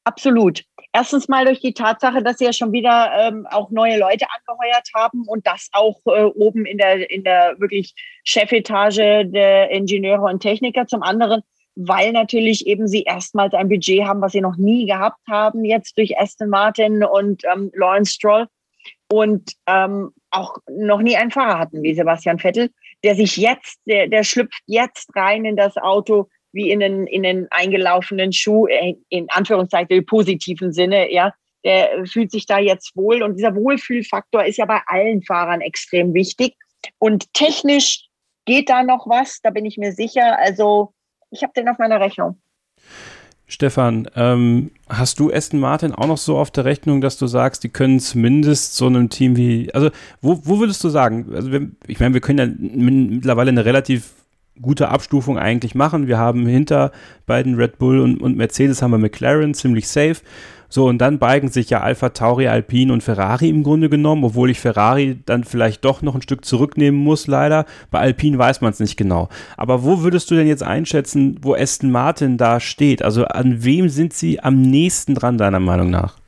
absolut. 0.05 0.65
Erstens 0.93 1.29
mal 1.29 1.45
durch 1.45 1.61
die 1.61 1.73
Tatsache, 1.73 2.23
dass 2.23 2.39
sie 2.39 2.47
ja 2.47 2.53
schon 2.53 2.73
wieder 2.73 3.13
ähm, 3.17 3.47
auch 3.49 3.71
neue 3.71 3.99
Leute 3.99 4.27
angeheuert 4.37 4.89
haben 4.95 5.23
und 5.27 5.47
das 5.47 5.69
auch 5.73 6.01
äh, 6.07 6.25
oben 6.25 6.67
in 6.67 6.79
der, 6.79 7.09
in 7.11 7.23
der 7.23 7.55
wirklich 7.59 7.95
Chefetage 8.25 9.25
der 9.25 9.71
Ingenieure 9.71 10.23
und 10.23 10.41
Techniker. 10.41 10.89
Zum 10.89 11.03
anderen, 11.05 11.43
weil 11.77 12.11
natürlich 12.13 12.67
eben 12.67 12.89
sie 12.89 13.05
erstmals 13.05 13.55
ein 13.55 13.69
Budget 13.69 14.05
haben, 14.05 14.21
was 14.21 14.33
sie 14.33 14.41
noch 14.41 14.57
nie 14.57 14.87
gehabt 14.87 15.21
haben, 15.29 15.65
jetzt 15.65 15.97
durch 15.97 16.19
Aston 16.19 16.49
Martin 16.49 17.05
und 17.05 17.45
ähm, 17.45 17.71
Lawrence 17.75 18.13
Stroll 18.13 18.49
und 19.09 19.53
ähm, 19.67 20.11
auch 20.31 20.57
noch 20.69 21.01
nie 21.03 21.17
einen 21.17 21.31
Fahrer 21.31 21.59
hatten 21.59 21.83
wie 21.83 21.95
Sebastian 21.95 22.39
Vettel, 22.39 22.71
der 23.05 23.15
sich 23.15 23.37
jetzt, 23.37 23.81
der, 23.87 24.09
der 24.09 24.25
schlüpft 24.25 24.63
jetzt 24.67 25.15
rein 25.15 25.45
in 25.45 25.57
das 25.57 25.77
Auto, 25.77 26.29
wie 26.53 26.71
in 26.71 26.81
den, 26.81 27.07
in 27.07 27.23
den 27.23 27.47
eingelaufenen 27.51 28.33
Schuh, 28.33 28.67
äh, 28.67 28.95
in 29.09 29.29
Anführungszeichen 29.31 29.97
im 29.97 30.07
positiven 30.07 30.73
Sinne, 30.73 31.13
ja. 31.13 31.33
Der 31.63 32.07
fühlt 32.07 32.31
sich 32.31 32.47
da 32.47 32.59
jetzt 32.59 32.97
wohl 32.97 33.23
und 33.23 33.37
dieser 33.37 33.55
Wohlfühlfaktor 33.55 34.47
ist 34.47 34.57
ja 34.57 34.65
bei 34.65 34.81
allen 34.87 35.23
Fahrern 35.23 35.61
extrem 35.61 36.15
wichtig. 36.15 36.55
Und 36.99 37.33
technisch 37.35 38.07
geht 38.47 38.71
da 38.71 38.83
noch 38.83 39.07
was, 39.07 39.41
da 39.43 39.51
bin 39.51 39.67
ich 39.67 39.77
mir 39.77 39.93
sicher. 39.93 40.39
Also 40.39 40.95
ich 41.31 41.43
habe 41.43 41.53
den 41.55 41.69
auf 41.69 41.79
meiner 41.79 42.01
Rechnung. 42.01 42.41
Stefan, 43.47 44.09
ähm, 44.15 44.71
hast 44.89 45.19
du 45.19 45.33
Aston 45.33 45.59
Martin 45.59 45.93
auch 45.93 46.07
noch 46.07 46.19
so 46.19 46.39
auf 46.39 46.53
der 46.53 46.65
Rechnung, 46.65 47.01
dass 47.01 47.19
du 47.19 47.27
sagst, 47.27 47.65
die 47.65 47.69
können 47.69 47.99
zumindest 47.99 48.77
so 48.77 48.87
einem 48.87 49.09
Team 49.09 49.37
wie, 49.37 49.75
also 49.75 49.91
wo, 50.23 50.41
wo 50.45 50.61
würdest 50.61 50.85
du 50.85 50.89
sagen, 50.89 51.35
also 51.35 51.51
wir, 51.51 51.69
ich 51.89 51.99
meine, 51.99 52.15
wir 52.15 52.21
können 52.21 52.39
ja 52.39 52.47
mittlerweile 52.79 53.51
eine 53.51 53.65
relativ 53.65 54.15
gute 54.61 54.89
Abstufung 54.89 55.39
eigentlich 55.39 55.75
machen. 55.75 56.07
Wir 56.07 56.19
haben 56.19 56.47
hinter 56.47 56.93
beiden 57.27 57.55
Red 57.55 57.79
Bull 57.79 58.01
und, 58.01 58.21
und 58.21 58.37
Mercedes 58.37 58.83
haben 58.83 58.93
wir 58.93 58.99
McLaren 58.99 59.55
ziemlich 59.55 59.89
safe. 59.89 60.17
So, 60.73 60.87
und 60.87 60.99
dann 60.99 61.19
beigen 61.19 61.49
sich 61.49 61.69
ja 61.69 61.81
Alpha 61.81 62.11
Tauri, 62.11 62.47
Alpine 62.47 62.93
und 62.93 63.03
Ferrari 63.03 63.49
im 63.49 63.65
Grunde 63.65 63.91
genommen, 63.91 64.23
obwohl 64.23 64.51
ich 64.51 64.61
Ferrari 64.61 65.19
dann 65.27 65.43
vielleicht 65.43 65.85
doch 65.85 66.01
noch 66.01 66.15
ein 66.15 66.23
Stück 66.23 66.45
zurücknehmen 66.45 67.01
muss, 67.01 67.27
leider. 67.27 67.67
Bei 67.91 67.99
Alpine 67.99 68.39
weiß 68.39 68.61
man 68.61 68.71
es 68.71 68.79
nicht 68.79 68.97
genau. 68.97 69.29
Aber 69.57 69.83
wo 69.83 70.03
würdest 70.03 70.31
du 70.31 70.37
denn 70.37 70.47
jetzt 70.47 70.63
einschätzen, 70.63 71.39
wo 71.43 71.55
Aston 71.55 71.91
Martin 71.91 72.39
da 72.39 72.61
steht? 72.61 73.03
Also 73.03 73.25
an 73.25 73.65
wem 73.65 73.89
sind 73.89 74.13
sie 74.13 74.39
am 74.41 74.63
nächsten 74.63 75.17
dran, 75.17 75.39
deiner 75.39 75.59
Meinung 75.59 75.91
nach? 75.91 76.19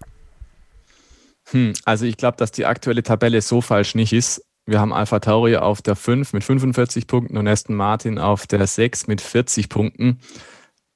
Hm, 1.52 1.74
also 1.84 2.04
ich 2.04 2.16
glaube, 2.16 2.36
dass 2.36 2.50
die 2.50 2.66
aktuelle 2.66 3.04
Tabelle 3.04 3.40
so 3.42 3.60
falsch 3.60 3.94
nicht 3.94 4.12
ist. 4.12 4.42
Wir 4.66 4.80
haben 4.80 4.92
Alpha 4.92 5.18
Tauri 5.18 5.56
auf 5.56 5.82
der 5.82 5.96
5 5.96 6.32
mit 6.32 6.44
45 6.44 7.06
Punkten 7.06 7.36
und 7.36 7.48
Aston 7.48 7.74
Martin 7.74 8.18
auf 8.18 8.46
der 8.46 8.66
6 8.66 9.06
mit 9.08 9.20
40 9.20 9.68
Punkten. 9.68 10.20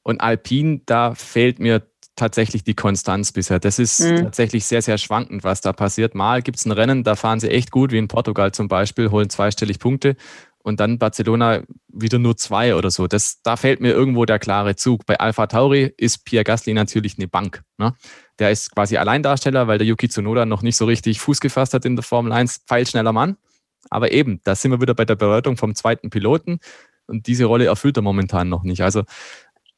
Und 0.03 0.21
Alpine, 0.21 0.83
da 0.87 1.14
fehlt 1.14 1.59
mir 1.59 1.83
tatsächlich 2.14 2.64
die 2.64 2.75
Konstanz 2.75 3.33
bisher. 3.33 3.59
Das 3.59 3.79
ist 3.79 4.01
mhm. 4.01 4.25
tatsächlich 4.25 4.64
sehr, 4.64 4.83
sehr 4.83 4.99
schwankend, 4.99 5.45
was 5.45 5.61
da 5.61 5.73
passiert. 5.73 6.14
Mal 6.14 6.43
gibt 6.43 6.59
es 6.59 6.64
ein 6.64 6.73
Rennen, 6.73 7.05
da 7.05 7.17
fahren 7.17 7.41
sie 7.41 7.51
echt 7.51 7.71
gut, 7.71 7.93
wie 7.93 7.99
in 7.99 8.09
Portugal 8.09 8.53
zum 8.53 8.69
Beispiel, 8.69 9.11
holen 9.11 9.31
zweistellig 9.31 9.79
Punkte 9.79 10.17
und 10.67 10.81
dann 10.81 10.99
Barcelona 10.99 11.62
wieder 11.87 12.19
nur 12.19 12.37
zwei 12.37 12.75
oder 12.75 12.91
so. 12.91 13.07
Das, 13.07 13.41
da 13.43 13.57
fällt 13.57 13.81
mir 13.81 13.93
irgendwo 13.93 14.25
der 14.25 14.41
klare 14.41 14.75
Zug. 14.75 15.07
Bei 15.07 15.21
Alpha 15.21 15.47
Tauri 15.47 15.95
ist 15.97 16.25
Pierre 16.25 16.43
Gasly 16.43 16.75
natürlich 16.75 17.19
eine 17.19 17.29
Bank. 17.29 17.62
Ne? 17.79 17.95
Der 18.41 18.51
ist 18.51 18.75
quasi 18.75 18.97
Alleindarsteller, 18.97 19.69
weil 19.69 19.79
der 19.79 19.87
Yuki 19.87 20.09
Tsunoda 20.09 20.45
noch 20.45 20.62
nicht 20.62 20.77
so 20.77 20.87
richtig 20.87 21.21
Fuß 21.21 21.39
gefasst 21.39 21.73
hat 21.73 21.85
in 21.85 21.95
der 21.95 22.03
Formel 22.03 22.33
1. 22.33 22.64
Pfeilschneller 22.67 23.12
Mann. 23.12 23.37
Aber 23.91 24.12
eben, 24.12 24.41
da 24.45 24.55
sind 24.55 24.70
wir 24.70 24.80
wieder 24.80 24.95
bei 24.95 25.05
der 25.05 25.16
Bewertung 25.16 25.57
vom 25.57 25.74
zweiten 25.74 26.11
Piloten 26.11 26.59
und 27.07 27.26
diese 27.26 27.45
Rolle 27.45 27.66
erfüllt 27.66 27.97
er 27.97 28.03
momentan 28.03 28.49
noch 28.49 28.62
nicht. 28.62 28.82
Also 28.82 29.05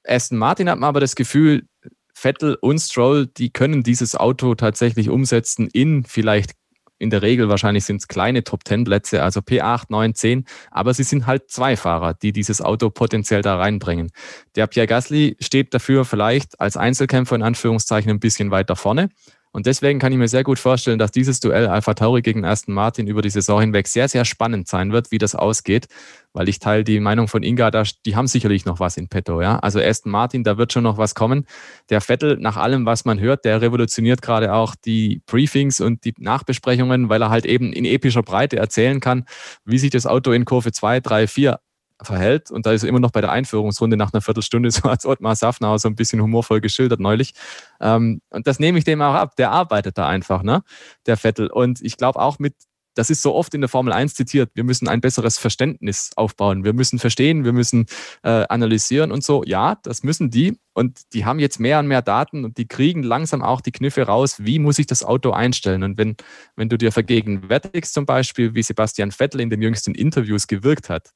Aston 0.05 0.39
Martin 0.39 0.71
hat 0.71 0.79
man 0.79 0.89
aber 0.89 1.01
das 1.01 1.15
Gefühl, 1.15 1.67
Vettel 2.15 2.57
und 2.61 2.79
Stroll, 2.81 3.27
die 3.27 3.51
können 3.51 3.83
dieses 3.83 4.17
Auto 4.17 4.55
tatsächlich 4.55 5.09
umsetzen 5.09 5.69
in 5.73 6.05
vielleicht 6.05 6.53
in 6.99 7.11
der 7.11 7.23
Regel 7.23 7.49
wahrscheinlich 7.49 7.85
sind 7.85 7.99
es 7.99 8.09
kleine 8.09 8.45
Top 8.45 8.67
10 8.67 8.85
Plätze, 8.85 9.23
also 9.23 9.41
P8, 9.41 9.85
9, 9.89 10.15
10, 10.15 10.45
aber 10.71 10.93
sie 10.95 11.05
sind 11.05 11.27
halt 11.27 11.51
zwei 11.51 11.77
Fahrer, 11.77 12.15
die 12.15 12.33
dieses 12.33 12.61
Auto 12.61 12.91
potenziell 12.91 13.43
da 13.43 13.57
reinbringen. 13.57 14.11
Der 14.57 14.67
Pierre 14.67 14.89
Gasly 14.89 15.37
steht 15.41 15.73
dafür 15.75 16.05
vielleicht 16.05 16.61
als 16.61 16.77
Einzelkämpfer 16.77 17.37
in 17.37 17.43
Anführungszeichen 17.43 18.11
ein 18.11 18.21
bisschen 18.21 18.51
weiter 18.51 18.75
vorne. 18.75 19.11
Und 19.53 19.67
deswegen 19.67 19.99
kann 19.99 20.13
ich 20.13 20.19
mir 20.19 20.29
sehr 20.29 20.45
gut 20.45 20.59
vorstellen, 20.59 20.99
dass 20.99 21.11
dieses 21.11 21.41
Duell 21.41 21.67
Alpha 21.67 21.95
Tauri 21.95 22.23
gegen 22.23 22.45
Aston 22.45 22.75
Martin 22.75 23.07
über 23.07 23.23
die 23.23 23.31
Saison 23.31 23.61
hinweg 23.61 23.89
sehr, 23.89 24.09
sehr 24.09 24.25
spannend 24.25 24.69
sein 24.69 24.93
wird, 24.93 25.11
wie 25.11 25.19
das 25.19 25.35
ausgeht, 25.35 25.87
weil 26.33 26.49
ich 26.49 26.59
teile 26.59 26.85
die 26.85 27.01
Meinung 27.01 27.29
von 27.29 27.43
Inga, 27.43 27.71
da, 27.71 27.83
die 28.05 28.17
haben 28.17 28.27
sicherlich 28.27 28.65
noch 28.65 28.81
was 28.81 28.97
in 28.97 29.09
petto. 29.09 29.41
Ja? 29.41 29.59
Also 29.59 29.81
Aston 29.81 30.13
Martin, 30.13 30.45
da 30.45 30.59
wird 30.59 30.73
schon 30.73 30.85
noch 30.85 30.99
was 30.99 31.15
kommen. 31.15 31.47
Der 31.91 32.01
Vettel, 32.01 32.37
nach 32.39 32.57
allem, 32.57 32.87
was 32.87 33.05
man 33.05 33.19
hört, 33.21 33.45
der 33.45 33.61
revolutioniert 33.61 34.23
gerade 34.23 34.53
auch 34.53 34.75
die 34.75 35.23
Briefings 35.27 35.81
und 35.81 36.05
die 36.05 36.15
Nachbesprechungen, 36.19 37.09
weil 37.09 37.23
er 37.23 37.31
halt 37.31 37.47
eben 37.47 37.73
in 37.73 37.85
epischer 37.85 38.23
Breite 38.23 38.57
erzählen 38.57 39.01
kann, 39.01 39.25
wie 39.65 39.79
sich 39.79 39.91
das 39.91 40.07
Auto 40.07 40.33
in 40.33 40.45
Kurve 40.45 40.73
2, 40.73 41.01
3, 41.01 41.27
4 41.27 41.59
verhält. 42.03 42.51
Und 42.51 42.67
da 42.67 42.73
ist 42.73 42.83
er 42.83 42.89
immer 42.89 43.01
noch 43.01 43.11
bei 43.11 43.21
der 43.21 43.33
Einführungsrunde 43.33 43.97
nach 43.97 44.13
einer 44.13 44.21
Viertelstunde, 44.21 44.71
so 44.73 44.89
als 44.89 45.07
Ottmar 45.07 45.37
Safnauer 45.37 45.79
so 45.79 45.89
ein 45.89 45.97
bisschen 45.97 46.21
humorvoll 46.21 46.61
geschildert 46.61 47.01
neulich. 47.01 47.35
Ähm, 47.81 48.21
und 48.31 48.47
das 48.47 48.59
nehme 48.59 48.79
ich 48.79 48.85
dem 48.85 49.03
auch 49.03 49.15
ab. 49.15 49.37
Der 49.37 49.51
arbeitet 49.51 49.99
da 49.99 50.09
einfach, 50.09 50.43
ne? 50.43 50.63
Der 51.07 51.17
Vettel. 51.17 51.49
Und 51.49 51.81
ich 51.83 51.97
glaube 51.97 52.21
auch 52.21 52.39
mit, 52.39 52.55
das 52.95 53.11
ist 53.11 53.23
so 53.23 53.35
oft 53.35 53.55
in 53.55 53.61
der 53.61 53.69
Formel 53.69 53.93
1 53.93 54.15
zitiert, 54.15 54.51
wir 54.55 54.65
müssen 54.65 54.89
ein 54.89 55.01
besseres 55.01 55.39
Verständnis 55.39 56.11
aufbauen. 56.17 56.65
Wir 56.65 56.73
müssen 56.73 56.99
verstehen, 56.99 57.45
wir 57.45 57.53
müssen 57.53 57.87
äh, 58.25 58.45
analysieren 58.49 59.13
und 59.13 59.23
so. 59.23 59.45
Ja, 59.45 59.77
das 59.85 60.03
müssen 60.03 60.31
die. 60.31 60.59
Und 60.75 61.03
die 61.13 61.25
haben 61.25 61.39
jetzt 61.39 61.61
mehr 61.61 61.79
und 61.79 61.87
mehr 61.87 62.03
Daten 62.03 62.45
und 62.45 62.59
die 62.59 62.67
kriegen 62.67 63.05
langsam 63.05 63.43
auch 63.43 63.61
die 63.61 63.71
Kniffe 63.71 64.03
raus, 64.03 64.37
wie 64.45 64.59
muss 64.59 64.81
ich 64.81 64.87
das 64.87 65.05
Auto 65.05 65.31
einstellen. 65.31 65.85
Und 65.85 65.97
wenn, 65.97 66.17
wenn 66.57 66.69
du 66.69 66.77
dir 66.77 66.91
vergegenwärtigst 66.91 67.95
zum 67.95 68.05
Beispiel, 68.05 68.55
wie 68.55 68.63
Sebastian 68.63 69.13
Vettel 69.13 69.41
in 69.41 69.51
den 69.51 69.63
jüngsten 69.63 69.95
Interviews 69.95 70.49
gewirkt 70.49 70.89
hat, 70.89 71.13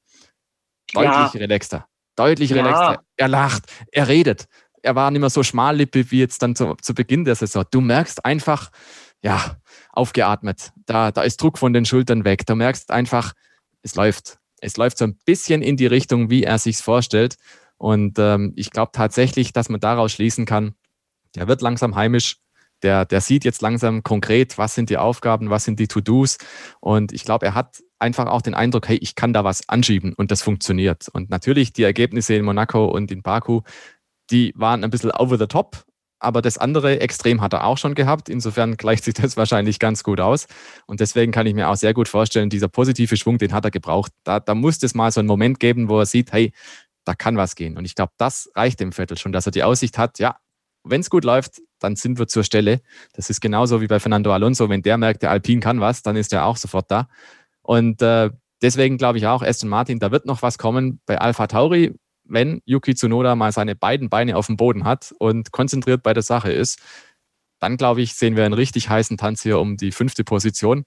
Deutlich 0.92 1.34
ja. 1.34 1.40
relaxter. 1.40 1.86
Deutlich 2.16 2.50
ja. 2.50 2.56
relaxter. 2.56 3.02
Er 3.16 3.28
lacht, 3.28 3.64
er 3.90 4.08
redet. 4.08 4.46
Er 4.82 4.94
war 4.94 5.10
nicht 5.10 5.20
mehr 5.20 5.30
so 5.30 5.42
schmallippig 5.42 6.10
wie 6.10 6.20
jetzt 6.20 6.42
dann 6.42 6.56
zu, 6.56 6.74
zu 6.80 6.94
Beginn 6.94 7.24
der 7.24 7.36
Saison. 7.36 7.64
Du 7.70 7.80
merkst 7.80 8.24
einfach, 8.24 8.70
ja, 9.22 9.56
aufgeatmet. 9.92 10.72
Da, 10.86 11.12
da 11.12 11.22
ist 11.22 11.40
Druck 11.40 11.58
von 11.58 11.72
den 11.72 11.84
Schultern 11.84 12.24
weg. 12.24 12.44
Du 12.46 12.54
merkst 12.54 12.90
einfach, 12.90 13.32
es 13.82 13.94
läuft. 13.94 14.38
Es 14.60 14.76
läuft 14.76 14.98
so 14.98 15.04
ein 15.04 15.18
bisschen 15.24 15.62
in 15.62 15.76
die 15.76 15.86
Richtung, 15.86 16.30
wie 16.30 16.44
er 16.44 16.58
sich 16.58 16.78
vorstellt. 16.78 17.36
Und 17.78 18.18
ähm, 18.18 18.52
ich 18.56 18.70
glaube 18.70 18.92
tatsächlich, 18.92 19.52
dass 19.52 19.68
man 19.68 19.80
daraus 19.80 20.12
schließen 20.12 20.46
kann, 20.46 20.74
der 21.34 21.48
wird 21.48 21.62
langsam 21.62 21.96
heimisch. 21.96 22.38
Der, 22.82 23.04
der 23.04 23.20
sieht 23.20 23.44
jetzt 23.44 23.62
langsam 23.62 24.02
konkret, 24.02 24.58
was 24.58 24.74
sind 24.74 24.90
die 24.90 24.98
Aufgaben, 24.98 25.50
was 25.50 25.64
sind 25.64 25.78
die 25.78 25.88
To-Dos. 25.88 26.38
Und 26.80 27.12
ich 27.12 27.24
glaube, 27.24 27.46
er 27.46 27.54
hat 27.54 27.80
einfach 28.02 28.26
auch 28.26 28.42
den 28.42 28.54
Eindruck, 28.54 28.88
hey, 28.88 28.98
ich 28.98 29.14
kann 29.14 29.32
da 29.32 29.44
was 29.44 29.68
anschieben 29.68 30.12
und 30.14 30.30
das 30.30 30.42
funktioniert. 30.42 31.08
Und 31.12 31.30
natürlich 31.30 31.72
die 31.72 31.84
Ergebnisse 31.84 32.34
in 32.34 32.44
Monaco 32.44 32.86
und 32.86 33.10
in 33.10 33.22
Baku, 33.22 33.62
die 34.30 34.52
waren 34.56 34.84
ein 34.84 34.90
bisschen 34.90 35.10
over 35.12 35.38
the 35.38 35.46
top, 35.46 35.84
aber 36.18 36.40
das 36.40 36.56
andere 36.56 37.00
Extrem 37.00 37.40
hat 37.40 37.52
er 37.52 37.64
auch 37.64 37.78
schon 37.78 37.94
gehabt. 37.94 38.28
Insofern 38.28 38.76
gleicht 38.76 39.04
sich 39.04 39.14
das 39.14 39.36
wahrscheinlich 39.38 39.78
ganz 39.78 40.04
gut 40.04 40.20
aus. 40.20 40.46
Und 40.86 41.00
deswegen 41.00 41.32
kann 41.32 41.46
ich 41.46 41.54
mir 41.54 41.68
auch 41.68 41.76
sehr 41.76 41.94
gut 41.94 42.08
vorstellen, 42.08 42.50
dieser 42.50 42.68
positive 42.68 43.16
Schwung, 43.16 43.38
den 43.38 43.52
hat 43.52 43.64
er 43.64 43.70
gebraucht. 43.70 44.12
Da, 44.24 44.38
da 44.40 44.54
muss 44.54 44.82
es 44.82 44.94
mal 44.94 45.10
so 45.10 45.20
einen 45.20 45.28
Moment 45.28 45.58
geben, 45.58 45.88
wo 45.88 45.98
er 45.98 46.06
sieht, 46.06 46.32
hey, 46.32 46.52
da 47.04 47.14
kann 47.14 47.36
was 47.36 47.56
gehen. 47.56 47.76
Und 47.76 47.84
ich 47.84 47.94
glaube, 47.94 48.12
das 48.18 48.50
reicht 48.54 48.78
dem 48.80 48.92
Vettel 48.92 49.18
schon, 49.18 49.32
dass 49.32 49.46
er 49.46 49.52
die 49.52 49.64
Aussicht 49.64 49.98
hat, 49.98 50.18
ja, 50.18 50.36
wenn 50.84 51.00
es 51.00 51.10
gut 51.10 51.24
läuft, 51.24 51.60
dann 51.78 51.96
sind 51.96 52.18
wir 52.18 52.28
zur 52.28 52.44
Stelle. 52.44 52.80
Das 53.14 53.30
ist 53.30 53.40
genauso 53.40 53.80
wie 53.80 53.86
bei 53.86 54.00
Fernando 54.00 54.32
Alonso. 54.32 54.68
Wenn 54.68 54.82
der 54.82 54.98
merkt, 54.98 55.22
der 55.22 55.30
Alpin 55.30 55.60
kann 55.60 55.80
was, 55.80 56.02
dann 56.02 56.16
ist 56.16 56.32
er 56.32 56.44
auch 56.46 56.56
sofort 56.56 56.90
da. 56.90 57.08
Und 57.62 58.02
äh, 58.02 58.30
deswegen 58.60 58.98
glaube 58.98 59.18
ich 59.18 59.26
auch, 59.26 59.42
Aston 59.42 59.68
Martin, 59.68 59.98
da 59.98 60.10
wird 60.10 60.26
noch 60.26 60.42
was 60.42 60.58
kommen. 60.58 61.00
Bei 61.06 61.18
Alpha 61.18 61.46
Tauri, 61.46 61.94
wenn 62.24 62.60
Yuki 62.64 62.94
Tsunoda 62.94 63.34
mal 63.34 63.52
seine 63.52 63.74
beiden 63.76 64.08
Beine 64.08 64.36
auf 64.36 64.46
dem 64.46 64.56
Boden 64.56 64.84
hat 64.84 65.14
und 65.18 65.52
konzentriert 65.52 66.02
bei 66.02 66.12
der 66.14 66.22
Sache 66.22 66.52
ist, 66.52 66.80
dann 67.60 67.76
glaube 67.76 68.02
ich, 68.02 68.14
sehen 68.14 68.36
wir 68.36 68.44
einen 68.44 68.54
richtig 68.54 68.88
heißen 68.88 69.16
Tanz 69.16 69.42
hier 69.42 69.60
um 69.60 69.76
die 69.76 69.92
fünfte 69.92 70.24
Position. 70.24 70.84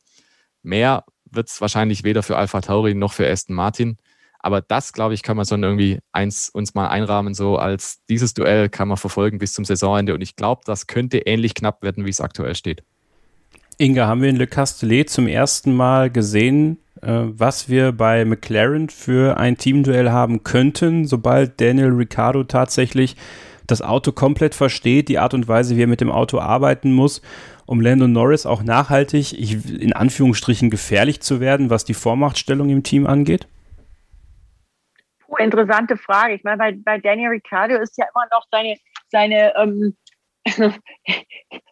Mehr 0.61 1.05
wird 1.23 1.49
es 1.49 1.61
wahrscheinlich 1.61 2.03
weder 2.03 2.23
für 2.23 2.37
Alpha 2.37 2.61
Tauri 2.61 2.93
noch 2.93 3.13
für 3.13 3.29
Aston 3.29 3.55
Martin. 3.55 3.97
Aber 4.39 4.61
das, 4.61 4.93
glaube 4.93 5.13
ich, 5.13 5.23
kann 5.23 5.37
man 5.37 5.45
so 5.45 5.55
irgendwie 5.55 5.99
eins 6.11 6.49
uns 6.49 6.75
mal 6.75 6.87
einrahmen, 6.87 7.33
so 7.33 7.57
als 7.57 8.03
dieses 8.09 8.33
Duell 8.35 8.69
kann 8.69 8.87
man 8.87 8.97
verfolgen 8.97 9.39
bis 9.39 9.53
zum 9.53 9.65
Saisonende. 9.65 10.13
Und 10.13 10.21
ich 10.21 10.35
glaube, 10.35 10.61
das 10.65 10.85
könnte 10.85 11.17
ähnlich 11.19 11.55
knapp 11.55 11.81
werden, 11.81 12.05
wie 12.05 12.11
es 12.11 12.21
aktuell 12.21 12.53
steht. 12.53 12.83
Inga, 13.77 14.07
haben 14.07 14.21
wir 14.21 14.29
in 14.29 14.37
Le 14.37 14.47
Castellet 14.47 15.09
zum 15.09 15.27
ersten 15.27 15.75
Mal 15.75 16.09
gesehen, 16.09 16.77
äh, 17.01 17.09
was 17.09 17.67
wir 17.67 17.91
bei 17.91 18.23
McLaren 18.23 18.87
für 18.87 19.37
ein 19.37 19.57
Teamduell 19.57 20.11
haben 20.11 20.43
könnten, 20.43 21.05
sobald 21.05 21.59
Daniel 21.59 21.89
Ricciardo 21.89 22.45
tatsächlich 22.45 23.17
das 23.67 23.81
Auto 23.81 24.13
komplett 24.13 24.55
versteht, 24.55 25.09
die 25.09 25.19
Art 25.19 25.33
und 25.33 25.49
Weise, 25.49 25.75
wie 25.75 25.83
er 25.83 25.87
mit 25.87 25.99
dem 25.99 26.11
Auto 26.11 26.39
arbeiten 26.39 26.93
muss, 26.93 27.21
um 27.65 27.81
Lando 27.81 28.07
Norris 28.07 28.45
auch 28.45 28.63
nachhaltig, 28.63 29.33
in 29.33 29.91
Anführungsstrichen 29.91 30.69
gefährlich 30.69 31.19
zu 31.19 31.41
werden, 31.41 31.69
was 31.69 31.83
die 31.83 31.95
Vormachtstellung 31.95 32.69
im 32.69 32.83
Team 32.83 33.05
angeht? 33.05 33.45
Puh, 35.19 35.35
interessante 35.37 35.97
Frage. 35.97 36.35
Ich 36.35 36.45
meine, 36.45 36.57
bei, 36.57 36.77
bei 36.77 36.97
Daniel 36.99 37.31
Ricciardo 37.31 37.75
ist 37.75 37.97
ja 37.97 38.05
immer 38.13 38.25
noch 38.31 38.45
seine, 38.51 38.77
seine 39.09 39.53
ähm, 39.57 39.97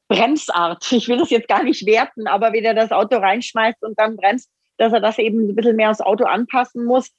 Bremsart. 0.08 0.86
Ich 0.92 1.08
will 1.08 1.18
das 1.18 1.30
jetzt 1.30 1.48
gar 1.48 1.64
nicht 1.64 1.86
werten, 1.86 2.28
aber 2.28 2.54
wenn 2.54 2.66
er 2.66 2.74
das 2.74 2.92
Auto 2.92 3.18
reinschmeißt 3.18 3.84
und 3.84 3.98
dann 4.00 4.16
bremst, 4.16 4.50
dass 4.78 4.94
er 4.94 5.00
das 5.00 5.20
eben 5.20 5.50
ein 5.50 5.56
bisschen 5.56 5.76
mehr 5.76 5.92
aufs 5.92 6.02
Auto 6.02 6.26
anpassen 6.26 6.86
muss. 6.86 7.12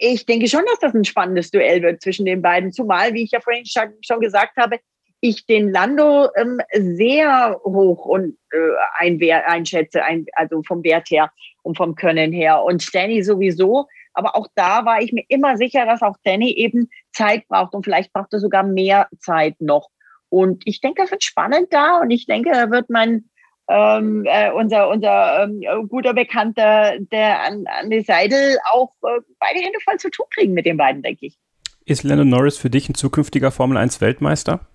Ich 0.00 0.26
denke 0.26 0.48
schon, 0.48 0.64
dass 0.66 0.80
das 0.80 0.94
ein 0.94 1.04
spannendes 1.04 1.50
Duell 1.50 1.82
wird 1.82 2.02
zwischen 2.02 2.26
den 2.26 2.42
beiden. 2.42 2.72
Zumal, 2.72 3.14
wie 3.14 3.22
ich 3.22 3.30
ja 3.30 3.40
vorhin 3.40 3.64
schon 3.66 4.20
gesagt 4.20 4.56
habe, 4.56 4.78
ich 5.20 5.46
den 5.46 5.70
Lando 5.70 6.28
ähm, 6.36 6.60
sehr 6.72 7.58
hoch 7.64 8.04
und 8.04 8.36
äh, 8.50 9.18
einschätze, 9.46 10.04
ein, 10.04 10.26
also 10.34 10.62
vom 10.62 10.84
Wert 10.84 11.08
her 11.10 11.30
und 11.62 11.78
vom 11.78 11.94
Können 11.94 12.30
her. 12.32 12.62
Und 12.62 12.94
Danny 12.94 13.22
sowieso. 13.22 13.86
Aber 14.12 14.36
auch 14.36 14.48
da 14.54 14.84
war 14.84 15.00
ich 15.00 15.12
mir 15.12 15.24
immer 15.28 15.56
sicher, 15.56 15.86
dass 15.86 16.02
auch 16.02 16.16
Danny 16.24 16.52
eben 16.52 16.90
Zeit 17.12 17.48
braucht 17.48 17.74
und 17.74 17.84
vielleicht 17.84 18.12
braucht 18.12 18.34
er 18.34 18.40
sogar 18.40 18.64
mehr 18.64 19.08
Zeit 19.18 19.54
noch. 19.60 19.88
Und 20.34 20.62
ich 20.66 20.80
denke, 20.80 21.00
das 21.00 21.12
wird 21.12 21.22
spannend 21.22 21.68
da 21.70 22.00
und 22.00 22.10
ich 22.10 22.26
denke, 22.26 22.50
da 22.50 22.68
wird 22.68 22.90
mein 22.90 23.30
ähm, 23.68 24.24
äh, 24.26 24.50
unser, 24.50 24.88
unser 24.88 25.44
ähm, 25.44 25.62
guter 25.88 26.12
Bekannter, 26.12 26.98
der 26.98 27.44
an, 27.44 27.66
an 27.68 27.88
die 27.88 28.00
Seidel, 28.00 28.58
auch 28.72 28.90
äh, 29.02 29.20
beide 29.38 29.60
Hände 29.60 29.78
voll 29.84 29.96
zu 29.98 30.10
tun 30.10 30.26
kriegen 30.30 30.52
mit 30.52 30.66
den 30.66 30.76
beiden, 30.76 31.02
denke 31.02 31.26
ich. 31.26 31.38
Ist 31.84 32.02
Lando 32.02 32.24
Norris 32.24 32.58
für 32.58 32.68
dich 32.68 32.88
ein 32.88 32.96
zukünftiger 32.96 33.52
Formel 33.52 33.76
1 33.76 34.00
Weltmeister? 34.00 34.66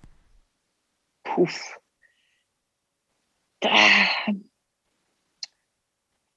Puff. 1.25 1.77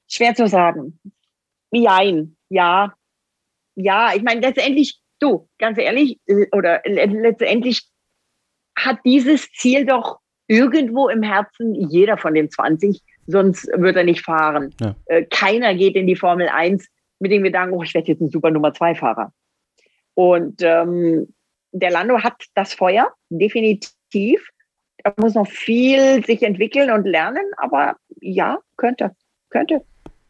Schwer 0.09 0.35
zu 0.35 0.49
sagen. 0.49 0.99
Jein, 1.71 2.37
ja. 2.49 2.93
Ja, 3.77 4.15
ich 4.17 4.23
meine, 4.23 4.41
letztendlich, 4.41 5.01
du, 5.21 5.49
ganz 5.59 5.79
ehrlich, 5.79 6.19
oder 6.51 6.83
letztendlich 6.85 7.92
hat 8.77 8.99
dieses 9.05 9.51
Ziel 9.53 9.87
doch 9.87 10.19
irgendwo 10.47 11.09
im 11.09 11.23
Herzen 11.23 11.75
jeder 11.75 12.17
von 12.19 12.35
den 12.35 12.51
20, 12.51 13.01
sonst 13.27 13.69
wird 13.75 13.97
er 13.97 14.05
nicht 14.05 14.25
fahren. 14.25 14.75
Ja. 14.81 14.95
Äh, 15.07 15.25
keiner 15.25 15.75
geht 15.75 15.95
in 15.95 16.07
die 16.07 16.17
Formel 16.17 16.49
1 16.49 16.87
mit 17.21 17.31
dem 17.31 17.43
Gedanken, 17.43 17.75
oh, 17.75 17.83
ich 17.83 17.95
werde 17.95 18.09
jetzt 18.09 18.21
ein 18.21 18.31
super 18.31 18.51
Nummer 18.51 18.75
2 18.75 18.97
Fahrer. 18.97 19.33
Und 20.15 20.61
ähm, 20.63 21.33
der 21.73 21.91
Lando 21.91 22.23
hat 22.23 22.35
das 22.55 22.75
Feuer, 22.75 23.13
definitiv. 23.31 24.47
Er 24.99 25.15
muss 25.17 25.35
noch 25.35 25.49
viel 25.49 26.25
sich 26.25 26.43
entwickeln 26.43 26.91
und 26.91 27.07
lernen, 27.07 27.45
aber 27.57 27.97
ja, 28.21 28.59
könnte, 28.77 29.13
könnte. 29.51 29.83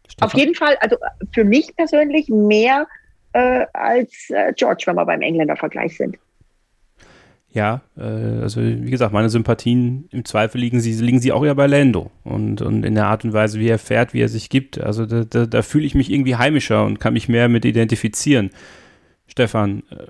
Stefan? 0.09 0.27
Auf 0.27 0.35
jeden 0.35 0.55
Fall, 0.55 0.77
also 0.81 0.97
für 1.33 1.45
mich 1.45 1.75
persönlich 1.77 2.29
mehr 2.29 2.87
äh, 3.33 3.67
als 3.73 4.31
äh, 4.31 4.53
George, 4.55 4.85
wenn 4.87 4.97
wir 4.97 5.05
beim 5.05 5.23
Engländer-Vergleich 5.23 5.97
sind. 5.97 6.17
Ja, 7.53 7.83
äh, 7.99 8.03
also 8.03 8.63
wie 8.63 8.91
gesagt, 8.91 9.13
meine 9.13 9.29
Sympathien 9.29 10.09
im 10.11 10.25
Zweifel 10.25 10.59
liegen 10.59 10.81
sie, 10.81 10.93
liegen 10.95 11.21
sie 11.21 11.33
auch 11.33 11.45
ja 11.45 11.53
bei 11.53 11.67
Lando 11.67 12.11
und, 12.25 12.63
und 12.63 12.85
in 12.85 12.95
der 12.95 13.07
Art 13.07 13.25
und 13.25 13.35
Weise, 13.35 13.61
wie 13.61 13.69
er 13.69 13.79
fährt, 13.79 14.15
wie 14.15 14.21
er 14.21 14.29
sich 14.29 14.49
gibt. 14.49 14.81
Also 14.81 15.05
da, 15.05 15.25
da, 15.25 15.45
da 15.45 15.63
fühle 15.63 15.85
ich 15.85 15.95
mich 15.95 16.11
irgendwie 16.11 16.37
heimischer 16.37 16.85
und 16.85 16.99
kann 16.99 17.13
mich 17.13 17.29
mehr 17.29 17.49
mit 17.49 17.67
identifizieren. 17.67 18.51
Stefan, 19.27 19.83
äh, 19.91 20.07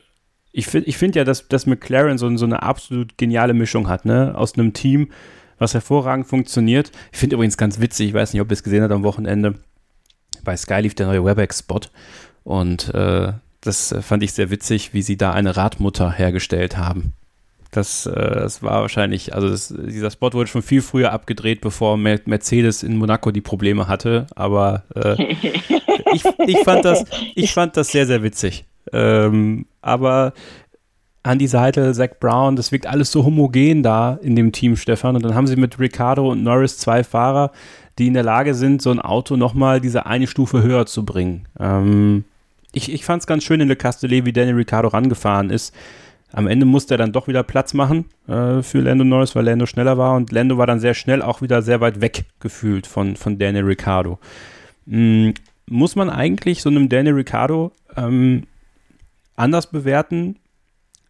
ich 0.52 0.66
finde 0.66 0.88
ich 0.88 0.96
find 0.96 1.16
ja, 1.16 1.24
dass, 1.24 1.48
dass 1.48 1.66
McLaren 1.66 2.18
so, 2.18 2.34
so 2.36 2.44
eine 2.44 2.62
absolut 2.62 3.18
geniale 3.18 3.54
Mischung 3.54 3.88
hat, 3.88 4.04
ne? 4.04 4.34
Aus 4.36 4.54
einem 4.54 4.72
Team, 4.72 5.08
was 5.58 5.74
hervorragend 5.74 6.26
funktioniert. 6.26 6.92
Ich 7.10 7.18
finde 7.18 7.34
übrigens 7.34 7.56
ganz 7.56 7.80
witzig, 7.80 8.08
ich 8.08 8.14
weiß 8.14 8.32
nicht, 8.32 8.42
ob 8.42 8.50
ihr 8.50 8.54
es 8.54 8.62
gesehen 8.62 8.82
habt 8.82 8.92
am 8.92 9.02
Wochenende, 9.02 9.54
bei 10.44 10.56
Sky 10.56 10.80
lief 10.80 10.94
der 10.94 11.06
neue 11.06 11.24
WebEx-Spot 11.24 11.80
und 12.44 12.92
äh, 12.94 13.32
das 13.60 13.94
fand 14.00 14.22
ich 14.22 14.32
sehr 14.32 14.50
witzig, 14.50 14.92
wie 14.92 15.02
sie 15.02 15.16
da 15.16 15.32
eine 15.32 15.56
Radmutter 15.56 16.10
hergestellt 16.10 16.76
haben. 16.76 17.14
Das, 17.72 18.04
äh, 18.04 18.12
das 18.12 18.62
war 18.62 18.82
wahrscheinlich, 18.82 19.34
also 19.34 19.48
das, 19.48 19.74
dieser 19.76 20.10
Spot 20.10 20.32
wurde 20.34 20.46
schon 20.46 20.62
viel 20.62 20.82
früher 20.82 21.10
abgedreht, 21.10 21.62
bevor 21.62 21.96
Mercedes 21.96 22.82
in 22.82 22.98
Monaco 22.98 23.30
die 23.30 23.40
Probleme 23.40 23.88
hatte. 23.88 24.26
Aber 24.36 24.84
äh, 24.94 25.16
ich, 26.12 26.22
ich, 26.46 26.58
fand 26.58 26.84
das, 26.84 27.04
ich 27.34 27.52
fand 27.52 27.78
das 27.78 27.88
sehr, 27.88 28.06
sehr 28.06 28.22
witzig. 28.22 28.66
Ähm, 28.92 29.64
aber 29.80 30.34
an 31.22 31.38
die 31.38 31.46
Seite, 31.46 31.94
Zach 31.94 32.10
Brown, 32.20 32.56
das 32.56 32.72
wirkt 32.72 32.86
alles 32.86 33.10
so 33.10 33.24
homogen 33.24 33.82
da 33.82 34.18
in 34.20 34.36
dem 34.36 34.52
Team, 34.52 34.76
Stefan. 34.76 35.16
Und 35.16 35.24
dann 35.24 35.34
haben 35.34 35.46
sie 35.46 35.56
mit 35.56 35.78
Ricardo 35.78 36.30
und 36.30 36.42
Norris 36.42 36.76
zwei 36.76 37.02
Fahrer, 37.02 37.52
die 37.98 38.08
in 38.08 38.14
der 38.14 38.22
Lage 38.22 38.54
sind, 38.54 38.82
so 38.82 38.90
ein 38.90 39.00
Auto 39.00 39.36
nochmal 39.36 39.80
diese 39.80 40.04
eine 40.04 40.26
Stufe 40.26 40.62
höher 40.62 40.84
zu 40.84 41.06
bringen. 41.06 41.48
Ähm, 41.58 42.24
ich 42.72 42.92
ich 42.92 43.06
fand 43.06 43.22
es 43.22 43.26
ganz 43.26 43.44
schön 43.44 43.62
in 43.62 43.68
Le 43.68 43.76
Castellet, 43.76 44.26
wie 44.26 44.32
Daniel 44.34 44.56
Ricardo 44.56 44.88
rangefahren 44.88 45.48
ist. 45.48 45.74
Am 46.32 46.46
Ende 46.46 46.64
musste 46.64 46.94
er 46.94 46.98
dann 46.98 47.12
doch 47.12 47.28
wieder 47.28 47.42
Platz 47.42 47.74
machen 47.74 48.06
äh, 48.26 48.62
für 48.62 48.80
Lando 48.80 49.04
Norris, 49.04 49.34
weil 49.34 49.44
Lando 49.44 49.66
schneller 49.66 49.98
war 49.98 50.14
und 50.16 50.32
Lando 50.32 50.56
war 50.56 50.66
dann 50.66 50.80
sehr 50.80 50.94
schnell 50.94 51.20
auch 51.22 51.42
wieder 51.42 51.62
sehr 51.62 51.80
weit 51.80 52.00
weg 52.00 52.24
gefühlt 52.40 52.86
von, 52.86 53.16
von 53.16 53.38
Daniel 53.38 53.64
Ricciardo. 53.64 54.18
Hm, 54.86 55.34
muss 55.66 55.94
man 55.94 56.10
eigentlich 56.10 56.62
so 56.62 56.70
einem 56.70 56.88
Daniel 56.88 57.14
Ricciardo 57.14 57.72
ähm, 57.96 58.44
anders 59.36 59.70
bewerten 59.70 60.36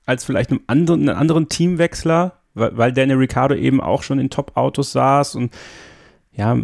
als 0.06 0.24
vielleicht 0.24 0.50
einem 0.50 0.60
anderen, 0.66 1.08
einem 1.08 1.18
anderen 1.18 1.48
Teamwechsler, 1.48 2.38
weil, 2.54 2.76
weil 2.76 2.92
Daniel 2.92 3.18
Ricciardo 3.18 3.54
eben 3.54 3.80
auch 3.80 4.02
schon 4.02 4.18
in 4.18 4.30
Top-Autos 4.30 4.92
saß 4.92 5.36
und 5.36 5.54
ja, 6.32 6.56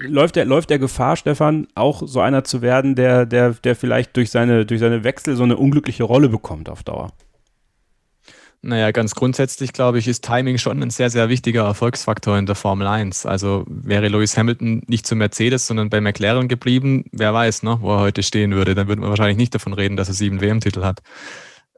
läuft 0.00 0.36
er, 0.36 0.44
läuft 0.44 0.70
er 0.70 0.78
Gefahr, 0.78 1.16
Stefan, 1.16 1.66
auch 1.74 2.02
so 2.06 2.20
einer 2.20 2.44
zu 2.44 2.62
werden, 2.62 2.94
der, 2.94 3.26
der, 3.26 3.50
der 3.54 3.76
vielleicht 3.76 4.16
durch 4.16 4.30
seine, 4.30 4.66
durch 4.66 4.80
seine 4.80 5.04
Wechsel 5.04 5.36
so 5.36 5.42
eine 5.42 5.56
unglückliche 5.56 6.04
Rolle 6.04 6.28
bekommt 6.28 6.68
auf 6.68 6.82
Dauer? 6.82 7.12
Naja, 8.66 8.92
ganz 8.92 9.14
grundsätzlich 9.14 9.74
glaube 9.74 9.98
ich, 9.98 10.08
ist 10.08 10.24
Timing 10.24 10.56
schon 10.56 10.82
ein 10.82 10.88
sehr, 10.88 11.10
sehr 11.10 11.28
wichtiger 11.28 11.64
Erfolgsfaktor 11.64 12.38
in 12.38 12.46
der 12.46 12.54
Formel 12.54 12.86
1. 12.86 13.26
Also 13.26 13.64
wäre 13.68 14.08
Lewis 14.08 14.38
Hamilton 14.38 14.82
nicht 14.86 15.06
zu 15.06 15.16
Mercedes, 15.16 15.66
sondern 15.66 15.90
bei 15.90 16.00
McLaren 16.00 16.48
geblieben, 16.48 17.04
wer 17.12 17.34
weiß, 17.34 17.62
ne, 17.62 17.76
wo 17.82 17.92
er 17.92 18.00
heute 18.00 18.22
stehen 18.22 18.52
würde, 18.54 18.74
dann 18.74 18.88
würde 18.88 19.02
man 19.02 19.10
wahrscheinlich 19.10 19.36
nicht 19.36 19.54
davon 19.54 19.74
reden, 19.74 19.98
dass 19.98 20.08
er 20.08 20.14
sieben 20.14 20.40
WM-Titel 20.40 20.82
hat. 20.82 21.02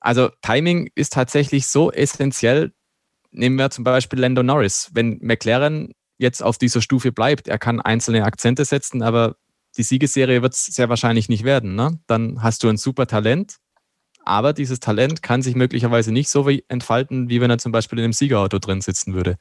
Also 0.00 0.30
Timing 0.42 0.88
ist 0.94 1.12
tatsächlich 1.12 1.66
so 1.66 1.90
essentiell. 1.90 2.72
Nehmen 3.32 3.56
wir 3.56 3.70
zum 3.70 3.82
Beispiel 3.82 4.20
Lando 4.20 4.44
Norris. 4.44 4.90
Wenn 4.94 5.18
McLaren 5.20 5.92
jetzt 6.18 6.42
auf 6.42 6.58
dieser 6.58 6.80
Stufe 6.80 7.12
bleibt. 7.12 7.48
Er 7.48 7.58
kann 7.58 7.80
einzelne 7.80 8.24
Akzente 8.24 8.64
setzen, 8.64 9.02
aber 9.02 9.36
die 9.76 9.82
Siegesserie 9.82 10.42
wird 10.42 10.54
es 10.54 10.66
sehr 10.66 10.88
wahrscheinlich 10.88 11.28
nicht 11.28 11.44
werden. 11.44 11.74
Ne? 11.74 11.98
Dann 12.06 12.42
hast 12.42 12.62
du 12.62 12.68
ein 12.68 12.76
super 12.76 13.06
Talent, 13.06 13.56
aber 14.24 14.52
dieses 14.52 14.80
Talent 14.80 15.22
kann 15.22 15.42
sich 15.42 15.54
möglicherweise 15.54 16.12
nicht 16.12 16.28
so 16.28 16.48
entfalten, 16.48 17.28
wie 17.28 17.40
wenn 17.40 17.50
er 17.50 17.58
zum 17.58 17.72
Beispiel 17.72 17.98
in 17.98 18.04
einem 18.04 18.12
Siegerauto 18.12 18.58
drin 18.58 18.80
sitzen 18.80 19.14
würde. 19.14 19.36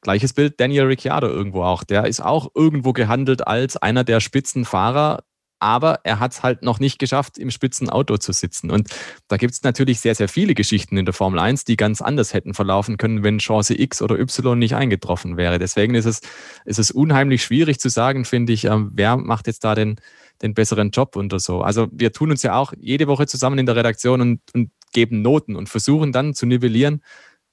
Gleiches 0.00 0.32
Bild 0.32 0.60
Daniel 0.60 0.84
Ricciardo 0.84 1.28
irgendwo 1.28 1.62
auch. 1.62 1.82
Der 1.84 2.06
ist 2.06 2.22
auch 2.22 2.50
irgendwo 2.54 2.92
gehandelt 2.92 3.46
als 3.46 3.76
einer 3.76 4.04
der 4.04 4.20
Spitzenfahrer, 4.20 5.24
aber 5.58 6.00
er 6.04 6.20
hat 6.20 6.32
es 6.32 6.42
halt 6.42 6.62
noch 6.62 6.78
nicht 6.78 6.98
geschafft, 6.98 7.38
im 7.38 7.50
Spitzenauto 7.50 8.18
zu 8.18 8.32
sitzen. 8.32 8.70
Und 8.70 8.88
da 9.28 9.36
gibt 9.36 9.54
es 9.54 9.62
natürlich 9.62 10.00
sehr, 10.00 10.14
sehr 10.14 10.28
viele 10.28 10.54
Geschichten 10.54 10.96
in 10.96 11.04
der 11.04 11.14
Formel 11.14 11.38
1, 11.38 11.64
die 11.64 11.76
ganz 11.76 12.02
anders 12.02 12.34
hätten 12.34 12.54
verlaufen 12.54 12.96
können, 12.96 13.22
wenn 13.22 13.38
Chance 13.38 13.78
X 13.80 14.02
oder 14.02 14.18
Y 14.18 14.58
nicht 14.58 14.74
eingetroffen 14.74 15.36
wäre. 15.36 15.58
Deswegen 15.58 15.94
ist 15.94 16.04
es, 16.04 16.20
ist 16.64 16.78
es 16.78 16.90
unheimlich 16.90 17.42
schwierig 17.42 17.80
zu 17.80 17.88
sagen, 17.88 18.24
finde 18.24 18.52
ich, 18.52 18.64
ähm, 18.64 18.90
wer 18.94 19.16
macht 19.16 19.46
jetzt 19.46 19.64
da 19.64 19.74
den, 19.74 19.96
den 20.42 20.54
besseren 20.54 20.90
Job 20.90 21.16
oder 21.16 21.38
so. 21.38 21.62
Also 21.62 21.88
wir 21.92 22.12
tun 22.12 22.30
uns 22.30 22.42
ja 22.42 22.56
auch 22.56 22.72
jede 22.78 23.06
Woche 23.06 23.26
zusammen 23.26 23.58
in 23.58 23.66
der 23.66 23.76
Redaktion 23.76 24.20
und, 24.20 24.40
und 24.54 24.70
geben 24.92 25.22
Noten 25.22 25.56
und 25.56 25.68
versuchen 25.68 26.12
dann 26.12 26.34
zu 26.34 26.46
nivellieren, 26.46 27.02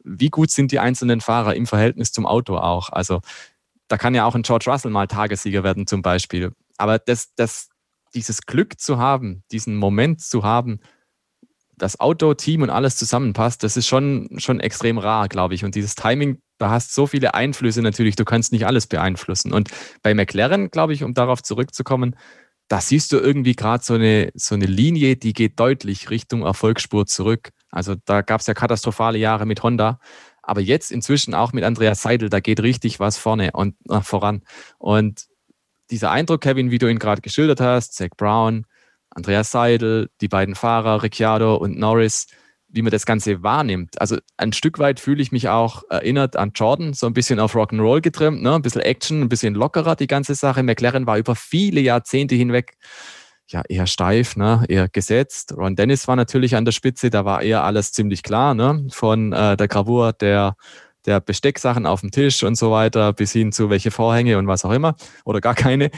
wie 0.04 0.30
gut 0.30 0.52
sind 0.52 0.72
die 0.72 0.80
einzelnen 0.80 1.22
Fahrer 1.22 1.56
im 1.56 1.68
Verhältnis 1.68 2.12
zum 2.12 2.26
Auto 2.26 2.58
auch. 2.58 2.90
Also 2.90 3.22
da 3.88 3.98
kann 3.98 4.16
ja 4.16 4.26
auch 4.26 4.36
ein 4.36 4.44
George 4.44 4.66
Russell 4.70 4.92
mal 4.92 5.08
Tagessieger 5.08 5.64
werden 5.64 5.86
zum 5.86 6.02
Beispiel. 6.02 6.54
Aber 6.78 6.98
das, 6.98 7.34
das, 7.36 7.71
dieses 8.14 8.42
Glück 8.42 8.80
zu 8.80 8.98
haben, 8.98 9.44
diesen 9.52 9.76
Moment 9.76 10.22
zu 10.22 10.44
haben, 10.44 10.80
das 11.78 12.00
Auto, 12.00 12.34
Team 12.36 12.62
und 12.62 12.70
alles 12.70 12.96
zusammenpasst, 12.96 13.64
das 13.64 13.76
ist 13.76 13.88
schon, 13.88 14.30
schon 14.38 14.60
extrem 14.60 14.98
rar, 14.98 15.28
glaube 15.28 15.56
ich. 15.56 15.66
Und 15.66 15.74
dieses 15.74 15.96
Timing, 15.96 16.40
da 16.60 16.70
hast 16.70 16.94
so 16.94 17.08
viele 17.08 17.34
Einflüsse 17.34 17.82
natürlich, 17.82 18.16
du 18.16 18.26
kannst 18.26 18.52
nicht 18.52 18.68
alles 18.68 18.86
beeinflussen. 18.86 19.52
Und 19.52 19.70
bei 20.04 20.14
McLaren, 20.14 20.70
glaube 20.70 20.94
ich, 20.94 21.04
um 21.04 21.14
darauf 21.14 21.42
zurückzukommen, 21.42 22.16
da 22.68 22.80
siehst 22.80 23.12
du 23.12 23.18
irgendwie 23.18 23.56
gerade 23.56 23.84
so 23.84 23.96
eine, 23.96 24.32
so 24.36 24.56
eine 24.56 24.66
Linie, 24.66 25.18
die 25.18 25.34
geht 25.34 25.60
deutlich 25.60 26.10
Richtung 26.10 26.44
Erfolgsspur 26.44 27.06
zurück. 27.06 27.50
Also 27.70 27.96
da 28.06 28.22
gab 28.22 28.42
es 28.42 28.48
ja 28.48 28.54
katastrophale 28.54 29.18
Jahre 29.18 29.46
mit 29.46 29.64
Honda. 29.64 30.00
Aber 30.44 30.62
jetzt 30.62 30.92
inzwischen 30.92 31.34
auch 31.34 31.52
mit 31.52 31.64
Andreas 31.64 32.02
Seidel, 32.02 32.30
da 32.30 32.40
geht 32.40 32.62
richtig 32.62 33.00
was 33.00 33.18
vorne 33.18 33.52
und 33.54 33.76
äh, 33.90 34.02
voran. 34.02 34.44
Und 34.78 35.26
dieser 35.92 36.12
Eindruck, 36.12 36.42
Kevin, 36.42 36.72
wie 36.72 36.78
du 36.78 36.88
ihn 36.88 37.00
gerade 37.00 37.22
geschildert 37.22 37.62
hast, 37.62 37.96
Zach 37.96 38.10
Brown, 38.18 38.66
Andreas 39.10 39.52
Seidel, 39.52 40.10
die 40.22 40.28
beiden 40.28 40.56
Fahrer, 40.56 41.04
Ricciardo 41.04 41.56
und 41.56 41.78
Norris, 41.78 42.28
wie 42.70 42.82
man 42.82 42.92
das 42.92 43.06
Ganze 43.06 43.44
wahrnimmt. 43.44 44.00
Also 44.00 44.18
ein 44.38 44.54
Stück 44.54 44.80
weit 44.80 45.00
fühle 45.00 45.22
ich 45.22 45.32
mich 45.32 45.50
auch 45.50 45.84
erinnert 45.90 46.38
an 46.38 46.52
Jordan, 46.56 46.94
so 46.94 47.06
ein 47.08 47.14
bisschen 47.14 47.40
auf 47.40 47.56
Rock'n'Roll 47.56 48.02
getrimmt, 48.02 48.42
ne? 48.42 48.56
ein 48.56 48.62
bisschen 48.62 48.82
Action, 48.82 49.22
ein 49.22 49.30
bisschen 49.30 49.54
lockerer 49.54 49.96
die 49.96 50.08
ganze 50.08 50.36
Sache. 50.36 50.64
McLaren 50.64 51.06
war 51.06 51.18
über 51.18 51.36
viele 51.36 51.82
Jahrzehnte 51.82 52.36
hinweg 52.36 52.78
ja 53.48 53.64
eher 53.68 53.88
steif, 53.88 54.38
ne? 54.38 54.64
eher 54.70 54.88
gesetzt. 54.88 55.54
Ron 55.58 55.76
Dennis 55.76 56.08
war 56.08 56.16
natürlich 56.16 56.56
an 56.56 56.64
der 56.64 56.72
Spitze, 56.72 57.10
da 57.10 57.26
war 57.26 57.42
eher 57.42 57.64
alles 57.64 57.92
ziemlich 57.92 58.24
klar, 58.24 58.54
ne? 58.54 58.88
von 58.92 59.34
äh, 59.34 59.58
der 59.58 59.68
Gravur 59.68 60.14
der 60.14 60.56
der 61.06 61.20
Bestecksachen 61.20 61.86
auf 61.86 62.02
dem 62.02 62.12
Tisch 62.12 62.44
und 62.44 62.56
so 62.56 62.72
weiter, 62.72 63.14
bis 63.14 63.32
hin 63.32 63.52
zu 63.52 63.70
welche 63.70 63.92
Vorhänge 63.92 64.38
und 64.38 64.48
was 64.48 64.66
auch 64.66 64.72
immer 64.72 64.96
oder 65.26 65.42
gar 65.42 65.56
keine. 65.56 65.92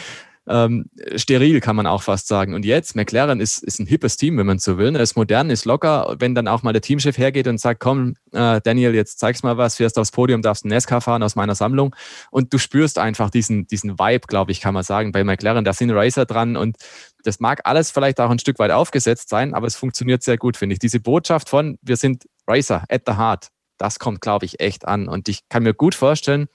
Ähm, 0.46 0.86
steril 1.16 1.62
kann 1.62 1.76
man 1.76 1.88
auch 1.88 2.02
fast 2.04 2.28
sagen. 2.28 2.54
Und 2.54 2.66
jetzt, 2.66 2.96
McLaren 2.96 3.40
ist, 3.40 3.64
ist 3.64 3.80
ein 3.80 3.86
hippes 3.86 4.18
Team, 4.18 4.38
wenn 4.38 4.46
man 4.46 4.60
so 4.60 4.78
will. 4.78 4.94
Er 4.94 5.02
ist 5.02 5.16
modern, 5.16 5.50
ist 5.50 5.64
locker. 5.64 6.16
Wenn 6.20 6.36
dann 6.36 6.50
auch 6.50 6.64
mal 6.64 6.74
der 6.74 6.82
Teamchef 6.82 7.18
hergeht 7.18 7.48
und 7.48 7.60
sagt, 7.60 7.80
komm, 7.80 8.16
äh, 8.34 8.60
Daniel, 8.62 8.94
jetzt 8.94 9.20
zeig's 9.20 9.44
mal 9.44 9.58
was, 9.58 9.78
fährst 9.78 9.98
aufs 9.98 10.12
Podium, 10.12 10.42
darfst 10.42 10.66
einen 10.66 10.74
NASCAR 10.74 11.00
fahren 11.00 11.24
aus 11.24 11.36
meiner 11.36 11.56
Sammlung. 11.56 11.96
Und 12.30 12.54
du 12.54 12.58
spürst 12.58 13.00
einfach 13.00 13.30
diesen, 13.30 13.68
diesen 13.68 13.98
Vibe, 13.98 14.28
glaube 14.28 14.52
ich, 14.52 14.60
kann 14.60 14.74
man 14.74 14.84
sagen, 14.84 15.14
bei 15.14 15.24
McLaren. 15.24 15.64
Da 15.64 15.72
sind 15.72 15.92
Racer 15.92 16.26
dran 16.26 16.58
und 16.58 16.76
das 17.24 17.40
mag 17.40 17.62
alles 17.64 17.92
vielleicht 17.92 18.20
auch 18.20 18.30
ein 18.30 18.40
Stück 18.40 18.60
weit 18.60 18.72
aufgesetzt 18.72 19.30
sein, 19.30 19.54
aber 19.54 19.68
es 19.68 19.78
funktioniert 19.78 20.24
sehr 20.24 20.38
gut, 20.38 20.58
finde 20.58 20.74
ich. 20.74 20.80
Diese 20.80 21.00
Botschaft 21.00 21.48
von, 21.48 21.78
wir 21.82 21.96
sind 21.96 22.26
Racer 22.46 22.84
at 22.90 23.04
the 23.08 23.14
heart, 23.14 23.48
das 23.84 24.00
kommt, 24.00 24.22
glaube 24.22 24.46
ich, 24.46 24.62
echt 24.62 24.88
an. 24.88 25.10
Und 25.10 25.28
ich 25.28 25.50
kann 25.50 25.64
mir 25.64 25.74
gut 25.74 25.94
vorstellen, 25.94 26.48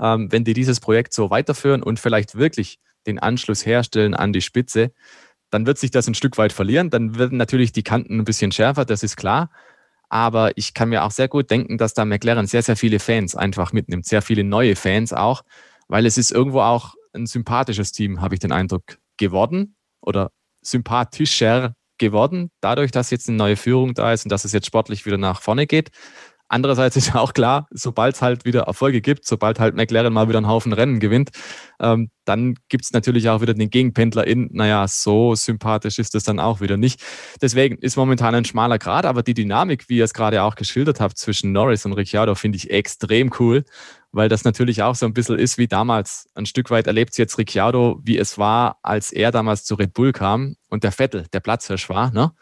ähm, 0.00 0.32
wenn 0.32 0.42
die 0.42 0.54
dieses 0.54 0.80
Projekt 0.80 1.12
so 1.12 1.28
weiterführen 1.28 1.82
und 1.82 2.00
vielleicht 2.00 2.34
wirklich 2.34 2.78
den 3.06 3.18
Anschluss 3.18 3.66
herstellen 3.66 4.14
an 4.14 4.32
die 4.32 4.40
Spitze, 4.40 4.92
dann 5.50 5.66
wird 5.66 5.76
sich 5.76 5.90
das 5.90 6.06
ein 6.08 6.14
Stück 6.14 6.38
weit 6.38 6.54
verlieren. 6.54 6.88
Dann 6.88 7.18
werden 7.18 7.36
natürlich 7.36 7.72
die 7.72 7.82
Kanten 7.82 8.18
ein 8.18 8.24
bisschen 8.24 8.52
schärfer, 8.52 8.86
das 8.86 9.02
ist 9.02 9.16
klar. 9.16 9.50
Aber 10.08 10.56
ich 10.56 10.72
kann 10.72 10.88
mir 10.88 11.04
auch 11.04 11.10
sehr 11.10 11.28
gut 11.28 11.50
denken, 11.50 11.76
dass 11.76 11.92
da 11.92 12.06
McLaren 12.06 12.46
sehr, 12.46 12.62
sehr 12.62 12.76
viele 12.76 13.00
Fans 13.00 13.36
einfach 13.36 13.74
mitnimmt, 13.74 14.06
sehr 14.06 14.22
viele 14.22 14.42
neue 14.42 14.76
Fans 14.76 15.12
auch, 15.12 15.42
weil 15.88 16.06
es 16.06 16.16
ist 16.16 16.32
irgendwo 16.32 16.62
auch 16.62 16.94
ein 17.12 17.26
sympathisches 17.26 17.92
Team, 17.92 18.22
habe 18.22 18.34
ich 18.34 18.40
den 18.40 18.52
Eindruck, 18.52 18.96
geworden 19.18 19.76
oder 20.00 20.32
sympathischer 20.62 21.74
geworden, 22.00 22.50
dadurch, 22.60 22.90
dass 22.90 23.10
jetzt 23.10 23.28
eine 23.28 23.38
neue 23.38 23.56
Führung 23.56 23.94
da 23.94 24.12
ist 24.12 24.24
und 24.24 24.32
dass 24.32 24.44
es 24.44 24.52
jetzt 24.52 24.66
sportlich 24.66 25.06
wieder 25.06 25.18
nach 25.18 25.40
vorne 25.40 25.68
geht. 25.68 25.90
Andererseits 26.52 26.96
ist 26.96 27.14
auch 27.14 27.32
klar, 27.32 27.68
sobald 27.70 28.16
es 28.16 28.22
halt 28.22 28.44
wieder 28.44 28.62
Erfolge 28.62 29.00
gibt, 29.00 29.24
sobald 29.24 29.60
halt 29.60 29.76
McLaren 29.76 30.12
mal 30.12 30.28
wieder 30.28 30.38
einen 30.38 30.48
Haufen 30.48 30.72
Rennen 30.72 30.98
gewinnt, 30.98 31.30
ähm, 31.78 32.10
dann 32.24 32.56
gibt 32.68 32.84
es 32.84 32.92
natürlich 32.92 33.28
auch 33.28 33.40
wieder 33.40 33.54
den 33.54 33.70
Gegenpendler 33.70 34.26
in, 34.26 34.48
naja, 34.52 34.88
so 34.88 35.36
sympathisch 35.36 36.00
ist 36.00 36.12
das 36.16 36.24
dann 36.24 36.40
auch 36.40 36.60
wieder 36.60 36.76
nicht. 36.76 37.00
Deswegen 37.40 37.76
ist 37.78 37.96
momentan 37.96 38.34
ein 38.34 38.44
schmaler 38.44 38.78
Grad, 38.78 39.06
aber 39.06 39.22
die 39.22 39.34
Dynamik, 39.34 39.88
wie 39.88 39.98
ihr 39.98 40.04
es 40.04 40.12
gerade 40.12 40.42
auch 40.42 40.56
geschildert 40.56 40.98
habt, 40.98 41.18
zwischen 41.18 41.52
Norris 41.52 41.86
und 41.86 41.92
Ricciardo, 41.92 42.34
finde 42.34 42.56
ich 42.56 42.68
extrem 42.70 43.30
cool, 43.38 43.64
weil 44.10 44.28
das 44.28 44.42
natürlich 44.42 44.82
auch 44.82 44.96
so 44.96 45.06
ein 45.06 45.14
bisschen 45.14 45.38
ist 45.38 45.56
wie 45.56 45.68
damals. 45.68 46.28
Ein 46.34 46.46
Stück 46.46 46.70
weit 46.70 46.88
erlebt 46.88 47.16
jetzt 47.16 47.38
Ricciardo, 47.38 48.00
wie 48.02 48.18
es 48.18 48.38
war, 48.38 48.78
als 48.82 49.12
er 49.12 49.30
damals 49.30 49.62
zu 49.62 49.76
Red 49.76 49.94
Bull 49.94 50.10
kam 50.10 50.56
und 50.68 50.82
der 50.82 50.90
Vettel, 50.90 51.26
der 51.32 51.40
Platzhirsch 51.40 51.88
war, 51.88 52.10
ne? 52.10 52.32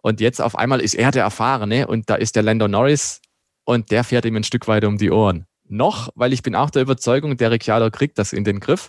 Und 0.00 0.20
jetzt 0.20 0.40
auf 0.40 0.56
einmal 0.56 0.80
ist 0.80 0.94
er 0.94 1.10
der 1.10 1.24
Erfahrene 1.24 1.88
und 1.88 2.08
da 2.08 2.14
ist 2.14 2.36
der 2.36 2.44
Lando 2.44 2.68
Norris 2.68 3.20
und 3.68 3.90
der 3.90 4.02
fährt 4.02 4.24
ihm 4.24 4.34
ein 4.34 4.44
Stück 4.44 4.66
weiter 4.66 4.88
um 4.88 4.96
die 4.96 5.10
Ohren. 5.10 5.44
Noch, 5.68 6.08
weil 6.14 6.32
ich 6.32 6.42
bin 6.42 6.54
auch 6.54 6.70
der 6.70 6.80
Überzeugung, 6.80 7.36
der 7.36 7.50
Ricciardo 7.50 7.90
kriegt 7.90 8.16
das 8.18 8.32
in 8.32 8.42
den 8.42 8.60
Griff. 8.60 8.88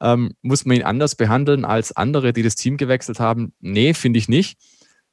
Ähm, 0.00 0.32
muss 0.42 0.64
man 0.64 0.76
ihn 0.76 0.82
anders 0.82 1.14
behandeln 1.14 1.64
als 1.64 1.92
andere, 1.92 2.32
die 2.32 2.42
das 2.42 2.56
Team 2.56 2.78
gewechselt 2.78 3.20
haben? 3.20 3.52
Nee, 3.60 3.94
finde 3.94 4.18
ich 4.18 4.28
nicht. 4.28 4.58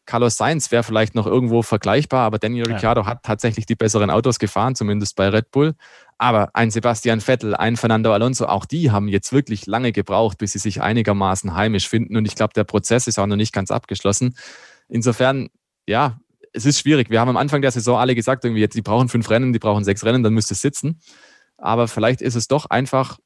Carlos 0.08 0.38
Sainz 0.38 0.72
wäre 0.72 0.82
vielleicht 0.82 1.14
noch 1.14 1.28
irgendwo 1.28 1.62
vergleichbar, 1.62 2.26
aber 2.26 2.40
Daniel 2.40 2.68
ja. 2.68 2.74
Ricciardo 2.74 3.06
hat 3.06 3.22
tatsächlich 3.22 3.68
die 3.68 3.76
besseren 3.76 4.10
Autos 4.10 4.40
gefahren, 4.40 4.74
zumindest 4.74 5.16
bei 5.16 5.30
Red 5.30 5.52
Bull. 5.52 5.76
Aber 6.18 6.50
ein 6.56 6.72
Sebastian 6.72 7.22
Vettel, 7.22 7.54
ein 7.54 7.78
Fernando 7.78 8.12
Alonso, 8.12 8.48
auch 8.48 8.66
die 8.66 8.90
haben 8.90 9.08
jetzt 9.08 9.32
wirklich 9.32 9.68
lange 9.68 9.92
gebraucht, 9.92 10.40
bis 10.40 10.54
sie 10.54 10.60
sich 10.60 10.82
einigermaßen 10.82 11.54
heimisch 11.54 11.88
finden. 11.88 12.18
Und 12.18 12.26
ich 12.26 12.34
glaube, 12.34 12.54
der 12.56 12.64
Prozess 12.64 13.06
ist 13.06 13.20
auch 13.20 13.28
noch 13.28 13.36
nicht 13.36 13.54
ganz 13.54 13.70
abgeschlossen. 13.70 14.36
Insofern, 14.88 15.50
ja, 15.86 16.18
es 16.56 16.66
ist 16.66 16.80
schwierig. 16.80 17.10
Wir 17.10 17.20
haben 17.20 17.30
am 17.30 17.38
Anfang 17.38 17.62
der 17.62 17.72
Saison 17.72 17.98
alle 17.98 18.16
gesagt, 18.16 18.46
irgendwie 18.46 18.62
jetzt, 18.62 18.76
die 18.76 18.82
brauchen 18.82 19.10
fünf 19.10 19.30
Rennen, 19.30 19.54
die 19.54 19.60
brauchen 19.60 19.84
sechs 19.84 20.04
Rennen, 20.04 20.24
dann 20.24 20.34
müsste 20.34 20.54
es 20.54 20.62
sitzen. 20.62 21.00
Aber 21.58 21.88
vielleicht 21.88 22.22
ist 22.22 22.36
es 22.36 22.48
doch 22.48 22.66
einfach 22.68 23.20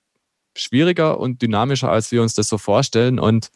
schwieriger 0.56 1.20
und 1.20 1.42
dynamischer, 1.42 1.92
als 1.92 2.12
wir 2.12 2.22
uns 2.22 2.34
das 2.34 2.48
so 2.48 2.58
vorstellen. 2.58 3.20
Und 3.20 3.50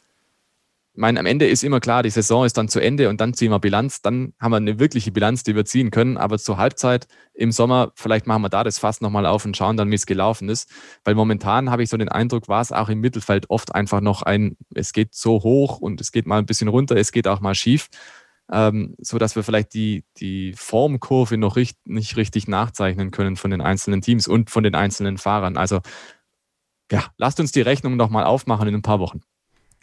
ich 0.96 1.00
meine, 1.00 1.20
am 1.20 1.26
Ende 1.26 1.48
ist 1.48 1.64
immer 1.64 1.80
klar, 1.80 2.04
die 2.04 2.12
Saison 2.12 2.46
ist 2.46 2.56
dann 2.56 2.70
zu 2.70 2.80
Ende 2.80 3.10
und 3.10 3.20
dann 3.20 3.34
ziehen 3.34 3.50
wir 3.50 3.58
Bilanz. 3.58 4.04
Dann 4.04 4.34
haben 4.40 4.52
wir 4.52 4.58
eine 4.58 4.78
wirkliche 4.78 5.12
Bilanz, 5.12 5.42
die 5.42 5.56
wir 5.56 5.66
ziehen 5.66 5.90
können. 5.90 6.18
Aber 6.18 6.38
zur 6.38 6.58
Halbzeit 6.58 7.08
im 7.34 7.52
Sommer, 7.52 7.92
vielleicht 7.96 8.28
machen 8.28 8.44
wir 8.44 8.50
da 8.50 8.64
das 8.64 8.78
Fass 8.78 9.02
nochmal 9.02 9.26
auf 9.26 9.44
und 9.44 9.58
schauen 9.58 9.76
dann, 9.76 9.90
wie 9.90 9.96
es 9.96 10.06
gelaufen 10.06 10.50
ist. 10.50 10.70
Weil 11.04 11.16
momentan 11.16 11.72
habe 11.72 11.82
ich 11.82 11.90
so 11.90 11.98
den 11.98 12.10
Eindruck, 12.10 12.48
war 12.48 12.62
es 12.62 12.72
auch 12.72 12.90
im 12.90 13.00
Mittelfeld 13.00 13.50
oft 13.50 13.74
einfach 13.74 14.02
noch 14.02 14.22
ein, 14.22 14.56
es 14.76 14.94
geht 14.94 15.16
so 15.16 15.42
hoch 15.42 15.80
und 15.80 16.00
es 16.00 16.12
geht 16.12 16.28
mal 16.28 16.38
ein 16.38 16.46
bisschen 16.46 16.68
runter, 16.68 16.96
es 16.96 17.12
geht 17.12 17.28
auch 17.28 17.42
mal 17.42 17.56
schief 17.56 17.90
ähm, 18.52 18.96
so 19.00 19.18
dass 19.18 19.36
wir 19.36 19.44
vielleicht 19.44 19.74
die, 19.74 20.04
die 20.18 20.54
Formkurve 20.54 21.38
noch 21.38 21.56
richt, 21.56 21.78
nicht 21.86 22.18
richtig 22.18 22.48
nachzeichnen 22.48 23.12
können 23.12 23.36
von 23.36 23.52
den 23.52 23.62
einzelnen 23.62 24.02
Teams 24.02 24.28
und 24.28 24.50
von 24.50 24.64
den 24.64 24.76
einzelnen 24.76 25.18
Fahrern. 25.18 25.58
Also 25.58 25.82
ja, 26.92 27.06
lasst 27.18 27.40
uns 27.40 27.52
die 27.52 27.62
Rechnung 27.62 27.96
nochmal 27.96 28.26
aufmachen 28.26 28.68
in 28.68 28.76
ein 28.76 28.82
paar 28.82 29.00
Wochen. 29.00 29.22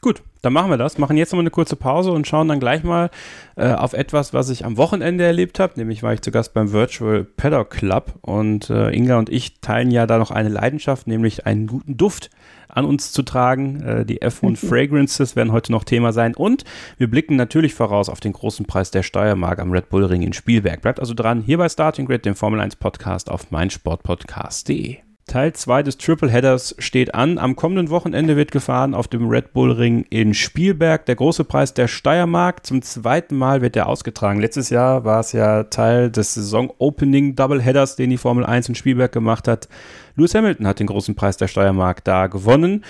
Gut, 0.02 0.22
dann 0.40 0.54
machen 0.54 0.70
wir 0.70 0.78
das. 0.78 0.96
Machen 0.96 1.18
jetzt 1.18 1.32
nochmal 1.32 1.42
eine 1.42 1.50
kurze 1.50 1.76
Pause 1.76 2.12
und 2.12 2.26
schauen 2.26 2.48
dann 2.48 2.58
gleich 2.58 2.82
mal 2.82 3.10
äh, 3.56 3.72
auf 3.72 3.92
etwas, 3.92 4.32
was 4.32 4.48
ich 4.48 4.64
am 4.64 4.78
Wochenende 4.78 5.24
erlebt 5.24 5.60
habe. 5.60 5.74
Nämlich 5.76 6.02
war 6.02 6.14
ich 6.14 6.22
zu 6.22 6.30
Gast 6.30 6.54
beim 6.54 6.72
Virtual 6.72 7.24
Paddock 7.24 7.70
Club 7.70 8.14
und 8.22 8.70
äh, 8.70 8.90
Inga 8.90 9.18
und 9.18 9.28
ich 9.28 9.60
teilen 9.60 9.90
ja 9.90 10.06
da 10.06 10.16
noch 10.16 10.30
eine 10.30 10.48
Leidenschaft, 10.48 11.06
nämlich 11.06 11.44
einen 11.44 11.66
guten 11.66 11.98
Duft 11.98 12.30
an 12.68 12.86
uns 12.86 13.12
zu 13.12 13.22
tragen. 13.22 13.82
Äh, 13.82 14.06
die 14.06 14.22
F1 14.22 14.56
Fragrances 14.68 15.36
werden 15.36 15.52
heute 15.52 15.70
noch 15.70 15.84
Thema 15.84 16.12
sein 16.12 16.34
und 16.34 16.64
wir 16.96 17.10
blicken 17.10 17.36
natürlich 17.36 17.74
voraus 17.74 18.08
auf 18.08 18.20
den 18.20 18.32
großen 18.32 18.64
Preis 18.64 18.90
der 18.90 19.02
Steiermark 19.02 19.58
am 19.58 19.70
Red 19.70 19.90
Bull 19.90 20.06
Ring 20.06 20.22
in 20.22 20.32
Spielberg. 20.32 20.80
Bleibt 20.80 21.00
also 21.00 21.12
dran, 21.12 21.42
hier 21.42 21.58
bei 21.58 21.68
Starting 21.68 22.06
Grid, 22.06 22.24
dem 22.24 22.36
Formel 22.36 22.60
1 22.60 22.76
Podcast 22.76 23.30
auf 23.30 23.50
meinsportpodcast.de. 23.50 25.09
Teil 25.30 25.52
2 25.52 25.84
des 25.84 25.96
Triple 25.96 26.28
Headers 26.28 26.74
steht 26.80 27.14
an. 27.14 27.38
Am 27.38 27.54
kommenden 27.54 27.88
Wochenende 27.88 28.36
wird 28.36 28.50
gefahren 28.50 28.94
auf 28.94 29.06
dem 29.06 29.28
Red 29.28 29.52
Bull 29.52 29.70
Ring 29.70 30.04
in 30.10 30.34
Spielberg. 30.34 31.06
Der 31.06 31.14
große 31.14 31.44
Preis 31.44 31.72
der 31.72 31.86
Steiermark. 31.86 32.66
Zum 32.66 32.82
zweiten 32.82 33.36
Mal 33.36 33.62
wird 33.62 33.76
der 33.76 33.88
ausgetragen. 33.88 34.40
Letztes 34.40 34.70
Jahr 34.70 35.04
war 35.04 35.20
es 35.20 35.30
ja 35.30 35.62
Teil 35.62 36.10
des 36.10 36.34
Saison-Opening 36.34 37.36
Double 37.36 37.62
Headers, 37.62 37.94
den 37.94 38.10
die 38.10 38.18
Formel 38.18 38.44
1 38.44 38.70
in 38.70 38.74
Spielberg 38.74 39.12
gemacht 39.12 39.46
hat. 39.46 39.68
Lewis 40.16 40.34
Hamilton 40.34 40.66
hat 40.66 40.80
den 40.80 40.88
großen 40.88 41.14
Preis 41.14 41.36
der 41.36 41.46
Steiermark 41.46 42.02
da 42.02 42.26
gewonnen. 42.26 42.84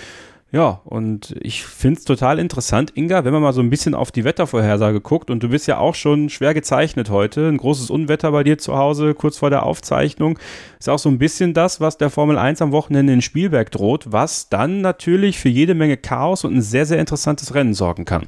Ja, 0.53 0.81
und 0.83 1.33
ich 1.39 1.63
finde 1.63 1.99
es 1.99 2.03
total 2.03 2.37
interessant, 2.37 2.91
Inga, 2.95 3.23
wenn 3.23 3.31
man 3.31 3.41
mal 3.41 3.53
so 3.53 3.61
ein 3.61 3.69
bisschen 3.69 3.95
auf 3.95 4.11
die 4.11 4.25
Wettervorhersage 4.25 4.99
guckt, 4.99 5.29
und 5.29 5.41
du 5.41 5.47
bist 5.47 5.65
ja 5.65 5.77
auch 5.77 5.95
schon 5.95 6.29
schwer 6.29 6.53
gezeichnet 6.53 7.09
heute, 7.09 7.47
ein 7.47 7.55
großes 7.55 7.89
Unwetter 7.89 8.33
bei 8.33 8.43
dir 8.43 8.57
zu 8.57 8.75
Hause, 8.75 9.13
kurz 9.13 9.37
vor 9.37 9.49
der 9.49 9.63
Aufzeichnung, 9.63 10.37
ist 10.77 10.89
auch 10.89 10.99
so 10.99 11.07
ein 11.07 11.19
bisschen 11.19 11.53
das, 11.53 11.79
was 11.79 11.97
der 11.97 12.09
Formel 12.09 12.37
1 12.37 12.61
am 12.61 12.73
Wochenende 12.73 13.13
in 13.13 13.21
Spielberg 13.21 13.71
droht, 13.71 14.11
was 14.11 14.49
dann 14.49 14.81
natürlich 14.81 15.39
für 15.39 15.49
jede 15.49 15.73
Menge 15.73 15.95
Chaos 15.95 16.43
und 16.43 16.53
ein 16.53 16.61
sehr, 16.61 16.85
sehr 16.85 16.99
interessantes 16.99 17.55
Rennen 17.55 17.73
sorgen 17.73 18.03
kann. 18.03 18.27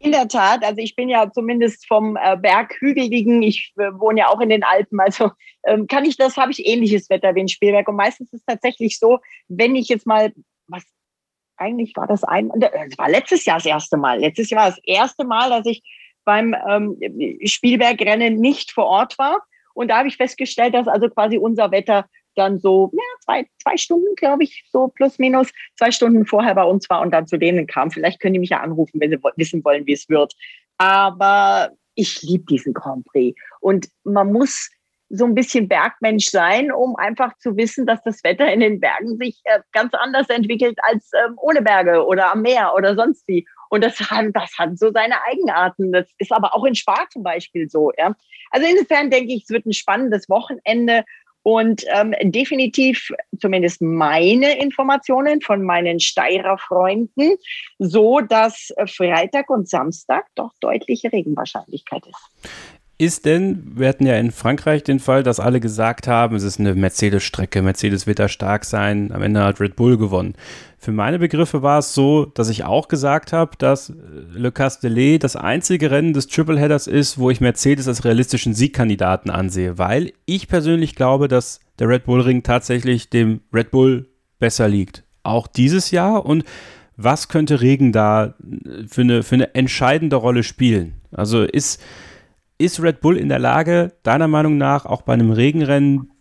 In 0.00 0.12
der 0.12 0.28
Tat, 0.28 0.64
also 0.64 0.80
ich 0.80 0.94
bin 0.94 1.08
ja 1.08 1.30
zumindest 1.32 1.86
vom 1.86 2.16
äh, 2.16 2.36
Berghügeligen, 2.36 3.42
ich 3.42 3.72
äh, 3.78 3.90
wohne 3.94 4.20
ja 4.20 4.28
auch 4.28 4.40
in 4.40 4.48
den 4.48 4.62
Alpen, 4.62 5.00
also 5.00 5.32
ähm, 5.66 5.88
kann 5.88 6.04
ich 6.04 6.16
das, 6.16 6.36
habe 6.36 6.52
ich 6.52 6.64
ähnliches 6.66 7.10
Wetter 7.10 7.34
wie 7.34 7.40
in 7.40 7.48
Spielberg. 7.48 7.88
Und 7.88 7.96
meistens 7.96 8.32
ist 8.32 8.40
es 8.40 8.46
tatsächlich 8.46 8.98
so, 8.98 9.18
wenn 9.48 9.74
ich 9.74 9.88
jetzt 9.88 10.06
mal, 10.06 10.32
was 10.68 10.84
eigentlich 11.56 11.96
war 11.96 12.06
das 12.06 12.22
ein, 12.22 12.50
das 12.56 12.96
war 12.96 13.08
letztes 13.08 13.44
Jahr 13.44 13.56
das 13.56 13.66
erste 13.66 13.96
Mal. 13.96 14.20
Letztes 14.20 14.50
Jahr 14.50 14.62
war 14.62 14.70
das 14.70 14.80
erste 14.84 15.24
Mal, 15.24 15.50
dass 15.50 15.66
ich 15.66 15.82
beim 16.24 16.54
ähm, 16.68 16.96
Spielbergrennen 17.44 18.36
nicht 18.36 18.70
vor 18.70 18.86
Ort 18.86 19.18
war. 19.18 19.42
Und 19.74 19.88
da 19.88 19.98
habe 19.98 20.08
ich 20.08 20.16
festgestellt, 20.16 20.74
dass 20.74 20.86
also 20.86 21.08
quasi 21.08 21.38
unser 21.38 21.70
Wetter 21.70 22.06
dann 22.36 22.58
so 22.58 22.90
ja, 22.92 23.02
zwei, 23.28 23.46
zwei 23.62 23.76
Stunden, 23.76 24.14
glaube 24.16 24.44
ich, 24.44 24.64
so 24.72 24.88
plus 24.88 25.18
minus, 25.18 25.50
zwei 25.76 25.90
Stunden 25.90 26.24
vorher 26.24 26.54
bei 26.54 26.64
uns 26.64 26.88
war 26.88 27.00
und 27.02 27.10
dann 27.10 27.26
zu 27.26 27.36
denen 27.36 27.66
kam. 27.66 27.90
Vielleicht 27.90 28.20
können 28.20 28.34
die 28.34 28.40
mich 28.40 28.50
ja 28.50 28.60
anrufen, 28.60 29.00
wenn 29.00 29.10
sie 29.10 29.18
wissen 29.36 29.64
wollen, 29.64 29.86
wie 29.86 29.92
es 29.92 30.08
wird. 30.08 30.34
Aber 30.78 31.70
ich 31.94 32.22
liebe 32.22 32.44
diesen 32.46 32.72
Grand 32.72 33.04
Prix. 33.06 33.38
Und 33.60 33.88
man 34.04 34.32
muss 34.32 34.70
so 35.10 35.24
ein 35.24 35.34
bisschen 35.34 35.68
Bergmensch 35.68 36.26
sein, 36.26 36.70
um 36.70 36.96
einfach 36.96 37.36
zu 37.38 37.56
wissen, 37.56 37.86
dass 37.86 38.02
das 38.02 38.22
Wetter 38.24 38.50
in 38.52 38.60
den 38.60 38.78
Bergen 38.78 39.16
sich 39.16 39.40
äh, 39.44 39.60
ganz 39.72 39.94
anders 39.94 40.28
entwickelt 40.28 40.78
als 40.82 41.10
ähm, 41.14 41.34
ohne 41.38 41.62
Berge 41.62 42.06
oder 42.06 42.32
am 42.32 42.42
Meer 42.42 42.74
oder 42.76 42.94
sonst 42.94 43.26
wie. 43.26 43.46
Und 43.70 43.82
das 43.82 43.98
hat, 43.98 44.26
das 44.34 44.50
hat 44.58 44.78
so 44.78 44.90
seine 44.92 45.14
Eigenarten. 45.24 45.92
Das 45.92 46.06
ist 46.18 46.32
aber 46.32 46.54
auch 46.54 46.64
in 46.64 46.74
Spa 46.74 47.06
zum 47.10 47.22
Beispiel 47.22 47.68
so. 47.68 47.90
Ja? 47.96 48.14
Also 48.50 48.66
insofern 48.66 49.10
denke 49.10 49.32
ich, 49.32 49.44
es 49.44 49.50
wird 49.50 49.66
ein 49.66 49.72
spannendes 49.72 50.28
Wochenende 50.28 51.04
und 51.48 51.82
ähm, 51.88 52.14
definitiv, 52.24 53.10
zumindest 53.40 53.80
meine 53.80 54.60
Informationen 54.60 55.40
von 55.40 55.62
meinen 55.62 55.98
Steirer 55.98 56.58
Freunden, 56.58 57.38
so 57.78 58.20
dass 58.20 58.70
Freitag 58.84 59.48
und 59.48 59.66
Samstag 59.66 60.26
doch 60.34 60.52
deutliche 60.60 61.10
Regenwahrscheinlichkeit 61.10 62.02
ist. 62.06 62.77
Ist 63.00 63.26
denn, 63.26 63.62
wir 63.76 63.86
hatten 63.86 64.06
ja 64.06 64.16
in 64.16 64.32
Frankreich 64.32 64.82
den 64.82 64.98
Fall, 64.98 65.22
dass 65.22 65.38
alle 65.38 65.60
gesagt 65.60 66.08
haben, 66.08 66.34
es 66.34 66.42
ist 66.42 66.58
eine 66.58 66.74
Mercedes-Strecke, 66.74 67.62
Mercedes 67.62 68.08
wird 68.08 68.18
da 68.18 68.26
stark 68.26 68.64
sein, 68.64 69.12
am 69.12 69.22
Ende 69.22 69.44
hat 69.44 69.60
Red 69.60 69.76
Bull 69.76 69.96
gewonnen. 69.96 70.34
Für 70.78 70.90
meine 70.90 71.20
Begriffe 71.20 71.62
war 71.62 71.78
es 71.78 71.94
so, 71.94 72.24
dass 72.24 72.48
ich 72.48 72.64
auch 72.64 72.88
gesagt 72.88 73.32
habe, 73.32 73.52
dass 73.56 73.92
Le 74.32 74.50
Castellet 74.50 75.22
das 75.22 75.36
einzige 75.36 75.92
Rennen 75.92 76.12
des 76.12 76.26
Tripleheaders 76.26 76.88
ist, 76.88 77.18
wo 77.18 77.30
ich 77.30 77.40
Mercedes 77.40 77.86
als 77.86 78.04
realistischen 78.04 78.52
Siegkandidaten 78.52 79.30
ansehe, 79.30 79.78
weil 79.78 80.12
ich 80.24 80.48
persönlich 80.48 80.96
glaube, 80.96 81.28
dass 81.28 81.60
der 81.78 81.88
Red 81.88 82.04
Bull 82.04 82.22
Ring 82.22 82.42
tatsächlich 82.42 83.10
dem 83.10 83.42
Red 83.54 83.70
Bull 83.70 84.08
besser 84.40 84.68
liegt. 84.68 85.04
Auch 85.22 85.46
dieses 85.46 85.92
Jahr 85.92 86.26
und 86.26 86.42
was 86.96 87.28
könnte 87.28 87.60
Regen 87.60 87.92
da 87.92 88.34
für 88.88 89.02
eine, 89.02 89.22
für 89.22 89.36
eine 89.36 89.54
entscheidende 89.54 90.16
Rolle 90.16 90.42
spielen? 90.42 90.94
Also 91.12 91.44
ist, 91.44 91.80
ist 92.58 92.82
Red 92.82 93.00
Bull 93.00 93.16
in 93.16 93.28
der 93.28 93.38
Lage, 93.38 93.96
deiner 94.02 94.28
Meinung 94.28 94.58
nach 94.58 94.84
auch 94.84 95.02
bei 95.02 95.14
einem 95.14 95.30
Regenrennen 95.30 96.12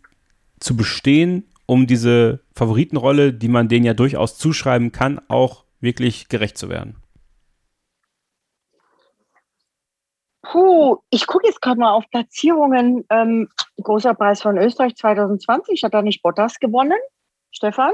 zu 0.59 0.77
bestehen, 0.77 1.51
um 1.65 1.88
diese 1.88 2.41
Favoritenrolle, 2.53 3.34
die 3.34 3.49
man 3.49 3.68
denen 3.68 3.85
ja 3.85 3.93
durchaus 3.93 4.38
zuschreiben 4.38 4.91
kann, 4.91 5.19
auch 5.27 5.65
wirklich 5.81 6.30
gerecht 6.30 6.57
zu 6.57 6.69
werden? 6.69 6.95
Puh, 10.43 10.97
ich 11.09 11.27
gucke 11.27 11.45
jetzt 11.47 11.61
gerade 11.61 11.80
mal 11.80 11.91
auf 11.91 12.05
Platzierungen. 12.09 13.05
Ähm, 13.09 13.49
großer 13.81 14.14
Preis 14.14 14.41
von 14.41 14.57
Österreich 14.57 14.95
2020, 14.95 15.84
hat 15.84 15.93
da 15.93 16.01
nicht 16.01 16.22
Bottas 16.22 16.59
gewonnen? 16.59 16.97
Stefan? 17.51 17.91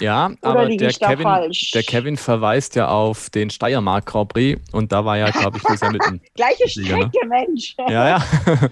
Ja, 0.00 0.30
aber 0.42 0.68
der 0.68 0.92
Kevin, 0.92 1.52
der 1.74 1.82
Kevin 1.82 2.16
verweist 2.16 2.76
ja 2.76 2.88
auf 2.88 3.30
den 3.30 3.50
Steiermark 3.50 4.06
Grand 4.06 4.32
Prix 4.32 4.60
und 4.72 4.92
da 4.92 5.04
war 5.04 5.16
ja, 5.18 5.30
glaube 5.30 5.58
ich, 5.58 5.64
Lewis 5.64 5.82
Hamilton. 5.82 6.20
Gleiche 6.34 6.64
ne? 6.64 6.68
Strecke? 6.68 7.26
Mensch. 7.26 7.74
Ja, 7.88 8.08
ja. 8.08 8.24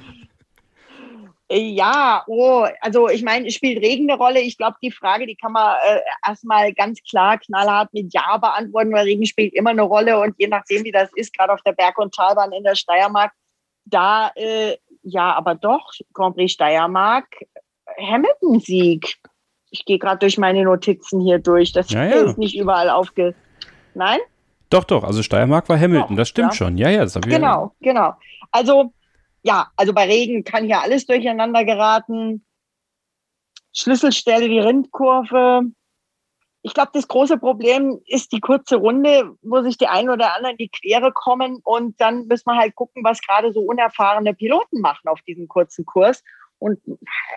Ja, 1.48 2.24
oh, 2.26 2.66
also 2.80 3.08
ich 3.08 3.22
meine, 3.22 3.48
spielt 3.52 3.80
Regen 3.80 4.10
eine 4.10 4.18
Rolle? 4.18 4.40
Ich 4.40 4.58
glaube, 4.58 4.78
die 4.82 4.90
Frage, 4.90 5.28
die 5.28 5.36
kann 5.36 5.52
man 5.52 5.76
äh, 5.86 6.00
erstmal 6.26 6.72
ganz 6.72 7.00
klar 7.08 7.38
knallhart 7.38 7.94
mit 7.94 8.12
Ja 8.12 8.36
beantworten, 8.36 8.92
weil 8.92 9.04
Regen 9.04 9.24
spielt 9.26 9.54
immer 9.54 9.70
eine 9.70 9.82
Rolle 9.82 10.18
und 10.18 10.34
je 10.38 10.48
nachdem, 10.48 10.82
wie 10.82 10.90
das 10.90 11.08
ist, 11.14 11.32
gerade 11.36 11.52
auf 11.52 11.62
der 11.62 11.72
Berg- 11.72 11.98
und 11.98 12.12
Talbahn 12.12 12.52
in 12.52 12.64
der 12.64 12.74
Steiermark, 12.74 13.32
da, 13.84 14.32
äh, 14.34 14.76
ja, 15.02 15.34
aber 15.34 15.54
doch, 15.54 15.92
Grand 16.12 16.34
Prix 16.34 16.52
Steiermark, 16.52 17.28
Hamilton-Sieg. 17.96 19.16
Ich 19.78 19.84
gehe 19.84 19.98
gerade 19.98 20.18
durch 20.18 20.38
meine 20.38 20.64
Notizen 20.64 21.20
hier 21.20 21.38
durch. 21.38 21.72
Das 21.72 21.90
ja, 21.90 22.04
ja. 22.04 22.22
ist 22.22 22.38
nicht 22.38 22.56
überall 22.56 22.88
aufge. 22.88 23.34
Nein? 23.94 24.18
Doch, 24.70 24.84
doch. 24.84 25.04
Also 25.04 25.22
Steiermark 25.22 25.68
war 25.68 25.78
Hamilton. 25.78 26.10
Doch, 26.10 26.16
das 26.16 26.28
stimmt 26.28 26.52
ja. 26.52 26.56
schon. 26.56 26.78
Ja, 26.78 26.88
ja. 26.88 27.02
Das 27.02 27.14
genau, 27.20 27.74
ja. 27.80 27.92
genau. 27.92 28.12
Also 28.50 28.92
ja, 29.42 29.70
also 29.76 29.92
bei 29.92 30.06
Regen 30.06 30.42
kann 30.42 30.64
hier 30.64 30.80
alles 30.80 31.06
durcheinander 31.06 31.64
geraten. 31.64 32.44
Schlüsselstelle 33.72 34.48
die 34.48 34.58
Rindkurve. 34.58 35.62
Ich 36.62 36.74
glaube, 36.74 36.90
das 36.94 37.06
große 37.06 37.38
Problem 37.38 38.00
ist 38.06 38.32
die 38.32 38.40
kurze 38.40 38.74
Runde, 38.74 39.36
wo 39.42 39.62
sich 39.62 39.78
die 39.78 39.86
einen 39.86 40.10
oder 40.10 40.34
anderen 40.34 40.56
in 40.56 40.64
die 40.66 40.68
Quere 40.68 41.12
kommen 41.12 41.60
und 41.62 42.00
dann 42.00 42.26
müssen 42.26 42.50
wir 42.50 42.56
halt 42.56 42.74
gucken, 42.74 43.04
was 43.04 43.20
gerade 43.20 43.52
so 43.52 43.60
unerfahrene 43.60 44.34
Piloten 44.34 44.80
machen 44.80 45.06
auf 45.06 45.20
diesem 45.22 45.46
kurzen 45.46 45.86
Kurs. 45.86 46.24
Und 46.58 46.80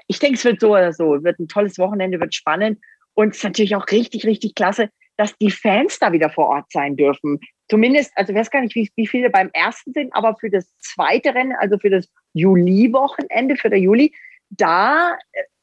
ich 0.07 0.19
denke, 0.19 0.37
es 0.37 0.45
wird 0.45 0.61
so 0.61 0.71
oder 0.71 0.93
so, 0.93 1.23
wird 1.23 1.39
ein 1.39 1.47
tolles 1.47 1.77
Wochenende, 1.77 2.19
wird 2.19 2.33
spannend. 2.33 2.79
Und 3.13 3.31
es 3.31 3.37
ist 3.37 3.43
natürlich 3.43 3.75
auch 3.75 3.85
richtig, 3.91 4.25
richtig 4.25 4.55
klasse, 4.55 4.89
dass 5.17 5.37
die 5.37 5.51
Fans 5.51 5.99
da 5.99 6.11
wieder 6.13 6.29
vor 6.29 6.47
Ort 6.47 6.71
sein 6.71 6.95
dürfen. 6.95 7.39
Zumindest, 7.69 8.11
also 8.15 8.31
ich 8.31 8.39
weiß 8.39 8.49
gar 8.49 8.61
nicht, 8.61 8.75
wie, 8.75 8.89
wie 8.95 9.07
viele 9.07 9.29
beim 9.29 9.49
ersten 9.53 9.91
sind, 9.91 10.15
aber 10.15 10.35
für 10.39 10.49
das 10.49 10.77
zweite 10.77 11.35
Rennen, 11.35 11.53
also 11.59 11.77
für 11.77 11.89
das 11.89 12.07
Juli-Wochenende, 12.33 13.57
für 13.57 13.69
der 13.69 13.79
Juli, 13.79 14.13
da 14.49 15.17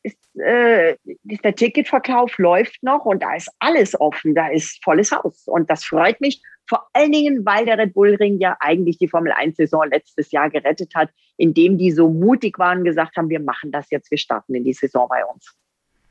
ist, 0.07 0.41
äh, 0.41 0.97
der 1.25 1.55
Ticketverkauf 1.55 2.39
läuft 2.39 2.83
noch 2.83 3.05
und 3.05 3.23
da 3.23 3.35
ist 3.35 3.51
alles 3.59 3.99
offen, 4.01 4.35
da 4.35 4.49
ist 4.49 4.83
volles 4.83 5.13
Haus. 5.13 5.45
Und 5.47 5.69
das 5.71 5.85
freut 5.85 6.21
mich, 6.21 6.43
vor 6.69 6.89
allen 6.93 7.13
Dingen, 7.13 7.45
weil 7.45 7.65
der 7.65 7.79
Red 7.79 7.95
Bull 7.95 8.15
Ring 8.17 8.39
ja 8.39 8.57
eigentlich 8.61 8.99
die 8.99 9.09
Formel 9.09 9.33
1 9.33 9.57
Saison 9.57 9.85
letztes 9.89 10.33
Jahr 10.33 10.51
gerettet 10.51 10.95
hat, 10.95 11.11
indem 11.37 11.79
die 11.79 11.93
so 11.93 12.09
mutig 12.09 12.59
waren 12.59 12.79
und 12.79 12.85
gesagt 12.85 13.17
haben, 13.17 13.29
wir 13.29 13.41
machen 13.41 13.71
das 13.71 13.91
jetzt, 13.91 14.11
wir 14.11 14.19
starten 14.19 14.55
in 14.55 14.65
die 14.65 14.73
Saison 14.73 15.07
bei 15.09 15.25
uns. 15.25 15.55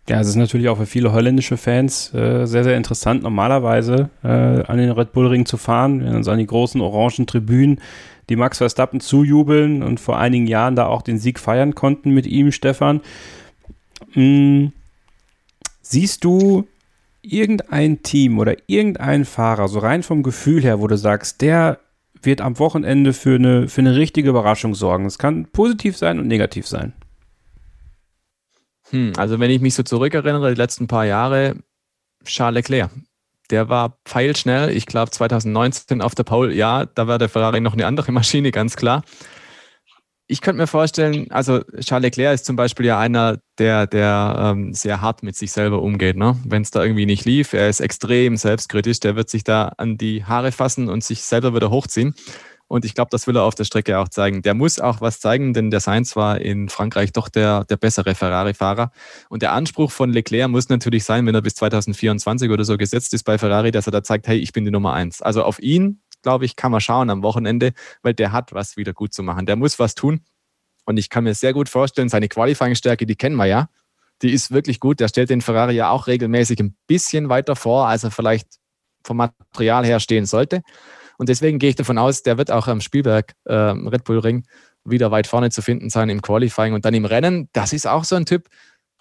Ja, 0.08 0.20
es 0.20 0.28
ist 0.28 0.36
natürlich 0.36 0.70
auch 0.70 0.78
für 0.78 0.86
viele 0.86 1.12
holländische 1.12 1.58
Fans 1.58 2.14
äh, 2.14 2.46
sehr, 2.46 2.64
sehr 2.64 2.78
interessant, 2.78 3.24
normalerweise 3.24 4.12
äh, 4.24 4.28
an 4.28 4.78
den 4.78 4.92
Red 4.92 5.14
Bull 5.14 5.28
Ring 5.28 5.48
zu 5.48 5.58
fahren, 5.58 6.06
wenn 6.06 6.16
uns 6.16 6.28
an 6.28 6.38
die 6.38 6.46
großen 6.46 6.80
orangen 6.80 7.26
Tribünen, 7.26 7.82
die 8.30 8.36
Max 8.36 8.60
Verstappen 8.60 9.00
zujubeln 9.00 9.82
und 9.82 10.00
vor 10.00 10.20
einigen 10.20 10.46
Jahren 10.46 10.76
da 10.76 10.86
auch 10.86 11.02
den 11.02 11.18
Sieg 11.18 11.40
feiern 11.40 11.74
konnten 11.74 12.12
mit 12.12 12.28
ihm, 12.28 12.52
Stefan. 12.52 13.02
Hm, 14.14 14.72
siehst 15.82 16.24
du 16.24 16.68
irgendein 17.22 18.04
Team 18.04 18.40
oder 18.40 18.56
irgendein 18.68 19.26
Fahrer, 19.26 19.68
so 19.68 19.80
rein 19.80 20.04
vom 20.04 20.24
Gefühl 20.24 20.62
her, 20.62 20.80
wo 20.80 20.88
du 20.88 20.98
sagst, 20.98 21.42
der 21.42 21.80
wird 22.22 22.42
am 22.42 22.60
Wochenende 22.60 23.14
für 23.14 23.36
eine, 23.36 23.68
für 23.68 23.82
eine 23.82 23.96
richtige 23.96 24.30
Überraschung 24.30 24.76
sorgen? 24.76 25.06
Es 25.06 25.18
kann 25.18 25.46
positiv 25.48 25.98
sein 25.98 26.20
und 26.20 26.28
negativ 26.28 26.68
sein. 26.68 26.94
Hm, 28.90 29.14
also 29.18 29.40
wenn 29.40 29.52
ich 29.52 29.62
mich 29.62 29.74
so 29.74 29.84
zurückerinnere, 29.84 30.54
die 30.54 30.62
letzten 30.62 30.88
paar 30.88 31.06
Jahre, 31.06 31.56
Charles 32.26 32.56
Leclerc. 32.56 32.92
Der 33.52 33.70
war 33.70 33.98
pfeilschnell. 34.06 34.72
Ich 34.72 34.88
glaube 34.88 35.12
2019 35.12 36.02
auf 36.02 36.16
der 36.16 36.24
Pole, 36.24 36.54
ja, 36.54 36.86
da 36.86 37.08
war 37.08 37.20
der 37.20 37.30
Ferrari 37.30 37.62
noch 37.62 37.74
eine 37.74 37.86
andere 37.86 38.12
Maschine, 38.12 38.52
ganz 38.52 38.76
klar. 38.76 39.04
Ich 40.28 40.42
könnte 40.42 40.62
mir 40.62 40.68
vorstellen, 40.68 41.30
also 41.30 41.62
Charles 41.80 42.06
Leclerc 42.06 42.34
ist 42.34 42.46
zum 42.46 42.56
Beispiel 42.56 42.88
ja 42.88 42.98
einer, 42.98 43.38
der, 43.60 43.86
der 43.86 44.36
ähm, 44.40 44.74
sehr 44.74 45.00
hart 45.00 45.22
mit 45.22 45.36
sich 45.36 45.52
selber 45.52 45.84
umgeht. 45.84 46.18
Ne? 46.18 46.36
Wenn 46.44 46.64
es 46.64 46.72
da 46.72 46.84
irgendwie 46.84 47.06
nicht 47.06 47.26
lief, 47.26 47.54
er 47.54 47.70
ist 47.70 47.80
extrem 47.80 48.36
selbstkritisch, 48.36 49.00
der 49.00 49.16
wird 49.16 49.30
sich 49.30 49.44
da 49.44 49.74
an 49.78 49.98
die 49.98 50.26
Haare 50.26 50.52
fassen 50.52 50.90
und 50.90 51.04
sich 51.04 51.22
selber 51.22 51.54
wieder 51.54 51.70
hochziehen. 51.70 52.16
Und 52.68 52.84
ich 52.84 52.96
glaube, 52.96 53.10
das 53.12 53.28
will 53.28 53.36
er 53.36 53.44
auf 53.44 53.54
der 53.54 53.64
Strecke 53.64 54.00
auch 54.00 54.10
zeigen. 54.10 54.42
Der 54.42 54.56
muss 54.56 54.80
auch 54.80 55.00
was 55.00 55.20
zeigen, 55.20 55.54
denn 55.54 55.70
der 55.70 55.80
Sainz 55.80 56.16
war 56.16 56.42
in 56.42 56.70
Frankreich 56.70 57.14
doch 57.14 57.30
der, 57.30 57.64
der 57.66 57.78
bessere 57.78 58.16
Ferrari-Fahrer. 58.16 58.92
Und 59.30 59.44
der 59.44 59.52
Anspruch 59.54 59.92
von 59.92 60.12
Leclerc 60.12 60.50
muss 60.50 60.70
natürlich 60.70 61.04
sein, 61.04 61.28
wenn 61.28 61.36
er 61.36 61.44
bis 61.44 61.54
2024 61.56 62.50
oder 62.50 62.64
so 62.64 62.78
gesetzt 62.78 63.14
ist 63.14 63.24
bei 63.24 63.38
Ferrari, 63.38 63.70
dass 63.70 63.88
er 63.88 63.92
da 63.92 64.02
zeigt, 64.02 64.28
hey, 64.28 64.40
ich 64.40 64.52
bin 64.52 64.66
die 64.66 64.72
Nummer 64.72 64.94
eins. 64.94 65.22
Also 65.22 65.44
auf 65.44 65.60
ihn, 65.60 66.02
glaube 66.26 66.46
ich, 66.46 66.56
kann 66.56 66.72
man 66.72 66.82
schauen 66.82 67.12
am 67.12 67.22
Wochenende, 67.22 67.74
weil 68.02 68.16
der 68.16 68.32
hat 68.32 68.52
was 68.52 68.78
wieder 68.78 68.94
gut 68.94 69.14
zu 69.14 69.22
machen. 69.22 69.46
Der 69.46 69.56
muss 69.56 69.78
was 69.78 69.94
tun. 69.94 70.22
Und 70.86 70.98
ich 70.98 71.12
kann 71.12 71.24
mir 71.24 71.36
sehr 71.36 71.54
gut 71.54 71.70
vorstellen, 71.70 72.10
seine 72.10 72.28
Qualifying-Stärke, 72.28 73.06
die 73.06 73.16
kennen 73.16 73.36
wir 73.36 73.46
ja. 73.46 73.70
Die 74.24 74.32
ist 74.32 74.50
wirklich 74.50 74.80
gut. 74.80 75.00
Der 75.00 75.08
stellt 75.08 75.30
den 75.30 75.42
Ferrari 75.42 75.76
ja 75.76 75.92
auch 75.92 76.08
regelmäßig 76.08 76.60
ein 76.60 76.76
bisschen 76.88 77.30
weiter 77.30 77.56
vor, 77.56 77.88
als 77.88 78.04
er 78.04 78.10
vielleicht 78.10 78.48
vom 79.04 79.18
Material 79.18 79.86
her 79.86 80.00
stehen 80.00 80.26
sollte. 80.26 80.64
Und 81.20 81.30
deswegen 81.30 81.60
gehe 81.60 81.70
ich 81.70 81.76
davon 81.76 82.00
aus, 82.00 82.24
der 82.24 82.40
wird 82.40 82.50
auch 82.50 82.68
am 82.68 82.82
Spielberg 82.82 83.34
äh, 83.46 83.54
Red 83.54 84.04
Bull 84.04 84.20
Ring 84.20 84.46
wieder 84.84 85.12
weit 85.12 85.28
vorne 85.28 85.52
zu 85.52 85.62
finden 85.62 85.92
sein 85.92 86.10
im 86.10 86.24
Qualifying 86.24 86.74
und 86.74 86.86
dann 86.86 86.94
im 86.96 87.06
Rennen. 87.06 87.50
Das 87.54 87.72
ist 87.72 87.86
auch 87.86 88.04
so 88.04 88.16
ein 88.16 88.26
Typ. 88.26 88.48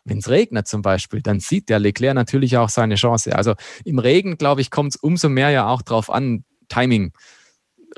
Wenn 0.05 0.19
es 0.19 0.29
regnet 0.29 0.69
zum 0.69 0.83
Beispiel, 0.83 1.23
dann 1.23 1.41
sieht 1.41 1.71
der 1.71 1.79
Leclerc 1.79 2.15
natürlich 2.15 2.59
auch 2.59 2.69
seine 2.69 2.97
Chance. 2.97 3.35
Also 3.35 3.55
im 3.85 3.99
Regen, 3.99 4.37
glaube 4.37 4.61
ich, 4.61 4.71
kommt 4.71 4.95
es 4.95 4.97
umso 4.97 5.31
mehr 5.31 5.49
ja 5.49 5.67
auch 5.69 5.81
drauf 5.81 6.11
an, 6.11 6.45
Timing, 6.69 7.12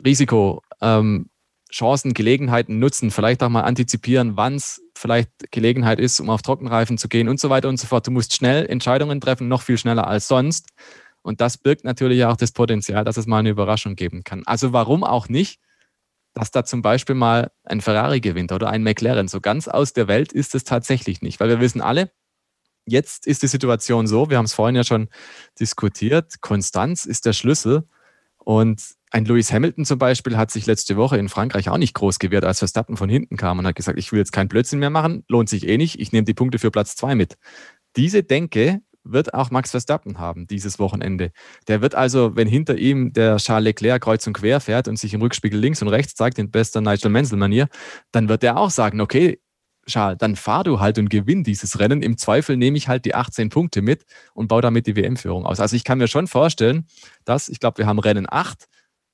Risiko, 0.04 0.62
ähm, 0.80 1.30
Chancen, 1.72 2.14
Gelegenheiten 2.14 2.78
nutzen, 2.78 3.10
vielleicht 3.10 3.42
auch 3.42 3.48
mal 3.48 3.62
antizipieren, 3.62 4.36
wann 4.36 4.54
es 4.54 4.82
vielleicht 4.96 5.30
Gelegenheit 5.50 5.98
ist, 5.98 6.20
um 6.20 6.30
auf 6.30 6.42
Trockenreifen 6.42 6.96
zu 6.96 7.08
gehen 7.08 7.28
und 7.28 7.40
so 7.40 7.50
weiter 7.50 7.68
und 7.68 7.78
so 7.78 7.86
fort. 7.86 8.06
Du 8.06 8.10
musst 8.10 8.34
schnell 8.34 8.66
Entscheidungen 8.66 9.20
treffen, 9.20 9.48
noch 9.48 9.62
viel 9.62 9.76
schneller 9.76 10.06
als 10.06 10.28
sonst. 10.28 10.70
Und 11.22 11.40
das 11.40 11.58
birgt 11.58 11.84
natürlich 11.84 12.24
auch 12.24 12.36
das 12.36 12.52
Potenzial, 12.52 13.04
dass 13.04 13.16
es 13.16 13.26
mal 13.26 13.40
eine 13.40 13.50
Überraschung 13.50 13.96
geben 13.96 14.22
kann. 14.22 14.44
Also 14.46 14.72
warum 14.72 15.02
auch 15.02 15.28
nicht, 15.28 15.60
dass 16.34 16.50
da 16.50 16.64
zum 16.64 16.82
Beispiel 16.82 17.14
mal 17.14 17.50
ein 17.64 17.80
Ferrari 17.80 18.20
gewinnt 18.20 18.52
oder 18.52 18.68
ein 18.68 18.82
McLaren. 18.82 19.26
So 19.26 19.40
ganz 19.40 19.68
aus 19.68 19.92
der 19.92 20.06
Welt 20.06 20.32
ist 20.32 20.54
es 20.54 20.64
tatsächlich 20.64 21.22
nicht, 21.22 21.40
weil 21.40 21.48
wir 21.48 21.60
wissen 21.60 21.80
alle, 21.80 22.12
jetzt 22.84 23.26
ist 23.26 23.42
die 23.42 23.48
Situation 23.48 24.06
so, 24.06 24.30
wir 24.30 24.36
haben 24.36 24.44
es 24.44 24.52
vorhin 24.52 24.76
ja 24.76 24.84
schon 24.84 25.08
diskutiert, 25.58 26.40
Konstanz 26.42 27.06
ist 27.06 27.26
der 27.26 27.32
Schlüssel. 27.32 27.88
Und 28.46 28.94
ein 29.10 29.24
Lewis 29.24 29.52
Hamilton 29.52 29.84
zum 29.84 29.98
Beispiel 29.98 30.36
hat 30.36 30.52
sich 30.52 30.66
letzte 30.66 30.96
Woche 30.96 31.16
in 31.16 31.28
Frankreich 31.28 31.68
auch 31.68 31.78
nicht 31.78 31.94
groß 31.94 32.20
gewehrt, 32.20 32.44
als 32.44 32.60
Verstappen 32.60 32.96
von 32.96 33.08
hinten 33.08 33.36
kam 33.36 33.58
und 33.58 33.66
hat 33.66 33.74
gesagt, 33.74 33.98
ich 33.98 34.12
will 34.12 34.20
jetzt 34.20 34.30
keinen 34.30 34.46
Blödsinn 34.46 34.78
mehr 34.78 34.88
machen, 34.88 35.24
lohnt 35.26 35.48
sich 35.48 35.66
eh 35.66 35.76
nicht, 35.76 35.98
ich 35.98 36.12
nehme 36.12 36.26
die 36.26 36.34
Punkte 36.34 36.60
für 36.60 36.70
Platz 36.70 36.94
zwei 36.94 37.16
mit. 37.16 37.34
Diese 37.96 38.22
Denke 38.22 38.82
wird 39.02 39.34
auch 39.34 39.50
Max 39.50 39.72
Verstappen 39.72 40.20
haben 40.20 40.46
dieses 40.46 40.78
Wochenende. 40.78 41.32
Der 41.66 41.82
wird 41.82 41.96
also, 41.96 42.36
wenn 42.36 42.46
hinter 42.46 42.78
ihm 42.78 43.12
der 43.12 43.38
Charles 43.38 43.64
Leclerc 43.64 44.02
kreuz 44.02 44.24
und 44.28 44.34
quer 44.34 44.60
fährt 44.60 44.86
und 44.86 44.96
sich 44.96 45.12
im 45.12 45.22
Rückspiegel 45.22 45.58
links 45.58 45.82
und 45.82 45.88
rechts 45.88 46.14
zeigt, 46.14 46.38
in 46.38 46.52
bester 46.52 46.80
Nigel 46.80 47.10
Mansell-Manier, 47.10 47.66
dann 48.12 48.28
wird 48.28 48.44
er 48.44 48.58
auch 48.58 48.70
sagen, 48.70 49.00
okay, 49.00 49.40
Charles, 49.88 50.18
dann 50.18 50.36
fahr 50.36 50.64
du 50.64 50.80
halt 50.80 50.98
und 50.98 51.08
gewinn 51.08 51.44
dieses 51.44 51.78
Rennen. 51.78 52.02
Im 52.02 52.18
Zweifel 52.18 52.56
nehme 52.56 52.76
ich 52.76 52.88
halt 52.88 53.04
die 53.04 53.14
18 53.14 53.50
Punkte 53.50 53.82
mit 53.82 54.04
und 54.34 54.48
baue 54.48 54.62
damit 54.62 54.86
die 54.86 54.96
WM-Führung 54.96 55.46
aus. 55.46 55.60
Also 55.60 55.76
ich 55.76 55.84
kann 55.84 55.98
mir 55.98 56.08
schon 56.08 56.26
vorstellen, 56.26 56.86
dass, 57.24 57.48
ich 57.48 57.60
glaube, 57.60 57.78
wir 57.78 57.86
haben 57.86 57.98
Rennen 57.98 58.26
8, 58.28 58.66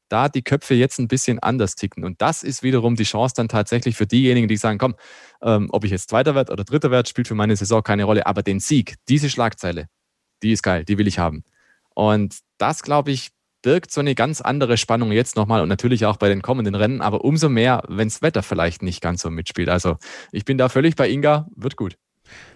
da 0.09 0.29
die 0.29 0.43
Köpfe 0.43 0.75
jetzt 0.75 0.99
ein 0.99 1.09
bisschen 1.09 1.39
anders 1.39 1.75
ticken. 1.75 2.05
Und 2.05 2.21
das 2.21 2.43
ist 2.43 2.63
wiederum 2.63 2.97
die 2.97 3.05
Chance 3.05 3.35
dann 3.37 3.49
tatsächlich 3.49 3.97
für 3.97 4.07
diejenigen, 4.07 4.49
die 4.49 4.57
sagen, 4.57 4.79
komm, 4.79 4.95
ähm, 5.43 5.69
ob 5.71 5.85
ich 5.85 5.91
jetzt 5.91 6.11
Zweiter 6.11 6.35
werde 6.35 6.53
oder 6.53 6.65
Dritter 6.65 6.91
werde, 6.91 7.09
spielt 7.09 7.29
für 7.29 7.35
meine 7.35 7.57
Saison 7.57 7.83
keine 7.83 8.05
Rolle. 8.05 8.27
Aber 8.27 8.43
den 8.43 8.61
Sieg, 8.61 8.97
diese 9.09 9.31
Schlagzeile, 9.31 9.89
die 10.43 10.53
ist 10.53 10.63
geil, 10.63 10.85
die 10.85 10.99
will 10.99 11.07
ich 11.07 11.19
haben. 11.19 11.45
Und 11.95 12.39
das, 12.59 12.83
glaube 12.83 13.11
ich, 13.11 13.31
birgt 13.63 13.91
so 13.91 14.01
eine 14.01 14.15
ganz 14.15 14.41
andere 14.41 14.77
Spannung 14.77 15.13
jetzt 15.13 15.37
nochmal 15.37 15.63
und 15.63 15.69
natürlich 15.69 16.05
auch 16.07 16.17
bei 16.17 16.29
den 16.29 16.43
kommenden 16.43 16.75
Rennen, 16.75 17.01
aber 17.01 17.25
umso 17.25 17.49
mehr, 17.49 17.83
wenn 17.89 18.09
das 18.09 18.23
Wetter 18.23 18.43
vielleicht 18.43 18.83
nicht 18.83 19.01
ganz 19.01 19.23
so 19.23 19.31
mitspielt. 19.31 19.69
Also 19.69 19.97
ich 20.33 20.45
bin 20.45 20.59
da 20.59 20.69
völlig 20.69 20.97
bei 20.97 21.09
Inga, 21.09 21.49
wird 21.55 21.77
gut. 21.77 21.97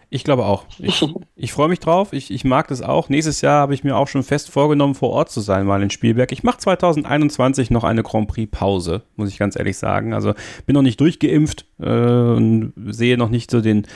Ich 0.09 0.23
glaube 0.23 0.45
auch. 0.45 0.65
Ich, 0.79 1.05
ich 1.37 1.53
freue 1.53 1.69
mich 1.69 1.81
drauf. 1.81 2.13
Ich, 2.13 2.31
ich 2.31 2.45
mag 2.45 2.69
das 2.69 2.81
auch. 2.81 3.09
Nächstes 3.09 3.41
Jahr 3.41 3.61
habe 3.61 3.75
ich 3.75 3.83
mir 3.83 3.97
auch 3.97 4.07
schon 4.07 4.23
fest 4.23 4.51
vorgenommen, 4.51 4.95
vor 4.95 5.11
Ort 5.11 5.31
zu 5.31 5.41
sein, 5.41 5.67
mal 5.67 5.83
in 5.83 5.91
Spielberg. 5.91 6.31
Ich 6.31 6.45
mache 6.45 6.59
2021 6.59 7.71
noch 7.71 7.83
eine 7.83 8.03
Grand 8.03 8.29
Prix 8.29 8.51
Pause, 8.51 9.03
muss 9.17 9.31
ich 9.31 9.39
ganz 9.39 9.57
ehrlich 9.57 9.77
sagen. 9.77 10.15
Also 10.15 10.35
bin 10.65 10.75
noch 10.75 10.83
nicht 10.83 11.01
durchgeimpft 11.01 11.67
äh, 11.81 11.89
und 11.89 12.73
sehe 12.87 13.19
noch 13.19 13.31
nicht 13.31 13.51
so 13.51 13.61
den, 13.61 13.87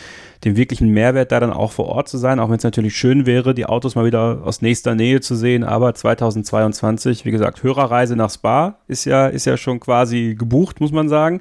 den 0.45 0.57
wirklichen 0.57 0.89
Mehrwert, 0.89 1.31
da 1.31 1.39
dann 1.39 1.53
auch 1.53 1.71
vor 1.71 1.87
Ort 1.87 2.09
zu 2.09 2.19
sein, 2.19 2.41
auch 2.41 2.49
wenn 2.49 2.57
es 2.57 2.65
natürlich 2.65 2.97
schön 2.97 3.25
wäre, 3.25 3.55
die 3.55 3.67
Autos 3.67 3.95
mal 3.95 4.05
wieder 4.05 4.41
aus 4.45 4.63
nächster 4.63 4.97
Nähe 4.97 5.21
zu 5.21 5.37
sehen. 5.37 5.63
Aber 5.63 5.95
2022, 5.95 7.25
wie 7.25 7.31
gesagt, 7.31 7.63
Hörerreise 7.63 8.17
nach 8.17 8.31
Spa 8.31 8.79
ist 8.89 9.05
ja, 9.05 9.29
ist 9.29 9.47
ja 9.47 9.57
schon 9.57 9.79
quasi 9.79 10.35
gebucht, 10.37 10.81
muss 10.81 10.91
man 10.91 11.09
sagen. 11.09 11.41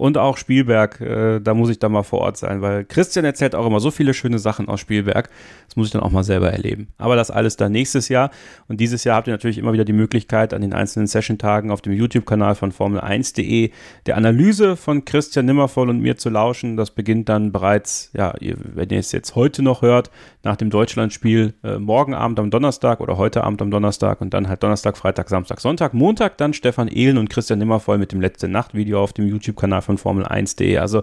Und 0.00 0.16
auch 0.16 0.38
Spielberg. 0.38 0.98
Äh, 1.02 1.40
da 1.40 1.52
muss 1.52 1.68
ich 1.68 1.78
dann 1.78 1.92
mal 1.92 2.02
vor 2.02 2.20
Ort 2.20 2.38
sein, 2.38 2.62
weil 2.62 2.86
Christian 2.86 3.26
erzählt 3.26 3.54
auch 3.54 3.66
immer 3.66 3.80
so 3.80 3.90
viele 3.90 4.14
schöne 4.14 4.38
Sachen 4.38 4.66
aus 4.66 4.80
Spielberg. 4.80 5.28
Das 5.66 5.76
muss 5.76 5.88
ich 5.88 5.92
dann 5.92 6.00
auch 6.00 6.10
mal 6.10 6.24
selber 6.24 6.50
erleben. 6.50 6.88
Aber 6.96 7.16
das 7.16 7.30
alles 7.30 7.56
dann 7.56 7.72
nächstes 7.72 8.08
Jahr. 8.08 8.30
Und 8.66 8.80
dieses 8.80 9.04
Jahr 9.04 9.16
habt 9.16 9.28
ihr 9.28 9.34
natürlich 9.34 9.58
immer 9.58 9.74
wieder 9.74 9.84
die 9.84 9.92
Möglichkeit, 9.92 10.54
an 10.54 10.62
den 10.62 10.72
einzelnen 10.72 11.06
Session-Tagen 11.06 11.70
auf 11.70 11.82
dem 11.82 11.92
YouTube-Kanal 11.92 12.54
von 12.54 12.72
Formel1.de 12.72 13.72
der 14.06 14.16
Analyse 14.16 14.76
von 14.76 15.04
Christian 15.04 15.44
Nimmervoll 15.44 15.90
und 15.90 16.00
mir 16.00 16.16
zu 16.16 16.30
lauschen. 16.30 16.78
Das 16.78 16.92
beginnt 16.92 17.28
dann 17.28 17.52
bereits, 17.52 18.10
ja, 18.14 18.32
ihr, 18.40 18.56
wenn 18.58 18.88
ihr 18.88 19.00
es 19.00 19.12
jetzt 19.12 19.36
heute 19.36 19.62
noch 19.62 19.82
hört, 19.82 20.10
nach 20.42 20.56
dem 20.56 20.70
Deutschlandspiel 20.70 21.52
äh, 21.62 21.78
morgen 21.78 22.14
Abend 22.14 22.38
am 22.38 22.50
Donnerstag 22.50 23.00
oder 23.00 23.18
heute 23.18 23.44
Abend 23.44 23.60
am 23.60 23.70
Donnerstag 23.70 24.22
und 24.22 24.32
dann 24.32 24.48
halt 24.48 24.62
Donnerstag, 24.62 24.96
Freitag, 24.96 25.28
Samstag, 25.28 25.60
Sonntag. 25.60 25.92
Montag 25.92 26.38
dann 26.38 26.54
Stefan 26.54 26.88
Ehlen 26.88 27.18
und 27.18 27.28
Christian 27.28 27.58
Nimmervoll 27.58 27.98
mit 27.98 28.12
dem 28.12 28.22
letzte 28.22 28.48
Nacht-Video 28.48 29.02
auf 29.02 29.12
dem 29.12 29.26
YouTube-Kanal 29.26 29.82
von 29.82 29.89
Formel1.de. 29.96 30.78
Also 30.78 31.02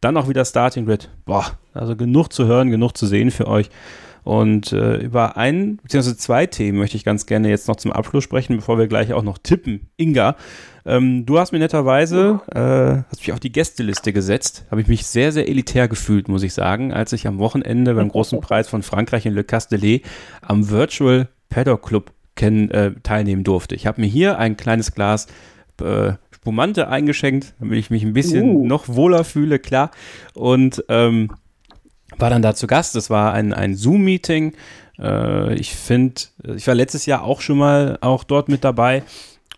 dann 0.00 0.16
auch 0.16 0.28
wieder 0.28 0.44
Starting 0.44 0.86
Grid. 0.86 1.10
Boah, 1.24 1.46
also 1.74 1.96
genug 1.96 2.32
zu 2.32 2.46
hören, 2.46 2.70
genug 2.70 2.96
zu 2.96 3.06
sehen 3.06 3.30
für 3.30 3.46
euch. 3.46 3.70
Und 4.24 4.72
äh, 4.72 4.98
über 4.98 5.38
ein, 5.38 5.78
beziehungsweise 5.78 6.18
zwei 6.18 6.44
Themen 6.44 6.76
möchte 6.76 6.98
ich 6.98 7.04
ganz 7.04 7.24
gerne 7.24 7.48
jetzt 7.48 7.66
noch 7.66 7.76
zum 7.76 7.92
Abschluss 7.92 8.24
sprechen, 8.24 8.56
bevor 8.56 8.76
wir 8.76 8.86
gleich 8.86 9.14
auch 9.14 9.22
noch 9.22 9.38
tippen. 9.38 9.88
Inga, 9.96 10.36
ähm, 10.84 11.24
du 11.24 11.38
hast 11.38 11.52
mir 11.52 11.58
netterweise, 11.58 12.40
äh, 12.54 13.08
hast 13.10 13.20
mich 13.20 13.32
auf 13.32 13.40
die 13.40 13.52
Gästeliste 13.52 14.12
gesetzt. 14.12 14.66
Habe 14.70 14.82
ich 14.82 14.86
mich 14.86 15.06
sehr, 15.06 15.32
sehr 15.32 15.48
elitär 15.48 15.88
gefühlt, 15.88 16.28
muss 16.28 16.42
ich 16.42 16.52
sagen, 16.52 16.92
als 16.92 17.14
ich 17.14 17.26
am 17.26 17.38
Wochenende 17.38 17.94
beim 17.94 18.10
großen 18.10 18.38
Preis 18.42 18.68
von 18.68 18.82
Frankreich 18.82 19.24
in 19.24 19.32
Le 19.32 19.44
Castellet 19.44 20.04
am 20.42 20.68
Virtual 20.68 21.28
Paddock 21.48 21.86
Club 21.86 22.12
kennen, 22.36 22.70
äh, 22.70 22.92
teilnehmen 23.02 23.44
durfte. 23.44 23.74
Ich 23.74 23.86
habe 23.86 24.00
mir 24.00 24.06
hier 24.06 24.38
ein 24.38 24.58
kleines 24.58 24.92
Glas 24.92 25.26
äh, 25.80 26.12
Spumante 26.40 26.88
eingeschenkt, 26.88 27.54
damit 27.58 27.78
ich 27.78 27.90
mich 27.90 28.04
ein 28.04 28.12
bisschen 28.12 28.56
uh. 28.56 28.66
noch 28.66 28.88
wohler 28.88 29.24
fühle, 29.24 29.58
klar. 29.58 29.90
Und 30.34 30.84
ähm, 30.88 31.30
war 32.16 32.30
dann 32.30 32.42
da 32.42 32.54
zu 32.54 32.66
Gast. 32.66 32.94
Das 32.94 33.10
war 33.10 33.32
ein, 33.32 33.52
ein 33.52 33.74
Zoom-Meeting. 33.74 34.54
Äh, 34.98 35.54
ich 35.54 35.74
finde, 35.74 36.22
ich 36.56 36.66
war 36.66 36.74
letztes 36.74 37.06
Jahr 37.06 37.22
auch 37.22 37.40
schon 37.40 37.58
mal 37.58 37.98
auch 38.00 38.24
dort 38.24 38.48
mit 38.48 38.64
dabei. 38.64 39.02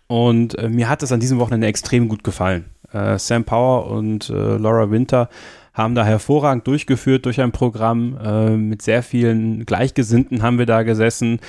Und 0.07 0.57
äh, 0.57 0.69
mir 0.69 0.89
hat 0.89 1.03
es 1.03 1.11
an 1.11 1.19
diesem 1.19 1.39
Wochenende 1.39 1.67
extrem 1.67 2.09
gut 2.09 2.23
gefallen. 2.23 2.65
Äh, 2.91 3.17
Sam 3.17 3.45
Power 3.45 3.87
und 3.89 4.29
äh, 4.29 4.57
Laura 4.57 4.91
Winter 4.91 5.29
haben 5.73 5.95
da 5.95 6.03
hervorragend 6.03 6.67
durchgeführt 6.67 7.25
durch 7.25 7.39
ein 7.39 7.51
Programm. 7.51 8.17
Äh, 8.21 8.49
mit 8.57 8.81
sehr 8.81 9.03
vielen 9.03 9.65
Gleichgesinnten 9.65 10.41
haben 10.41 10.57
wir 10.57 10.65
da 10.65 10.83
gesessen. 10.83 11.39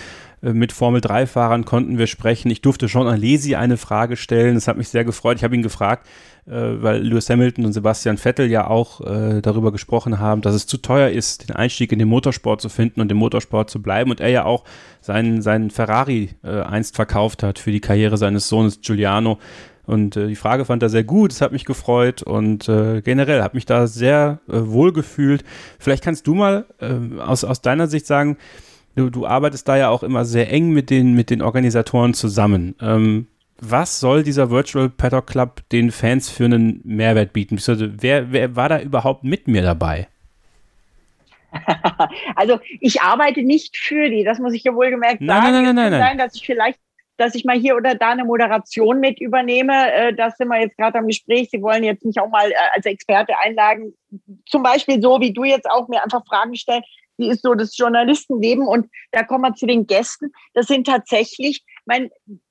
Äh, 0.42 0.52
mit 0.52 0.72
Formel-3-Fahrern 0.72 1.64
konnten 1.64 1.98
wir 1.98 2.06
sprechen. 2.06 2.50
Ich 2.50 2.62
durfte 2.62 2.86
Jean 2.86 3.06
Alesi 3.06 3.54
eine 3.54 3.76
Frage 3.76 4.16
stellen. 4.16 4.54
Das 4.54 4.68
hat 4.68 4.76
mich 4.76 4.88
sehr 4.88 5.04
gefreut. 5.04 5.36
Ich 5.38 5.44
habe 5.44 5.54
ihn 5.54 5.62
gefragt, 5.62 6.06
äh, 6.46 6.52
weil 6.52 7.02
Lewis 7.02 7.30
Hamilton 7.30 7.66
und 7.66 7.72
Sebastian 7.72 8.18
Vettel 8.18 8.50
ja 8.50 8.66
auch 8.66 9.00
äh, 9.00 9.40
darüber 9.40 9.72
gesprochen 9.72 10.18
haben, 10.18 10.42
dass 10.42 10.54
es 10.54 10.66
zu 10.66 10.78
teuer 10.78 11.10
ist, 11.10 11.48
den 11.48 11.56
Einstieg 11.56 11.92
in 11.92 11.98
den 11.98 12.08
Motorsport 12.08 12.60
zu 12.60 12.68
finden 12.68 13.00
und 13.00 13.10
im 13.10 13.18
Motorsport 13.18 13.70
zu 13.70 13.80
bleiben. 13.80 14.10
Und 14.10 14.20
er 14.20 14.28
ja 14.28 14.44
auch 14.44 14.64
seinen, 15.00 15.42
seinen 15.42 15.70
Ferrari 15.70 16.30
einst 16.42 16.96
verkauft 16.96 17.42
hat 17.42 17.58
für 17.58 17.72
die 17.72 17.80
Karriere 17.80 18.16
seines 18.16 18.48
Sohnes 18.48 18.80
Giuliano. 18.80 19.38
Und 19.84 20.16
äh, 20.16 20.28
die 20.28 20.36
Frage 20.36 20.64
fand 20.64 20.82
er 20.82 20.88
sehr 20.88 21.04
gut, 21.04 21.32
es 21.32 21.40
hat 21.40 21.52
mich 21.52 21.64
gefreut 21.64 22.22
und 22.22 22.68
äh, 22.68 23.02
generell 23.02 23.42
hat 23.42 23.54
mich 23.54 23.66
da 23.66 23.86
sehr 23.86 24.40
äh, 24.48 24.52
wohl 24.54 24.92
gefühlt. 24.92 25.44
Vielleicht 25.78 26.04
kannst 26.04 26.26
du 26.26 26.34
mal 26.34 26.66
äh, 26.78 27.20
aus, 27.20 27.42
aus 27.42 27.62
deiner 27.62 27.88
Sicht 27.88 28.06
sagen, 28.06 28.36
du, 28.94 29.10
du 29.10 29.26
arbeitest 29.26 29.68
da 29.68 29.76
ja 29.76 29.88
auch 29.88 30.02
immer 30.02 30.24
sehr 30.24 30.50
eng 30.50 30.70
mit 30.70 30.90
den, 30.90 31.14
mit 31.14 31.30
den 31.30 31.42
Organisatoren 31.42 32.14
zusammen. 32.14 32.74
Ähm, 32.80 33.26
was 33.60 34.00
soll 34.00 34.24
dieser 34.24 34.50
Virtual 34.50 34.88
Paddock 34.88 35.28
Club 35.28 35.60
den 35.70 35.92
Fans 35.92 36.28
für 36.28 36.46
einen 36.46 36.80
Mehrwert 36.84 37.32
bieten? 37.32 37.58
Wer, 38.00 38.32
wer 38.32 38.56
war 38.56 38.68
da 38.68 38.80
überhaupt 38.80 39.24
mit 39.24 39.46
mir 39.46 39.62
dabei? 39.62 40.08
Also 42.34 42.58
ich 42.80 43.02
arbeite 43.02 43.42
nicht 43.42 43.76
für 43.76 44.08
die, 44.08 44.24
das 44.24 44.38
muss 44.38 44.54
ich 44.54 44.64
ja 44.64 44.74
wohlgemerkt 44.74 45.20
nein, 45.20 45.42
sagen. 45.42 45.52
Nein, 45.52 45.64
nein, 45.64 45.74
nein, 45.74 45.90
nein, 45.92 46.00
sein, 46.00 46.18
dass 46.18 46.34
ich 46.34 46.46
vielleicht, 46.46 46.80
dass 47.18 47.34
ich 47.34 47.44
mal 47.44 47.58
hier 47.58 47.76
oder 47.76 47.94
da 47.94 48.10
eine 48.10 48.24
Moderation 48.24 49.00
mit 49.00 49.20
übernehme. 49.20 49.92
Äh, 49.92 50.14
das 50.14 50.36
sind 50.38 50.48
wir 50.48 50.60
jetzt 50.60 50.76
gerade 50.78 50.98
am 50.98 51.06
Gespräch. 51.06 51.50
Sie 51.50 51.60
wollen 51.62 51.84
jetzt 51.84 52.04
mich 52.04 52.18
auch 52.18 52.30
mal 52.30 52.50
äh, 52.50 52.54
als 52.74 52.86
Experte 52.86 53.34
einladen. 53.38 53.94
Zum 54.46 54.62
Beispiel 54.62 55.00
so, 55.00 55.20
wie 55.20 55.32
du 55.32 55.44
jetzt 55.44 55.70
auch 55.70 55.88
mir 55.88 56.02
einfach 56.02 56.24
Fragen 56.26 56.56
stellen 56.56 56.82
wie 57.18 57.28
ist 57.28 57.42
so 57.42 57.54
das 57.54 57.76
Journalistenleben? 57.76 58.66
Und 58.66 58.88
da 59.12 59.22
kommen 59.22 59.42
wir 59.42 59.54
zu 59.54 59.66
den 59.66 59.86
Gästen. 59.86 60.32
Das 60.54 60.66
sind 60.66 60.86
tatsächlich, 60.86 61.64
mein, 61.84 62.10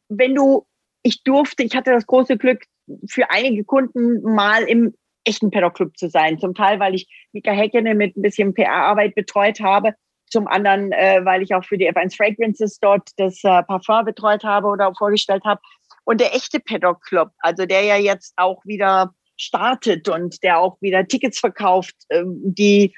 wenn 0.09 0.35
du, 0.35 0.65
ich 1.03 1.23
durfte, 1.23 1.63
ich 1.63 1.75
hatte 1.75 1.91
das 1.91 2.05
große 2.05 2.37
Glück, 2.37 2.63
für 3.07 3.29
einige 3.29 3.63
Kunden 3.63 4.21
mal 4.23 4.63
im 4.63 4.93
echten 5.23 5.51
Paddock 5.51 5.75
Club 5.75 5.97
zu 5.97 6.09
sein. 6.09 6.39
Zum 6.39 6.55
Teil, 6.55 6.79
weil 6.79 6.95
ich 6.95 7.07
Mika 7.31 7.51
Häkkinen 7.51 7.97
mit 7.97 8.17
ein 8.17 8.21
bisschen 8.21 8.53
PR-Arbeit 8.53 9.15
betreut 9.15 9.59
habe. 9.59 9.93
Zum 10.29 10.47
anderen, 10.47 10.91
äh, 10.93 11.23
weil 11.23 11.41
ich 11.41 11.53
auch 11.53 11.63
für 11.63 11.77
die 11.77 11.91
F1 11.91 12.15
Fragrances 12.15 12.79
dort 12.79 13.09
das 13.17 13.43
äh, 13.43 13.63
Parfum 13.63 14.05
betreut 14.05 14.43
habe 14.43 14.67
oder 14.67 14.93
vorgestellt 14.97 15.43
habe. 15.43 15.61
Und 16.05 16.21
der 16.21 16.33
echte 16.33 16.59
Paddock 16.59 17.03
Club, 17.03 17.31
also 17.39 17.65
der 17.65 17.83
ja 17.83 17.97
jetzt 17.97 18.33
auch 18.37 18.63
wieder 18.65 19.13
startet 19.37 20.07
und 20.07 20.41
der 20.43 20.59
auch 20.59 20.77
wieder 20.81 21.05
Tickets 21.07 21.39
verkauft, 21.39 21.95
äh, 22.09 22.23
die 22.25 22.93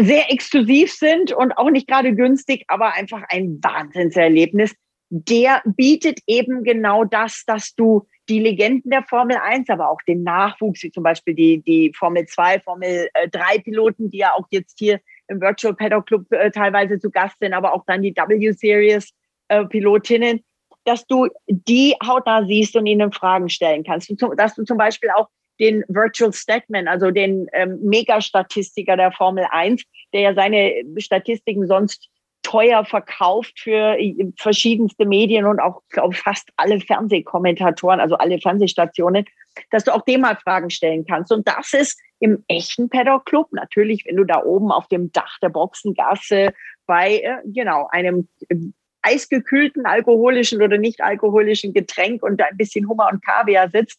sehr 0.00 0.30
exklusiv 0.30 0.92
sind 0.92 1.32
und 1.32 1.52
auch 1.52 1.70
nicht 1.70 1.86
gerade 1.86 2.14
günstig, 2.14 2.64
aber 2.68 2.94
einfach 2.94 3.22
ein 3.28 3.58
Wahnsinnserlebnis. 3.62 4.74
Der 5.10 5.62
bietet 5.64 6.20
eben 6.26 6.62
genau 6.62 7.04
das, 7.04 7.44
dass 7.46 7.74
du 7.74 8.06
die 8.28 8.38
Legenden 8.38 8.90
der 8.90 9.02
Formel 9.02 9.36
1, 9.36 9.68
aber 9.68 9.90
auch 9.90 10.00
den 10.06 10.22
Nachwuchs, 10.22 10.82
wie 10.84 10.92
zum 10.92 11.02
Beispiel 11.02 11.34
die, 11.34 11.62
die 11.62 11.92
Formel 11.98 12.26
2, 12.26 12.60
Formel 12.60 13.08
3 13.32 13.58
Piloten, 13.58 14.10
die 14.10 14.18
ja 14.18 14.32
auch 14.36 14.46
jetzt 14.50 14.78
hier 14.78 15.00
im 15.26 15.40
Virtual 15.40 15.74
Paddock 15.74 16.06
Club 16.06 16.32
äh, 16.32 16.50
teilweise 16.50 16.98
zu 16.98 17.10
Gast 17.10 17.36
sind, 17.40 17.52
aber 17.52 17.74
auch 17.74 17.84
dann 17.86 18.02
die 18.02 18.14
W-Series 18.14 19.12
äh, 19.48 19.64
Pilotinnen, 19.64 20.44
dass 20.84 21.06
du 21.06 21.28
die 21.48 21.94
hautnah 22.04 22.46
siehst 22.46 22.76
und 22.76 22.86
ihnen 22.86 23.12
Fragen 23.12 23.48
stellen 23.48 23.82
kannst. 23.82 24.12
Dass 24.36 24.54
du 24.54 24.64
zum 24.64 24.78
Beispiel 24.78 25.10
auch 25.10 25.28
den 25.60 25.84
Virtual 25.88 26.32
Statman, 26.32 26.88
also 26.88 27.10
den 27.10 27.46
ähm, 27.52 27.78
Megastatistiker 27.82 28.96
der 28.96 29.12
Formel 29.12 29.46
1, 29.50 29.82
der 30.12 30.20
ja 30.22 30.34
seine 30.34 30.82
Statistiken 30.98 31.66
sonst 31.66 32.08
teuer 32.42 32.84
verkauft 32.84 33.58
für 33.58 33.98
äh, 33.98 34.14
verschiedenste 34.38 35.04
Medien 35.04 35.44
und 35.44 35.60
auch 35.60 35.82
glaube 35.90 36.14
fast 36.14 36.48
alle 36.56 36.80
Fernsehkommentatoren, 36.80 38.00
also 38.00 38.16
alle 38.16 38.40
Fernsehstationen, 38.40 39.26
dass 39.70 39.84
du 39.84 39.94
auch 39.94 40.02
dem 40.02 40.22
mal 40.22 40.36
Fragen 40.36 40.70
stellen 40.70 41.04
kannst. 41.06 41.30
Und 41.30 41.46
das 41.46 41.74
ist 41.74 42.00
im 42.18 42.42
echten 42.48 42.88
Paddock 42.88 43.26
Club 43.26 43.48
natürlich, 43.52 44.04
wenn 44.06 44.16
du 44.16 44.24
da 44.24 44.42
oben 44.42 44.72
auf 44.72 44.88
dem 44.88 45.12
Dach 45.12 45.38
der 45.42 45.50
Boxengasse 45.50 46.52
bei 46.86 47.18
äh, 47.18 47.36
genau 47.44 47.88
einem 47.92 48.28
äh, 48.48 48.56
eisgekühlten 49.02 49.86
alkoholischen 49.86 50.62
oder 50.62 50.78
nicht 50.78 51.00
alkoholischen 51.00 51.72
Getränk 51.72 52.22
und 52.22 52.40
ein 52.40 52.56
bisschen 52.56 52.88
Hummer 52.88 53.08
und 53.12 53.24
Kaviar 53.24 53.70
sitzt, 53.70 53.98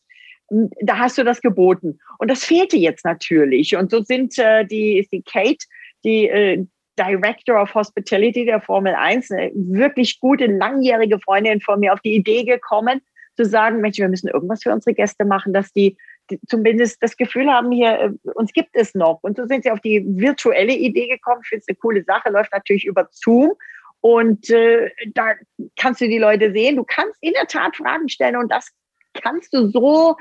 da 0.81 0.97
hast 0.97 1.17
du 1.17 1.23
das 1.23 1.41
geboten. 1.41 1.99
Und 2.17 2.29
das 2.29 2.43
fehlte 2.43 2.77
jetzt 2.77 3.05
natürlich. 3.05 3.75
Und 3.75 3.89
so 3.89 4.01
sind 4.01 4.37
äh, 4.37 4.65
die, 4.65 5.07
die 5.11 5.23
Kate, 5.23 5.65
die 6.03 6.27
äh, 6.27 6.65
Director 6.99 7.61
of 7.61 7.73
Hospitality 7.73 8.45
der 8.45 8.61
Formel 8.61 8.93
1, 8.93 9.31
eine 9.31 9.51
wirklich 9.55 10.19
gute, 10.19 10.47
langjährige 10.47 11.19
Freundin 11.19 11.61
von 11.61 11.79
mir, 11.79 11.93
auf 11.93 12.01
die 12.01 12.15
Idee 12.15 12.43
gekommen, 12.43 13.01
zu 13.37 13.45
sagen, 13.45 13.79
Mensch, 13.79 13.97
wir 13.97 14.09
müssen 14.09 14.27
irgendwas 14.27 14.61
für 14.61 14.73
unsere 14.73 14.93
Gäste 14.93 15.23
machen, 15.23 15.53
dass 15.53 15.71
die, 15.71 15.97
die 16.29 16.39
zumindest 16.47 17.01
das 17.01 17.15
Gefühl 17.15 17.49
haben, 17.49 17.71
hier, 17.71 17.99
äh, 17.99 18.29
uns 18.35 18.51
gibt 18.51 18.71
es 18.73 18.93
noch. 18.93 19.19
Und 19.21 19.37
so 19.37 19.45
sind 19.45 19.63
sie 19.63 19.71
auf 19.71 19.79
die 19.79 20.03
virtuelle 20.05 20.73
Idee 20.73 21.07
gekommen. 21.07 21.41
Ich 21.43 21.49
finde 21.49 21.61
es 21.61 21.69
eine 21.69 21.77
coole 21.77 22.03
Sache, 22.03 22.29
läuft 22.29 22.51
natürlich 22.51 22.85
über 22.85 23.07
Zoom. 23.11 23.53
Und 24.01 24.49
äh, 24.49 24.89
da 25.13 25.33
kannst 25.77 26.01
du 26.01 26.07
die 26.07 26.17
Leute 26.17 26.51
sehen. 26.51 26.75
Du 26.75 26.83
kannst 26.83 27.17
in 27.21 27.33
der 27.33 27.47
Tat 27.47 27.77
Fragen 27.77 28.09
stellen 28.09 28.35
und 28.35 28.51
das 28.51 28.69
kannst 29.13 29.53
du 29.53 29.67
so 29.67 30.17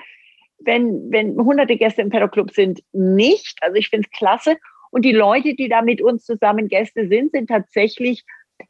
wenn, 0.61 1.11
wenn 1.11 1.37
hunderte 1.37 1.77
Gäste 1.77 2.03
im 2.03 2.11
Paddock 2.11 2.33
Club 2.33 2.51
sind, 2.53 2.83
nicht. 2.93 3.59
Also 3.63 3.77
ich 3.77 3.89
finde 3.89 4.09
es 4.11 4.19
klasse. 4.19 4.57
Und 4.91 5.05
die 5.05 5.13
Leute, 5.13 5.55
die 5.55 5.69
da 5.69 5.83
mit 5.83 6.03
uns 6.03 6.25
zusammen 6.25 6.69
Gäste 6.69 7.09
sind, 7.09 7.33
sind 7.33 7.49
tatsächlich 7.49 8.25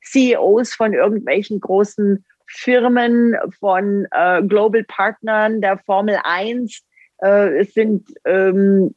CEOs 0.04 0.74
von 0.74 0.92
irgendwelchen 0.92 1.60
großen 1.60 2.24
Firmen, 2.46 3.36
von 3.58 4.06
äh, 4.10 4.42
Global 4.42 4.84
Partnern 4.84 5.60
der 5.60 5.78
Formel 5.78 6.18
1. 6.22 6.82
Äh, 7.22 7.60
es 7.60 7.74
sind 7.74 8.08
ähm, 8.24 8.94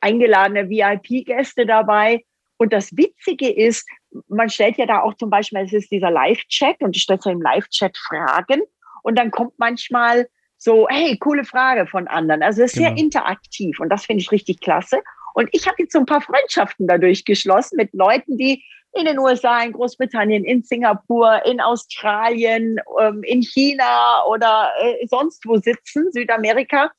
eingeladene 0.00 0.68
VIP-Gäste 0.68 1.66
dabei. 1.66 2.24
Und 2.56 2.72
das 2.72 2.96
Witzige 2.96 3.50
ist, 3.50 3.88
man 4.28 4.48
stellt 4.48 4.78
ja 4.78 4.86
da 4.86 5.02
auch 5.02 5.14
zum 5.14 5.30
Beispiel, 5.30 5.60
es 5.60 5.72
ist 5.72 5.90
dieser 5.90 6.10
Live-Chat 6.10 6.80
und 6.80 6.96
ich 6.96 7.02
stelle 7.02 7.20
ja 7.24 7.32
im 7.32 7.42
Live-Chat 7.42 7.96
Fragen. 7.96 8.62
Und 9.02 9.18
dann 9.18 9.30
kommt 9.30 9.52
manchmal 9.58 10.28
so, 10.58 10.86
hey, 10.90 11.16
coole 11.18 11.44
Frage 11.44 11.86
von 11.86 12.08
anderen. 12.08 12.42
Also 12.42 12.62
es 12.62 12.72
ist 12.72 12.78
genau. 12.78 12.94
sehr 12.94 13.04
interaktiv 13.04 13.80
und 13.80 13.88
das 13.88 14.04
finde 14.04 14.20
ich 14.20 14.32
richtig 14.32 14.60
klasse. 14.60 14.98
Und 15.34 15.48
ich 15.52 15.66
habe 15.66 15.76
jetzt 15.78 15.92
so 15.92 16.00
ein 16.00 16.06
paar 16.06 16.20
Freundschaften 16.20 16.88
dadurch 16.88 17.24
geschlossen 17.24 17.76
mit 17.76 17.94
Leuten, 17.94 18.36
die 18.36 18.62
in 18.92 19.04
den 19.04 19.18
USA, 19.18 19.62
in 19.62 19.72
Großbritannien, 19.72 20.44
in 20.44 20.62
Singapur, 20.62 21.44
in 21.46 21.60
Australien, 21.60 22.78
ähm, 23.00 23.22
in 23.22 23.42
China 23.42 24.24
oder 24.28 24.72
äh, 24.80 25.06
sonst 25.06 25.46
wo 25.46 25.58
sitzen, 25.58 26.10
Südamerika, 26.10 26.90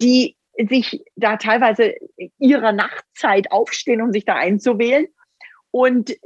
die 0.00 0.36
sich 0.70 1.02
da 1.16 1.36
teilweise 1.36 1.94
ihrer 2.38 2.72
Nachtzeit 2.72 3.52
aufstehen, 3.52 4.00
um 4.00 4.12
sich 4.12 4.24
da 4.24 4.36
einzuwählen 4.36 5.06
und 5.70 6.16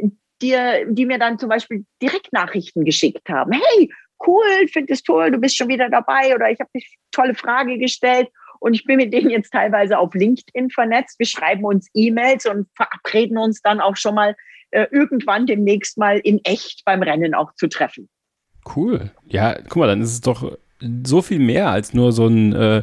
die, 0.43 0.57
die 0.89 1.07
mir 1.07 1.19
dann 1.19 1.39
zum 1.39 1.49
Beispiel 1.49 1.85
Direktnachrichten 2.01 2.85
geschickt 2.85 3.29
haben. 3.29 3.53
Hey, 3.53 3.91
cool, 4.27 4.69
finde 4.73 4.93
es 4.93 5.03
toll, 5.03 5.31
du 5.31 5.39
bist 5.39 5.57
schon 5.57 5.69
wieder 5.69 5.89
dabei 5.89 6.35
oder 6.35 6.51
ich 6.51 6.61
habe 6.61 6.71
dich 6.75 6.97
tolle 7.11 7.35
Frage 7.35 7.79
gestellt 7.79 8.29
und 8.61 8.75
ich 8.75 8.85
bin 8.85 8.97
mit 8.97 9.13
denen 9.13 9.31
jetzt 9.31 9.51
teilweise 9.51 9.99
auf 9.99 10.15
LinkedIn 10.15 10.71
vernetzt. 10.71 11.19
Wir 11.19 11.27
schreiben 11.27 11.65
uns 11.65 11.89
E-Mails 11.95 12.47
und 12.47 12.69
verabreden 12.77 13.39
uns 13.39 13.63
dann 13.63 13.81
auch 13.81 13.97
schon 13.97 14.15
mal 14.15 14.37
äh, 14.71 14.87
irgendwann 14.91 15.47
demnächst 15.47 15.99
mal 15.99 16.19
in 16.19 16.41
echt 16.45 16.85
beim 16.85 17.03
Rennen 17.03 17.35
auch 17.35 17.55
zu 17.55 17.69
treffen. 17.69 18.09
Cool. 18.77 19.11
Ja, 19.27 19.55
guck 19.63 19.77
mal, 19.77 19.87
dann 19.87 20.03
ist 20.03 20.13
es 20.13 20.21
doch 20.21 20.57
so 21.05 21.23
viel 21.23 21.39
mehr 21.39 21.71
als 21.71 21.95
nur 21.95 22.13
so 22.13 22.27
ein 22.27 22.53
äh, 22.53 22.83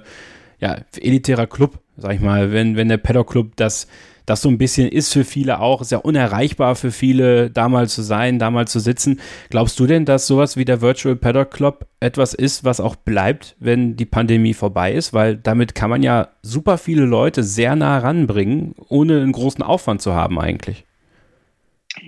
ja, 0.60 0.78
elitärer 1.00 1.48
Club, 1.48 1.80
sag 1.98 2.14
ich 2.14 2.22
mal. 2.22 2.52
Wenn, 2.52 2.78
wenn 2.78 2.90
der 2.90 2.98
Paddock 2.98 3.30
Club 3.30 3.56
das 3.56 3.88
das 4.28 4.42
so 4.42 4.50
ein 4.50 4.58
bisschen 4.58 4.90
ist 4.90 5.14
für 5.14 5.24
viele 5.24 5.62
auch, 5.62 5.82
ist 5.82 5.92
ja 5.92 6.00
unerreichbar 6.00 6.76
für 6.76 6.92
viele, 6.92 7.50
da 7.50 7.70
mal 7.70 7.88
zu 7.88 8.02
sein, 8.02 8.40
da 8.40 8.52
mal 8.52 8.68
zu 8.68 8.80
sitzen. 8.80 9.22
Glaubst 9.50 9.80
du 9.80 9.88
denn, 9.88 10.04
dass 10.04 10.28
sowas 10.28 10.58
wie 10.58 10.66
der 10.66 10.82
Virtual 10.82 11.16
Paddock 11.16 11.50
Club 11.50 11.88
etwas 12.02 12.34
ist, 12.34 12.66
was 12.66 12.82
auch 12.82 12.98
bleibt, 12.98 13.56
wenn 13.60 13.96
die 13.96 14.06
Pandemie 14.06 14.54
vorbei 14.54 14.92
ist? 14.92 15.14
Weil 15.14 15.38
damit 15.38 15.76
kann 15.76 15.90
man 15.90 16.04
ja 16.04 16.28
super 16.42 16.78
viele 16.78 17.06
Leute 17.06 17.42
sehr 17.42 17.78
nah 17.78 18.00
ranbringen, 18.00 18.76
ohne 18.90 19.22
einen 19.22 19.32
großen 19.32 19.64
Aufwand 19.64 20.02
zu 20.02 20.14
haben 20.14 20.38
eigentlich. 20.40 20.87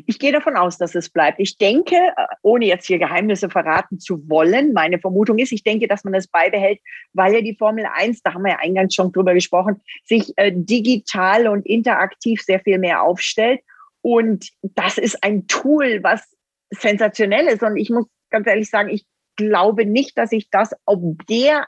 Ich 0.06 0.20
gehe 0.20 0.32
davon 0.32 0.56
aus, 0.56 0.78
dass 0.78 0.95
es 0.95 1.10
bleibt. 1.10 1.40
Ich 1.40 1.57
denke, 1.57 1.95
äh, 1.95 2.26
ohne 2.41 2.66
jetzt 2.66 2.88
hier 2.88 2.99
Geheimnisse 2.99 3.49
verraten 3.49 3.99
zu 3.99 4.28
wollen, 4.30 4.74
meine 4.74 4.99
Vermutung 4.99 5.38
ist, 5.38 5.52
ich 5.52 5.64
denke, 5.64 5.88
dass 5.88 6.03
man 6.03 6.14
es 6.14 6.28
beibehält, 6.28 6.80
weil 7.14 7.34
ja 7.34 7.41
die 7.41 7.56
Formel 7.56 7.86
1, 7.91 8.22
da 8.22 8.34
haben 8.34 8.44
wir 8.44 8.52
ja 8.52 8.60
eingangs 8.60 8.95
schon 8.95 9.11
drüber 9.11 9.34
gesprochen, 9.34 9.82
sich 10.06 10.34
äh, 10.38 10.52
digital 10.53 11.48
und 11.48 11.66
interaktiv 11.66 12.41
sehr 12.41 12.60
viel 12.60 12.80
mehr 12.80 13.03
aufstellt. 13.03 13.61
Und 14.02 14.49
das 14.61 14.98
ist 14.98 15.24
ein 15.24 15.48
Tool, 15.48 15.99
was 16.03 16.36
sensationell 16.72 17.48
ist. 17.48 17.64
Und 17.64 17.78
ich 17.78 17.90
muss 17.90 18.06
ganz 18.30 18.48
ehrlich 18.48 18.70
sagen, 18.70 18.90
ich 18.90 19.06
glaube 19.36 19.86
nicht, 19.86 20.18
dass 20.18 20.32
ich 20.32 20.49
das 20.49 20.74
auf 20.86 20.99
der 21.30 21.68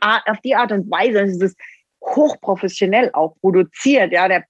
auf 0.00 0.40
die 0.42 0.54
Art 0.54 0.72
und 0.72 0.90
Weise, 0.90 1.20
es 1.20 1.40
ist 1.40 1.58
hochprofessionell 2.02 3.10
auch 3.12 3.36
produziert. 3.40 4.12
Ja, 4.12 4.28
der 4.28 4.44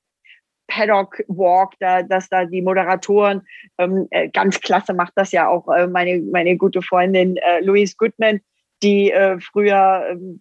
Paddock 0.70 1.22
Walk, 1.26 1.74
da, 1.80 2.02
dass 2.02 2.28
da 2.28 2.44
die 2.44 2.62
Moderatoren 2.62 3.42
ähm, 3.78 4.06
äh, 4.10 4.28
ganz 4.28 4.60
klasse 4.60 4.94
macht 4.94 5.12
das 5.16 5.32
ja 5.32 5.48
auch 5.48 5.68
äh, 5.68 5.86
meine, 5.86 6.20
meine 6.20 6.56
gute 6.56 6.80
Freundin 6.80 7.36
äh, 7.36 7.60
Louise 7.60 7.94
Goodman, 7.98 8.40
die 8.82 9.10
äh, 9.10 9.38
früher 9.40 10.06
ähm, 10.10 10.40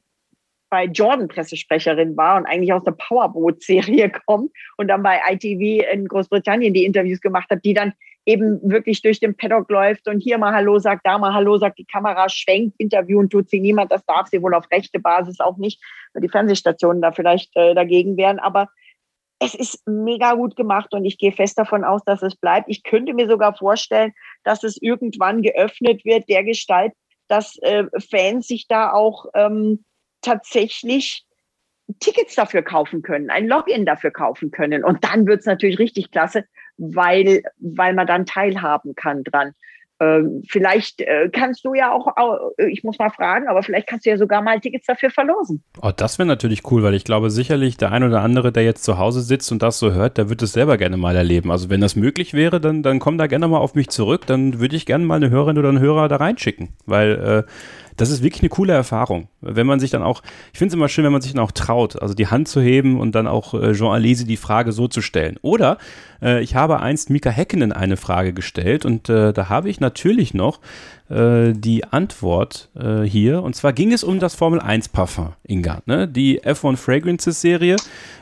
bei 0.69 0.85
Jordan 0.85 1.27
Pressesprecherin 1.27 2.15
war 2.15 2.37
und 2.37 2.45
eigentlich 2.45 2.71
aus 2.71 2.83
der 2.83 2.91
Powerboat-Serie 2.91 4.11
kommt 4.27 4.51
und 4.77 4.87
dann 4.87 5.01
bei 5.01 5.19
ITV 5.31 5.83
in 5.91 6.07
Großbritannien 6.07 6.73
die 6.73 6.85
Interviews 6.85 7.21
gemacht 7.21 7.49
hat, 7.49 7.65
die 7.65 7.73
dann 7.73 7.93
eben 8.25 8.59
wirklich 8.61 9.01
durch 9.01 9.19
den 9.19 9.35
Paddock 9.35 9.71
läuft 9.71 10.07
und 10.07 10.19
hier 10.19 10.37
mal 10.37 10.53
Hallo 10.53 10.77
sagt, 10.77 11.07
da 11.07 11.17
mal 11.17 11.33
Hallo 11.33 11.57
sagt, 11.57 11.79
die 11.79 11.85
Kamera 11.85 12.29
schwenkt, 12.29 12.75
interviewen 12.77 13.29
tut 13.29 13.49
sie 13.49 13.59
niemand, 13.59 13.91
das 13.91 14.05
darf 14.05 14.27
sie 14.27 14.43
wohl 14.43 14.53
auf 14.53 14.69
rechte 14.69 14.99
Basis 14.99 15.39
auch 15.39 15.57
nicht, 15.57 15.81
weil 16.13 16.21
die 16.21 16.29
Fernsehstationen 16.29 17.01
da 17.01 17.11
vielleicht 17.11 17.55
äh, 17.55 17.73
dagegen 17.73 18.17
wären, 18.17 18.37
aber 18.37 18.69
es 19.39 19.55
ist 19.55 19.87
mega 19.87 20.33
gut 20.33 20.55
gemacht 20.55 20.93
und 20.93 21.05
ich 21.05 21.17
gehe 21.17 21.31
fest 21.31 21.57
davon 21.57 21.83
aus, 21.83 22.03
dass 22.03 22.21
es 22.21 22.35
bleibt. 22.35 22.69
Ich 22.69 22.83
könnte 22.83 23.13
mir 23.13 23.27
sogar 23.27 23.55
vorstellen, 23.55 24.13
dass 24.43 24.63
es 24.63 24.77
irgendwann 24.81 25.41
geöffnet 25.41 26.03
wird, 26.03 26.27
der 26.27 26.43
Gestalt, 26.43 26.93
dass 27.27 27.57
äh, 27.61 27.85
Fans 28.09 28.47
sich 28.47 28.67
da 28.67 28.91
auch 28.91 29.25
ähm, 29.33 29.85
tatsächlich 30.21 31.25
Tickets 31.99 32.35
dafür 32.35 32.61
kaufen 32.61 33.01
können, 33.01 33.29
ein 33.29 33.47
Login 33.47 33.85
dafür 33.85 34.11
kaufen 34.11 34.51
können. 34.51 34.83
Und 34.83 35.03
dann 35.03 35.25
wird 35.25 35.39
es 35.39 35.45
natürlich 35.45 35.79
richtig 35.79 36.11
klasse, 36.11 36.45
weil, 36.77 37.41
weil 37.57 37.93
man 37.93 38.07
dann 38.07 38.25
teilhaben 38.25 38.93
kann 38.93 39.23
dran. 39.23 39.53
Ähm, 40.01 40.43
vielleicht 40.47 41.01
äh, 41.01 41.29
kannst 41.31 41.65
du 41.65 41.73
ja 41.73 41.91
auch, 41.91 42.07
äh, 42.57 42.69
ich 42.69 42.83
muss 42.83 42.97
mal 42.99 43.09
fragen, 43.09 43.47
aber 43.47 43.63
vielleicht 43.63 43.87
kannst 43.87 44.05
du 44.05 44.09
ja 44.09 44.17
sogar 44.17 44.41
mal 44.41 44.59
Tickets 44.59 44.85
dafür 44.85 45.09
verlosen. 45.09 45.61
Oh, 45.81 45.91
das 45.95 46.17
wäre 46.17 46.27
natürlich 46.27 46.69
cool, 46.71 46.83
weil 46.83 46.93
ich 46.93 47.03
glaube 47.03 47.29
sicherlich 47.29 47.75
der 47.75 47.91
ein 47.91 48.03
oder 48.03 48.21
andere, 48.21 48.51
der 48.53 48.63
jetzt 48.63 48.83
zu 48.83 48.97
Hause 48.97 49.21
sitzt 49.21 49.51
und 49.51 49.61
das 49.61 49.77
so 49.77 49.91
hört, 49.91 50.17
der 50.17 50.29
wird 50.29 50.41
es 50.41 50.53
selber 50.53 50.77
gerne 50.77 50.95
mal 50.95 51.15
erleben. 51.15 51.51
Also 51.51 51.69
wenn 51.69 51.81
das 51.81 51.97
möglich 51.97 52.33
wäre, 52.33 52.61
dann, 52.61 52.81
dann 52.81 52.99
komm 52.99 53.17
da 53.17 53.27
gerne 53.27 53.47
mal 53.49 53.57
auf 53.57 53.75
mich 53.75 53.89
zurück, 53.89 54.25
dann 54.25 54.59
würde 54.59 54.75
ich 54.75 54.85
gerne 54.85 55.05
mal 55.05 55.15
eine 55.15 55.29
Hörerin 55.29 55.57
oder 55.57 55.69
einen 55.69 55.79
Hörer 55.79 56.07
da 56.07 56.15
reinschicken, 56.15 56.69
weil 56.85 57.45
äh, 57.45 57.51
das 57.99 58.09
ist 58.09 58.23
wirklich 58.23 58.41
eine 58.41 58.49
coole 58.49 58.73
Erfahrung. 58.73 59.27
Wenn 59.41 59.67
man 59.67 59.79
sich 59.79 59.91
dann 59.91 60.03
auch, 60.03 60.23
ich 60.53 60.59
finde 60.59 60.69
es 60.69 60.73
immer 60.75 60.87
schön, 60.87 61.03
wenn 61.03 61.11
man 61.11 61.21
sich 61.21 61.33
dann 61.33 61.43
auch 61.43 61.51
traut, 61.51 62.01
also 62.01 62.13
die 62.13 62.27
Hand 62.27 62.47
zu 62.47 62.61
heben 62.61 62.99
und 62.99 63.13
dann 63.13 63.27
auch 63.27 63.53
äh, 63.53 63.73
Jean 63.73 63.91
Alesi 63.91 64.25
die 64.25 64.37
Frage 64.37 64.71
so 64.71 64.87
zu 64.87 65.01
stellen. 65.01 65.37
Oder 65.41 65.77
äh, 66.21 66.41
ich 66.41 66.55
habe 66.55 66.79
einst 66.79 67.09
Mika 67.09 67.29
Häkkinen 67.29 67.73
eine 67.73 67.97
Frage 67.97 68.33
gestellt 68.33 68.85
und 68.85 69.09
äh, 69.09 69.33
da 69.33 69.49
habe 69.49 69.69
ich 69.69 69.79
natürlich 69.79 70.33
noch 70.33 70.59
äh, 71.09 71.53
die 71.53 71.83
Antwort 71.85 72.69
äh, 72.75 73.01
hier. 73.01 73.43
Und 73.43 73.55
zwar 73.55 73.73
ging 73.73 73.91
es 73.91 74.03
um 74.03 74.19
das 74.19 74.35
Formel 74.35 74.59
1 74.59 74.89
Parfum, 74.89 75.33
Inga, 75.47 75.81
ne? 75.85 76.07
die 76.07 76.41
F1 76.41 76.77
Fragrances 76.77 77.41
Serie. 77.41 77.75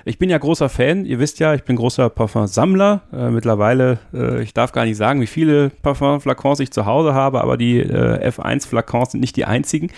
Ich 0.06 0.18
bin 0.18 0.30
ja 0.30 0.38
großer 0.38 0.70
Fan, 0.70 1.06
ihr 1.06 1.20
wisst 1.20 1.40
ja, 1.40 1.54
ich 1.54 1.64
bin 1.64 1.76
großer 1.76 2.10
Parfum-Sammler. 2.10 3.02
Äh, 3.12 3.30
mittlerweile, 3.30 4.00
äh, 4.14 4.42
ich 4.42 4.54
darf 4.54 4.72
gar 4.72 4.86
nicht 4.86 4.98
sagen, 4.98 5.22
wie 5.22 5.28
viele 5.28 5.70
Parfum-Flakons 5.70 6.60
ich 6.60 6.72
zu 6.72 6.86
Hause 6.86 7.14
habe, 7.14 7.42
aber 7.42 7.58
die 7.58 7.80
äh, 7.80 8.30
F1-Flakons 8.30 9.12
sind 9.12 9.22
nicht 9.22 9.36
die 9.36 9.46
einzigen. 9.46 9.90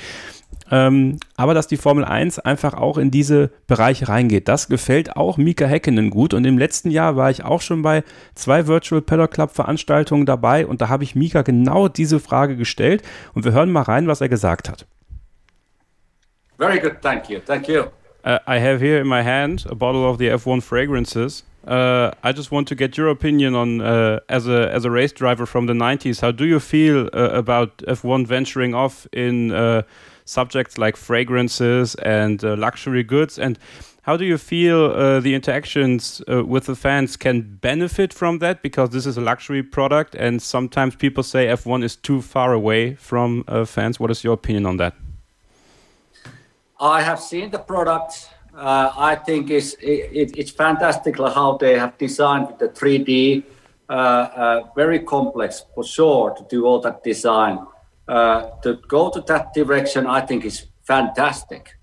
Ähm, 0.71 1.17
aber 1.35 1.53
dass 1.53 1.67
die 1.67 1.77
Formel 1.77 2.05
1 2.05 2.39
einfach 2.39 2.73
auch 2.73 2.97
in 2.97 3.11
diese 3.11 3.49
Bereiche 3.67 4.07
reingeht, 4.07 4.47
das 4.47 4.67
gefällt 4.67 5.15
auch 5.15 5.37
Mika 5.37 5.65
Häkkinen 5.65 6.09
gut. 6.09 6.33
Und 6.33 6.45
im 6.45 6.57
letzten 6.57 6.91
Jahr 6.91 7.15
war 7.15 7.31
ich 7.31 7.43
auch 7.43 7.61
schon 7.61 7.81
bei 7.81 8.03
zwei 8.35 8.67
Virtual 8.67 9.01
Paddock 9.01 9.31
Club 9.31 9.51
Veranstaltungen 9.51 10.25
dabei 10.25 10.67
und 10.67 10.81
da 10.81 10.89
habe 10.89 11.03
ich 11.03 11.15
Mika 11.15 11.41
genau 11.41 11.87
diese 11.87 12.19
Frage 12.19 12.55
gestellt 12.55 13.03
und 13.33 13.45
wir 13.45 13.51
hören 13.51 13.71
mal 13.71 13.81
rein, 13.81 14.07
was 14.07 14.21
er 14.21 14.29
gesagt 14.29 14.69
hat. 14.69 14.85
Very 16.57 16.79
good, 16.79 17.01
thank 17.01 17.29
you, 17.29 17.39
thank 17.39 17.67
you. 17.67 17.85
Uh, 18.25 18.37
I 18.45 18.59
have 18.59 18.79
here 18.79 18.99
in 18.99 19.07
my 19.07 19.23
hand 19.23 19.65
a 19.69 19.73
bottle 19.73 20.05
of 20.05 20.17
the 20.17 20.27
F1 20.29 20.61
fragrances. 20.61 21.45
Uh, 21.65 22.11
I 22.23 22.33
just 22.33 22.51
want 22.51 22.67
to 22.67 22.75
get 22.75 22.97
your 22.97 23.09
opinion 23.09 23.55
on, 23.55 23.79
uh, 23.79 24.19
as 24.27 24.47
a 24.47 24.69
as 24.73 24.85
a 24.85 24.91
race 24.91 25.13
driver 25.13 25.45
from 25.45 25.67
the 25.67 25.73
90s, 25.73 26.21
how 26.21 26.31
do 26.31 26.45
you 26.45 26.59
feel 26.59 27.09
uh, 27.13 27.29
about 27.31 27.77
F1 27.87 28.27
venturing 28.27 28.73
off 28.73 29.07
in 29.13 29.51
uh, 29.51 29.83
subjects 30.30 30.77
like 30.77 30.95
fragrances 30.95 31.95
and 31.95 32.43
uh, 32.43 32.56
luxury 32.56 33.03
goods. 33.03 33.39
And 33.39 33.57
how 34.03 34.15
do 34.15 34.26
you 34.26 34.38
feel 34.38 34.85
uh, 34.85 35.19
the 35.19 35.34
interactions 35.35 36.22
uh, 36.27 36.45
with 36.45 36.65
the 36.65 36.76
fans 36.76 37.18
can 37.18 37.41
benefit 37.41 38.14
from 38.14 38.39
that? 38.39 38.61
Because 38.61 38.89
this 38.91 39.06
is 39.06 39.18
a 39.18 39.22
luxury 39.22 39.64
product, 39.64 40.15
and 40.15 40.41
sometimes 40.41 40.95
people 40.95 41.23
say 41.23 41.47
F1 41.47 41.84
is 41.84 41.95
too 41.95 42.22
far 42.22 42.53
away 42.53 42.95
from 42.95 43.43
uh, 43.47 43.65
fans. 43.65 43.99
What 43.99 44.11
is 44.11 44.23
your 44.23 44.34
opinion 44.34 44.65
on 44.65 44.77
that? 44.77 44.93
I 46.80 47.01
have 47.01 47.19
seen 47.19 47.51
the 47.51 47.60
product. 47.60 48.30
Uh, 48.56 48.91
I 48.97 49.15
think 49.15 49.49
it's 49.49 49.73
it, 49.73 50.31
it's 50.38 50.51
fantastic 50.51 51.18
how 51.18 51.57
they 51.57 51.77
have 51.77 51.97
designed 51.97 52.47
the 52.60 52.69
3D. 52.69 53.43
Uh, 53.89 54.61
very 54.76 54.99
complex 54.99 55.65
for 55.73 55.84
sure 55.84 56.35
to 56.38 56.43
do 56.49 56.65
all 56.65 56.80
that 56.80 57.03
design 57.03 57.60
uh, 58.10 58.49
to 58.64 58.80
go 58.88 59.11
to 59.11 59.22
that 59.22 59.53
direction, 59.53 60.07
I 60.07 60.22
think 60.22 60.44
is 60.44 60.65
fantastic. 60.81 61.76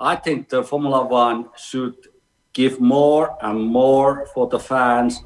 I 0.00 0.16
think 0.16 0.48
the 0.48 0.64
Formula 0.64 1.06
One 1.06 1.48
should 1.56 1.94
give 2.52 2.80
more 2.80 3.36
and 3.40 3.62
more 3.66 4.26
for 4.34 4.48
the 4.48 4.58
fans 4.58 5.22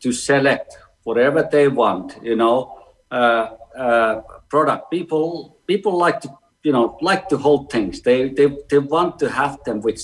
to 0.00 0.12
select 0.12 0.78
whatever 1.02 1.48
they 1.50 1.66
want. 1.66 2.16
You 2.22 2.36
know, 2.36 2.78
uh, 3.10 3.48
uh, 3.76 4.20
product 4.48 4.90
people 4.90 5.58
people 5.66 5.98
like 5.98 6.20
to 6.20 6.28
you 6.62 6.72
know 6.72 6.96
like 7.00 7.28
to 7.30 7.36
hold 7.36 7.72
things. 7.72 8.00
They 8.02 8.28
they 8.28 8.56
they 8.70 8.78
want 8.78 9.18
to 9.18 9.28
have 9.28 9.58
them 9.64 9.80
which 9.80 10.02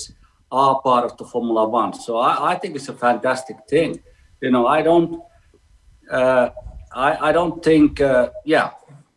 are 0.50 0.80
part 0.80 1.04
of 1.04 1.16
the 1.18 1.24
Formula 1.24 1.68
One. 1.68 1.92
So 1.92 2.16
I, 2.16 2.52
I 2.52 2.54
think 2.56 2.74
it's 2.74 2.88
a 2.88 2.94
fantastic 2.94 3.58
thing. 3.70 4.02
You 4.40 4.50
know, 4.50 4.66
I 4.66 4.82
don't. 4.82 5.22
Uh, 6.10 6.50
I, 6.94 7.30
I 7.30 7.32
don't 7.32 7.62
think, 7.62 8.00
uh, 8.00 8.30
yeah, 8.44 8.70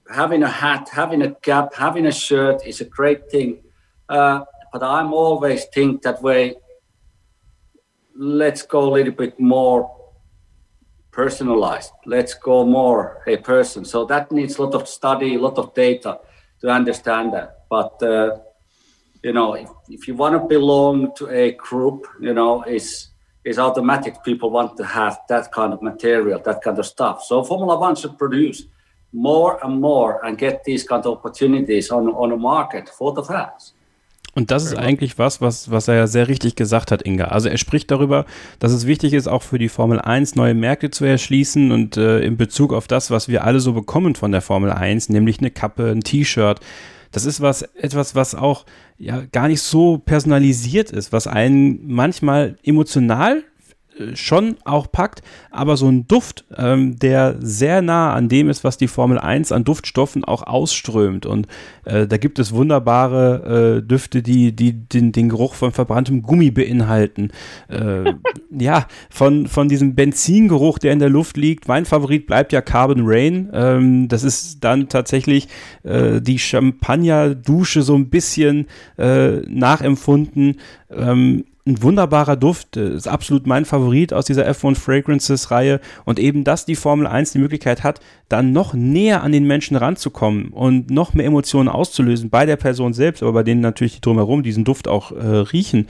having 0.10 0.44
a 0.44 0.50
hat, 0.50 0.90
having 0.92 1.22
a 1.22 1.34
cap, 1.36 1.74
having 1.76 2.06
a 2.06 2.12
shirt 2.12 2.66
is 2.66 2.82
a 2.82 2.86
great 2.86 3.30
thing. 3.30 3.64
Uh, 4.10 4.42
but 4.72 4.84
I'm 4.84 5.14
always 5.14 5.66
think 5.66 6.02
that 6.04 6.22
way. 6.22 6.56
Let's 8.20 8.64
go 8.64 8.90
a 8.90 8.92
little 8.92 9.14
bit 9.14 9.40
more 9.40 9.96
personalized. 11.12 11.92
Let's 12.06 12.34
go 12.34 12.66
more 12.66 13.22
a 13.28 13.38
person. 13.38 13.86
So 13.86 14.06
that 14.06 14.32
needs 14.32 14.58
a 14.58 14.64
lot 14.64 14.74
of 14.74 14.88
study, 14.88 15.36
a 15.36 15.40
lot 15.40 15.58
of 15.58 15.74
data 15.74 16.20
to 16.62 16.68
understand 16.70 17.34
that. 17.34 17.66
But 17.70 18.02
uh, 18.02 18.40
you 19.24 19.34
know, 19.34 19.54
if, 19.54 19.70
if 19.90 20.08
you 20.08 20.16
want 20.16 20.34
to 20.36 20.48
belong 20.48 21.14
to 21.18 21.30
a 21.30 21.52
group, 21.52 22.08
you 22.20 22.34
know, 22.34 22.64
is 22.64 23.10
is 23.44 23.60
automatic. 23.60 24.24
People 24.24 24.50
want 24.50 24.78
to 24.78 24.86
have 24.86 25.20
that 25.30 25.52
kind 25.52 25.74
of 25.74 25.82
material, 25.82 26.40
that 26.40 26.62
kind 26.62 26.78
of 26.78 26.86
stuff. 26.86 27.24
So 27.24 27.44
Formula 27.44 27.80
One 27.80 27.96
should 27.96 28.18
produce 28.18 28.66
more 29.12 29.62
and 29.64 29.80
more 29.80 30.24
and 30.24 30.38
get 30.38 30.64
these 30.64 30.86
kind 30.86 31.06
of 31.06 31.18
opportunities 31.18 31.92
on, 31.92 32.10
on 32.10 32.30
the 32.30 32.38
market 32.38 32.90
for 32.90 33.14
the 33.16 33.24
fans. 33.24 33.74
Und 34.38 34.52
das 34.52 34.66
ist 34.66 34.78
eigentlich 34.78 35.18
was, 35.18 35.42
was, 35.42 35.72
was 35.72 35.88
er 35.88 35.96
ja 35.96 36.06
sehr 36.06 36.28
richtig 36.28 36.56
gesagt 36.56 36.92
hat, 36.92 37.02
Inga. 37.02 37.30
Also 37.30 37.50
er 37.50 37.58
spricht 37.58 37.90
darüber, 37.90 38.26
dass 38.60 38.72
es 38.72 38.86
wichtig 38.86 39.14
ist, 39.14 39.28
auch 39.28 39.42
für 39.42 39.58
die 39.58 39.68
Formel 39.68 40.00
1 40.00 40.36
neue 40.36 40.54
Märkte 40.54 40.92
zu 40.92 41.06
erschließen 41.06 41.72
und 41.72 41.98
äh, 41.98 42.20
in 42.20 42.38
Bezug 42.38 42.72
auf 42.72 42.86
das, 42.86 43.10
was 43.10 43.30
wir 43.30 43.46
alle 43.46 43.60
so 43.60 43.74
bekommen 43.74 44.14
von 44.14 44.32
der 44.32 44.42
Formel 44.42 44.72
1, 44.72 45.10
nämlich 45.10 45.40
eine 45.40 45.50
Kappe, 45.50 45.90
ein 45.90 46.02
T-Shirt. 46.02 46.60
Das 47.12 47.26
ist 47.26 47.42
was, 47.42 47.64
etwas, 47.64 48.14
was 48.14 48.36
auch 48.36 48.66
ja 49.00 49.24
gar 49.32 49.48
nicht 49.48 49.64
so 49.64 49.98
personalisiert 49.98 50.92
ist, 50.92 51.12
was 51.12 51.26
einen 51.26 51.88
manchmal 51.88 52.58
emotional 52.64 53.44
schon 54.14 54.58
auch 54.66 54.92
packt, 54.92 55.22
aber 55.52 55.78
so 55.78 55.88
ein 55.88 56.08
Duft, 56.08 56.46
ähm, 56.56 56.98
der 57.00 57.36
sehr 57.40 57.82
nah 57.82 58.14
an 58.14 58.30
dem 58.30 58.50
ist, 58.50 58.64
was 58.64 58.78
die 58.78 58.88
Formel 58.88 59.18
1 59.18 59.52
an 59.52 59.64
Duftstoffen 59.64 60.24
auch 60.24 60.44
ausströmt. 60.44 61.26
Und 61.26 61.48
äh, 61.86 62.08
da 62.08 62.18
gibt 62.18 62.40
es 62.40 62.54
wunderbare 62.54 63.78
äh, 63.78 63.88
Düfte, 63.88 64.22
die, 64.22 64.56
die 64.56 64.74
den, 64.74 65.12
den, 65.12 65.30
Geruch 65.30 65.54
von 65.54 65.72
verbranntem 65.72 66.22
Gummi 66.22 66.52
beinhalten. 66.52 67.32
Äh, 67.70 68.14
ja, 68.58 68.88
von, 69.10 69.48
von 69.48 69.70
diesem 69.70 69.96
Benzingeruch, 69.96 70.80
der 70.80 70.94
in 70.94 71.00
der 71.00 71.10
Luft 71.10 71.38
liegt. 71.38 71.68
Mein 71.68 71.86
Favorit 71.86 72.28
bleibt 72.28 72.54
ja 72.54 72.62
Carbon 72.62 73.04
Rain. 73.04 73.50
Ähm, 73.54 74.08
das 74.08 74.24
ist 74.24 74.64
dann 74.64 74.90
tatsächlich 74.90 75.48
äh, 75.84 76.22
die 76.22 76.40
Champagner-Dusche 76.40 77.82
so 77.82 77.96
ein 77.96 78.10
bisschen 78.10 78.68
äh, 78.98 79.38
nachempfunden. 79.48 80.58
Ähm, 80.90 81.46
ein 81.68 81.84
wunderbarer 81.84 82.36
Duft, 82.36 82.78
äh, 82.78 82.90
ist 82.90 83.08
absolut 83.08 83.46
mein 83.46 83.66
Favorit 83.66 84.14
aus 84.14 84.26
dieser 84.26 84.50
F1 84.50 84.76
Fragrances 84.76 85.52
Reihe 85.52 85.80
und 86.06 86.18
eben, 86.20 86.44
dass 86.44 86.66
die 86.66 86.76
Formel 86.76 87.06
1 87.06 87.34
die 87.34 87.40
Möglichkeit 87.40 87.84
hat, 87.84 88.00
dann 88.30 88.54
noch 88.54 88.74
näher 88.74 89.22
an 89.22 89.32
den 89.32 89.46
Menschen 89.46 89.78
ranzukommen 89.78 90.50
und 90.50 90.90
noch 90.90 91.14
mehr 91.14 91.26
Emotionen 91.26 91.70
auszulösen 91.70 92.30
bei 92.30 92.46
der 92.46 92.56
Person 92.56 92.94
selbst, 92.94 93.22
aber 93.22 93.34
bei 93.34 93.44
denen 93.44 93.62
natürlich 93.62 93.96
die 93.96 94.02
drumherum 94.02 94.42
diesen 94.44 94.64
Duft 94.64 94.88
auch 94.88 95.12
äh, 95.12 95.16
riechen. 95.18 95.88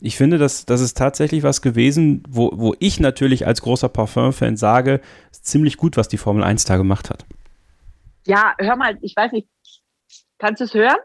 Ich 0.00 0.16
finde, 0.16 0.36
dass 0.36 0.66
das 0.66 0.80
ist 0.80 0.98
tatsächlich 0.98 1.44
was 1.44 1.62
gewesen, 1.62 2.24
wo, 2.28 2.50
wo 2.54 2.74
ich 2.80 2.98
natürlich 2.98 3.46
als 3.46 3.62
großer 3.62 3.88
Parfum-Fan 3.88 4.56
sage, 4.56 5.00
ziemlich 5.30 5.76
gut, 5.76 5.96
was 5.96 6.08
die 6.08 6.18
Formel 6.18 6.42
1 6.42 6.64
da 6.64 6.76
gemacht 6.76 7.08
hat. 7.08 7.24
Ja, 8.26 8.54
hör 8.58 8.76
mal, 8.76 8.98
ich 9.00 9.14
weiß 9.16 9.32
nicht, 9.32 9.48
kannst 10.38 10.60
du 10.60 10.64
es 10.64 10.74
hören? 10.74 10.96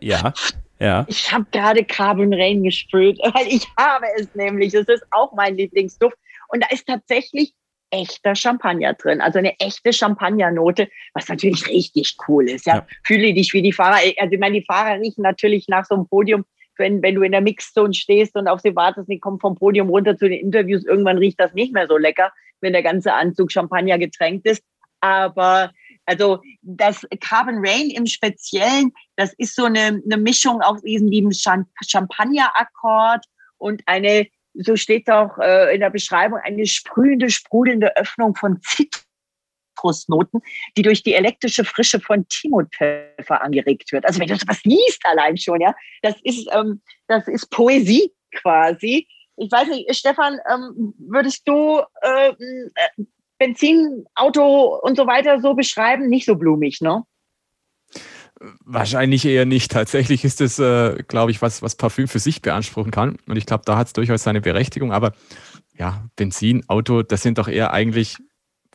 Ja. 0.00 0.32
Ja. 0.80 1.04
Ich 1.08 1.32
habe 1.32 1.46
gerade 1.50 1.84
Carbon 1.84 2.32
Rain 2.32 2.62
gesprüht, 2.62 3.18
weil 3.34 3.46
ich 3.48 3.66
habe 3.76 4.06
es 4.16 4.34
nämlich. 4.34 4.74
Es 4.74 4.88
ist 4.88 5.04
auch 5.10 5.32
mein 5.32 5.56
Lieblingsduft. 5.56 6.16
Und 6.48 6.62
da 6.62 6.68
ist 6.70 6.86
tatsächlich 6.86 7.52
echter 7.90 8.34
Champagner 8.34 8.94
drin, 8.94 9.20
also 9.20 9.38
eine 9.38 9.58
echte 9.60 9.92
Champagnernote, 9.92 10.88
was 11.14 11.28
natürlich 11.28 11.66
richtig 11.68 12.16
cool 12.28 12.48
ist. 12.48 12.66
Ja, 12.66 12.76
ja. 12.76 12.86
fühle 13.04 13.32
dich 13.32 13.52
wie 13.54 13.62
die 13.62 13.72
Fahrer. 13.72 13.98
Also 14.18 14.32
ich 14.32 14.38
meine, 14.38 14.60
die 14.60 14.66
Fahrer 14.66 15.00
riechen 15.00 15.22
natürlich 15.22 15.68
nach 15.68 15.86
so 15.86 15.94
einem 15.94 16.06
Podium, 16.06 16.44
wenn, 16.76 17.02
wenn 17.02 17.14
du 17.14 17.22
in 17.22 17.32
der 17.32 17.40
Mixzone 17.40 17.94
stehst 17.94 18.36
und 18.36 18.46
auf 18.46 18.60
sie 18.60 18.76
wartest, 18.76 19.08
die 19.08 19.18
kommen 19.18 19.40
vom 19.40 19.56
Podium 19.56 19.88
runter 19.88 20.16
zu 20.16 20.28
den 20.28 20.38
Interviews. 20.38 20.84
Irgendwann 20.84 21.18
riecht 21.18 21.40
das 21.40 21.54
nicht 21.54 21.72
mehr 21.72 21.88
so 21.88 21.96
lecker, 21.96 22.32
wenn 22.60 22.72
der 22.72 22.82
ganze 22.82 23.14
Anzug 23.14 23.50
Champagner 23.50 23.98
getränkt 23.98 24.46
ist. 24.46 24.62
Aber 25.00 25.72
also 26.08 26.40
das 26.62 27.06
Carbon 27.20 27.58
Rain 27.58 27.90
im 27.90 28.06
Speziellen, 28.06 28.92
das 29.16 29.34
ist 29.34 29.54
so 29.54 29.64
eine, 29.64 30.00
eine 30.04 30.16
Mischung 30.16 30.62
aus 30.62 30.80
diesem 30.82 31.08
lieben 31.08 31.30
Champagner-Akkord 31.32 33.24
und 33.58 33.82
eine, 33.86 34.26
so 34.54 34.74
steht 34.76 35.10
auch 35.10 35.36
äh, 35.38 35.74
in 35.74 35.80
der 35.80 35.90
Beschreibung, 35.90 36.38
eine 36.42 36.66
sprühende, 36.66 37.28
sprudelnde 37.28 37.94
Öffnung 37.96 38.34
von 38.34 38.58
Zitrusnoten, 38.62 40.40
die 40.76 40.82
durch 40.82 41.02
die 41.02 41.12
elektrische 41.12 41.64
Frische 41.64 42.00
von 42.00 42.26
Timotpfeffer 42.28 43.42
angeregt 43.42 43.92
wird. 43.92 44.06
Also 44.06 44.20
wenn 44.20 44.28
du 44.28 44.36
sowas 44.36 44.64
liest 44.64 45.04
allein 45.04 45.36
schon, 45.36 45.60
ja, 45.60 45.74
das 46.00 46.14
ist, 46.22 46.48
ähm, 46.52 46.80
das 47.06 47.28
ist 47.28 47.50
Poesie 47.50 48.12
quasi. 48.34 49.06
Ich 49.36 49.52
weiß 49.52 49.68
nicht, 49.68 49.94
Stefan, 49.94 50.38
ähm, 50.50 50.94
würdest 50.98 51.46
du 51.46 51.82
äh, 52.00 52.32
Benzinauto 53.38 54.78
und 54.82 54.96
so 54.96 55.06
weiter 55.06 55.40
so 55.40 55.54
beschreiben, 55.54 56.08
nicht 56.08 56.26
so 56.26 56.36
blumig, 56.36 56.80
ne? 56.80 57.04
Wahrscheinlich 58.64 59.24
eher 59.24 59.46
nicht. 59.46 59.72
Tatsächlich 59.72 60.24
ist 60.24 60.40
es, 60.40 60.58
äh, 60.60 61.02
glaube 61.08 61.32
ich, 61.32 61.42
was, 61.42 61.60
was 61.60 61.74
Parfüm 61.74 62.06
für 62.06 62.20
sich 62.20 62.40
beanspruchen 62.40 62.92
kann. 62.92 63.16
Und 63.26 63.36
ich 63.36 63.46
glaube, 63.46 63.64
da 63.66 63.76
hat 63.76 63.88
es 63.88 63.92
durchaus 63.94 64.22
seine 64.22 64.40
Berechtigung. 64.40 64.92
Aber 64.92 65.12
ja, 65.76 66.04
Benzin, 66.14 66.62
Auto, 66.68 67.02
das 67.02 67.22
sind 67.22 67.38
doch 67.38 67.48
eher 67.48 67.72
eigentlich 67.72 68.16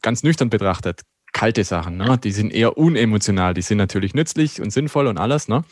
ganz 0.01 0.23
nüchtern 0.23 0.49
betrachtet 0.49 1.03
kalte 1.33 1.63
Sachen. 1.63 1.97
Ne? 1.97 2.17
Die 2.23 2.31
sind 2.31 2.53
eher 2.53 2.77
unemotional. 2.77 3.53
Die 3.53 3.61
sind 3.61 3.79
natürlich 3.79 4.13
nützlich 4.13 4.61
und 4.61 4.71
sinnvoll 4.71 5.07
und 5.07 5.17
alles. 5.17 5.47
Ne? 5.47 5.65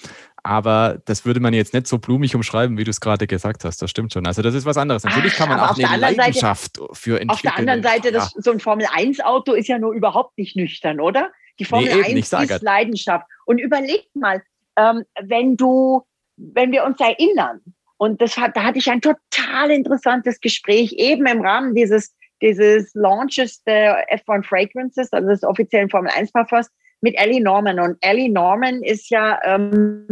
Aber 0.44 1.00
das 1.06 1.24
würde 1.26 1.40
man 1.40 1.54
jetzt 1.54 1.74
nicht 1.74 1.86
so 1.86 2.00
blumig 2.00 2.36
umschreiben, 2.36 2.78
wie 2.78 2.84
du 2.84 2.90
es 2.90 3.00
gerade 3.00 3.28
gesagt 3.28 3.64
hast. 3.64 3.82
Das 3.82 3.92
stimmt 3.92 4.12
schon. 4.14 4.26
Also 4.26 4.42
das 4.42 4.56
ist 4.56 4.66
was 4.66 4.78
anderes. 4.78 5.04
Natürlich 5.04 5.36
kann 5.36 5.50
man 5.50 5.60
auch 5.60 5.78
eine 5.78 5.98
Leidenschaft 5.98 6.78
Seite, 6.78 6.94
für 6.94 7.22
entwickeln. 7.22 7.30
Auf 7.30 7.42
der 7.42 7.58
anderen 7.58 7.84
Seite, 7.84 8.12
das, 8.12 8.32
so 8.32 8.52
ein 8.52 8.60
Formel-1-Auto 8.60 9.54
ist 9.54 9.68
ja 9.68 9.78
nur 9.78 9.94
überhaupt 9.94 10.38
nicht 10.38 10.56
nüchtern, 10.56 11.00
oder? 11.00 11.32
Die 11.60 11.66
Formel 11.66 11.94
nee, 11.94 12.16
1 12.16 12.34
ist 12.34 12.62
Leidenschaft. 12.64 13.28
Und 13.46 13.60
überleg 13.60 14.08
mal, 14.16 14.42
ähm, 14.78 15.04
wenn 15.22 15.58
du, 15.58 16.04
wenn 16.38 16.72
wir 16.72 16.86
uns 16.86 17.00
erinnern, 17.00 17.62
und 17.98 18.20
das 18.20 18.36
hat, 18.36 18.58
da 18.58 18.64
hatte 18.64 18.80
ich 18.80 18.90
ein 18.90 19.02
total 19.02 19.70
interessantes 19.70 20.40
Gespräch 20.40 20.94
eben 20.94 21.28
im 21.28 21.42
Rahmen 21.42 21.76
dieses, 21.76 22.16
dieses 22.42 22.92
Launches 22.96 23.62
der 23.64 24.08
F1 24.12 24.44
Fragrances, 24.44 25.14
also 25.14 25.28
des 25.28 25.44
offiziellen 25.44 25.92
Formel 25.92 26.12
1 26.12 26.32
Parfums, 26.32 26.72
mit 27.02 27.16
Ellie 27.16 27.42
Norman. 27.42 27.80
Und 27.80 27.98
Ellie 28.02 28.32
Norman 28.32 28.82
ist 28.82 29.12
ja 29.12 29.40
ähm, 29.44 30.08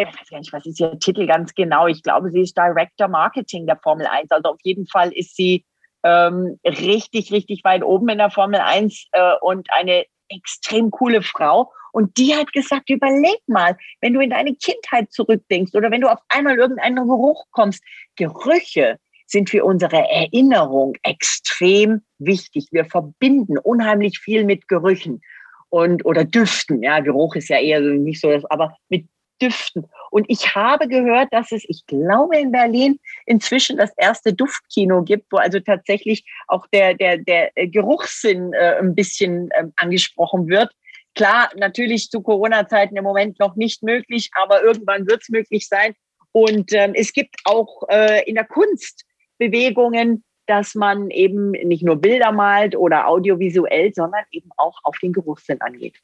ich 0.00 0.08
weiß 0.08 0.30
gar 0.30 0.38
nicht, 0.38 0.52
was 0.52 0.66
ist 0.66 0.80
ihr 0.80 0.98
Titel 0.98 1.26
ganz 1.26 1.54
genau. 1.54 1.86
Ich 1.86 2.02
glaube, 2.02 2.30
sie 2.30 2.42
ist 2.42 2.56
Director 2.56 3.08
Marketing 3.08 3.66
der 3.66 3.78
Formel 3.82 4.06
1. 4.06 4.30
Also 4.30 4.50
auf 4.50 4.60
jeden 4.62 4.86
Fall 4.86 5.12
ist 5.12 5.36
sie 5.36 5.64
ähm, 6.04 6.58
richtig, 6.64 7.32
richtig 7.32 7.62
weit 7.64 7.82
oben 7.82 8.08
in 8.08 8.18
der 8.18 8.30
Formel 8.30 8.60
1 8.60 9.08
äh, 9.12 9.32
und 9.40 9.68
eine 9.72 10.04
extrem 10.28 10.90
coole 10.90 11.22
Frau. 11.22 11.72
Und 11.92 12.16
die 12.16 12.34
hat 12.34 12.52
gesagt, 12.52 12.88
überleg 12.88 13.38
mal, 13.46 13.76
wenn 14.00 14.14
du 14.14 14.20
in 14.20 14.30
deine 14.30 14.54
Kindheit 14.54 15.12
zurückdenkst 15.12 15.74
oder 15.74 15.90
wenn 15.90 16.00
du 16.00 16.10
auf 16.10 16.20
einmal 16.28 16.56
irgendeinen 16.56 17.06
Geruch 17.06 17.44
kommst, 17.50 17.84
Gerüche 18.16 18.98
sind 19.26 19.50
für 19.50 19.64
unsere 19.64 20.08
Erinnerung 20.08 20.94
extrem 21.02 22.02
wichtig. 22.18 22.68
Wir 22.70 22.86
verbinden 22.86 23.58
unheimlich 23.58 24.18
viel 24.18 24.44
mit 24.44 24.68
Gerüchen 24.68 25.20
und 25.68 26.04
oder 26.04 26.24
Düften. 26.24 26.82
Ja, 26.82 27.00
Geruch 27.00 27.34
ist 27.34 27.48
ja 27.48 27.58
eher 27.58 27.80
nicht 27.80 28.20
so, 28.20 28.30
aber 28.48 28.76
mit 28.88 29.06
Düften. 29.42 29.88
Und 30.10 30.26
ich 30.28 30.54
habe 30.54 30.86
gehört, 30.86 31.32
dass 31.32 31.50
es, 31.52 31.64
ich 31.68 31.84
glaube, 31.86 32.38
in 32.38 32.52
Berlin 32.52 33.00
inzwischen 33.26 33.76
das 33.76 33.92
erste 33.96 34.32
Duftkino 34.32 35.02
gibt, 35.02 35.32
wo 35.32 35.38
also 35.38 35.58
tatsächlich 35.58 36.24
auch 36.46 36.66
der, 36.68 36.94
der, 36.94 37.18
der 37.18 37.50
Geruchssinn 37.54 38.52
äh, 38.52 38.76
ein 38.78 38.94
bisschen 38.94 39.50
äh, 39.50 39.64
angesprochen 39.76 40.48
wird. 40.48 40.70
Klar, 41.14 41.50
natürlich 41.56 42.08
zu 42.08 42.22
Corona-Zeiten 42.22 42.96
im 42.96 43.04
Moment 43.04 43.38
noch 43.38 43.56
nicht 43.56 43.82
möglich, 43.82 44.30
aber 44.34 44.62
irgendwann 44.62 45.06
wird 45.06 45.22
es 45.22 45.28
möglich 45.28 45.68
sein. 45.68 45.94
Und 46.30 46.72
ähm, 46.72 46.92
es 46.94 47.12
gibt 47.12 47.36
auch 47.44 47.82
äh, 47.88 48.22
in 48.28 48.36
der 48.36 48.46
Kunst 48.46 49.04
Bewegungen, 49.38 50.24
dass 50.46 50.74
man 50.74 51.10
eben 51.10 51.50
nicht 51.50 51.82
nur 51.82 51.96
Bilder 51.96 52.32
malt 52.32 52.76
oder 52.76 53.08
audiovisuell, 53.08 53.92
sondern 53.94 54.24
eben 54.30 54.50
auch 54.56 54.78
auf 54.84 54.96
den 54.98 55.12
Geruchssinn 55.12 55.60
angeht. 55.60 55.98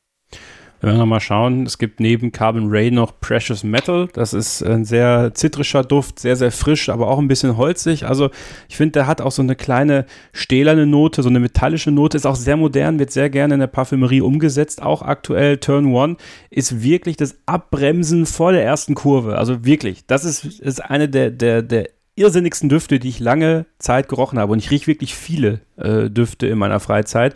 Wenn 0.80 0.96
wir 0.96 1.06
mal 1.06 1.20
schauen, 1.20 1.66
es 1.66 1.78
gibt 1.78 1.98
neben 1.98 2.30
Carbon 2.30 2.68
Ray 2.70 2.92
noch 2.92 3.20
Precious 3.20 3.64
Metal. 3.64 4.08
Das 4.12 4.32
ist 4.32 4.62
ein 4.62 4.84
sehr 4.84 5.32
zitrischer 5.34 5.82
Duft, 5.82 6.20
sehr, 6.20 6.36
sehr 6.36 6.52
frisch, 6.52 6.88
aber 6.88 7.08
auch 7.08 7.18
ein 7.18 7.26
bisschen 7.26 7.56
holzig. 7.56 8.06
Also 8.06 8.30
ich 8.68 8.76
finde, 8.76 8.92
der 8.92 9.06
hat 9.08 9.20
auch 9.20 9.32
so 9.32 9.42
eine 9.42 9.56
kleine 9.56 10.06
stählerne 10.32 10.86
Note, 10.86 11.22
so 11.22 11.28
eine 11.28 11.40
metallische 11.40 11.90
Note, 11.90 12.16
ist 12.16 12.26
auch 12.26 12.36
sehr 12.36 12.56
modern, 12.56 13.00
wird 13.00 13.10
sehr 13.10 13.28
gerne 13.28 13.54
in 13.54 13.60
der 13.60 13.66
Parfümerie 13.66 14.20
umgesetzt. 14.20 14.80
Auch 14.80 15.02
aktuell 15.02 15.56
Turn 15.56 15.92
One 15.92 16.16
ist 16.48 16.80
wirklich 16.82 17.16
das 17.16 17.36
Abbremsen 17.46 18.24
vor 18.24 18.52
der 18.52 18.64
ersten 18.64 18.94
Kurve. 18.94 19.36
Also 19.36 19.64
wirklich, 19.64 20.06
das 20.06 20.24
ist, 20.24 20.60
ist 20.60 20.84
eine 20.84 21.08
der, 21.08 21.30
der, 21.30 21.62
der 21.62 21.88
irrsinnigsten 22.14 22.68
Düfte, 22.68 23.00
die 23.00 23.08
ich 23.08 23.18
lange 23.18 23.66
Zeit 23.78 24.08
gerochen 24.08 24.38
habe. 24.38 24.52
Und 24.52 24.60
ich 24.60 24.70
rieche 24.70 24.86
wirklich 24.86 25.14
viele 25.14 25.60
äh, 25.76 26.08
Düfte 26.08 26.46
in 26.46 26.58
meiner 26.58 26.78
Freizeit. 26.80 27.34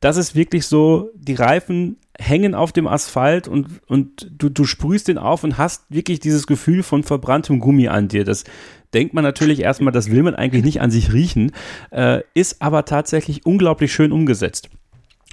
Das 0.00 0.16
ist 0.16 0.34
wirklich 0.34 0.66
so, 0.66 1.10
die 1.14 1.34
Reifen 1.34 1.96
hängen 2.18 2.54
auf 2.54 2.72
dem 2.72 2.86
Asphalt 2.86 3.48
und, 3.48 3.80
und 3.86 4.30
du, 4.30 4.48
du 4.48 4.64
sprühst 4.64 5.08
den 5.08 5.18
auf 5.18 5.44
und 5.44 5.58
hast 5.58 5.84
wirklich 5.88 6.20
dieses 6.20 6.46
Gefühl 6.46 6.82
von 6.82 7.02
verbranntem 7.02 7.58
Gummi 7.58 7.88
an 7.88 8.08
dir. 8.08 8.24
Das 8.24 8.44
denkt 8.92 9.14
man 9.14 9.24
natürlich 9.24 9.60
erstmal, 9.60 9.92
das 9.92 10.10
will 10.10 10.22
man 10.22 10.34
eigentlich 10.34 10.64
nicht 10.64 10.80
an 10.80 10.90
sich 10.90 11.12
riechen, 11.12 11.52
äh, 11.90 12.20
ist 12.34 12.62
aber 12.62 12.84
tatsächlich 12.84 13.44
unglaublich 13.44 13.92
schön 13.92 14.12
umgesetzt. 14.12 14.70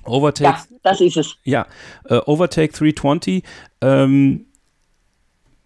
Overtake. 0.04 0.58
Ja, 0.58 0.78
das 0.84 1.02
ist 1.02 1.18
es. 1.18 1.38
Ja, 1.44 1.68
äh, 2.06 2.16
Overtake 2.26 2.74
320 2.74 3.44
ähm, 3.82 4.46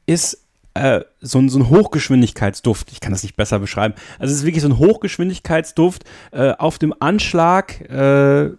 ist 0.05 0.45
äh, 0.73 1.01
so, 1.21 1.39
ein, 1.39 1.47
so 1.47 1.59
ein 1.59 1.69
Hochgeschwindigkeitsduft. 1.69 2.91
Ich 2.91 2.99
kann 2.99 3.13
das 3.13 3.23
nicht 3.23 3.37
besser 3.37 3.59
beschreiben. 3.59 3.93
Also 4.19 4.33
es 4.33 4.39
ist 4.39 4.45
wirklich 4.45 4.61
so 4.61 4.67
ein 4.67 4.77
Hochgeschwindigkeitsduft 4.77 6.03
äh, 6.31 6.51
auf 6.51 6.77
dem 6.77 6.93
Anschlag. 6.99 7.79
Äh, 7.89 8.57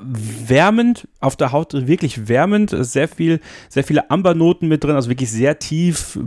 wärmend, 0.00 1.08
auf 1.20 1.36
der 1.36 1.52
Haut 1.52 1.72
wirklich 1.86 2.28
wärmend, 2.28 2.74
sehr 2.76 3.08
viel, 3.08 3.40
sehr 3.68 3.84
viele 3.84 4.10
Ambernoten 4.10 4.68
mit 4.68 4.84
drin, 4.84 4.94
also 4.94 5.08
wirklich 5.08 5.30
sehr 5.30 5.58
tief, 5.58 6.18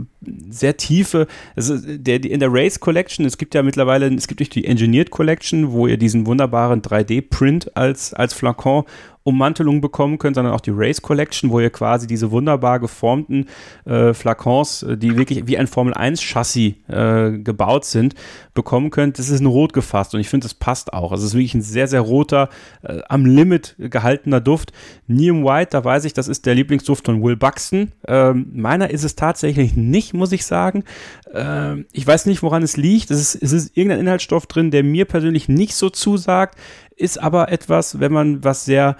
sehr 0.50 0.76
tiefe. 0.76 1.26
Also 1.56 1.76
der, 1.78 2.24
in 2.24 2.40
der 2.40 2.52
Race 2.52 2.80
Collection, 2.80 3.26
es 3.26 3.38
gibt 3.38 3.54
ja 3.54 3.62
mittlerweile, 3.62 4.12
es 4.14 4.26
gibt 4.28 4.54
die 4.54 4.64
Engineered 4.64 5.10
Collection, 5.10 5.72
wo 5.72 5.86
ihr 5.86 5.96
diesen 5.96 6.26
wunderbaren 6.26 6.82
3D-Print 6.82 7.76
als, 7.76 8.14
als 8.14 8.34
Flakon 8.34 8.84
Ummantelung 9.28 9.80
bekommen 9.80 10.18
könnt, 10.18 10.36
sondern 10.36 10.54
auch 10.54 10.60
die 10.60 10.72
Race 10.74 11.02
Collection, 11.02 11.50
wo 11.50 11.60
ihr 11.60 11.70
quasi 11.70 12.06
diese 12.06 12.30
wunderbar 12.30 12.80
geformten 12.80 13.46
äh, 13.84 14.14
Flakons, 14.14 14.82
äh, 14.82 14.96
die 14.96 15.16
wirklich 15.16 15.46
wie 15.46 15.58
ein 15.58 15.66
Formel 15.66 15.92
1 15.92 16.22
Chassis 16.22 16.74
äh, 16.88 17.32
gebaut 17.38 17.84
sind, 17.84 18.14
bekommen 18.54 18.90
könnt. 18.90 19.18
Das 19.18 19.28
ist 19.28 19.40
in 19.40 19.46
Rot 19.46 19.74
gefasst 19.74 20.14
und 20.14 20.20
ich 20.20 20.28
finde, 20.28 20.46
das 20.46 20.54
passt 20.54 20.92
auch. 20.92 21.12
Also 21.12 21.24
es 21.24 21.32
ist 21.32 21.36
wirklich 21.36 21.54
ein 21.54 21.62
sehr, 21.62 21.88
sehr 21.88 22.00
roter, 22.00 22.48
äh, 22.82 23.00
am 23.08 23.26
Limit 23.26 23.76
gehaltener 23.78 24.40
Duft. 24.40 24.72
Neum 25.06 25.44
White, 25.44 25.70
da 25.72 25.84
weiß 25.84 26.04
ich, 26.06 26.14
das 26.14 26.26
ist 26.26 26.46
der 26.46 26.54
Lieblingsduft 26.54 27.04
von 27.04 27.22
Will 27.22 27.36
Buxton. 27.36 27.92
Ähm, 28.06 28.50
meiner 28.54 28.90
ist 28.90 29.04
es 29.04 29.14
tatsächlich 29.14 29.76
nicht, 29.76 30.14
muss 30.14 30.32
ich 30.32 30.46
sagen. 30.46 30.84
Ähm, 31.34 31.86
ich 31.92 32.06
weiß 32.06 32.26
nicht, 32.26 32.42
woran 32.42 32.62
es 32.62 32.76
liegt. 32.76 33.10
Es 33.10 33.20
ist, 33.20 33.42
es 33.42 33.52
ist 33.52 33.76
irgendein 33.76 34.00
Inhaltsstoff 34.00 34.46
drin, 34.46 34.70
der 34.70 34.82
mir 34.82 35.04
persönlich 35.04 35.48
nicht 35.48 35.74
so 35.74 35.90
zusagt, 35.90 36.58
ist 36.96 37.20
aber 37.22 37.50
etwas, 37.52 38.00
wenn 38.00 38.12
man 38.12 38.44
was 38.44 38.64
sehr 38.64 38.96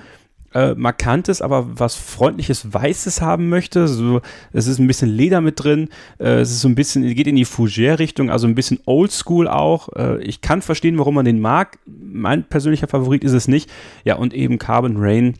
äh, 0.54 0.74
markantes, 0.74 1.42
aber 1.42 1.66
was 1.78 1.94
freundliches 1.94 2.72
Weißes 2.72 3.20
haben 3.20 3.48
möchte. 3.48 3.88
So, 3.88 4.20
es 4.52 4.66
ist 4.66 4.78
ein 4.78 4.86
bisschen 4.86 5.08
Leder 5.08 5.40
mit 5.40 5.62
drin. 5.62 5.88
Äh, 6.18 6.40
es 6.40 6.50
ist 6.50 6.60
so 6.60 6.68
ein 6.68 6.74
bisschen, 6.74 7.02
geht 7.14 7.26
in 7.26 7.36
die 7.36 7.46
Fougère-Richtung, 7.46 8.30
also 8.30 8.46
ein 8.46 8.54
bisschen 8.54 8.80
Oldschool 8.86 9.48
auch. 9.48 9.88
Äh, 9.96 10.22
ich 10.22 10.40
kann 10.40 10.62
verstehen, 10.62 10.98
warum 10.98 11.14
man 11.14 11.24
den 11.24 11.40
mag. 11.40 11.78
Mein 11.86 12.44
persönlicher 12.44 12.88
Favorit 12.88 13.24
ist 13.24 13.32
es 13.32 13.48
nicht. 13.48 13.70
Ja, 14.04 14.16
und 14.16 14.34
eben 14.34 14.58
Carbon 14.58 14.96
Rain. 14.96 15.34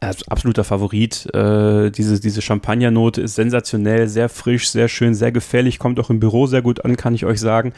Absoluter 0.00 0.64
Favorit. 0.64 1.26
Äh, 1.34 1.90
diese, 1.90 2.20
diese 2.20 2.42
Champagnernote 2.42 3.22
ist 3.22 3.36
sensationell, 3.36 4.06
sehr 4.08 4.28
frisch, 4.28 4.68
sehr 4.68 4.88
schön, 4.88 5.14
sehr 5.14 5.32
gefällig, 5.32 5.78
kommt 5.78 5.98
auch 5.98 6.10
im 6.10 6.20
Büro 6.20 6.46
sehr 6.46 6.60
gut 6.60 6.84
an, 6.84 6.96
kann 6.96 7.14
ich 7.14 7.24
euch 7.24 7.40
sagen. 7.40 7.72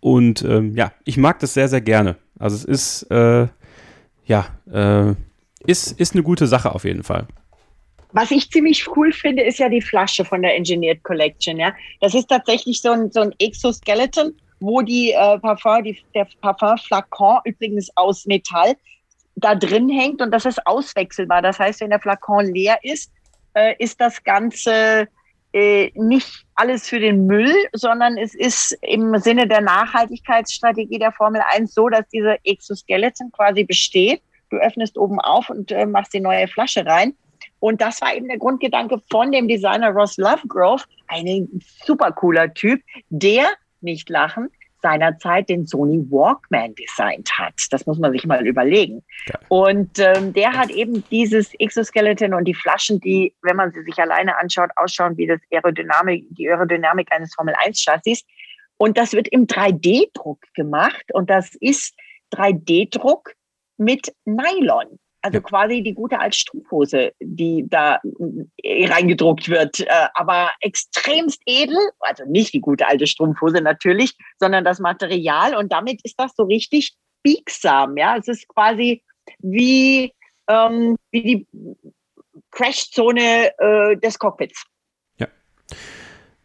Und 0.00 0.42
ähm, 0.42 0.74
ja, 0.74 0.92
ich 1.04 1.18
mag 1.18 1.38
das 1.40 1.52
sehr, 1.52 1.68
sehr 1.68 1.82
gerne. 1.82 2.16
Also 2.38 2.56
es 2.56 2.64
ist, 2.64 3.10
äh, 3.10 3.48
ja, 4.24 4.46
äh, 4.72 5.14
ist, 5.66 5.98
ist 6.00 6.14
eine 6.14 6.22
gute 6.22 6.46
Sache 6.46 6.74
auf 6.74 6.84
jeden 6.84 7.02
Fall. 7.02 7.26
Was 8.12 8.30
ich 8.30 8.50
ziemlich 8.50 8.88
cool 8.96 9.12
finde, 9.12 9.44
ist 9.44 9.58
ja 9.58 9.68
die 9.68 9.82
Flasche 9.82 10.24
von 10.24 10.42
der 10.42 10.56
Engineered 10.56 11.02
Collection. 11.04 11.58
Ja, 11.58 11.72
das 12.00 12.14
ist 12.14 12.28
tatsächlich 12.28 12.82
so 12.82 12.90
ein, 12.90 13.10
so 13.12 13.20
ein 13.20 13.34
Exoskeleton, 13.38 14.34
wo 14.58 14.82
die 14.82 15.12
äh, 15.12 15.38
Parfum, 15.38 15.84
die, 15.84 15.96
der 16.14 16.26
Parfum-Flakon 16.40 17.40
übrigens 17.44 17.88
aus 17.96 18.26
Metall 18.26 18.74
da 19.36 19.54
drin 19.54 19.88
hängt 19.88 20.20
und 20.20 20.32
das 20.32 20.44
ist 20.44 20.66
auswechselbar. 20.66 21.40
Das 21.40 21.58
heißt, 21.58 21.80
wenn 21.80 21.90
der 21.90 22.00
Flakon 22.00 22.52
leer 22.52 22.78
ist, 22.82 23.12
äh, 23.54 23.74
ist 23.78 24.00
das 24.00 24.22
Ganze 24.24 25.08
äh, 25.52 25.90
nicht 25.94 26.44
alles 26.56 26.88
für 26.88 27.00
den 27.00 27.26
Müll, 27.26 27.54
sondern 27.72 28.18
es 28.18 28.34
ist 28.34 28.76
im 28.82 29.16
Sinne 29.18 29.46
der 29.46 29.60
Nachhaltigkeitsstrategie 29.60 30.98
der 30.98 31.12
Formel 31.12 31.42
1 31.54 31.72
so, 31.72 31.88
dass 31.88 32.06
diese 32.08 32.36
Exoskeleton 32.44 33.30
quasi 33.32 33.64
besteht 33.64 34.20
du 34.50 34.56
öffnest 34.56 34.98
oben 34.98 35.20
auf 35.20 35.50
und 35.50 35.72
äh, 35.72 35.86
machst 35.86 36.12
die 36.12 36.20
neue 36.20 36.48
Flasche 36.48 36.84
rein. 36.84 37.14
Und 37.58 37.80
das 37.80 38.00
war 38.00 38.14
eben 38.14 38.28
der 38.28 38.38
Grundgedanke 38.38 39.00
von 39.10 39.32
dem 39.32 39.48
Designer 39.48 39.90
Ross 39.90 40.16
Lovegrove, 40.16 40.84
ein 41.08 41.48
super 41.84 42.12
cooler 42.12 42.52
Typ, 42.54 42.80
der, 43.10 43.48
nicht 43.80 44.08
lachen, 44.08 44.50
seinerzeit 44.82 45.48
den 45.48 45.66
Sony 45.66 46.04
Walkman 46.10 46.74
designt 46.74 47.30
hat. 47.38 47.54
Das 47.70 47.86
muss 47.86 47.98
man 47.98 48.12
sich 48.12 48.26
mal 48.26 48.46
überlegen. 48.46 49.02
Ja. 49.28 49.38
Und 49.48 49.98
ähm, 49.98 50.32
der 50.32 50.52
hat 50.52 50.70
eben 50.70 51.04
dieses 51.10 51.52
Exoskeleton 51.58 52.34
und 52.34 52.44
die 52.44 52.54
Flaschen, 52.54 52.98
die, 53.00 53.34
wenn 53.42 53.56
man 53.56 53.72
sie 53.72 53.82
sich 53.82 53.98
alleine 53.98 54.38
anschaut, 54.38 54.70
ausschauen 54.76 55.16
wie 55.18 55.26
das 55.26 55.40
Aerodynamik, 55.50 56.24
die 56.30 56.48
Aerodynamik 56.48 57.12
eines 57.12 57.34
Formel 57.34 57.54
1 57.58 57.78
Chassis. 57.82 58.24
Und 58.78 58.96
das 58.96 59.12
wird 59.12 59.28
im 59.28 59.46
3D-Druck 59.46 60.40
gemacht. 60.54 61.04
Und 61.12 61.28
das 61.28 61.54
ist 61.56 61.94
3D-Druck 62.32 63.34
mit 63.80 64.12
Nylon. 64.24 64.98
Also 65.22 65.38
ja. 65.38 65.42
quasi 65.42 65.82
die 65.82 65.92
gute 65.92 66.18
als 66.18 66.36
Strumpfhose, 66.36 67.12
die 67.20 67.66
da 67.68 68.00
äh, 68.62 68.86
reingedruckt 68.86 69.50
wird, 69.50 69.80
äh, 69.80 69.86
aber 70.14 70.50
extremst 70.60 71.42
edel, 71.44 71.76
also 71.98 72.24
nicht 72.24 72.54
die 72.54 72.60
gute 72.60 72.86
alte 72.86 73.06
Strumpfhose 73.06 73.60
natürlich, 73.60 74.16
sondern 74.38 74.64
das 74.64 74.78
Material 74.78 75.54
und 75.56 75.72
damit 75.72 76.00
ist 76.04 76.18
das 76.18 76.32
so 76.36 76.44
richtig 76.44 76.94
biegsam, 77.22 77.98
ja. 77.98 78.16
Es 78.16 78.28
ist 78.28 78.48
quasi 78.48 79.02
wie, 79.40 80.12
ähm, 80.48 80.96
wie 81.10 81.22
die 81.22 81.46
Crashzone 82.50 83.52
äh, 83.58 83.96
des 83.98 84.18
Cockpits. 84.18 84.64
Ja. 85.18 85.28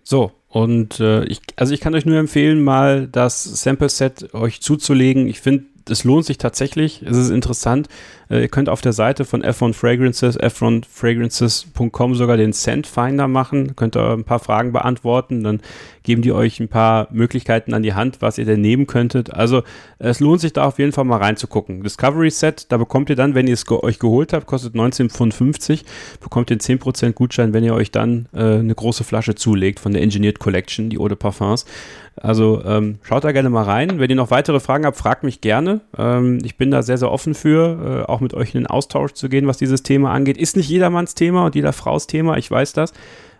So, 0.04 0.34
und 0.50 1.00
äh, 1.00 1.24
ich, 1.26 1.40
also 1.56 1.74
ich 1.74 1.80
kann 1.80 1.96
euch 1.96 2.06
nur 2.06 2.18
empfehlen, 2.18 2.62
mal 2.62 3.08
das 3.08 3.44
Sample 3.44 3.90
Set 3.90 4.34
euch 4.34 4.60
zuzulegen. 4.62 5.28
Ich 5.28 5.40
finde, 5.40 5.66
es 5.90 6.04
lohnt 6.04 6.26
sich 6.26 6.38
tatsächlich. 6.38 7.02
Es 7.04 7.18
ist 7.18 7.30
interessant. 7.30 7.88
Äh, 8.30 8.42
ihr 8.42 8.48
könnt 8.48 8.70
auf 8.70 8.82
der 8.82 8.94
Seite 8.94 9.26
von 9.26 9.44
F1 9.44 9.74
Fragrances, 9.74 10.40
f1fragrances.com 10.40 12.16
sogar 12.16 12.38
den 12.38 12.54
Scent 12.54 12.88
Finder 12.88 13.28
machen. 13.28 13.76
Könnt 13.76 13.96
ihr 13.96 14.14
ein 14.14 14.24
paar 14.24 14.40
Fragen 14.40 14.72
beantworten. 14.72 15.44
Dann 15.44 15.62
geben 16.06 16.22
die 16.22 16.32
euch 16.32 16.60
ein 16.60 16.70
paar 16.70 17.08
Möglichkeiten 17.12 17.74
an 17.74 17.84
die 17.84 17.94
Hand, 17.94 18.22
was 18.22 18.38
ihr 18.38 18.46
denn 18.46 18.62
nehmen 18.62 18.88
könntet. 18.88 19.34
Also 19.34 19.64
es 20.00 20.20
lohnt 20.20 20.40
sich 20.40 20.54
da 20.54 20.66
auf 20.66 20.80
jeden 20.80 20.92
Fall 20.92 21.04
mal 21.04 21.18
reinzugucken. 21.18 21.84
Discovery 21.84 22.30
Set, 22.30 22.72
da 22.72 22.78
bekommt 22.78 23.10
ihr 23.10 23.16
dann, 23.16 23.36
wenn 23.36 23.48
ihr 23.48 23.54
es 23.54 23.66
ge 23.66 23.78
euch 23.82 24.00
geholt 24.00 24.32
habt, 24.34 24.46
kostet 24.46 24.76
19,50 24.76 25.84
bekommt 26.22 26.50
ihr 26.52 26.58
10% 26.58 27.12
Gutschein, 27.14 27.54
wenn 27.54 27.64
ihr 27.64 27.74
euch 27.74 27.92
dann 27.92 28.28
äh, 28.34 28.40
eine 28.40 28.76
große 28.76 29.04
Flasche 29.04 29.36
zulegt 29.36 29.80
von 29.80 29.92
der 29.92 30.02
Engineered 30.02 30.40
Collection, 30.40 30.90
die 30.90 30.98
Eau 30.98 31.08
de 31.08 31.18
Parfums. 31.18 31.66
Also 32.16 32.64
ähm, 32.64 33.00
schaut 33.02 33.26
da 33.26 33.32
gerne 33.34 33.50
mal 33.50 33.64
rein. 33.64 34.00
Wenn 34.00 34.10
ihr 34.10 34.16
noch 34.16 34.32
weitere 34.32 34.60
Fragen 34.60 34.86
habt, 34.86 34.98
fragt 34.98 35.24
mich 35.24 35.42
gerne. 35.42 35.82
Ähm, 35.98 36.40
ich 36.44 36.58
bin 36.58 36.72
da 36.72 36.82
sehr, 36.82 36.98
sehr 36.98 37.12
offen 37.12 37.34
für, 37.34 38.06
äh, 38.08 38.10
auch 38.10 38.22
mit 38.22 38.34
euch 38.34 38.56
in 38.56 38.62
den 38.62 38.68
Austausch 38.68 39.14
zu 39.14 39.28
gehen, 39.28 39.48
was 39.48 39.58
dieses 39.58 39.84
Thema 39.84 40.12
angeht. 40.12 40.38
Ist 40.38 40.56
nicht 40.56 40.70
jedermanns 40.70 41.16
Thema 41.16 41.46
und 41.46 41.56
jeder 41.56 41.74
Frau's 41.74 42.08
Thema, 42.08 42.38
ich 42.38 42.50
weiß 42.50 42.74
das. 42.74 42.94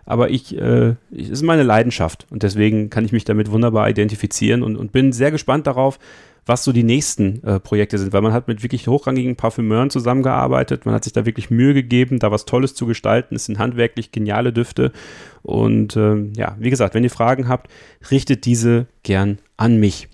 Aber 0.06 0.30
ich, 0.30 0.56
äh, 0.56 0.94
es 1.14 1.28
ist 1.28 1.42
meine 1.42 1.64
Leidenschaft 1.64 2.26
und 2.30 2.42
deswegen 2.42 2.90
kann 2.90 3.04
ich 3.04 3.12
mich 3.12 3.24
damit 3.24 3.50
wunderbar 3.50 3.90
identifizieren 3.90 4.62
und, 4.62 4.76
und 4.76 4.92
bin 4.92 5.12
sehr 5.12 5.32
gespannt 5.32 5.66
darauf, 5.66 5.98
was 6.46 6.62
so 6.62 6.72
die 6.72 6.84
nächsten 6.84 7.42
äh, 7.42 7.58
Projekte 7.58 7.98
sind, 7.98 8.12
weil 8.12 8.22
man 8.22 8.32
hat 8.32 8.46
mit 8.46 8.62
wirklich 8.62 8.86
hochrangigen 8.86 9.34
Parfümeuren 9.34 9.90
zusammengearbeitet, 9.90 10.86
man 10.86 10.94
hat 10.94 11.02
sich 11.02 11.12
da 11.12 11.26
wirklich 11.26 11.50
Mühe 11.50 11.74
gegeben, 11.74 12.20
da 12.20 12.30
was 12.30 12.44
Tolles 12.44 12.74
zu 12.74 12.86
gestalten, 12.86 13.34
es 13.34 13.46
sind 13.46 13.58
handwerklich 13.58 14.12
geniale 14.12 14.52
Düfte 14.52 14.92
und 15.42 15.96
ähm, 15.96 16.32
ja, 16.36 16.56
wie 16.60 16.70
gesagt, 16.70 16.94
wenn 16.94 17.02
ihr 17.02 17.10
Fragen 17.10 17.48
habt, 17.48 17.68
richtet 18.12 18.44
diese 18.44 18.86
gern 19.02 19.38
an 19.56 19.78
mich. 19.78 20.08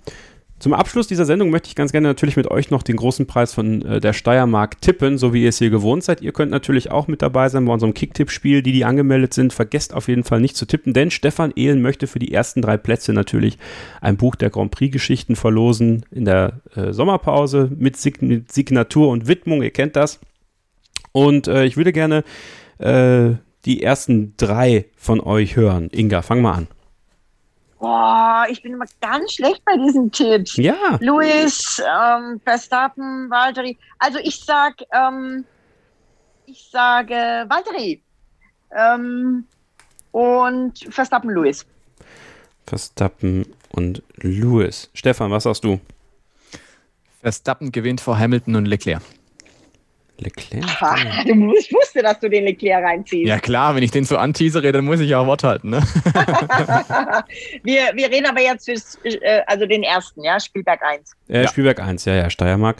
Zum 0.63 0.75
Abschluss 0.75 1.09
dieser 1.09 1.25
Sendung 1.25 1.51
möchte 1.51 1.67
ich 1.67 1.75
ganz 1.75 1.91
gerne 1.91 2.07
natürlich 2.07 2.37
mit 2.37 2.49
euch 2.49 2.71
noch 2.71 2.85
den 2.85 2.95
großen 2.95 3.27
Preis 3.27 3.53
von 3.53 3.83
äh, 3.85 3.99
der 3.99 4.13
Steiermark 4.13 4.81
tippen, 4.81 5.19
so 5.19 5.35
wie 5.35 5.43
ihr 5.43 5.49
es 5.49 5.59
hier 5.59 5.71
gewohnt 5.71 6.05
seid. 6.05 6.21
Ihr 6.21 6.31
könnt 6.31 6.53
natürlich 6.53 6.93
auch 6.93 7.09
mit 7.09 7.21
dabei 7.21 7.49
sein 7.49 7.65
bei 7.65 7.73
unserem 7.73 7.95
Kicktipp-Spiel. 7.95 8.63
Die, 8.63 8.71
die 8.71 8.85
angemeldet 8.85 9.35
sind, 9.35 9.53
vergesst 9.53 9.93
auf 9.93 10.07
jeden 10.07 10.23
Fall 10.23 10.41
nicht 10.41 10.55
zu 10.57 10.65
tippen, 10.65 10.95
denn 10.95 11.11
Stefan 11.11 11.53
Ehlen 11.57 11.83
möchte 11.83 12.07
für 12.07 12.21
die 12.21 12.33
ersten 12.33 12.63
drei 12.63 12.77
Plätze 12.77 13.13
natürlich 13.13 13.59
ein 14.01 14.17
Buch 14.17 14.37
der 14.37 14.51
Grand 14.51 14.71
Prix-Geschichten 14.71 15.35
verlosen 15.35 16.05
in 16.13 16.27
der 16.27 16.61
äh, 16.77 16.93
Sommerpause 16.93 17.69
mit, 17.77 17.97
Sign 17.97 18.15
mit, 18.21 18.53
Signatur 18.53 19.09
und 19.09 19.27
Widmung. 19.27 19.65
Ihr 19.65 19.73
kennt 19.73 19.97
das. 19.97 20.21
Und 21.11 21.49
äh, 21.49 21.65
ich 21.65 21.77
würde 21.77 21.93
gerne 21.93 22.23
äh, 22.79 23.31
die 23.65 23.83
ersten 23.83 24.35
drei 24.37 24.85
von 24.95 25.19
euch 25.19 25.57
hören. 25.57 25.89
Inga, 25.91 26.23
fang 26.23 26.41
mal 26.41 26.53
an. 26.53 26.69
Boah, 27.83 28.47
ich 28.49 28.63
bin 28.63 28.75
immer 28.75 28.85
ganz 29.01 29.33
schlecht 29.33 29.61
bei 29.65 29.77
diesen 29.77 30.13
Tipps. 30.13 30.57
Ja. 30.57 30.99
Luis, 31.01 31.83
ähm, 31.85 32.41
Verstappen, 32.45 33.29
Valtteri. 33.29 33.77
Also 33.99 34.21
ich 34.23 34.39
sag, 34.39 34.77
ähm, 34.93 35.45
ich 36.47 36.69
sage 36.71 37.15
Valtteri. 37.49 38.01
Ähm, 38.71 39.49
und 40.13 40.79
Verstappen, 40.95 41.31
Luis. 41.31 41.67
Verstappen 42.69 43.53
und 43.71 44.05
Lewis. 44.15 44.89
Stefan, 44.95 45.33
was 45.33 45.43
sagst 45.43 45.65
du? 45.65 45.81
Verstappen 47.21 47.73
gewinnt 47.73 48.01
vor 48.01 48.17
Hamilton 48.17 48.55
und 48.55 48.67
Leclerc. 48.67 49.03
Leclerc? 50.23 50.65
Aha, 50.65 51.24
du 51.27 51.35
musst, 51.35 51.73
wusste, 51.73 52.03
dass 52.03 52.19
du 52.20 52.31
den 52.31 52.44
Leclerc 52.44 52.85
reinziehst. 52.85 53.28
Ja 53.28 53.39
klar, 53.39 53.74
wenn 53.74 53.82
ich 53.82 53.90
den 53.90 54.05
so 54.05 54.16
anteasere, 54.16 54.73
dann 54.73 54.85
muss 54.85 55.01
ich 55.01 55.15
auch 55.15 55.27
Wort 55.27 55.44
halten. 55.44 55.70
Ne? 55.70 55.82
wir, 57.62 57.93
wir 57.94 58.11
reden 58.11 58.27
aber 58.27 58.40
jetzt 58.40 58.66
fürs, 58.66 58.99
äh, 59.05 59.43
also 59.47 59.66
den 59.66 59.82
ersten, 59.82 60.23
ja, 60.24 60.40
Spielberg 60.40 60.81
1. 60.82 61.12
Äh, 61.28 61.43
ja. 61.43 61.49
Spielberg 61.49 61.81
1, 61.81 62.05
ja, 62.07 62.15
ja, 62.15 62.31
Steiermark. 62.31 62.77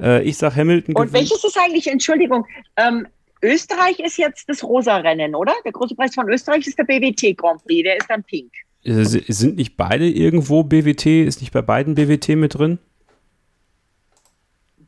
Äh, 0.00 0.22
ich 0.22 0.36
sag 0.36 0.56
Hamilton. 0.56 0.94
Und 0.94 1.12
welches 1.12 1.44
ist 1.44 1.58
eigentlich, 1.58 1.86
Entschuldigung, 1.86 2.46
ähm, 2.76 3.06
Österreich 3.42 4.00
ist 4.00 4.16
jetzt 4.16 4.48
das 4.48 4.64
Rosa-Rennen, 4.64 5.34
oder? 5.34 5.52
Der 5.64 5.72
große 5.72 5.94
Preis 5.94 6.14
von 6.14 6.28
Österreich 6.30 6.66
ist 6.66 6.78
der 6.78 6.84
BWT 6.84 7.36
Grand 7.36 7.62
Prix, 7.64 7.82
der 7.84 7.98
ist 7.98 8.08
dann 8.08 8.22
pink. 8.22 8.50
Äh, 8.84 9.04
sind 9.04 9.56
nicht 9.56 9.76
beide 9.76 10.08
irgendwo 10.08 10.62
BWT? 10.62 11.06
Ist 11.26 11.40
nicht 11.40 11.52
bei 11.52 11.62
beiden 11.62 11.94
BWT 11.94 12.36
mit 12.36 12.54
drin? 12.58 12.78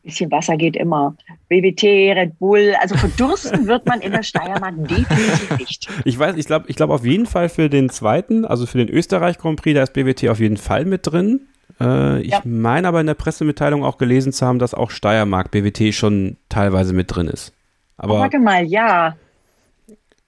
Bisschen 0.06 0.30
Wasser 0.30 0.56
geht 0.56 0.76
immer. 0.76 1.14
BWT, 1.48 1.82
Red 2.16 2.38
Bull, 2.38 2.74
also 2.80 2.96
verdursten 2.96 3.66
wird 3.66 3.86
man 3.86 4.00
in 4.00 4.12
der 4.12 4.22
Steiermark 4.22 4.74
definitiv 4.88 5.58
nicht. 5.58 5.88
Ich 6.04 6.18
weiß, 6.18 6.36
ich 6.36 6.46
glaube 6.46 6.64
ich 6.68 6.76
glaub 6.76 6.90
auf 6.90 7.04
jeden 7.04 7.26
Fall 7.26 7.48
für 7.48 7.68
den 7.68 7.90
zweiten, 7.90 8.44
also 8.44 8.64
für 8.66 8.78
den 8.78 8.88
Österreich 8.88 9.38
Grand 9.38 9.60
Prix, 9.60 9.74
da 9.74 9.82
ist 9.82 9.92
BWT 9.92 10.28
auf 10.30 10.40
jeden 10.40 10.56
Fall 10.56 10.84
mit 10.86 11.06
drin. 11.06 11.42
Äh, 11.80 12.22
ich 12.22 12.30
Ja. 12.32 12.40
meine 12.44 12.88
aber 12.88 13.00
in 13.00 13.06
der 13.06 13.14
Pressemitteilung 13.14 13.84
auch 13.84 13.98
gelesen 13.98 14.32
zu 14.32 14.46
haben, 14.46 14.58
dass 14.58 14.72
auch 14.72 14.90
Steiermark 14.90 15.50
BWT 15.50 15.92
schon 15.94 16.36
teilweise 16.48 16.94
mit 16.94 17.14
drin 17.14 17.28
ist. 17.28 17.52
Aber 17.98 18.18
Warte 18.20 18.38
mal, 18.38 18.64
ja. 18.64 19.16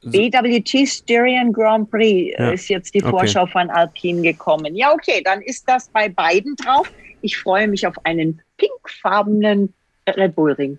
BWT 0.05 0.87
Styrian 0.87 1.53
Grand 1.53 1.91
Prix 1.91 2.33
Ja. 2.39 2.51
ist 2.51 2.69
jetzt 2.69 2.95
die 2.95 3.03
Okay. 3.03 3.11
Vorschau 3.11 3.47
von 3.47 3.69
Alpine 3.71 4.23
gekommen. 4.23 4.75
Ja, 4.77 4.93
okay, 4.93 5.21
dann 5.25 5.43
ist 5.43 5.69
das 5.69 5.89
bei 5.89 6.09
beiden 6.09 6.55
drauf. 6.57 6.91
Ich 7.21 7.39
freue 7.39 7.69
mich 7.69 7.87
auf 7.87 7.95
einen 8.05 8.41
pinkfarbenen 8.57 9.73
Red 10.09 10.35
Bull 10.35 10.53
Ring. 10.53 10.79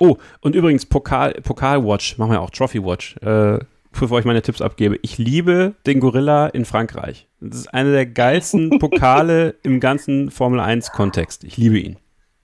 Oh, 0.00 0.16
und 0.40 0.54
übrigens, 0.54 0.86
Pokal, 0.86 1.34
Pokal-Watch, 1.34 2.18
machen 2.18 2.32
wir 2.32 2.40
auch, 2.40 2.50
Trophy-Watch, 2.50 3.16
äh, 3.18 3.58
bevor 3.98 4.18
ich 4.18 4.24
meine 4.24 4.42
Tipps 4.42 4.60
abgebe. 4.60 4.98
Ich 5.02 5.18
liebe 5.18 5.74
den 5.86 6.00
Gorilla 6.00 6.46
in 6.48 6.64
Frankreich. 6.64 7.26
Das 7.40 7.58
ist 7.58 7.74
einer 7.74 7.92
der 7.92 8.06
geilsten 8.06 8.70
Pokale 8.78 9.54
im 9.62 9.80
ganzen 9.80 10.30
Formel-1-Kontext. 10.30 11.44
Ich 11.44 11.56
liebe 11.56 11.78
ihn. 11.78 11.96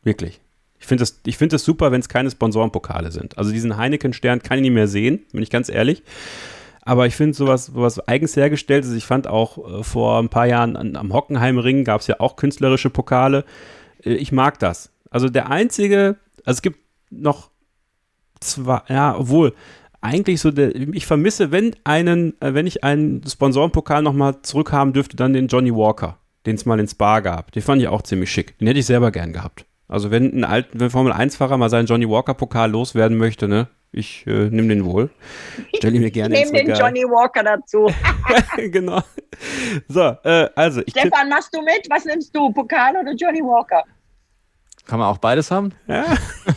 Wirklich. 0.02 0.40
Ich 0.80 0.86
finde 0.86 1.02
das, 1.02 1.20
ich 1.26 1.36
find 1.36 1.52
das 1.52 1.64
super, 1.64 1.90
wenn 1.90 2.00
es 2.00 2.08
keine 2.08 2.30
Sponsorenpokale 2.30 3.10
sind. 3.10 3.36
Also 3.36 3.50
diesen 3.50 3.76
Heineken-Stern 3.76 4.42
kann 4.42 4.58
ich 4.58 4.62
nicht 4.62 4.72
mehr 4.72 4.88
sehen, 4.88 5.24
bin 5.32 5.42
ich 5.42 5.50
ganz 5.50 5.68
ehrlich. 5.68 6.02
Aber 6.88 7.06
ich 7.06 7.16
finde 7.16 7.34
sowas, 7.34 7.66
sowas 7.66 8.00
eigens 8.08 8.34
hergestellt 8.34 8.82
ist. 8.82 8.94
Ich 8.94 9.04
fand 9.04 9.26
auch 9.26 9.58
äh, 9.58 9.84
vor 9.84 10.18
ein 10.20 10.30
paar 10.30 10.46
Jahren 10.46 10.74
an, 10.74 10.96
am 10.96 11.12
Hockenheimring 11.12 11.84
gab 11.84 12.00
es 12.00 12.06
ja 12.06 12.18
auch 12.18 12.36
künstlerische 12.36 12.88
Pokale. 12.88 13.44
Äh, 14.02 14.14
ich 14.14 14.32
mag 14.32 14.58
das. 14.58 14.90
Also 15.10 15.28
der 15.28 15.50
einzige, 15.50 16.16
also 16.46 16.56
es 16.56 16.62
gibt 16.62 16.78
noch 17.10 17.50
zwar, 18.40 18.86
ja, 18.88 19.14
obwohl, 19.18 19.52
eigentlich 20.00 20.40
so, 20.40 20.50
der, 20.50 20.74
ich 20.74 21.04
vermisse, 21.04 21.52
wenn 21.52 21.76
einen, 21.84 22.40
äh, 22.40 22.54
wenn 22.54 22.66
ich 22.66 22.82
einen 22.84 23.22
Sponsorenpokal 23.28 24.02
nochmal 24.02 24.40
zurückhaben 24.40 24.94
dürfte, 24.94 25.14
dann 25.14 25.34
den 25.34 25.48
Johnny 25.48 25.74
Walker, 25.74 26.16
den 26.46 26.54
es 26.54 26.64
mal 26.64 26.80
in 26.80 26.88
Spa 26.88 27.20
gab. 27.20 27.52
Den 27.52 27.62
fand 27.62 27.82
ich 27.82 27.88
auch 27.88 28.00
ziemlich 28.00 28.32
schick. 28.32 28.56
Den 28.60 28.66
hätte 28.66 28.80
ich 28.80 28.86
selber 28.86 29.10
gern 29.10 29.34
gehabt. 29.34 29.66
Also 29.88 30.10
wenn 30.10 30.32
ein 30.32 30.44
alten, 30.44 30.80
wenn 30.80 30.88
Formel-1-Fahrer 30.88 31.58
mal 31.58 31.68
seinen 31.68 31.84
Johnny 31.84 32.08
Walker-Pokal 32.08 32.70
loswerden 32.70 33.18
möchte, 33.18 33.46
ne, 33.46 33.68
ich 33.92 34.26
äh, 34.26 34.50
nehme 34.50 34.68
den 34.68 34.84
wohl. 34.84 35.10
Stell 35.76 35.94
ihn 35.94 36.02
mir 36.02 36.10
gerne 36.10 36.34
Nehmen 36.34 36.50
ins 36.50 36.58
den 36.58 36.70
Regal. 36.72 36.80
Johnny 36.80 37.04
Walker 37.04 37.42
dazu. 37.42 37.86
genau. 38.56 39.02
So, 39.88 40.16
äh, 40.24 40.48
also 40.54 40.80
ich 40.80 40.92
tipp, 40.92 41.02
Stefan, 41.06 41.28
machst 41.28 41.54
du 41.54 41.62
mit? 41.62 41.88
Was 41.88 42.04
nimmst 42.04 42.34
du? 42.34 42.50
Pokal 42.52 42.96
oder 42.96 43.12
Johnny 43.14 43.40
Walker? 43.40 43.82
Kann 44.86 44.98
man 45.00 45.08
auch 45.08 45.18
beides 45.18 45.50
haben? 45.50 45.72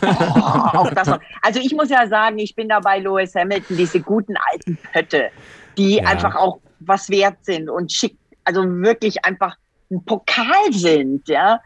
Oh, 0.03 0.77
auch 0.77 0.93
das 0.93 1.07
noch. 1.07 1.19
Also 1.41 1.59
ich 1.59 1.73
muss 1.73 1.89
ja 1.89 2.07
sagen, 2.07 2.39
ich 2.39 2.55
bin 2.55 2.69
da 2.69 2.79
bei 2.79 2.97
Lewis 2.99 3.35
Hamilton, 3.35 3.77
diese 3.77 3.99
guten 3.99 4.33
alten 4.51 4.77
Pötte, 4.91 5.29
die 5.77 5.97
Ja. 5.97 6.05
einfach 6.05 6.35
auch 6.35 6.59
was 6.79 7.09
wert 7.09 7.37
sind 7.41 7.69
und 7.69 7.91
schick, 7.91 8.17
also 8.45 8.63
wirklich 8.63 9.23
einfach 9.25 9.55
ein 9.91 10.03
Pokal 10.05 10.71
sind, 10.71 11.27
ja. 11.27 11.59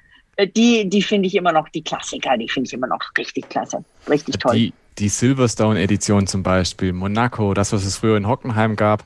Die, 0.57 0.89
die 0.89 1.01
finde 1.01 1.27
ich 1.27 1.35
immer 1.35 1.53
noch, 1.53 1.69
die 1.69 1.81
Klassiker, 1.83 2.35
die 2.37 2.49
finde 2.49 2.67
ich 2.67 2.73
immer 2.73 2.87
noch 2.87 2.99
richtig 3.17 3.47
klasse. 3.47 3.85
Richtig 4.09 4.37
toll. 4.39 4.55
Die, 4.55 4.73
die 4.97 5.09
Silverstone-Edition 5.09 6.27
zum 6.27 6.43
Beispiel, 6.43 6.93
Monaco, 6.93 7.53
das, 7.53 7.73
was 7.73 7.85
es 7.85 7.97
früher 7.97 8.17
in 8.17 8.27
Hockenheim 8.27 8.75
gab, 8.75 9.03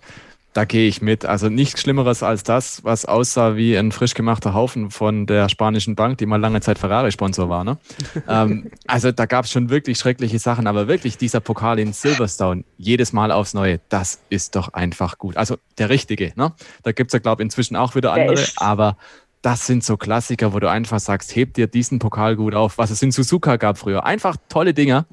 da 0.54 0.66
gehe 0.66 0.88
ich 0.88 1.02
mit. 1.02 1.26
Also 1.26 1.48
nichts 1.50 1.82
Schlimmeres 1.82 2.24
als 2.24 2.44
das, 2.44 2.84
was 2.84 3.06
aussah 3.06 3.56
wie 3.56 3.78
ein 3.78 3.92
frisch 3.92 4.16
gemachter 4.16 4.54
Haufen 4.54 4.90
von 4.90 5.28
der 5.28 5.48
spanischen 5.48 5.96
Bank, 5.96 6.18
die 6.18 6.26
mal 6.26 6.40
lange 6.40 6.60
Zeit 6.62 6.80
Ferrari-Sponsor 6.80 7.50
war. 7.50 7.64
Ne? 7.64 7.78
ähm, 8.28 8.72
also 8.88 9.12
da 9.12 9.26
gab 9.26 9.46
es 9.46 9.52
schon 9.52 9.70
wirklich 9.70 10.00
schreckliche 10.00 10.40
Sachen, 10.40 10.66
aber 10.68 10.88
wirklich 10.88 11.18
dieser 11.18 11.40
Pokal 11.40 11.80
in 11.80 11.94
Silverstone, 11.94 12.64
jedes 12.78 13.14
Mal 13.14 13.32
aufs 13.32 13.54
Neue, 13.54 13.80
das 13.90 14.20
ist 14.30 14.56
doch 14.56 14.74
einfach 14.74 15.18
gut. 15.18 15.38
Also 15.38 15.58
der 15.78 15.90
richtige. 15.90 16.34
Ne? 16.36 16.54
Da 16.84 16.92
gibt 16.92 17.12
es 17.12 17.14
ja, 17.14 17.20
glaube 17.20 17.44
ich, 17.44 17.46
inzwischen 17.46 17.76
auch 17.76 17.96
wieder 17.96 18.14
Der 18.14 18.30
andere, 18.30 18.46
aber 18.58 18.98
das 19.42 19.68
sind 19.68 19.84
so 19.84 19.98
Klassiker, 19.98 20.54
wo 20.54 20.60
du 20.60 20.70
einfach 20.70 21.00
sagst, 21.00 21.36
heb 21.36 21.54
dir 21.54 21.68
diesen 21.68 22.00
Pokal 22.00 22.36
gut 22.36 22.56
auf, 22.56 22.78
was 22.78 22.90
es 22.90 23.02
in 23.02 23.12
Suzuka 23.12 23.56
gab 23.56 23.78
früher. 23.78 24.06
Einfach 24.06 24.36
tolle 24.50 24.74
Dinger. 24.74 25.06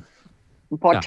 Pot. 0.70 0.94
Ja. 0.94 1.00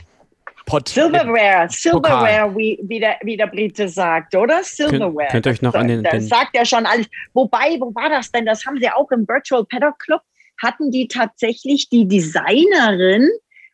Pot. 0.65 0.87
Silverware, 0.89 1.67
Silverware, 1.69 2.55
wie, 2.55 2.79
wie, 2.83 2.99
der, 2.99 3.17
wie 3.23 3.35
der 3.37 3.47
Brite 3.47 3.87
sagt, 3.89 4.35
oder? 4.35 4.63
Silverware. 4.63 5.27
könnt 5.31 5.47
ihr 5.47 5.51
euch 5.51 5.61
noch 5.61 5.71
das, 5.73 5.81
an 5.81 5.87
den- 5.87 6.03
Das 6.03 6.11
den- 6.11 6.21
sagt 6.27 6.55
ja 6.55 6.63
schon 6.65 6.85
alles. 6.85 7.07
Wobei, 7.33 7.77
wo 7.79 7.93
war 7.95 8.09
das 8.09 8.31
denn? 8.31 8.45
Das 8.45 8.65
haben 8.65 8.77
sie 8.79 8.89
auch 8.89 9.09
im 9.11 9.27
Virtual 9.27 9.65
Paddock 9.65 9.97
Club. 9.99 10.21
Hatten 10.61 10.91
die 10.91 11.07
tatsächlich 11.07 11.89
die 11.89 12.07
Designerin 12.07 13.29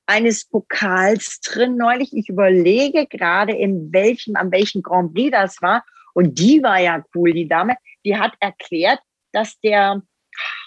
eines 0.05 0.45
Pokals 0.45 1.41
drin 1.41 1.75
neulich? 1.77 2.15
Ich 2.15 2.29
überlege 2.29 3.07
gerade, 3.07 3.53
in 3.53 3.91
welchem, 3.91 4.35
an 4.35 4.51
welchem 4.51 4.81
Grand 4.83 5.13
Prix 5.13 5.31
das 5.31 5.61
war. 5.61 5.83
Und 6.13 6.39
die 6.39 6.61
war 6.63 6.79
ja 6.79 7.03
cool, 7.15 7.33
die 7.33 7.47
Dame. 7.47 7.75
Die 8.05 8.15
hat 8.15 8.33
erklärt, 8.39 8.99
dass 9.33 9.59
der, 9.59 10.01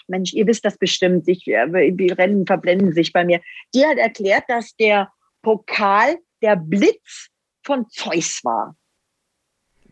Mensch, 0.09 0.33
ihr 0.33 0.45
wisst 0.47 0.65
das 0.65 0.77
bestimmt, 0.77 1.27
ich, 1.27 1.47
äh, 1.47 1.91
die 1.91 2.11
Rennen 2.11 2.45
verblenden 2.45 2.93
sich 2.93 3.13
bei 3.13 3.23
mir. 3.23 3.41
Die 3.73 3.85
hat 3.85 3.97
erklärt, 3.97 4.43
dass 4.47 4.75
der 4.75 5.09
Pokal 5.41 6.17
der 6.41 6.55
Blitz 6.55 7.29
von 7.63 7.87
Zeus 7.89 8.41
war. 8.43 8.75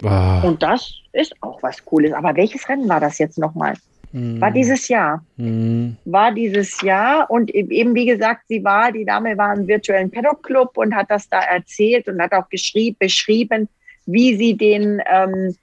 Ah, 0.03 0.41
Und 0.41 0.61
das 0.61 0.93
ist 1.13 1.33
auch 1.41 1.61
was 1.63 1.83
Cooles. 1.83 2.13
Aber 2.13 2.35
welches 2.35 2.67
Rennen 2.69 2.87
war 2.87 2.99
das 2.99 3.17
jetzt 3.17 3.37
nochmal? 3.37 3.73
hm, 4.11 4.39
War 4.39 4.51
dieses 4.51 4.87
Jahr. 4.87 5.25
hm. 5.37 5.97
War 6.05 6.31
dieses 6.31 6.79
Jahr. 6.81 7.29
Und 7.31 7.53
e- 7.53 7.67
eben, 7.69 7.95
wie 7.95 8.05
gesagt, 8.05 8.43
sie 8.47 8.63
war, 8.63 8.91
die 8.91 9.05
Dame 9.05 9.37
war 9.37 9.55
im 9.55 9.67
virtuellen 9.67 10.11
Paddock 10.11 10.43
Club 10.43 10.77
und 10.77 10.95
hat 10.95 11.09
das 11.09 11.27
da 11.29 11.39
erzählt 11.41 12.07
und 12.07 12.21
hat 12.21 12.31
auch 12.33 12.47
geschrieben, 12.49 12.95
beschrieben, 12.99 13.67
wie 14.05 14.35
sie 14.37 14.55
den 14.55 15.01
ähm, 15.11 15.55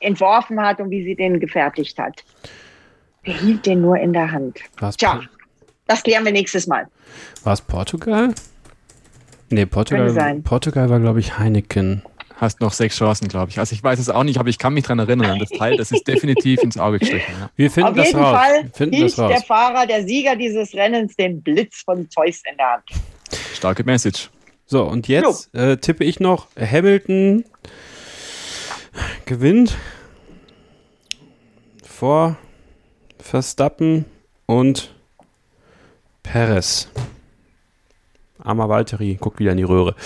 entworfen 0.00 0.60
hat 0.60 0.80
und 0.80 0.90
wie 0.90 1.02
sie 1.04 1.16
den 1.16 1.40
gefertigt 1.40 1.98
hat. 1.98 2.22
Wer 3.26 3.34
hielt 3.34 3.66
den 3.66 3.80
nur 3.82 3.98
in 3.98 4.12
der 4.12 4.30
Hand? 4.32 4.58
War's 4.78 4.96
Tja, 4.96 5.20
das 5.86 6.02
klären 6.02 6.24
wir 6.24 6.32
nächstes 6.32 6.66
Mal. 6.66 6.86
war's 7.44 7.60
Portugal? 7.60 8.34
Nee, 9.50 9.66
Portugal. 9.66 10.40
Portugal 10.42 10.88
war, 10.90 10.98
glaube 11.00 11.20
ich, 11.20 11.38
Heineken. 11.38 12.02
Hast 12.36 12.60
noch 12.60 12.72
sechs 12.72 12.96
Chancen, 12.96 13.28
glaube 13.28 13.50
ich. 13.50 13.58
Also 13.58 13.72
ich 13.74 13.82
weiß 13.82 13.98
es 13.98 14.10
auch 14.10 14.22
nicht, 14.24 14.38
aber 14.38 14.48
ich 14.48 14.58
kann 14.58 14.74
mich 14.74 14.84
dran 14.84 14.98
erinnern 14.98 15.38
das 15.38 15.48
Teil. 15.50 15.76
Das 15.76 15.90
ist 15.90 16.06
definitiv 16.06 16.62
ins 16.62 16.76
Auge 16.78 16.98
gestrichen. 16.98 17.32
Ja. 17.40 17.50
Wir 17.56 17.70
finden 17.70 17.90
Auf 17.90 17.96
das 17.96 18.06
jeden 18.08 18.20
raus. 18.20 18.36
Fall 18.38 18.62
Wir 18.64 18.70
finden 18.72 18.94
hielt 18.96 19.10
das 19.12 19.18
raus. 19.18 19.32
der 19.32 19.40
Fahrer, 19.42 19.86
der 19.86 20.04
Sieger 20.06 20.36
dieses 20.36 20.74
Rennens, 20.74 21.16
den 21.16 21.42
Blitz 21.42 21.82
von 21.82 22.08
Zeus 22.10 22.42
in 22.50 22.56
der 22.58 22.72
Hand. 22.72 22.84
Starke 23.54 23.84
Message. 23.84 24.30
So, 24.66 24.84
und 24.84 25.08
jetzt 25.08 25.54
äh, 25.54 25.78
tippe 25.78 26.04
ich 26.04 26.20
noch, 26.20 26.48
Hamilton 26.60 27.44
gewinnt 29.24 29.76
vor 31.84 32.36
Verstappen 33.26 34.04
und 34.46 34.94
Perez. 36.22 36.88
Armer 38.38 38.68
Valtteri, 38.68 39.16
guckt 39.20 39.40
wieder 39.40 39.50
in 39.50 39.56
die 39.56 39.64
Röhre. 39.64 39.96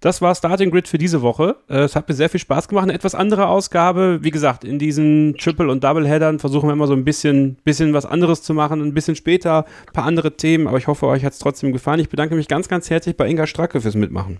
Das 0.00 0.20
war 0.20 0.34
Starting 0.34 0.70
Grid 0.70 0.86
für 0.86 0.98
diese 0.98 1.22
Woche. 1.22 1.56
Äh, 1.70 1.78
Es 1.78 1.96
hat 1.96 2.06
mir 2.08 2.14
sehr 2.14 2.28
viel 2.28 2.38
Spaß 2.38 2.68
gemacht. 2.68 2.84
Eine 2.84 2.92
etwas 2.92 3.14
andere 3.14 3.48
Ausgabe. 3.48 4.18
Wie 4.20 4.30
gesagt, 4.30 4.64
in 4.64 4.78
diesen 4.78 5.36
Triple- 5.38 5.70
und 5.72 5.82
Double-Headern 5.82 6.38
versuchen 6.38 6.68
wir 6.68 6.74
immer 6.74 6.86
so 6.86 6.92
ein 6.92 7.04
bisschen, 7.04 7.56
bisschen 7.64 7.94
was 7.94 8.04
anderes 8.04 8.42
zu 8.42 8.52
machen. 8.52 8.82
Ein 8.82 8.92
bisschen 8.92 9.16
später 9.16 9.64
ein 9.86 9.92
paar 9.94 10.04
andere 10.04 10.36
Themen. 10.36 10.68
Aber 10.68 10.76
ich 10.76 10.86
hoffe, 10.86 11.06
euch 11.06 11.24
hat 11.24 11.32
es 11.32 11.38
trotzdem 11.38 11.72
gefallen. 11.72 12.00
Ich 12.00 12.10
bedanke 12.10 12.34
mich 12.34 12.48
ganz, 12.48 12.68
ganz 12.68 12.90
herzlich 12.90 13.16
bei 13.16 13.26
Inga 13.26 13.46
Stracke 13.46 13.80
fürs 13.80 13.94
Mitmachen. 13.94 14.38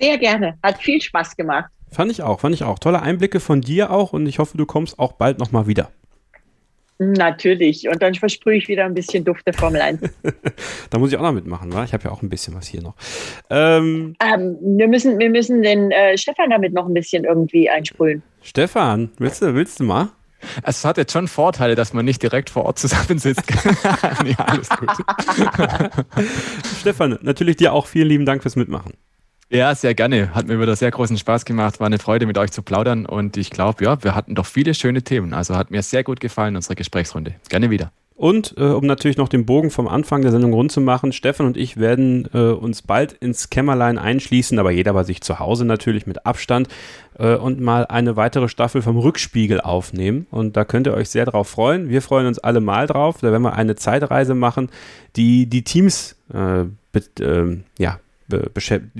Sehr 0.00 0.16
gerne. 0.16 0.56
Hat 0.62 0.78
viel 0.78 1.00
Spaß 1.02 1.36
gemacht. 1.36 1.66
Fand 1.90 2.10
ich 2.10 2.22
auch, 2.22 2.40
fand 2.40 2.54
ich 2.54 2.64
auch. 2.64 2.78
Tolle 2.78 3.02
Einblicke 3.02 3.38
von 3.40 3.60
dir 3.60 3.90
auch 3.90 4.14
und 4.14 4.26
ich 4.26 4.38
hoffe, 4.38 4.56
du 4.56 4.64
kommst 4.64 4.98
auch 4.98 5.12
bald 5.12 5.38
nochmal 5.38 5.66
wieder. 5.66 5.90
Natürlich. 7.10 7.88
Und 7.88 8.00
dann 8.02 8.14
versprühe 8.14 8.56
ich 8.56 8.68
wieder 8.68 8.84
ein 8.84 8.94
bisschen 8.94 9.24
Duft 9.24 9.46
der 9.46 9.54
Formel 9.54 9.80
1. 9.80 10.00
Da 10.90 10.98
muss 10.98 11.10
ich 11.10 11.18
auch 11.18 11.22
noch 11.22 11.32
mitmachen, 11.32 11.72
wa? 11.72 11.84
Ich 11.84 11.92
habe 11.92 12.04
ja 12.04 12.10
auch 12.10 12.22
ein 12.22 12.28
bisschen 12.28 12.54
was 12.54 12.66
hier 12.66 12.82
noch. 12.82 12.94
Ähm, 13.50 14.14
ähm, 14.22 14.58
wir, 14.60 14.88
müssen, 14.88 15.18
wir 15.18 15.30
müssen 15.30 15.62
den 15.62 15.90
äh, 15.90 16.18
Stefan 16.18 16.50
damit 16.50 16.74
noch 16.74 16.86
ein 16.86 16.94
bisschen 16.94 17.24
irgendwie 17.24 17.70
einsprühen. 17.70 18.22
Stefan, 18.42 19.10
willst 19.18 19.40
du, 19.40 19.54
willst 19.54 19.80
du 19.80 19.84
mal? 19.84 20.10
Es 20.62 20.84
hat 20.84 20.98
jetzt 20.98 21.12
schon 21.12 21.28
Vorteile, 21.28 21.74
dass 21.74 21.92
man 21.92 22.04
nicht 22.04 22.22
direkt 22.22 22.50
vor 22.50 22.64
Ort 22.64 22.78
zusammensitzt. 22.78 23.42
nee, 24.24 24.34
alles 24.36 24.68
gut. 24.68 24.90
Stefan, 26.80 27.18
natürlich 27.22 27.56
dir 27.56 27.72
auch 27.72 27.86
vielen 27.86 28.08
lieben 28.08 28.26
Dank 28.26 28.42
fürs 28.42 28.56
Mitmachen. 28.56 28.92
Ja, 29.52 29.74
sehr 29.74 29.94
gerne. 29.94 30.34
Hat 30.34 30.48
mir 30.48 30.58
wieder 30.58 30.74
sehr 30.76 30.90
großen 30.90 31.18
Spaß 31.18 31.44
gemacht. 31.44 31.78
War 31.78 31.86
eine 31.86 31.98
Freude, 31.98 32.24
mit 32.24 32.38
euch 32.38 32.50
zu 32.50 32.62
plaudern. 32.62 33.04
Und 33.04 33.36
ich 33.36 33.50
glaube, 33.50 33.84
ja, 33.84 34.02
wir 34.02 34.14
hatten 34.14 34.34
doch 34.34 34.46
viele 34.46 34.72
schöne 34.72 35.02
Themen. 35.02 35.34
Also 35.34 35.56
hat 35.56 35.70
mir 35.70 35.82
sehr 35.82 36.04
gut 36.04 36.20
gefallen, 36.20 36.56
unsere 36.56 36.74
Gesprächsrunde. 36.74 37.34
Gerne 37.50 37.68
wieder. 37.68 37.92
Und 38.14 38.54
äh, 38.56 38.62
um 38.62 38.86
natürlich 38.86 39.18
noch 39.18 39.28
den 39.28 39.44
Bogen 39.44 39.70
vom 39.70 39.88
Anfang 39.88 40.22
der 40.22 40.30
Sendung 40.30 40.54
rund 40.54 40.72
zu 40.72 40.80
machen, 40.80 41.12
Stefan 41.12 41.46
und 41.46 41.58
ich 41.58 41.76
werden 41.76 42.28
äh, 42.32 42.38
uns 42.38 42.80
bald 42.80 43.12
ins 43.12 43.50
Kämmerlein 43.50 43.98
einschließen, 43.98 44.58
aber 44.58 44.70
jeder 44.70 44.94
bei 44.94 45.02
sich 45.02 45.20
zu 45.20 45.38
Hause 45.38 45.66
natürlich 45.66 46.06
mit 46.06 46.24
Abstand 46.24 46.68
äh, 47.18 47.34
und 47.34 47.60
mal 47.60 47.84
eine 47.84 48.16
weitere 48.16 48.48
Staffel 48.48 48.80
vom 48.80 48.96
Rückspiegel 48.96 49.60
aufnehmen. 49.60 50.26
Und 50.30 50.56
da 50.56 50.64
könnt 50.64 50.86
ihr 50.86 50.94
euch 50.94 51.10
sehr 51.10 51.26
drauf 51.26 51.48
freuen. 51.48 51.90
Wir 51.90 52.00
freuen 52.00 52.26
uns 52.26 52.38
alle 52.38 52.60
mal 52.60 52.86
drauf. 52.86 53.18
Da 53.20 53.32
werden 53.32 53.42
wir 53.42 53.54
eine 53.54 53.76
Zeitreise 53.76 54.34
machen, 54.34 54.70
die 55.16 55.44
die 55.46 55.64
Teams 55.64 56.16
äh, 56.32 56.64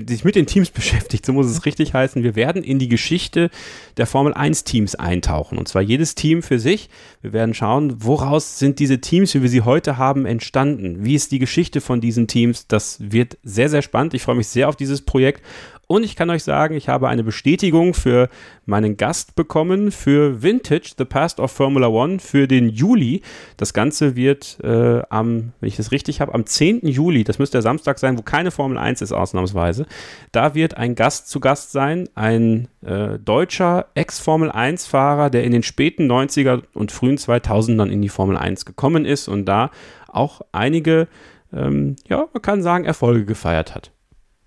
sich 0.07 0.23
mit 0.23 0.35
den 0.35 0.45
Teams 0.45 0.69
beschäftigt, 0.71 1.25
so 1.25 1.33
muss 1.33 1.47
es 1.47 1.65
richtig 1.65 1.93
heißen. 1.93 2.23
Wir 2.23 2.35
werden 2.35 2.63
in 2.63 2.79
die 2.79 2.87
Geschichte 2.87 3.49
der 3.97 4.05
Formel 4.05 4.33
1 4.33 4.63
Teams 4.63 4.95
eintauchen 4.95 5.57
und 5.57 5.67
zwar 5.67 5.81
jedes 5.81 6.15
Team 6.15 6.41
für 6.41 6.59
sich. 6.59 6.89
Wir 7.21 7.33
werden 7.33 7.53
schauen, 7.53 8.03
woraus 8.03 8.59
sind 8.59 8.79
diese 8.79 8.99
Teams, 8.99 9.33
wie 9.33 9.41
wir 9.41 9.49
sie 9.49 9.61
heute 9.61 9.97
haben, 9.97 10.25
entstanden? 10.25 11.03
Wie 11.03 11.15
ist 11.15 11.31
die 11.31 11.39
Geschichte 11.39 11.81
von 11.81 12.01
diesen 12.01 12.27
Teams? 12.27 12.67
Das 12.67 12.97
wird 12.99 13.37
sehr, 13.43 13.69
sehr 13.69 13.81
spannend. 13.81 14.13
Ich 14.13 14.23
freue 14.23 14.35
mich 14.35 14.47
sehr 14.47 14.69
auf 14.69 14.75
dieses 14.75 15.01
Projekt 15.01 15.43
und 15.87 16.03
ich 16.03 16.15
kann 16.15 16.29
euch 16.29 16.43
sagen, 16.43 16.75
ich 16.75 16.87
habe 16.87 17.09
eine 17.09 17.23
Bestätigung 17.23 17.93
für 17.93 18.29
meinen 18.65 18.95
Gast 18.95 19.35
bekommen 19.35 19.91
für 19.91 20.41
Vintage, 20.41 20.93
The 20.97 21.03
Past 21.03 21.41
of 21.41 21.51
Formula 21.51 21.87
One 21.87 22.19
für 22.19 22.47
den 22.47 22.69
Juli. 22.69 23.21
Das 23.57 23.73
Ganze 23.73 24.15
wird 24.15 24.59
äh, 24.63 25.01
am, 25.09 25.51
wenn 25.59 25.67
ich 25.67 25.75
das 25.75 25.91
richtig 25.91 26.21
habe, 26.21 26.33
am 26.33 26.45
10. 26.45 26.87
Juli, 26.87 27.25
das 27.25 27.37
müsste 27.37 27.57
der 27.57 27.63
Samstag 27.63 27.99
sein, 27.99 28.17
wo 28.17 28.21
keine 28.21 28.51
Formel 28.51 28.77
1 28.77 29.01
ist 29.01 29.11
ausnahmsweise. 29.11 29.85
Da 30.31 30.55
wird 30.55 30.77
ein 30.77 30.95
Gast 30.95 31.29
zu 31.29 31.41
Gast 31.41 31.73
sein, 31.73 32.07
ein 32.15 32.69
äh, 32.81 33.19
deutscher 33.19 33.87
Ex-Formel 33.93 34.51
1-Fahrer, 34.51 35.29
der 35.29 35.43
in 35.43 35.51
den 35.51 35.63
späten 35.63 36.09
90er 36.09 36.63
und 36.73 36.93
frühen 36.93 37.17
2000ern 37.17 37.89
in 37.89 38.01
die 38.01 38.09
Formel 38.09 38.37
1 38.37 38.65
gekommen 38.65 39.03
ist 39.03 39.27
und 39.27 39.45
da 39.45 39.69
auch 40.07 40.41
einige, 40.53 41.09
ähm, 41.51 41.97
ja, 42.07 42.27
man 42.31 42.41
kann 42.41 42.63
sagen, 42.63 42.85
Erfolge 42.85 43.25
gefeiert 43.25 43.75
hat. 43.75 43.91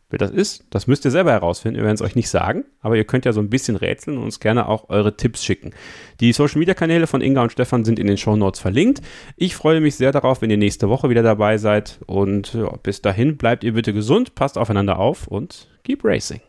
Wer 0.09 0.21
das 0.21 0.31
ist, 0.31 0.65
das 0.71 0.87
müsst 0.87 1.05
ihr 1.05 1.11
selber 1.11 1.33
herausfinden. 1.33 1.79
Wir 1.79 1.85
werden 1.85 1.97
es 1.97 2.03
euch 2.03 2.15
nicht 2.15 2.29
sagen, 2.29 2.65
aber 2.81 2.97
ihr 2.97 3.05
könnt 3.05 3.25
ja 3.25 3.33
so 3.33 3.41
ein 3.41 3.51
bisschen 3.51 3.75
rätseln 3.75 4.19
und 4.19 4.25
uns 4.25 4.39
gerne 4.39 4.69
auch 4.69 4.89
eure 4.89 5.17
Tipps 5.17 5.43
schicken. 5.43 5.73
Die 6.21 6.33
Social 6.33 6.61
Media 6.61 6.75
Kanäle 6.75 7.09
von 7.09 7.21
Inga 7.21 7.43
und 7.43 7.51
Stefan 7.51 7.85
sind 7.85 7.99
in 7.99 8.07
den 8.07 8.17
Show 8.17 8.37
Notes 8.37 8.61
verlinkt. 8.61 9.01
Ich 9.37 9.57
freue 9.57 9.81
mich 9.81 9.97
sehr 9.97 10.13
darauf, 10.13 10.43
wenn 10.43 10.51
ihr 10.51 10.59
nächste 10.59 10.89
Woche 10.89 11.11
wieder 11.11 11.25
dabei 11.25 11.59
seid. 11.59 11.99
Und 12.07 12.55
ja, 12.55 12.71
bis 12.85 13.03
dahin 13.03 13.37
bleibt 13.37 13.65
ihr 13.65 13.73
bitte 13.73 13.93
gesund, 13.93 14.37
passt 14.37 14.59
aufeinander 14.59 15.01
auf 15.01 15.27
und 15.27 15.69
keep 15.83 16.05
racing. 16.05 16.41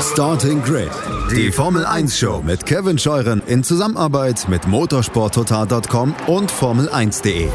Starting 0.00 0.62
Grid, 0.62 0.90
die 1.32 1.50
Formel 1.50 1.84
1 1.84 2.16
Show 2.16 2.42
mit 2.44 2.64
Kevin 2.66 2.98
Scheuren 2.98 3.42
in 3.46 3.64
Zusammenarbeit 3.64 4.48
mit 4.48 4.66
motorsporttotal.com 4.66 6.14
und 6.26 6.50
Formel1.de. 6.50 7.48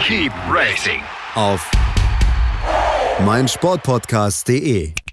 Keep 0.00 0.32
racing 0.50 1.00
Auf 1.34 1.68
meinsportpodcast.de 3.20 5.05